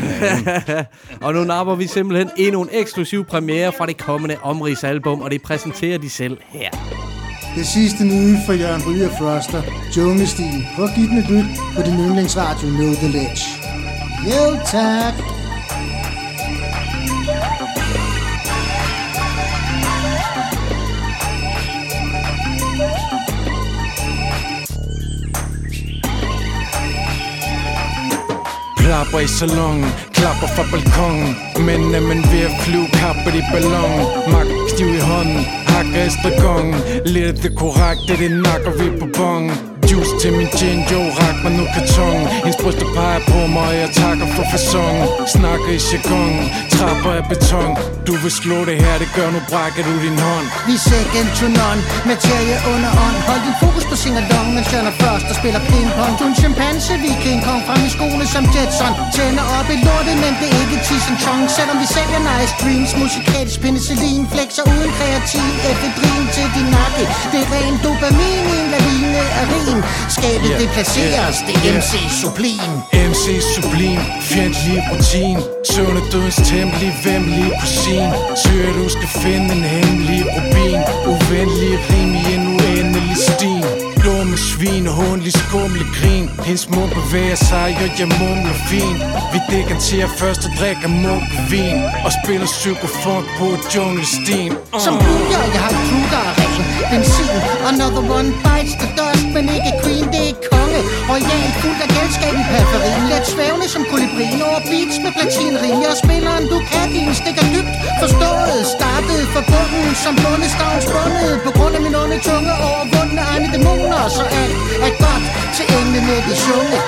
og 1.26 1.34
nu 1.34 1.44
napper 1.44 1.76
vi 1.76 1.88
simpelthen 1.88 2.30
endnu 2.38 2.62
en 2.62 2.70
eksklusiv 2.72 3.26
premiere 3.26 3.72
fra 3.78 3.86
det 3.86 3.98
kommende 3.98 4.38
Omrigs 4.44 4.84
album, 4.84 5.22
og 5.22 5.32
det 5.32 5.42
præsenterer 5.42 5.98
de 5.98 6.10
selv 6.10 6.38
her. 6.50 6.70
Det 7.56 7.66
sidste 7.66 8.04
nye 8.04 8.38
for 8.46 8.54
Jørgen 8.54 8.82
Ryge 8.88 9.06
og 9.06 9.12
Froster, 9.20 9.62
Junglestil. 9.98 10.66
Prøv 10.76 10.86
at 10.86 10.92
give 10.96 11.08
den 11.08 11.18
et 11.18 11.30
lyt 11.30 11.46
på 11.76 11.82
din 11.82 11.94
yndlingsradio 12.06 12.68
Know 12.70 12.94
The 12.94 13.08
Ledge. 13.08 13.44
Jo, 14.26 14.60
tak. 14.72 15.45
Klapper 28.86 29.20
i 29.20 29.28
salongen, 29.28 29.90
klapper 30.14 30.48
fra 30.56 30.64
balkongen 30.72 31.36
Men 31.66 31.96
er 31.96 32.02
man 32.02 32.22
ved 32.32 32.44
at 32.50 32.56
flyve, 32.64 32.88
kapper 33.00 33.34
i 33.40 33.44
ballon. 33.52 34.02
Mak 34.32 34.50
stiv 34.74 34.88
i 34.88 35.00
hånden, 35.10 35.46
hakker 35.72 36.04
i 36.04 36.08
estragongen 36.08 36.76
Lidt 37.06 37.44
det 37.44 37.54
korrekte, 37.58 38.14
det 38.22 38.32
nakker 38.46 38.72
vi 38.80 39.00
på 39.00 39.08
bongen 39.18 39.75
Juice 39.92 40.14
til 40.22 40.32
min 40.40 40.50
gin, 40.58 40.80
jo, 40.92 41.02
rak 41.20 41.38
mig 41.44 41.54
nu 41.60 41.66
kartongen 41.76 42.28
Hendes 42.28 42.58
bryster 42.64 42.88
peger 42.96 43.22
på 43.32 43.40
mig, 43.56 43.68
og 43.72 43.76
jeg 43.84 43.90
takker 44.02 44.28
for 44.36 44.46
fasongen 44.52 45.08
Snakker 45.36 45.70
i 45.78 45.80
jargon, 45.90 46.34
trapper 46.76 47.12
af 47.20 47.26
beton. 47.32 47.72
Du 48.08 48.14
vil 48.24 48.34
slå 48.42 48.60
det 48.70 48.78
her, 48.84 48.96
det 49.04 49.10
gør 49.18 49.30
nu 49.36 49.40
brækker 49.50 49.84
du 49.88 49.94
din 50.06 50.18
hånd. 50.26 50.48
Vi 50.70 50.76
second 50.92 51.30
to 51.38 51.48
none, 51.60 51.82
materie 52.12 52.58
under 52.74 52.92
ånd. 53.06 53.18
Hold 53.30 53.42
din 53.48 53.58
fokus 53.64 53.86
på 53.90 53.96
singalong, 54.04 54.48
mens 54.56 54.68
Jørgen 54.74 54.96
først 55.04 55.26
og 55.32 55.36
spiller 55.40 55.62
pingpong 55.70 56.14
Du 56.18 56.24
er 56.26 56.32
en 56.34 56.38
chimpanse, 56.42 56.94
vi 57.04 57.12
King 57.26 57.42
Kong. 57.46 57.62
Frem 57.68 57.82
i 57.88 57.92
skoene 57.96 58.26
som 58.34 58.44
Jetson. 58.54 58.94
Tænder 59.16 59.46
op 59.58 59.68
i 59.76 59.78
lortet, 59.86 60.16
men 60.24 60.34
det 60.40 60.48
er 60.54 60.58
ikke 60.64 60.78
tisen 60.88 61.16
chong. 61.24 61.44
Selvom 61.58 61.78
vi 61.84 61.88
sælger 61.96 62.22
nice 62.30 62.54
dreams, 62.62 62.92
musikalsk 63.02 63.56
penicillin 63.64 64.24
Flexer 64.34 64.66
uden 64.72 64.92
kreatin, 64.98 65.52
efedrin 65.72 66.26
til 66.36 66.48
din 66.56 66.68
nakke. 66.78 67.04
Det 67.32 67.40
er 67.44 67.48
ren 67.54 67.76
dopamin 67.86 68.46
i 68.54 68.56
en 68.64 68.68
lavine 68.74 69.22
af 69.40 69.46
rin 69.76 69.84
Skabet 70.10 70.50
Yeah, 70.50 70.60
det 70.62 70.70
placeres, 70.70 71.38
yeah, 71.40 71.64
det 71.64 71.70
er. 71.70 71.78
MC 71.78 71.94
Sublim 72.22 72.72
MC 73.10 73.26
Sublim, 73.54 74.00
fjendtlig 74.22 74.80
rutin 74.92 75.38
Søvne 75.72 76.02
dødens 76.12 76.36
tempelige, 76.36 76.94
vemmelige 77.04 77.52
kusin 77.62 78.10
Søger 78.44 78.74
du 78.74 78.90
skal 78.90 79.08
finde 79.08 79.54
en 79.56 79.64
hemmelig 79.64 80.26
rubin. 80.36 80.82
Uvenlig 81.12 81.74
rim 81.90 82.12
i 82.16 82.34
en 82.36 82.48
uendelig 82.48 83.18
stin 83.18 83.64
Dumme 84.06 84.38
svin 84.38 84.88
og 84.88 84.94
hundlig 84.94 85.34
skumle 85.34 85.86
grin. 85.98 86.30
Hendes 86.46 86.70
mund 86.70 86.92
bevæger 86.92 87.36
sig, 87.36 87.78
og 87.84 88.00
jeg 88.00 88.08
mumler 88.20 88.58
fint. 88.70 89.00
Vi 89.34 89.40
dekanterer 89.56 90.08
først 90.08 90.42
og 90.46 90.52
drikker 90.60 90.88
munkevin 90.88 91.80
Og 92.06 92.12
spiller 92.20 92.46
psykofunk 92.46 93.26
på 93.40 93.46
junglestien. 93.76 94.54
Som 94.84 94.94
bølger, 94.98 95.44
jeg 95.54 95.62
har 95.66 95.70
et 95.70 96.45
Benzin, 96.92 97.38
another 97.72 98.04
one 98.18 98.30
bites 98.44 98.76
the 98.82 98.88
dust 98.98 99.26
Men 99.36 99.46
ikke 99.58 99.74
queen, 99.84 100.06
det 100.14 100.24
er 100.30 100.36
konge. 100.52 100.82
Royal, 101.10 101.50
fuld 101.62 101.80
af 101.86 101.90
gældskab 101.96 102.34
i 102.42 102.44
periferien 102.52 103.04
Let 103.12 103.26
svævne 103.34 103.66
som 103.74 103.84
kolibrin 103.92 104.42
over 104.48 104.62
beats 104.70 104.98
med 105.04 105.12
platinringe 105.18 105.86
Og 105.94 105.98
spilleren 106.04 106.44
du 106.52 106.58
kan 106.72 106.88
din 106.96 107.14
stikker 107.22 107.46
dybt. 107.54 107.76
Forstået, 108.02 108.60
startet 108.76 109.22
for 109.34 109.44
bunden 109.52 109.88
Som 110.04 110.14
bundestavns 110.24 110.86
bundet 110.94 111.34
På 111.46 111.52
grund 111.58 111.74
af 111.78 111.82
min 111.86 111.96
onde 112.02 112.18
tunge 112.28 112.54
overvundne 112.70 113.22
egne 113.32 113.48
dæmoner. 113.54 114.04
Så 114.18 114.24
alt 114.42 114.58
er 114.88 114.94
godt 115.04 115.26
til 115.56 115.66
englene 115.78 116.16
de 116.28 116.34
sjunge 116.44 116.80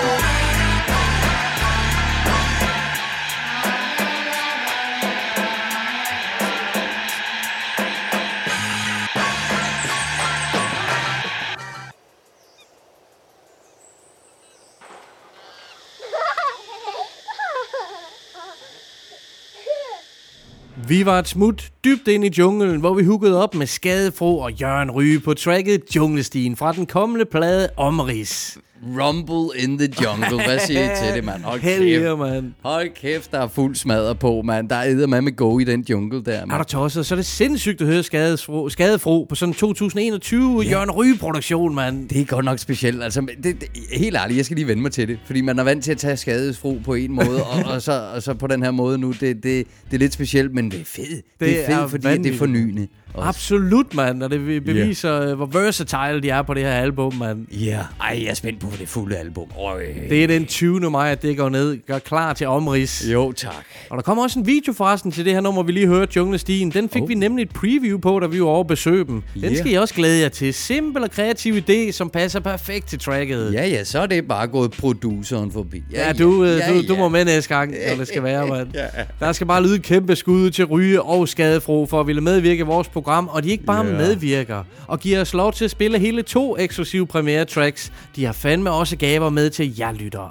Vi 20.88 21.06
var 21.06 21.20
et 21.20 21.28
smut 21.28 21.72
dybt 21.84 22.08
ind 22.08 22.26
i 22.26 22.30
junglen, 22.38 22.80
hvor 22.80 22.94
vi 22.94 23.04
huggede 23.04 23.44
op 23.44 23.56
med 23.56 23.68
Skadefro 23.68 24.40
og 24.40 24.52
Jørgen 24.52 24.92
Ryge 24.92 25.20
på 25.20 25.34
tracket 25.34 25.96
Junglestien 25.96 26.56
fra 26.56 26.74
den 26.74 26.86
kommende 26.86 27.26
plade 27.26 27.70
Omris. 27.78 28.58
Rumble 29.02 29.60
in 29.64 29.78
the 29.78 29.90
jungle. 30.04 30.46
Hvad 30.46 30.60
siger 30.60 30.84
I 30.84 31.06
til 31.06 31.16
det, 31.16 31.24
mand? 31.24 31.44
Hold 31.44 31.60
Hell 31.62 31.84
kæft. 31.84 32.02
yeah, 32.04 32.20
mand. 32.20 32.52
Hold 32.64 32.90
kæft, 32.96 33.32
der 33.32 33.40
er 33.40 33.48
fuld 33.48 33.76
smadret 33.76 34.20
på, 34.20 34.42
mand. 34.46 34.70
Der 34.70 34.76
er 34.76 35.08
med 35.08 35.22
med 35.22 35.36
go 35.36 35.60
i 35.60 35.64
den 35.64 35.86
jungle 35.90 36.24
der, 36.24 36.32
Er 36.32 36.46
mand. 36.46 36.60
du 36.60 36.64
tosset? 36.64 37.06
Så 37.06 37.14
er 37.14 37.16
det 37.16 37.26
sindssygt 37.26 37.82
at 37.82 37.88
høre 37.88 38.04
Skadefro, 38.04 38.70
Skadefro 38.70 39.26
på 39.30 39.36
sådan 39.36 39.50
en 39.50 39.54
2021 39.56 40.62
ja. 40.62 40.70
Jørgen 40.70 40.92
Ryge-produktion, 40.92 41.76
mand. 41.76 42.10
Det 42.10 42.22
er 42.22 42.26
godt 42.26 42.46
nok 42.46 42.60
specielt. 42.60 43.04
Altså, 43.04 43.22
det, 43.44 43.62
det, 43.62 43.70
helt 43.94 44.16
ærligt, 44.18 44.38
jeg 44.38 44.46
skal 44.46 44.58
lige 44.58 44.68
vende 44.68 44.82
mig 44.82 44.92
til 44.92 45.08
det. 45.08 45.20
Fordi 45.26 45.42
man 45.42 45.60
er 45.60 45.64
vant 45.64 45.84
til 45.84 45.92
at 45.92 45.98
tage 45.98 46.18
skadesfro 46.18 46.80
på 46.86 46.94
en 46.94 47.12
måde, 47.12 47.44
og, 47.44 47.64
og, 47.74 47.82
så, 47.82 48.10
og 48.16 48.24
så 48.24 48.34
på 48.34 48.48
den 48.48 48.64
her 48.64 48.72
måde 48.72 48.98
nu. 48.98 49.12
Det, 49.12 49.22
det, 49.22 49.44
det 49.44 49.94
er 49.94 49.98
lidt 49.98 50.14
specielt, 50.14 50.54
men 50.54 50.72
det 50.72 50.80
er 50.80 50.86
fedt. 50.86 51.08
Det, 51.10 51.24
det 51.40 51.60
er 51.62 51.66
fedt, 51.66 51.80
er 51.80 51.88
fordi 51.88 52.02
det 52.02 52.06
er 52.06 52.10
vanvittigt. 52.12 52.38
fornyende. 52.40 52.88
Også. 53.14 53.28
Absolut, 53.28 53.94
mand. 53.94 54.24
Og 54.24 54.32
det 54.32 54.64
beviser, 54.66 55.24
yeah. 55.24 55.34
hvor 55.36 55.46
versatile 55.46 56.22
de 56.22 56.30
er 56.30 56.42
på 56.42 56.54
det 56.54 56.64
her 56.64 56.72
album, 56.72 57.14
mand. 57.16 57.48
Ja, 57.52 57.66
yeah. 57.66 57.84
ej, 58.02 58.20
jeg 58.24 58.30
er 58.30 58.34
spændt 58.34 58.60
på 58.60 58.68
det 58.80 58.90
fulde 58.90 59.18
album. 59.18 59.48
Øj. 59.60 59.84
Det 60.10 60.24
er 60.24 60.28
den 60.28 60.46
20. 60.46 60.92
maj, 60.92 61.12
at 61.12 61.22
det 61.22 61.38
går 61.38 61.50
ned. 61.50 61.78
Gør 61.88 62.00
klar 62.00 62.34
til 62.34 62.48
omrids. 62.48 63.06
Jo, 63.14 63.32
tak. 63.32 63.66
Og 63.90 63.98
der 63.98 64.04
kommer 64.04 64.24
også 64.24 64.40
en 64.40 64.48
video 64.48 64.74
forresten 64.74 65.12
til 65.12 65.26
det 65.26 65.34
her 65.34 65.42
nummer, 65.42 65.64
vi 65.64 65.72
lige 65.72 65.88
hørte, 65.88 66.12
Junglestien. 66.16 66.72
Den 66.72 66.90
fik 66.90 67.02
oh. 67.02 67.10
vi 67.10 67.14
nemlig 67.14 67.44
et 67.44 67.50
preview 67.50 68.00
på, 68.00 68.20
da 68.20 68.28
vi 68.28 68.42
var 68.42 68.48
over 68.48 68.64
besøge 68.64 69.06
dem. 69.06 69.24
Den 69.34 69.44
Yeah. 69.44 69.58
skal 69.58 69.72
I 69.72 69.76
også 69.76 69.94
glæde 69.94 70.22
jer 70.22 70.30
til. 70.30 70.54
Simpel 70.54 71.04
og 71.04 71.12
kreativ 71.12 71.54
idé, 71.54 71.92
som 71.92 72.10
passer 72.10 72.40
perfekt 72.40 72.88
til 72.88 73.00
tracket. 73.00 73.54
Ja, 73.54 73.68
ja, 73.68 73.84
så 73.84 74.00
er 74.00 74.06
det 74.06 74.28
bare 74.28 74.48
gået 74.48 74.72
produceren 74.72 75.52
forbi. 75.52 75.84
Ja, 75.94 76.14
du, 76.14 76.44
ja, 76.44 76.74
du, 76.74 76.88
du 76.88 76.96
må 76.96 77.10
med 77.10 77.26
næste 77.26 77.56
gang, 77.56 77.74
når 77.90 77.96
det 77.96 78.08
skal 78.08 78.24
være, 78.32 78.48
mand. 78.48 78.68
Ja. 78.74 78.86
Der 79.20 79.32
skal 79.32 79.48
bare 79.48 79.64
lyde 79.64 79.76
et 79.76 79.84
kæmpe 79.84 80.16
skud 80.16 80.52
til 80.52 80.66
Ryge 80.66 81.02
og 81.02 81.28
Skadefro 81.30 81.86
for 81.86 82.00
at 82.00 82.08
ville 82.08 82.22
medvirke 82.22 82.60
i 82.60 82.62
vores 82.62 82.88
program. 83.02 83.28
Og 83.28 83.44
de 83.44 83.50
ikke 83.50 83.64
bare 83.66 83.86
Ja. 83.86 83.92
medvirker 83.98 84.64
og 84.88 85.00
giver 85.00 85.22
os 85.22 85.34
lov 85.34 85.54
til 85.54 85.66
at 85.66 85.72
spille 85.72 86.00
hele 86.00 86.22
to 86.22 86.58
eksklusive 86.60 87.08
premiere 87.08 87.46
tracks. 87.46 87.92
De 88.16 88.26
har 88.26 88.34
fandme 88.34 88.72
også 88.72 88.98
gaver 88.98 89.30
med 89.30 89.50
til 89.50 89.78
jer 89.80 89.92
lyttere. 89.92 90.30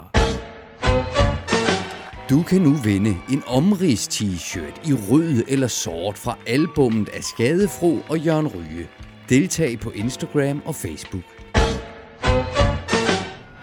Du 2.31 2.43
kan 2.43 2.61
nu 2.61 2.71
vinde 2.85 3.17
en 3.33 3.43
omrids 3.47 4.09
t-shirt 4.09 4.89
i 4.89 4.93
rød 5.11 5.43
eller 5.49 5.67
sort 5.67 6.19
fra 6.19 6.39
albummet 6.47 7.09
af 7.09 7.25
Skadefro 7.25 7.99
og 8.09 8.19
Jørgen 8.19 8.47
Ryge. 8.47 8.87
Deltag 9.29 9.79
på 9.81 9.91
Instagram 9.91 10.63
og 10.65 10.75
Facebook. 10.75 11.23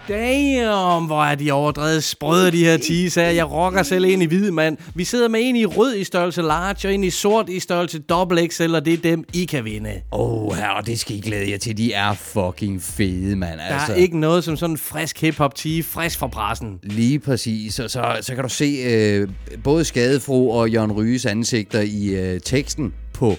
Damn, 0.07 1.05
hvor 1.05 1.23
er 1.23 1.35
de 1.35 1.51
overdrevet 1.51 2.03
sprøde, 2.03 2.51
de 2.51 2.65
her 2.65 2.77
teaser. 2.77 3.23
Jeg 3.23 3.51
rocker 3.51 3.83
selv 3.83 4.05
ind 4.05 4.23
i 4.23 4.25
hvid, 4.25 4.51
mand. 4.51 4.77
Vi 4.95 5.03
sidder 5.03 5.27
med 5.27 5.39
en 5.43 5.55
i 5.55 5.65
rød 5.65 5.95
i 5.95 6.03
størrelse 6.03 6.41
large, 6.41 6.87
og 6.87 6.93
en 6.93 7.03
i 7.03 7.09
sort 7.09 7.49
i 7.49 7.59
størrelse 7.59 7.99
double 7.99 8.47
XL, 8.47 8.75
og 8.75 8.85
det 8.85 8.93
er 8.93 8.97
dem, 8.97 9.25
I 9.33 9.45
kan 9.45 9.65
vinde. 9.65 10.01
Åh, 10.11 10.43
oh, 10.43 10.55
her, 10.55 10.81
det 10.81 10.99
skal 10.99 11.15
I 11.15 11.19
glæde 11.19 11.51
jer 11.51 11.57
til. 11.57 11.77
De 11.77 11.93
er 11.93 12.13
fucking 12.13 12.81
fede, 12.81 13.35
mand. 13.35 13.59
Der 13.59 13.65
altså. 13.65 13.91
er 13.91 13.95
ikke 13.95 14.19
noget 14.19 14.43
som 14.43 14.57
sådan 14.57 14.73
en 14.73 14.77
frisk 14.77 15.21
hip-hop 15.21 15.55
tee, 15.55 15.83
frisk 15.83 16.19
fra 16.19 16.27
pressen. 16.27 16.79
Lige 16.83 17.19
præcis. 17.19 17.79
Og 17.79 17.89
så, 17.89 18.17
så 18.21 18.35
kan 18.35 18.43
du 18.43 18.49
se 18.49 18.65
øh, 18.85 19.29
både 19.63 19.85
Skadefro 19.85 20.49
og 20.49 20.69
Jørgen 20.69 20.91
Ryges 20.91 21.25
ansigter 21.25 21.81
i 21.81 22.07
øh, 22.07 22.41
teksten 22.41 22.93
på 23.13 23.35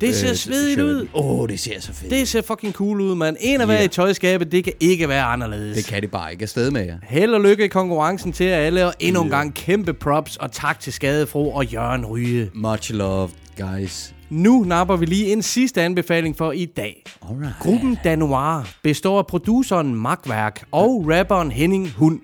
Det 0.00 0.14
ser 0.14 0.30
øh, 0.30 0.36
svedigt 0.36 0.80
ud. 0.80 1.08
Åh, 1.14 1.40
oh, 1.40 1.48
det 1.48 1.60
ser 1.60 1.80
så 1.80 1.92
fedt. 1.92 2.10
Det 2.10 2.28
ser 2.28 2.42
fucking 2.42 2.72
cool 2.72 3.00
ud, 3.00 3.14
mand. 3.14 3.36
En 3.40 3.60
at 3.60 3.68
være 3.68 3.78
Ja. 3.78 3.84
i 3.84 3.88
tøjskabet, 3.88 4.52
det 4.52 4.64
kan 4.64 4.72
ikke 4.80 5.08
være 5.08 5.22
anderledes. 5.24 5.76
Det 5.76 5.86
kan 5.86 6.02
det 6.02 6.10
bare 6.10 6.32
ikke 6.32 6.42
afsted 6.42 6.70
med 6.70 6.84
jer. 6.84 6.98
Held 7.02 7.34
og 7.34 7.40
lykke 7.40 7.64
i 7.64 7.68
konkurrencen 7.68 8.32
til 8.32 8.44
alle, 8.44 8.86
og 8.86 8.94
endnu 9.00 9.22
en 9.22 9.28
Ja. 9.28 9.36
gang 9.36 9.54
kæmpe 9.54 9.92
props 9.92 10.36
og 10.36 10.52
tak 10.52 10.80
til 10.80 10.92
Skadefro 10.92 11.50
og 11.54 11.66
Jørgen 11.66 12.06
Ryge. 12.06 12.50
Much 12.54 12.94
love. 12.94 13.30
guys. 13.58 14.14
Nu 14.30 14.64
napper 14.66 14.96
vi 14.96 15.06
lige 15.06 15.32
en 15.32 15.42
sidste 15.42 15.82
anbefaling 15.82 16.36
for 16.36 16.52
i 16.52 16.64
dag. 16.64 17.04
Alright. 17.30 17.54
Gruppen 17.60 17.98
Danoir 18.04 18.68
består 18.82 19.18
af 19.18 19.26
produceren 19.26 19.94
Magværk 19.94 20.62
og 20.72 21.06
rapperen 21.08 21.50
Henning 21.50 21.90
Hund. 21.96 22.20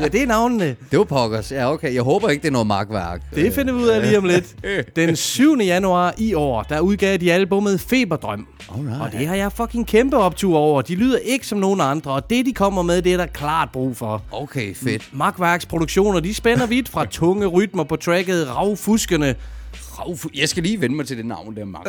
Ja, 0.00 0.08
det 0.08 0.22
er 0.22 0.26
navnene. 0.26 0.76
Det 0.90 0.98
var 0.98 1.04
pokkers. 1.04 1.52
Ja, 1.52 1.72
okay. 1.72 1.94
Jeg 1.94 2.02
håber 2.02 2.28
ikke, 2.28 2.42
det 2.42 2.48
er 2.48 2.52
noget 2.52 2.66
magtværk. 2.66 3.22
Det 3.34 3.54
finder 3.54 3.72
vi 3.72 3.78
ud 3.82 3.88
af 3.88 4.02
lige 4.02 4.18
om 4.18 4.24
lidt. 4.24 4.56
Den 4.96 5.16
7. 5.16 5.58
januar 5.60 6.14
i 6.18 6.34
år, 6.34 6.62
der 6.62 6.80
udgav 6.80 7.16
de 7.16 7.32
albumet 7.32 7.80
Feberdrøm. 7.80 8.46
Alright. 8.74 9.02
Og 9.02 9.12
det 9.12 9.26
har 9.26 9.34
jeg 9.34 9.52
fucking 9.52 9.86
kæmpe 9.86 10.16
optur 10.16 10.58
over. 10.58 10.82
De 10.82 10.94
lyder 10.94 11.18
ikke 11.18 11.46
som 11.46 11.58
nogen 11.58 11.80
andre, 11.80 12.10
og 12.10 12.30
det 12.30 12.46
de 12.46 12.52
kommer 12.52 12.82
med, 12.82 13.02
det 13.02 13.12
er 13.12 13.16
der 13.16 13.26
klart 13.26 13.68
brug 13.72 13.96
for. 13.96 14.22
Okay, 14.30 14.74
fedt. 14.74 15.08
Magværks 15.12 15.66
produktioner, 15.66 16.20
de 16.20 16.34
spænder 16.34 16.66
vidt 16.66 16.88
fra 16.88 17.04
tunge 17.04 17.46
rytmer 17.46 17.84
på 17.84 17.96
tracket 17.96 18.48
Ravfuskende. 18.56 19.34
Jeg 20.34 20.48
skal 20.48 20.62
lige 20.62 20.80
vende 20.80 20.96
mig 20.96 21.06
til 21.06 21.16
det 21.16 21.26
navn 21.26 21.56
der, 21.56 21.64
Mark. 21.64 21.86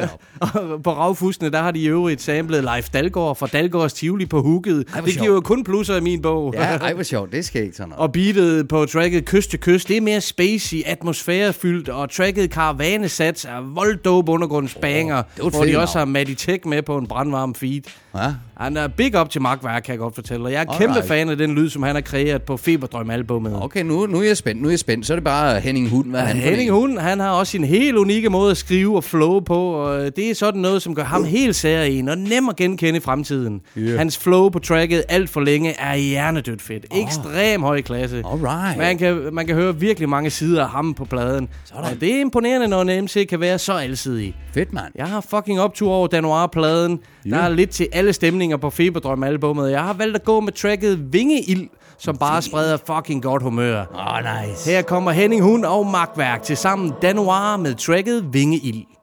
Og 0.40 0.82
på 0.82 0.92
Ravfuskende, 0.92 1.50
der 1.50 1.62
har 1.62 1.70
de 1.70 1.78
i 1.78 1.86
øvrigt 1.88 2.22
samlet 2.22 2.64
Leif 2.64 2.88
Dalgaard 2.88 3.36
fra 3.36 3.46
Dalgaards 3.46 3.92
Tivoli 3.92 4.26
på 4.26 4.42
hooket. 4.42 4.88
hvor 4.92 5.00
Det 5.00 5.14
giver 5.14 5.34
jo 5.34 5.40
kun 5.40 5.64
plusser 5.64 5.96
i 5.96 6.00
min 6.00 6.22
bog. 6.22 6.54
Ja, 6.56 6.76
ej, 6.76 6.92
hvor 6.94 7.02
sjovt. 7.02 7.32
Det 7.32 7.44
skal 7.44 7.62
ikke 7.62 7.76
sådan 7.76 7.88
noget. 7.88 8.00
Og 8.02 8.12
beatet 8.12 8.68
på 8.68 8.86
tracket 8.86 9.24
Kyst 9.24 9.50
til 9.50 9.60
Kyst, 9.60 9.88
det 9.88 9.96
er 9.96 10.00
mere 10.00 10.20
spacey, 10.20 10.82
atmosfærefyldt, 10.86 11.88
og 11.88 12.10
tracket 12.10 12.50
Karavanesats 12.50 13.44
er 13.44 13.74
volddope 13.74 14.32
undergrundsbanger, 14.32 15.18
et 15.18 15.24
hvor 15.36 15.64
de 15.64 15.78
også 15.78 15.98
har. 15.98 16.04
Matty 16.04 16.34
Tech 16.34 16.66
med 16.66 16.82
på 16.82 16.98
en 16.98 17.06
brandvarm 17.06 17.54
feed. 17.54 17.82
Ja. 18.14 18.34
Han 18.60 18.76
er 18.76 18.88
big 18.88 19.20
up 19.20 19.30
til 19.30 19.42
Magtværk, 19.42 19.82
kan 19.82 19.92
jeg 19.92 19.98
godt 19.98 20.14
fortælle 20.14 20.44
dig. 20.46 20.52
Jeg 20.52 20.56
er 20.56 20.60
Alright. 20.60 20.94
kæmpe 20.94 21.08
fan 21.08 21.28
af 21.28 21.36
den 21.36 21.54
lyd, 21.54 21.70
som 21.70 21.82
han 21.82 21.94
har 21.94 22.02
kreeret 22.02 22.42
på 22.42 22.56
Feberdrøm-albummet. 22.56 23.62
Okay, 23.62 23.82
nu, 23.82 24.06
nu 24.06 24.18
er 24.18 24.22
jeg 24.22 24.36
spændt. 24.36 24.62
Nu 24.62 24.68
er 24.68 24.72
jeg 24.72 24.78
spændt. 24.78 25.06
Så 25.06 25.12
er 25.12 25.16
det 25.16 25.24
bare 25.24 25.60
Henning 25.60 25.90
Hund. 25.90 26.10
Hvad 26.10 26.20
han 26.20 26.36
Henning 26.36 26.68
en? 26.68 26.74
Hund, 26.74 26.98
han 26.98 27.20
har 27.20 27.30
også 27.30 27.50
sin 27.50 27.64
helt 27.64 27.96
unikke 27.96 28.30
måde 28.30 28.50
at 28.50 28.56
skrive 28.56 28.96
og 28.96 29.04
flow 29.04 29.40
på, 29.40 29.70
og 29.70 30.16
det 30.16 30.30
er 30.30 30.34
sådan 30.34 30.60
noget, 30.60 30.82
som 30.82 30.94
gør 30.94 31.04
ham 31.04 31.24
helt 31.24 31.56
særlig 31.56 32.10
og 32.10 32.18
nem 32.18 32.48
at 32.48 32.56
genkende 32.56 32.96
i 32.96 33.00
fremtiden. 33.00 33.60
Yeah. 33.78 33.98
Hans 33.98 34.18
flow 34.18 34.48
på 34.48 34.58
tracket 34.58 35.04
alt 35.08 35.30
for 35.30 35.40
længe 35.40 35.80
er 35.80 35.96
hjernedødt 35.96 36.62
fedt. 36.62 36.86
Ekstrem 36.94 37.62
høj 37.62 37.82
klasse. 37.82 38.22
Alright. 38.32 38.78
Man 38.78 38.98
kan, 38.98 39.28
man 39.32 39.46
kan 39.46 39.54
høre 39.54 39.76
virkelig 39.80 40.08
mange 40.08 40.30
sider 40.30 40.62
af 40.62 40.70
ham 40.70 40.94
på 40.94 41.04
pladen. 41.04 41.48
Og 41.72 42.00
det 42.00 42.16
er 42.16 42.20
imponerende, 42.20 42.68
når 42.68 42.82
en 42.82 43.04
MC 43.04 43.28
kan 43.28 43.40
være 43.40 43.58
så 43.58 43.72
alsidig. 43.72 44.34
Fedt, 44.54 44.72
mand. 44.72 44.92
Jeg 44.94 45.06
har 45.06 45.26
fucking 45.30 45.60
optur 45.60 45.92
over 45.92 46.06
Danoir-pladen. 46.06 47.00
Der 47.30 47.36
er 47.38 47.48
lidt 47.48 47.70
til 47.70 47.88
alle 47.92 48.12
stemninger 48.12 48.45
på 48.56 48.70
Feberdrøm-albummet. 48.70 49.70
Jeg 49.70 49.82
har 49.82 49.92
valgt 49.92 50.16
at 50.16 50.24
gå 50.24 50.40
med 50.40 50.52
tracket 50.52 51.12
Vingeild, 51.12 51.68
som 51.98 52.16
bare 52.16 52.42
spreder 52.42 52.76
fucking 52.86 53.22
godt 53.22 53.42
humør. 53.42 53.84
Oh, 53.94 54.46
nice. 54.46 54.70
Her 54.70 54.82
kommer 54.82 55.10
Henning 55.10 55.42
Hund 55.42 55.64
og 55.64 55.86
Magtværk 55.86 56.42
til 56.42 56.56
sammen 56.56 56.92
Danoir 57.02 57.56
med 57.56 57.74
tracket 57.74 58.32
Vingeild. 58.32 58.95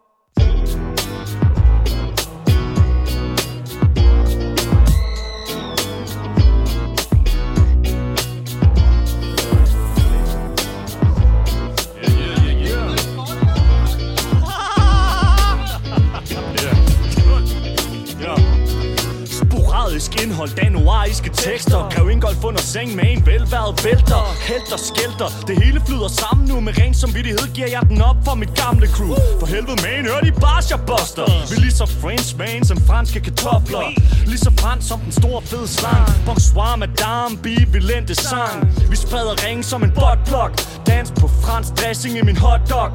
Indhold, 20.23 20.51
Danuariske 20.61 21.29
tekster. 21.29 21.89
Grev 21.93 22.09
Ingolf 22.09 22.43
under 22.43 22.61
seng 22.61 22.95
med 22.95 23.03
en 23.13 23.25
velværet 23.25 23.73
vælter. 23.85 24.23
Helt 24.51 24.69
og 24.75 24.79
skælter, 24.89 25.29
det 25.47 25.63
hele 25.63 25.79
flyder 25.87 26.07
sammen 26.21 26.47
nu. 26.47 26.59
Med 26.59 26.73
ren 26.81 26.93
samvittighed 26.93 27.45
giver 27.55 27.67
jeg 27.75 27.83
den 27.89 28.01
op 28.01 28.15
for 28.25 28.35
mit 28.35 28.53
gamle 28.63 28.87
crew. 28.95 29.15
For 29.39 29.47
helvede 29.47 29.79
man, 29.85 30.01
hør 30.11 30.19
de 30.27 30.31
bars 30.31 30.71
jeg 30.71 30.79
buster. 30.89 31.25
Vi 31.49 31.55
er 31.57 31.61
lige 31.65 31.77
så 31.81 31.85
French 32.01 32.37
man 32.37 32.65
som 32.69 32.77
franske 32.89 33.19
kartofler. 33.19 33.83
Lige 34.25 34.37
så 34.47 34.51
fransk 34.59 34.87
som 34.87 34.99
den 34.99 35.11
store 35.11 35.41
fede 35.41 35.67
slang. 35.67 36.05
Bonsoir 36.25 36.75
madame, 36.75 37.31
bivalente 37.43 38.15
sang. 38.15 38.57
Vi 38.91 38.95
spreder 38.95 39.35
ring 39.45 39.65
som 39.65 39.83
en 39.83 39.91
buttplug. 39.99 40.51
Dans 40.87 41.11
på 41.21 41.27
fransk 41.43 41.69
dressing 41.79 42.17
i 42.17 42.23
min 42.29 42.37
hotdog. 42.37 42.89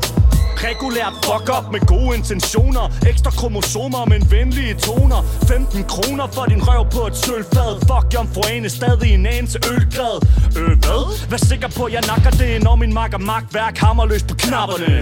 Regulært 0.69 1.15
fuck 1.27 1.47
up 1.57 1.73
med 1.73 1.81
gode 1.87 2.17
intentioner. 2.17 2.85
Ekstra 3.11 3.31
kromosomer, 3.31 4.05
men 4.13 4.31
venlige 4.31 4.75
toner. 4.75 5.21
15 5.49 5.85
kroner 5.85 6.27
for 6.27 6.45
din 6.45 6.63
røv 6.69 6.83
på 6.91 7.07
et 7.07 7.17
sølvfad 7.25 7.73
Fuck 7.89 8.07
jomfruane, 8.15 8.69
stadig 8.71 9.15
en 9.15 9.27
anelse 9.27 9.59
ølgrad. 9.73 10.17
Øh, 10.59 10.79
hvad? 10.85 11.03
Vær 11.31 11.37
sikker 11.37 11.69
på, 11.79 11.89
jeg 11.89 12.03
nakker 12.13 12.31
det 12.31 12.63
Når 12.63 12.77
min 12.77 12.93
makker 12.95 13.19
magtværk 13.19 13.79
hammer 13.79 14.07
løs 14.07 14.23
på 14.23 14.35
knapperne. 14.35 14.93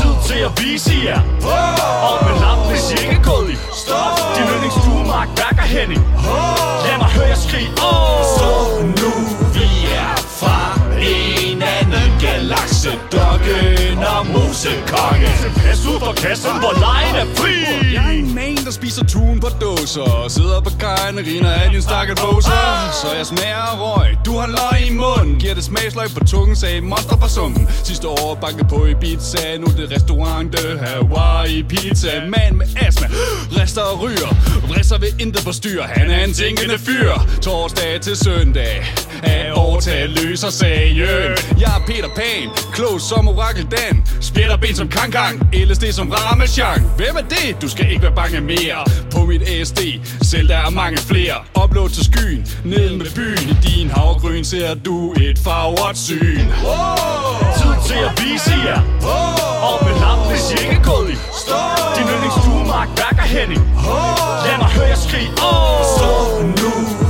Tid 0.00 0.14
til 0.28 0.40
at 0.48 0.52
vise 0.62 0.94
jer. 1.06 1.20
Og 2.08 2.16
med 2.26 2.34
lamp, 2.44 2.62
hvis 2.70 2.84
I 2.92 2.94
ikke 3.04 3.16
er 3.20 3.24
gået 3.30 3.50
i. 3.54 3.56
Stop! 3.82 4.16
Din 4.36 4.46
yndlingsstue 4.54 5.02
magtværk 5.14 5.56
er 5.64 5.68
Henning. 5.76 6.02
Lad 6.86 6.96
mig 7.02 7.10
høre 7.16 7.28
jer 7.32 7.40
skrige. 7.46 7.70
Åh 7.88 8.22
Så 8.38 8.48
nu 9.00 9.12
vi 9.56 9.68
er 10.04 10.14
fra 10.40 10.58
en 11.00 11.62
anden 11.62 12.10
galakse 12.20 12.92
Doggen 13.42 13.98
og 13.98 14.26
musekonge. 14.26 15.28
Pas 15.56 15.86
ud 15.86 15.98
for 16.00 16.12
kassen, 16.12 16.50
hvor 16.62 16.74
lejen 16.80 17.14
er 17.14 17.34
fri. 17.34 17.54
Jeg 17.94 18.04
er 18.06 18.10
en 18.10 18.34
man, 18.34 18.56
der 18.64 18.70
spiser 18.70 19.04
tun 19.04 19.40
på 19.40 19.48
dåser. 19.60 20.00
Og 20.00 20.30
sidder 20.30 20.60
på 20.60 20.70
kajen 20.80 21.18
og 21.18 21.24
griner 21.24 21.50
af 21.50 21.70
din 21.70 21.82
stakket 21.82 22.16
poser 22.18 22.50
Så 23.02 23.08
jeg 23.16 23.26
smager 23.26 23.64
af 23.72 23.76
røg, 23.80 24.10
du 24.26 24.38
har 24.38 24.46
løg 24.46 24.86
i 24.90 24.92
munden. 24.92 25.36
Giver 25.40 25.54
det 25.54 25.64
smagsløg 25.64 26.08
på 26.18 26.24
tungen, 26.24 26.56
sagde 26.56 26.80
monster 26.80 27.16
fra 27.16 27.28
summen. 27.28 27.68
Sidste 27.84 28.08
år 28.08 28.34
bankede 28.34 28.68
på 28.68 28.86
i 28.86 28.94
pizza. 28.94 29.56
Nu 29.58 29.66
er 29.66 29.76
det 29.80 29.90
restaurant 29.96 30.52
de 30.52 30.78
Hawaii 30.84 31.62
pizza. 31.62 32.10
Man 32.28 32.56
med 32.56 32.66
astma, 32.86 33.06
rester 33.58 33.82
og 33.82 34.02
ryger. 34.02 34.30
Vrisser 34.68 34.98
ved 34.98 35.12
intet 35.20 35.44
på 35.44 35.52
han 35.82 36.10
er 36.10 36.24
en 36.24 36.32
tænkende 36.32 36.78
fyr. 36.78 37.12
Torsdag 37.42 38.00
til 38.00 38.16
søndag 38.16 38.84
af 39.22 39.52
årtal 39.54 40.10
løser 40.10 40.50
sagen. 40.50 40.96
Jeg 41.60 41.72
er 41.76 41.82
Peter 41.86 42.08
Pan, 42.16 42.50
klog 42.72 43.00
som 43.00 43.28
Orakel 43.32 43.66
Dan. 43.74 44.04
Spjætter 44.20 44.56
ben 44.56 44.74
som 44.74 44.88
Kang 44.88 45.12
Kang, 45.12 45.36
LSD 45.54 45.84
som 45.92 46.10
Ramachan 46.10 46.80
Hvem 46.96 47.16
er 47.16 47.26
det? 47.34 47.62
Du 47.62 47.68
skal 47.68 47.90
ikke 47.90 48.02
være 48.02 48.14
bange 48.14 48.40
mere. 48.40 48.80
På 49.14 49.24
mit 49.24 49.42
ASD, 49.42 49.80
selv 50.22 50.48
der 50.48 50.56
er 50.56 50.70
mange 50.70 50.98
flere. 50.98 51.36
Upload 51.64 51.88
til 51.88 52.04
skyen, 52.04 52.46
ned 52.64 52.96
med 52.96 53.06
byen. 53.14 53.48
I 53.52 53.56
din 53.66 53.90
havgryn 53.90 54.44
ser 54.44 54.74
du 54.74 55.12
et 55.12 55.38
farvet 55.38 55.98
syn. 55.98 56.46
Tid 57.58 57.74
til 57.88 58.00
at 58.08 58.12
vise 58.22 58.54
jer. 58.66 58.80
Og 59.68 59.84
med 59.84 59.94
lamp, 60.00 60.22
hvis 60.30 60.50
I. 60.50 60.64
Ikke 60.64 60.76
er 60.76 61.08
i 61.08 61.16
Din 61.96 62.08
yndlingsstue 62.14 62.64
magtværk 62.72 63.18
er 63.18 63.28
Henning 63.34 63.62
Lad 64.46 64.58
mig 64.58 64.70
høre 64.76 64.86
jer 64.86 64.96
skrige. 65.06 65.30
Åh! 65.30 65.84
Så 65.98 66.08
nu 66.60 67.01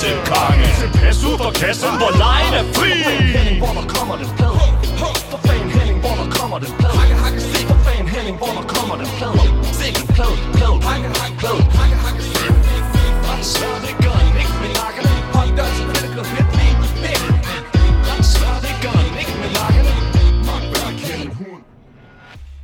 og 0.00 0.06
musekonge 0.06 0.68
Pas 0.92 1.24
ud 1.24 1.38
for 1.38 1.50
kassen, 1.60 1.92
hvor 2.00 2.12
lejen 2.24 2.54
er 2.60 2.64
fri. 2.76 2.92
Henning, 3.36 3.58
hvor 3.62 3.72
der 3.78 3.86
kommer 3.94 4.16
den 4.16 4.28
plade. 4.36 4.56
For 5.30 5.40
fan 5.46 5.70
Henning, 5.76 6.00
hvor 6.04 6.14
der 6.20 6.28
kommer 6.38 6.58
den 6.58 6.72
plade. 6.78 6.96
Hakke, 6.98 7.14
hakke, 7.14 7.40
se 7.40 7.58
For 7.68 7.78
fan 7.86 8.08
Henning, 8.14 8.36
hvor 8.42 8.52
der 8.58 8.64
kommer 8.74 8.96
den 9.02 9.08
plade. 9.18 9.38
Sikke 9.80 10.00
plade, 10.14 10.34
plade, 10.56 10.59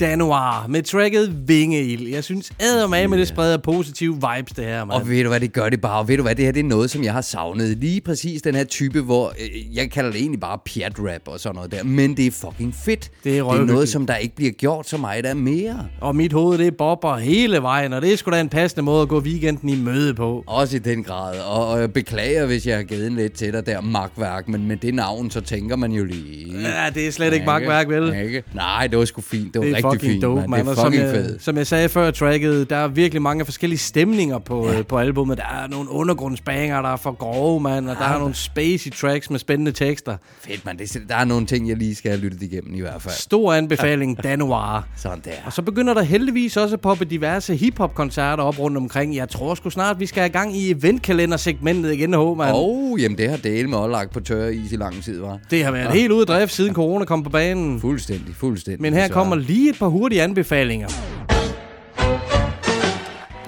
Danoir 0.00 0.66
med 0.68 0.82
tracket 0.82 1.48
Vingeild. 1.48 2.08
Jeg 2.08 2.24
synes 2.24 2.52
eddermame 2.60 3.08
med 3.08 3.18
det 3.18 3.28
spreder 3.28 3.56
positive 3.56 4.14
vibes, 4.14 4.52
det 4.52 4.64
her, 4.64 4.84
mand. 4.84 5.00
Og 5.00 5.08
ved 5.08 5.22
du 5.22 5.28
hvad, 5.28 5.40
det 5.40 5.52
gør 5.52 5.68
det 5.68 5.80
bare. 5.80 5.98
Og 5.98 6.08
ved 6.08 6.16
du 6.16 6.22
hvad, 6.22 6.34
det 6.34 6.44
her 6.44 6.52
det 6.52 6.60
er 6.60 6.64
noget, 6.64 6.90
som 6.90 7.04
jeg 7.04 7.12
har 7.12 7.20
savnet. 7.20 7.78
Lige 7.78 8.00
præcis 8.00 8.42
den 8.42 8.54
her 8.54 8.64
type, 8.64 9.00
hvor 9.00 9.28
øh, 9.28 9.76
jeg 9.76 9.90
kalder 9.90 10.10
det 10.10 10.20
egentlig 10.20 10.40
bare 10.40 10.58
pjat-rap 10.64 11.22
og 11.26 11.40
sådan 11.40 11.54
noget 11.54 11.72
der. 11.72 11.84
Men 11.84 12.16
det 12.16 12.26
er 12.26 12.30
fucking 12.30 12.74
fedt. 12.74 13.10
Det 13.24 13.38
er 13.38 13.44
det 13.44 13.60
er 13.60 13.64
noget, 13.64 13.88
som 13.88 14.06
der 14.06 14.16
ikke 14.16 14.36
bliver 14.36 14.52
gjort 14.52 14.88
så 14.88 14.96
meget 14.96 15.26
af 15.26 15.36
mere. 15.36 15.88
Og 16.00 16.16
mit 16.16 16.32
hoved, 16.32 16.58
det 16.58 16.76
bobber 16.76 17.16
hele 17.16 17.62
vejen, 17.62 17.92
og 17.92 18.02
det 18.02 18.12
er 18.12 18.16
sgu 18.16 18.30
da 18.30 18.40
en 18.40 18.48
passende 18.48 18.82
måde 18.82 19.02
at 19.02 19.08
gå 19.08 19.20
weekenden 19.20 19.68
i 19.68 19.76
møde 19.76 20.14
på. 20.14 20.44
Også 20.46 20.76
i 20.76 20.78
den 20.78 21.04
grad. 21.04 21.38
Og, 21.40 21.68
og 21.68 21.80
jeg 21.80 21.92
beklager, 21.92 22.46
hvis 22.46 22.66
jeg 22.66 22.76
har 22.76 22.82
givet 22.82 23.06
en 23.06 23.16
lidt 23.16 23.32
til 23.32 23.52
dig 23.52 23.66
der, 23.66 23.80
magtværk. 23.80 24.48
Men 24.48 24.68
med 24.68 24.76
det 24.76 24.94
navn, 24.94 25.30
så 25.30 25.40
tænker 25.40 25.76
man 25.76 25.92
jo 25.92 26.04
lige... 26.04 26.60
Ja, 26.60 26.90
det 26.94 27.06
er 27.06 27.10
slet 27.12 27.32
ikke 27.32 27.46
magtværk, 27.46 27.88
vel? 27.88 28.14
Ikke? 28.24 28.42
Nej, 28.54 28.86
det 28.86 28.98
var 28.98 29.04
sgu 29.04 29.20
fint. 29.20 29.54
Det 29.54 29.60
var 29.60 29.66
Det 29.66 29.85
rigtig 29.92 30.00
fucking 30.00 30.12
fint, 30.12 30.22
dope, 30.22 30.40
mand. 30.40 30.50
man. 30.50 30.60
Det 30.60 30.66
er 30.66 30.70
Og 30.70 30.76
som 30.76 30.92
fucking 30.92 31.30
jeg, 31.30 31.40
som 31.40 31.56
jeg 31.56 31.66
sagde 31.66 31.88
før 31.88 32.10
tracket, 32.10 32.70
der 32.70 32.76
er 32.76 32.88
virkelig 32.88 33.22
mange 33.22 33.44
forskellige 33.44 33.78
stemninger 33.78 34.38
på, 34.38 34.68
ja. 34.68 34.82
på 34.82 34.98
albumet. 34.98 35.38
Der 35.38 35.62
er 35.62 35.68
nogle 35.68 35.90
undergrundsbanger, 35.90 36.82
der 36.82 36.92
er 36.92 36.96
for 36.96 37.12
grove, 37.12 37.60
mand. 37.60 37.90
Og 37.90 37.96
der 37.96 38.04
er 38.04 38.18
nogle 38.18 38.34
spacey 38.34 38.90
tracks 38.90 39.30
med 39.30 39.38
spændende 39.38 39.72
tekster. 39.72 40.16
Fedt, 40.40 40.64
man. 40.64 40.78
Det, 40.78 41.02
der 41.08 41.16
er 41.16 41.24
nogle 41.24 41.46
ting, 41.46 41.68
jeg 41.68 41.76
lige 41.76 41.94
skal 41.94 42.10
have 42.10 42.20
lyttet 42.20 42.42
igennem 42.42 42.74
i 42.74 42.80
hvert 42.80 43.02
fald. 43.02 43.14
Stor 43.14 43.52
anbefaling, 43.52 44.18
Danoir. 44.24 44.88
Sådan 44.96 45.20
der. 45.24 45.30
Og 45.44 45.52
så 45.52 45.62
begynder 45.62 45.94
der 45.94 46.02
heldigvis 46.02 46.56
også 46.56 46.74
at 46.74 46.80
poppe 46.80 47.04
diverse 47.04 47.56
hiphop-koncerter 47.56 48.42
op 48.42 48.58
rundt 48.58 48.76
omkring. 48.76 49.16
Jeg 49.16 49.28
tror 49.28 49.54
sgu 49.54 49.70
snart, 49.70 50.00
vi 50.00 50.06
skal 50.06 50.20
have 50.20 50.30
gang 50.30 50.56
i 50.56 50.70
eventkalendersegmentet 50.70 51.92
igen, 51.92 52.14
H, 52.14 52.36
mand. 52.36 52.56
Åh, 52.56 52.92
oh, 52.92 53.02
jamen 53.02 53.18
det 53.18 53.30
har 53.30 53.36
Dale 53.36 53.68
med 53.68 53.88
lagt 53.90 54.12
på 54.12 54.20
tør 54.20 54.48
is 54.48 54.72
i 54.72 54.76
lang 54.76 55.02
tid, 55.02 55.20
var. 55.20 55.38
Det 55.50 55.64
har 55.64 55.70
været 55.70 55.92
helt 55.92 56.12
ude 56.12 56.20
af 56.20 56.26
drift, 56.26 56.52
siden 56.52 56.74
corona 56.74 57.04
kom 57.04 57.22
på 57.22 57.30
banen. 57.30 57.80
Fuldstændig, 57.80 58.34
fuldstændig. 58.34 58.82
Men 58.82 58.94
her 58.94 59.08
kommer 59.08 59.36
lige 59.36 59.74
et 59.76 59.80
par 59.80 59.88
hurtige 59.88 60.22
anbefalinger. 60.22 60.88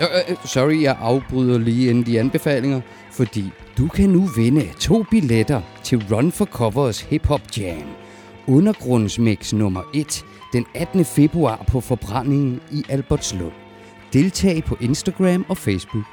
Øh, 0.00 0.06
øh, 0.28 0.36
sorry, 0.44 0.82
jeg 0.82 0.96
afbryder 1.00 1.58
lige 1.58 1.90
inden 1.90 2.06
de 2.06 2.20
anbefalinger, 2.20 2.80
fordi 3.12 3.44
du 3.78 3.88
kan 3.88 4.08
nu 4.10 4.28
vinde 4.36 4.68
to 4.80 5.02
billetter 5.10 5.60
til 5.82 6.04
Run 6.10 6.32
for 6.32 6.44
Covers 6.44 7.00
Hip 7.00 7.26
Hop 7.26 7.40
Jam. 7.58 7.82
Undergrundsmix 8.46 9.52
nummer 9.52 9.82
1 9.94 10.24
den 10.52 10.66
18. 10.74 11.04
februar 11.04 11.64
på 11.68 11.80
forbrændingen 11.80 12.60
i 12.72 12.84
Albertslund. 12.88 13.52
Deltag 14.12 14.64
på 14.64 14.76
Instagram 14.80 15.46
og 15.48 15.56
Facebook. 15.56 16.04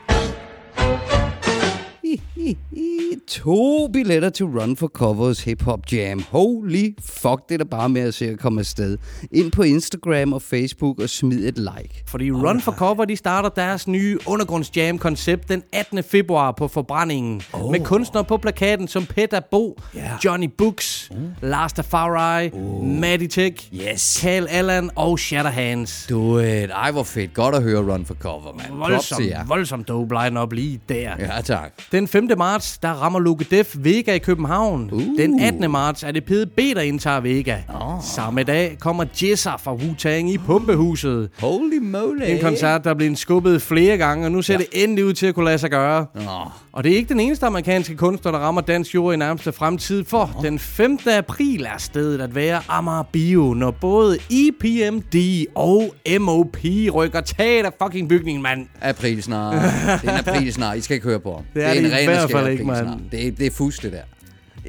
To 3.27 3.87
billetter 3.87 4.29
til 4.29 4.45
Run 4.45 4.77
for 4.77 4.87
Covers 4.87 5.43
Hip 5.43 5.61
Hop 5.61 5.79
Jam. 5.91 6.23
Holy 6.29 6.95
fuck, 7.05 7.49
det 7.49 7.53
er 7.53 7.57
da 7.57 7.63
bare 7.63 7.89
med 7.89 8.01
at 8.01 8.13
se 8.13 8.25
at 8.25 8.39
komme 8.39 8.59
afsted. 8.59 8.97
Ind 9.31 9.51
på 9.51 9.63
Instagram 9.63 10.33
og 10.33 10.41
Facebook 10.41 10.99
og 10.99 11.09
smid 11.09 11.47
et 11.47 11.57
like. 11.57 12.03
Fordi 12.07 12.31
Run 12.31 12.61
for 12.61 12.71
Cover, 12.71 13.05
de 13.05 13.15
starter 13.15 13.49
deres 13.49 13.87
nye 13.87 14.17
undergrundsjam-koncept 14.25 15.49
den 15.49 15.63
18. 15.73 16.03
februar 16.03 16.51
på 16.51 16.67
forbrændingen. 16.67 17.41
Oh. 17.53 17.71
Med 17.71 17.79
kunstnere 17.79 18.23
på 18.23 18.37
plakaten 18.37 18.87
som 18.87 19.05
Peter 19.05 19.39
Bo, 19.51 19.79
yeah. 19.95 20.09
Johnny 20.25 20.49
Books, 20.57 21.11
uh. 21.11 21.17
Lars 21.49 21.73
Tafari, 21.73 22.49
uh. 22.53 22.85
Maddie 22.85 23.27
Tech, 23.27 23.69
yes. 23.73 24.19
Carl 24.21 24.47
Allen 24.49 24.91
og 24.95 25.19
Shatterhands. 25.19 26.05
Du, 26.09 26.39
øh, 26.39 26.45
ej 26.45 26.91
hvor 26.91 27.03
fedt. 27.03 27.33
Godt 27.33 27.55
at 27.55 27.63
høre 27.63 27.93
Run 27.93 28.05
for 28.05 28.13
Cover, 28.13 28.53
mand. 28.53 28.77
Voldsom, 28.77 29.21
voldsom 29.47 29.83
dope 29.83 30.15
line-up 30.23 30.53
lige 30.53 30.81
der. 30.89 31.11
Ja, 31.19 31.41
tak. 31.41 31.71
Den 31.91 32.07
5. 32.07 32.29
marts, 32.37 32.77
der 32.77 32.89
rammer 32.89 33.14
Luke 33.19 33.45
Def 33.51 33.75
Vega 33.79 34.13
i 34.13 34.17
København. 34.17 34.89
Uh. 34.91 35.01
Den 35.17 35.39
18. 35.39 35.71
marts 35.71 36.03
er 36.03 36.11
det 36.11 36.23
PDB, 36.23 36.57
der 36.57 36.81
indtager 36.81 37.19
Vega. 37.19 37.57
Oh. 37.81 38.01
Samme 38.03 38.43
dag 38.43 38.77
kommer 38.79 39.05
Jizzer 39.21 39.57
fra 39.63 39.73
Wu-Tang 39.73 40.33
i 40.33 40.37
Pumpehuset. 40.37 41.29
Holy 41.39 41.77
moly. 41.77 42.21
En 42.25 42.41
koncert, 42.41 42.83
der 42.83 42.89
er 42.89 42.93
blevet 42.93 43.17
skubbet 43.17 43.61
flere 43.61 43.97
gange, 43.97 44.25
og 44.25 44.31
nu 44.31 44.41
ser 44.41 44.53
ja. 44.53 44.57
det 44.57 44.83
endelig 44.83 45.05
ud 45.05 45.13
til 45.13 45.27
at 45.27 45.35
kunne 45.35 45.45
lade 45.45 45.57
sig 45.57 45.69
gøre. 45.71 46.05
Oh. 46.15 46.23
Og 46.71 46.83
det 46.83 46.91
er 46.91 46.95
ikke 46.95 47.09
den 47.09 47.19
eneste 47.19 47.45
amerikanske 47.45 47.95
kunstner, 47.95 48.31
der 48.31 48.39
rammer 48.39 48.61
dansk 48.61 48.95
jord 48.95 49.13
i 49.13 49.17
nærmeste 49.17 49.51
fremtid, 49.51 50.03
for 50.03 50.31
oh. 50.37 50.43
den 50.43 50.59
15. 50.59 51.09
april 51.09 51.65
er 51.65 51.77
stedet 51.77 52.21
at 52.21 52.35
være 52.35 52.61
Amager 52.69 53.03
Bio, 53.11 53.53
når 53.53 53.71
både 53.71 54.17
EPMD 54.31 55.45
og 55.55 55.95
MOP 56.19 56.57
rykker 56.93 57.21
taget 57.21 57.65
af 57.65 57.71
fucking 57.83 58.09
bygningen, 58.09 58.43
mand. 58.43 58.67
April 58.81 59.23
snart. 59.23 59.53
Det 60.01 60.09
er 60.09 60.13
en 60.13 60.27
april 60.27 60.53
snart. 60.53 60.77
I 60.77 60.81
skal 60.81 60.93
ikke 60.93 61.07
høre 61.07 61.19
på. 61.19 61.41
Det 61.53 61.63
er 61.63 61.73
det 61.73 61.79
en 61.79 61.85
i 61.85 62.05
hvert 62.05 62.31
fald 62.31 62.47
ikke, 62.47 62.63
mand. 62.63 62.89
Det 63.11 63.37
det 63.37 63.47
er 63.47 63.51
fusk, 63.51 63.83
det 63.83 63.91
der. 63.91 64.03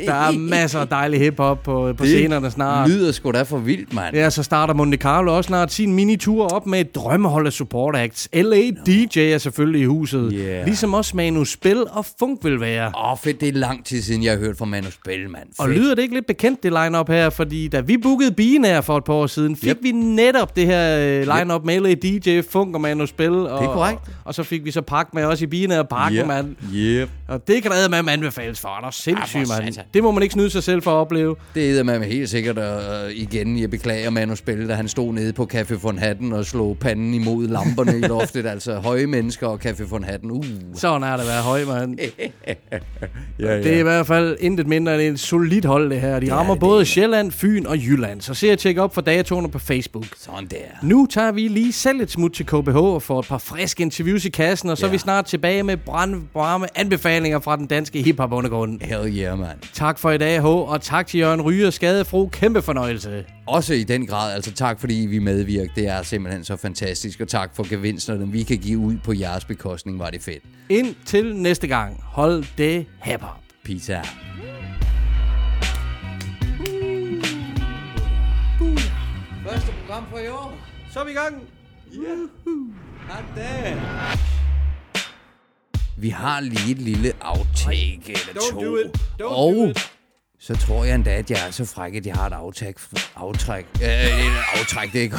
Der 0.06 0.12
er 0.14 0.32
masser 0.38 0.80
af 0.80 0.88
dejlig 0.88 1.20
hiphop 1.20 1.62
på, 1.62 1.92
på 1.98 2.04
Det 2.04 2.10
scenerne 2.12 2.50
snart. 2.50 2.90
lyder 2.90 3.12
sgu 3.12 3.30
da 3.30 3.42
for 3.42 3.58
vildt, 3.58 3.92
mand. 3.92 4.16
Ja, 4.16 4.30
så 4.30 4.42
starter 4.42 4.74
Monte 4.74 4.96
Carlo 4.98 5.36
også 5.36 5.48
snart 5.48 5.72
sin 5.72 5.92
minitur 5.94 6.52
op 6.54 6.66
med 6.66 6.80
et 6.80 6.94
drømmehold 6.94 7.46
af 7.46 7.52
support 7.52 7.96
acts. 7.96 8.28
LA 8.32 8.70
DJ 8.86 9.18
er 9.18 9.38
selvfølgelig 9.38 9.80
i 9.80 9.84
huset. 9.84 10.32
Yeah. 10.34 10.64
Ligesom 10.64 10.94
også 10.94 11.16
Manu 11.16 11.44
Spil 11.44 11.84
og 11.90 12.06
Funk 12.18 12.44
vil 12.44 12.60
være. 12.60 12.86
Åh, 12.96 13.12
oh, 13.12 13.18
fedt. 13.18 13.40
Det 13.40 13.48
er 13.48 13.52
lang 13.52 13.84
tid 13.84 14.02
siden, 14.02 14.24
jeg 14.24 14.32
har 14.32 14.38
hørt 14.38 14.58
fra 14.58 14.64
Manu 14.64 14.90
Spil, 14.90 15.30
mand. 15.30 15.48
Og 15.58 15.68
lyder 15.70 15.94
det 15.94 16.02
ikke 16.02 16.14
lidt 16.14 16.26
bekendt, 16.26 16.62
det 16.62 16.72
line-up 16.72 17.08
her? 17.08 17.30
Fordi 17.30 17.68
da 17.68 17.80
vi 17.80 17.96
bookede 17.96 18.32
Binair 18.32 18.80
for 18.80 18.96
et 18.96 19.04
par 19.04 19.12
år 19.14 19.26
siden, 19.26 19.56
fik 19.56 19.68
yep. 19.70 19.78
vi 19.82 19.92
netop 19.92 20.56
det 20.56 20.66
her 20.66 20.98
øh, 20.98 21.36
line-up 21.36 21.64
med 21.64 21.80
LA 21.80 21.94
DJ, 21.94 22.40
Funk 22.50 22.74
og 22.74 22.80
Manu 22.80 23.06
Spil. 23.06 23.30
Og, 23.30 23.60
Det 23.62 23.68
er 23.68 23.72
korrekt. 23.72 24.00
Og, 24.06 24.14
og 24.24 24.34
så 24.34 24.42
fik 24.42 24.64
vi 24.64 24.70
så 24.70 24.80
pakke 24.82 25.10
med 25.14 25.24
også 25.24 25.44
i 25.44 25.46
Binair 25.46 25.78
og 25.78 25.88
pakken, 25.88 26.18
Yep. 26.20 26.26
mand. 26.26 26.56
Yep. 26.74 27.08
Og 27.28 27.48
det 27.48 27.62
kan 27.62 27.70
der 27.70 28.02
med 28.02 28.12
anbefales 28.12 28.60
for. 28.60 28.68
Der 28.80 28.86
er 28.86 28.90
sindssygt, 28.90 29.48
mand. 29.48 29.72
satan. 29.72 29.84
Det 29.94 30.02
må 30.02 30.10
man 30.10 30.22
ikke 30.22 30.32
snyde 30.32 30.50
sig 30.50 30.62
selv 30.62 30.82
for 30.82 30.90
at 30.90 30.94
opleve. 30.94 31.36
Det 31.54 31.78
er 31.78 31.82
med 31.82 32.00
helt 32.00 32.28
sikkert 32.30 32.58
uh, 32.58 33.10
igen, 33.14 33.60
jeg 33.60 33.70
beklager 33.70 34.10
Manu 34.10 34.36
Spil, 34.36 34.68
da 34.68 34.74
han 34.74 34.88
stod 34.88 35.12
nede 35.12 35.32
på 35.32 35.48
Café 35.54 35.74
von 35.74 35.98
Hatten 35.98 36.32
og 36.32 36.46
slog 36.46 36.78
panden 36.78 37.14
imod 37.14 37.48
lamperne 37.48 37.98
i 37.98 38.00
loftet. 38.00 38.46
Altså 38.56 38.74
høje 38.74 39.06
mennesker 39.06 39.46
og 39.46 39.60
Café 39.64 39.88
von 39.88 40.04
Hatten. 40.04 40.30
Uh. 40.30 40.44
Sådan 40.74 41.02
er 41.02 41.12
det 41.12 41.22
at 41.22 41.28
være 41.28 41.42
høj, 41.42 41.64
mand. 41.64 41.98
ja, 43.38 43.58
Det 43.58 43.66
er 43.66 43.78
i 43.78 43.82
hvert 43.82 44.06
fald 44.06 44.36
intet 44.40 44.66
mindre 44.66 45.04
end 45.04 45.14
et 45.14 45.20
solidt 45.20 45.64
hold, 45.64 45.90
det 45.90 46.00
her. 46.00 46.20
De 46.20 46.32
rammer 46.32 46.54
det 46.54 46.60
både 46.60 46.84
Sjælland, 46.84 47.32
Fyn 47.32 47.66
og 47.66 47.78
Jylland. 47.78 48.20
Så 48.20 48.34
se 48.34 48.50
at 48.50 48.58
tjekke 48.58 48.82
op 48.82 48.94
for 48.94 49.00
datoerne 49.00 49.50
på 49.50 49.58
Facebook. 49.58 50.06
Sådan 50.16 50.46
der. 50.46 50.56
Nu 50.82 51.06
tager 51.10 51.32
vi 51.32 51.48
lige 51.48 51.72
selv 51.72 52.00
et 52.00 52.10
smut 52.10 52.32
til 52.32 52.46
KBH 52.46 52.76
og 52.76 53.02
får 53.02 53.20
et 53.20 53.26
par 53.26 53.38
friske 53.38 53.82
interviews 53.82 54.24
i 54.24 54.30
kassen, 54.30 54.70
og 54.70 54.78
så 54.78 54.86
er 54.86 54.90
vi 54.90 54.98
snart 54.98 55.24
tilbage 55.24 55.62
med 55.62 55.76
brandvarme 55.76 56.66
anbefalinger 56.74 57.40
fra 57.40 57.56
den 57.56 57.66
danske 57.66 58.02
hiphop 58.02 58.32
undergrund. 58.32 58.80
Hell 58.80 59.18
yeah, 59.18 59.38
man. 59.38 59.48
Tak 59.76 59.98
for 59.98 60.10
i 60.10 60.18
dag, 60.18 60.40
H, 60.40 60.44
og 60.46 60.82
tak 60.82 61.06
til 61.06 61.20
Jørgen 61.20 61.42
Ryge 61.42 61.66
og 61.66 61.72
Skadefro. 61.72 62.28
Kæmpe 62.32 62.62
fornøjelse. 62.62 63.24
Også 63.46 63.74
i 63.74 63.84
den 63.84 64.06
grad, 64.06 64.34
altså 64.34 64.52
tak 64.52 64.80
fordi 64.80 64.94
vi 64.94 65.18
medvirker. 65.18 65.72
Det 65.74 65.88
er 65.88 66.02
simpelthen 66.02 66.44
så 66.44 66.56
fantastisk, 66.56 67.20
og 67.20 67.28
tak 67.28 67.56
for 67.56 67.68
gevinsterne, 67.68 68.28
vi 68.28 68.42
kan 68.42 68.58
give 68.58 68.78
ud 68.78 68.96
på 69.04 69.12
jeres 69.12 69.44
bekostning, 69.44 69.98
var 69.98 70.10
det 70.10 70.22
fedt. 70.22 70.42
Indtil 70.68 71.36
næste 71.36 71.66
gang, 71.66 72.00
hold 72.02 72.44
det 72.58 72.86
hiphop. 73.02 73.40
Peace 73.64 73.96
out. 73.96 74.06
Første 79.46 79.72
program 79.80 80.04
for 80.10 80.18
i 80.18 80.28
år. 80.28 80.56
Så 80.92 81.00
er 81.00 81.04
vi 81.04 81.10
i 81.10 81.14
gang. 81.14 81.42
Yeah. 81.94 82.28
Vi 85.98 86.08
har 86.08 86.40
lige 86.40 86.70
et 86.70 86.78
lille 86.78 87.12
outtake 87.20 88.02
eller 88.06 88.18
Don't 88.40 88.50
to. 88.52 88.60
do 88.64 88.76
it. 88.76 88.86
Don't 89.20 89.24
og 89.24 89.54
do 89.54 89.66
it. 89.70 89.90
så 90.40 90.56
tror 90.56 90.84
jeg 90.84 90.94
endda, 90.94 91.10
at 91.10 91.30
jeg 91.30 91.46
er 91.46 91.50
så 91.50 91.64
fræk, 91.64 91.94
at 91.94 92.06
jeg 92.06 92.14
har 92.14 92.26
et 92.26 92.32
outtake. 92.36 92.80
Aftræk. 93.16 93.66
Øh, 93.82 93.88
et 93.88 94.32
aftræk, 94.58 94.92
det 94.92 94.98
er 94.98 95.02
ikke 95.02 95.16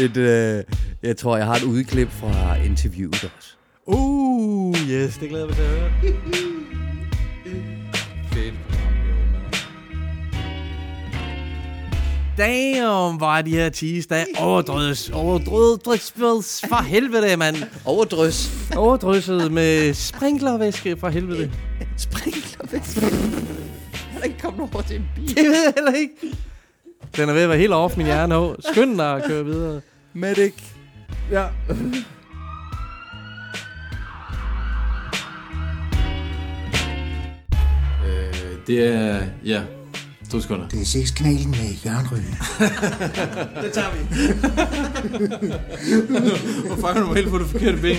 et, 0.04 0.16
øh, 0.16 0.64
Jeg 1.02 1.16
tror, 1.16 1.36
jeg 1.36 1.46
har 1.46 1.54
et 1.56 1.62
udklip 1.62 2.10
fra 2.10 2.54
interviewet 2.56 3.24
også. 3.36 3.48
Uh, 3.86 4.76
yes, 4.90 5.16
det 5.18 5.28
glæder 5.28 5.46
mig 5.46 5.54
til 5.56 5.62
at 5.62 5.68
høre. 5.68 5.90
Fedt. 8.32 8.54
Damn, 12.38 13.20
er 13.20 13.42
de 13.42 13.50
her 13.50 13.70
cheese, 13.70 14.08
der 14.08 14.16
er 14.16 14.24
overdrøs. 14.38 15.10
Overdrøs 15.10 16.12
for 16.68 16.82
helvede, 16.82 17.36
mand. 17.36 17.56
Overdrøs. 17.84 18.50
Overdrysset 18.76 19.52
med 19.52 19.94
sprinklervæske 19.94 20.96
for 20.96 21.08
helvede. 21.08 21.50
Sprinklervæske? 21.96 23.00
Der 24.18 24.24
ikke 24.24 24.38
kommet 24.38 24.60
over 24.74 24.82
til 24.82 24.96
en 24.96 25.08
bil. 25.14 25.28
Det 25.28 25.44
ved 25.44 25.62
jeg 25.64 25.72
heller 25.76 25.92
ikke. 25.92 26.14
Den 27.16 27.28
er 27.28 27.32
ved 27.32 27.42
at 27.42 27.48
være 27.48 27.58
helt 27.58 27.72
off 27.72 27.96
min 27.96 28.06
hjerne. 28.06 28.48
H. 28.48 28.54
Skynd 28.72 28.98
dig 28.98 29.16
at 29.16 29.24
køre 29.24 29.44
videre. 29.44 29.80
Medic. 30.12 30.54
Ja. 31.30 31.44
Øh, 38.06 38.66
det 38.66 38.84
er... 38.94 39.22
Ja, 39.44 39.62
to 40.34 40.40
sekunder. 40.40 40.68
Det 40.68 40.80
er 40.80 40.84
sexkanalen 40.84 41.50
med 41.50 41.74
Jørgen 41.84 42.08
Ryge. 42.12 42.36
det 43.62 43.72
tager 43.72 43.90
vi. 43.94 43.98
Hvor 46.66 46.76
fanger 46.76 47.02
du 47.02 47.14
helt 47.14 47.30
på 47.30 47.38
det 47.38 47.46
forkerte 47.46 47.78
ben? 47.78 47.96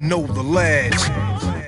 Know 0.00 0.26
the 0.26 0.54
lads. 0.54 1.59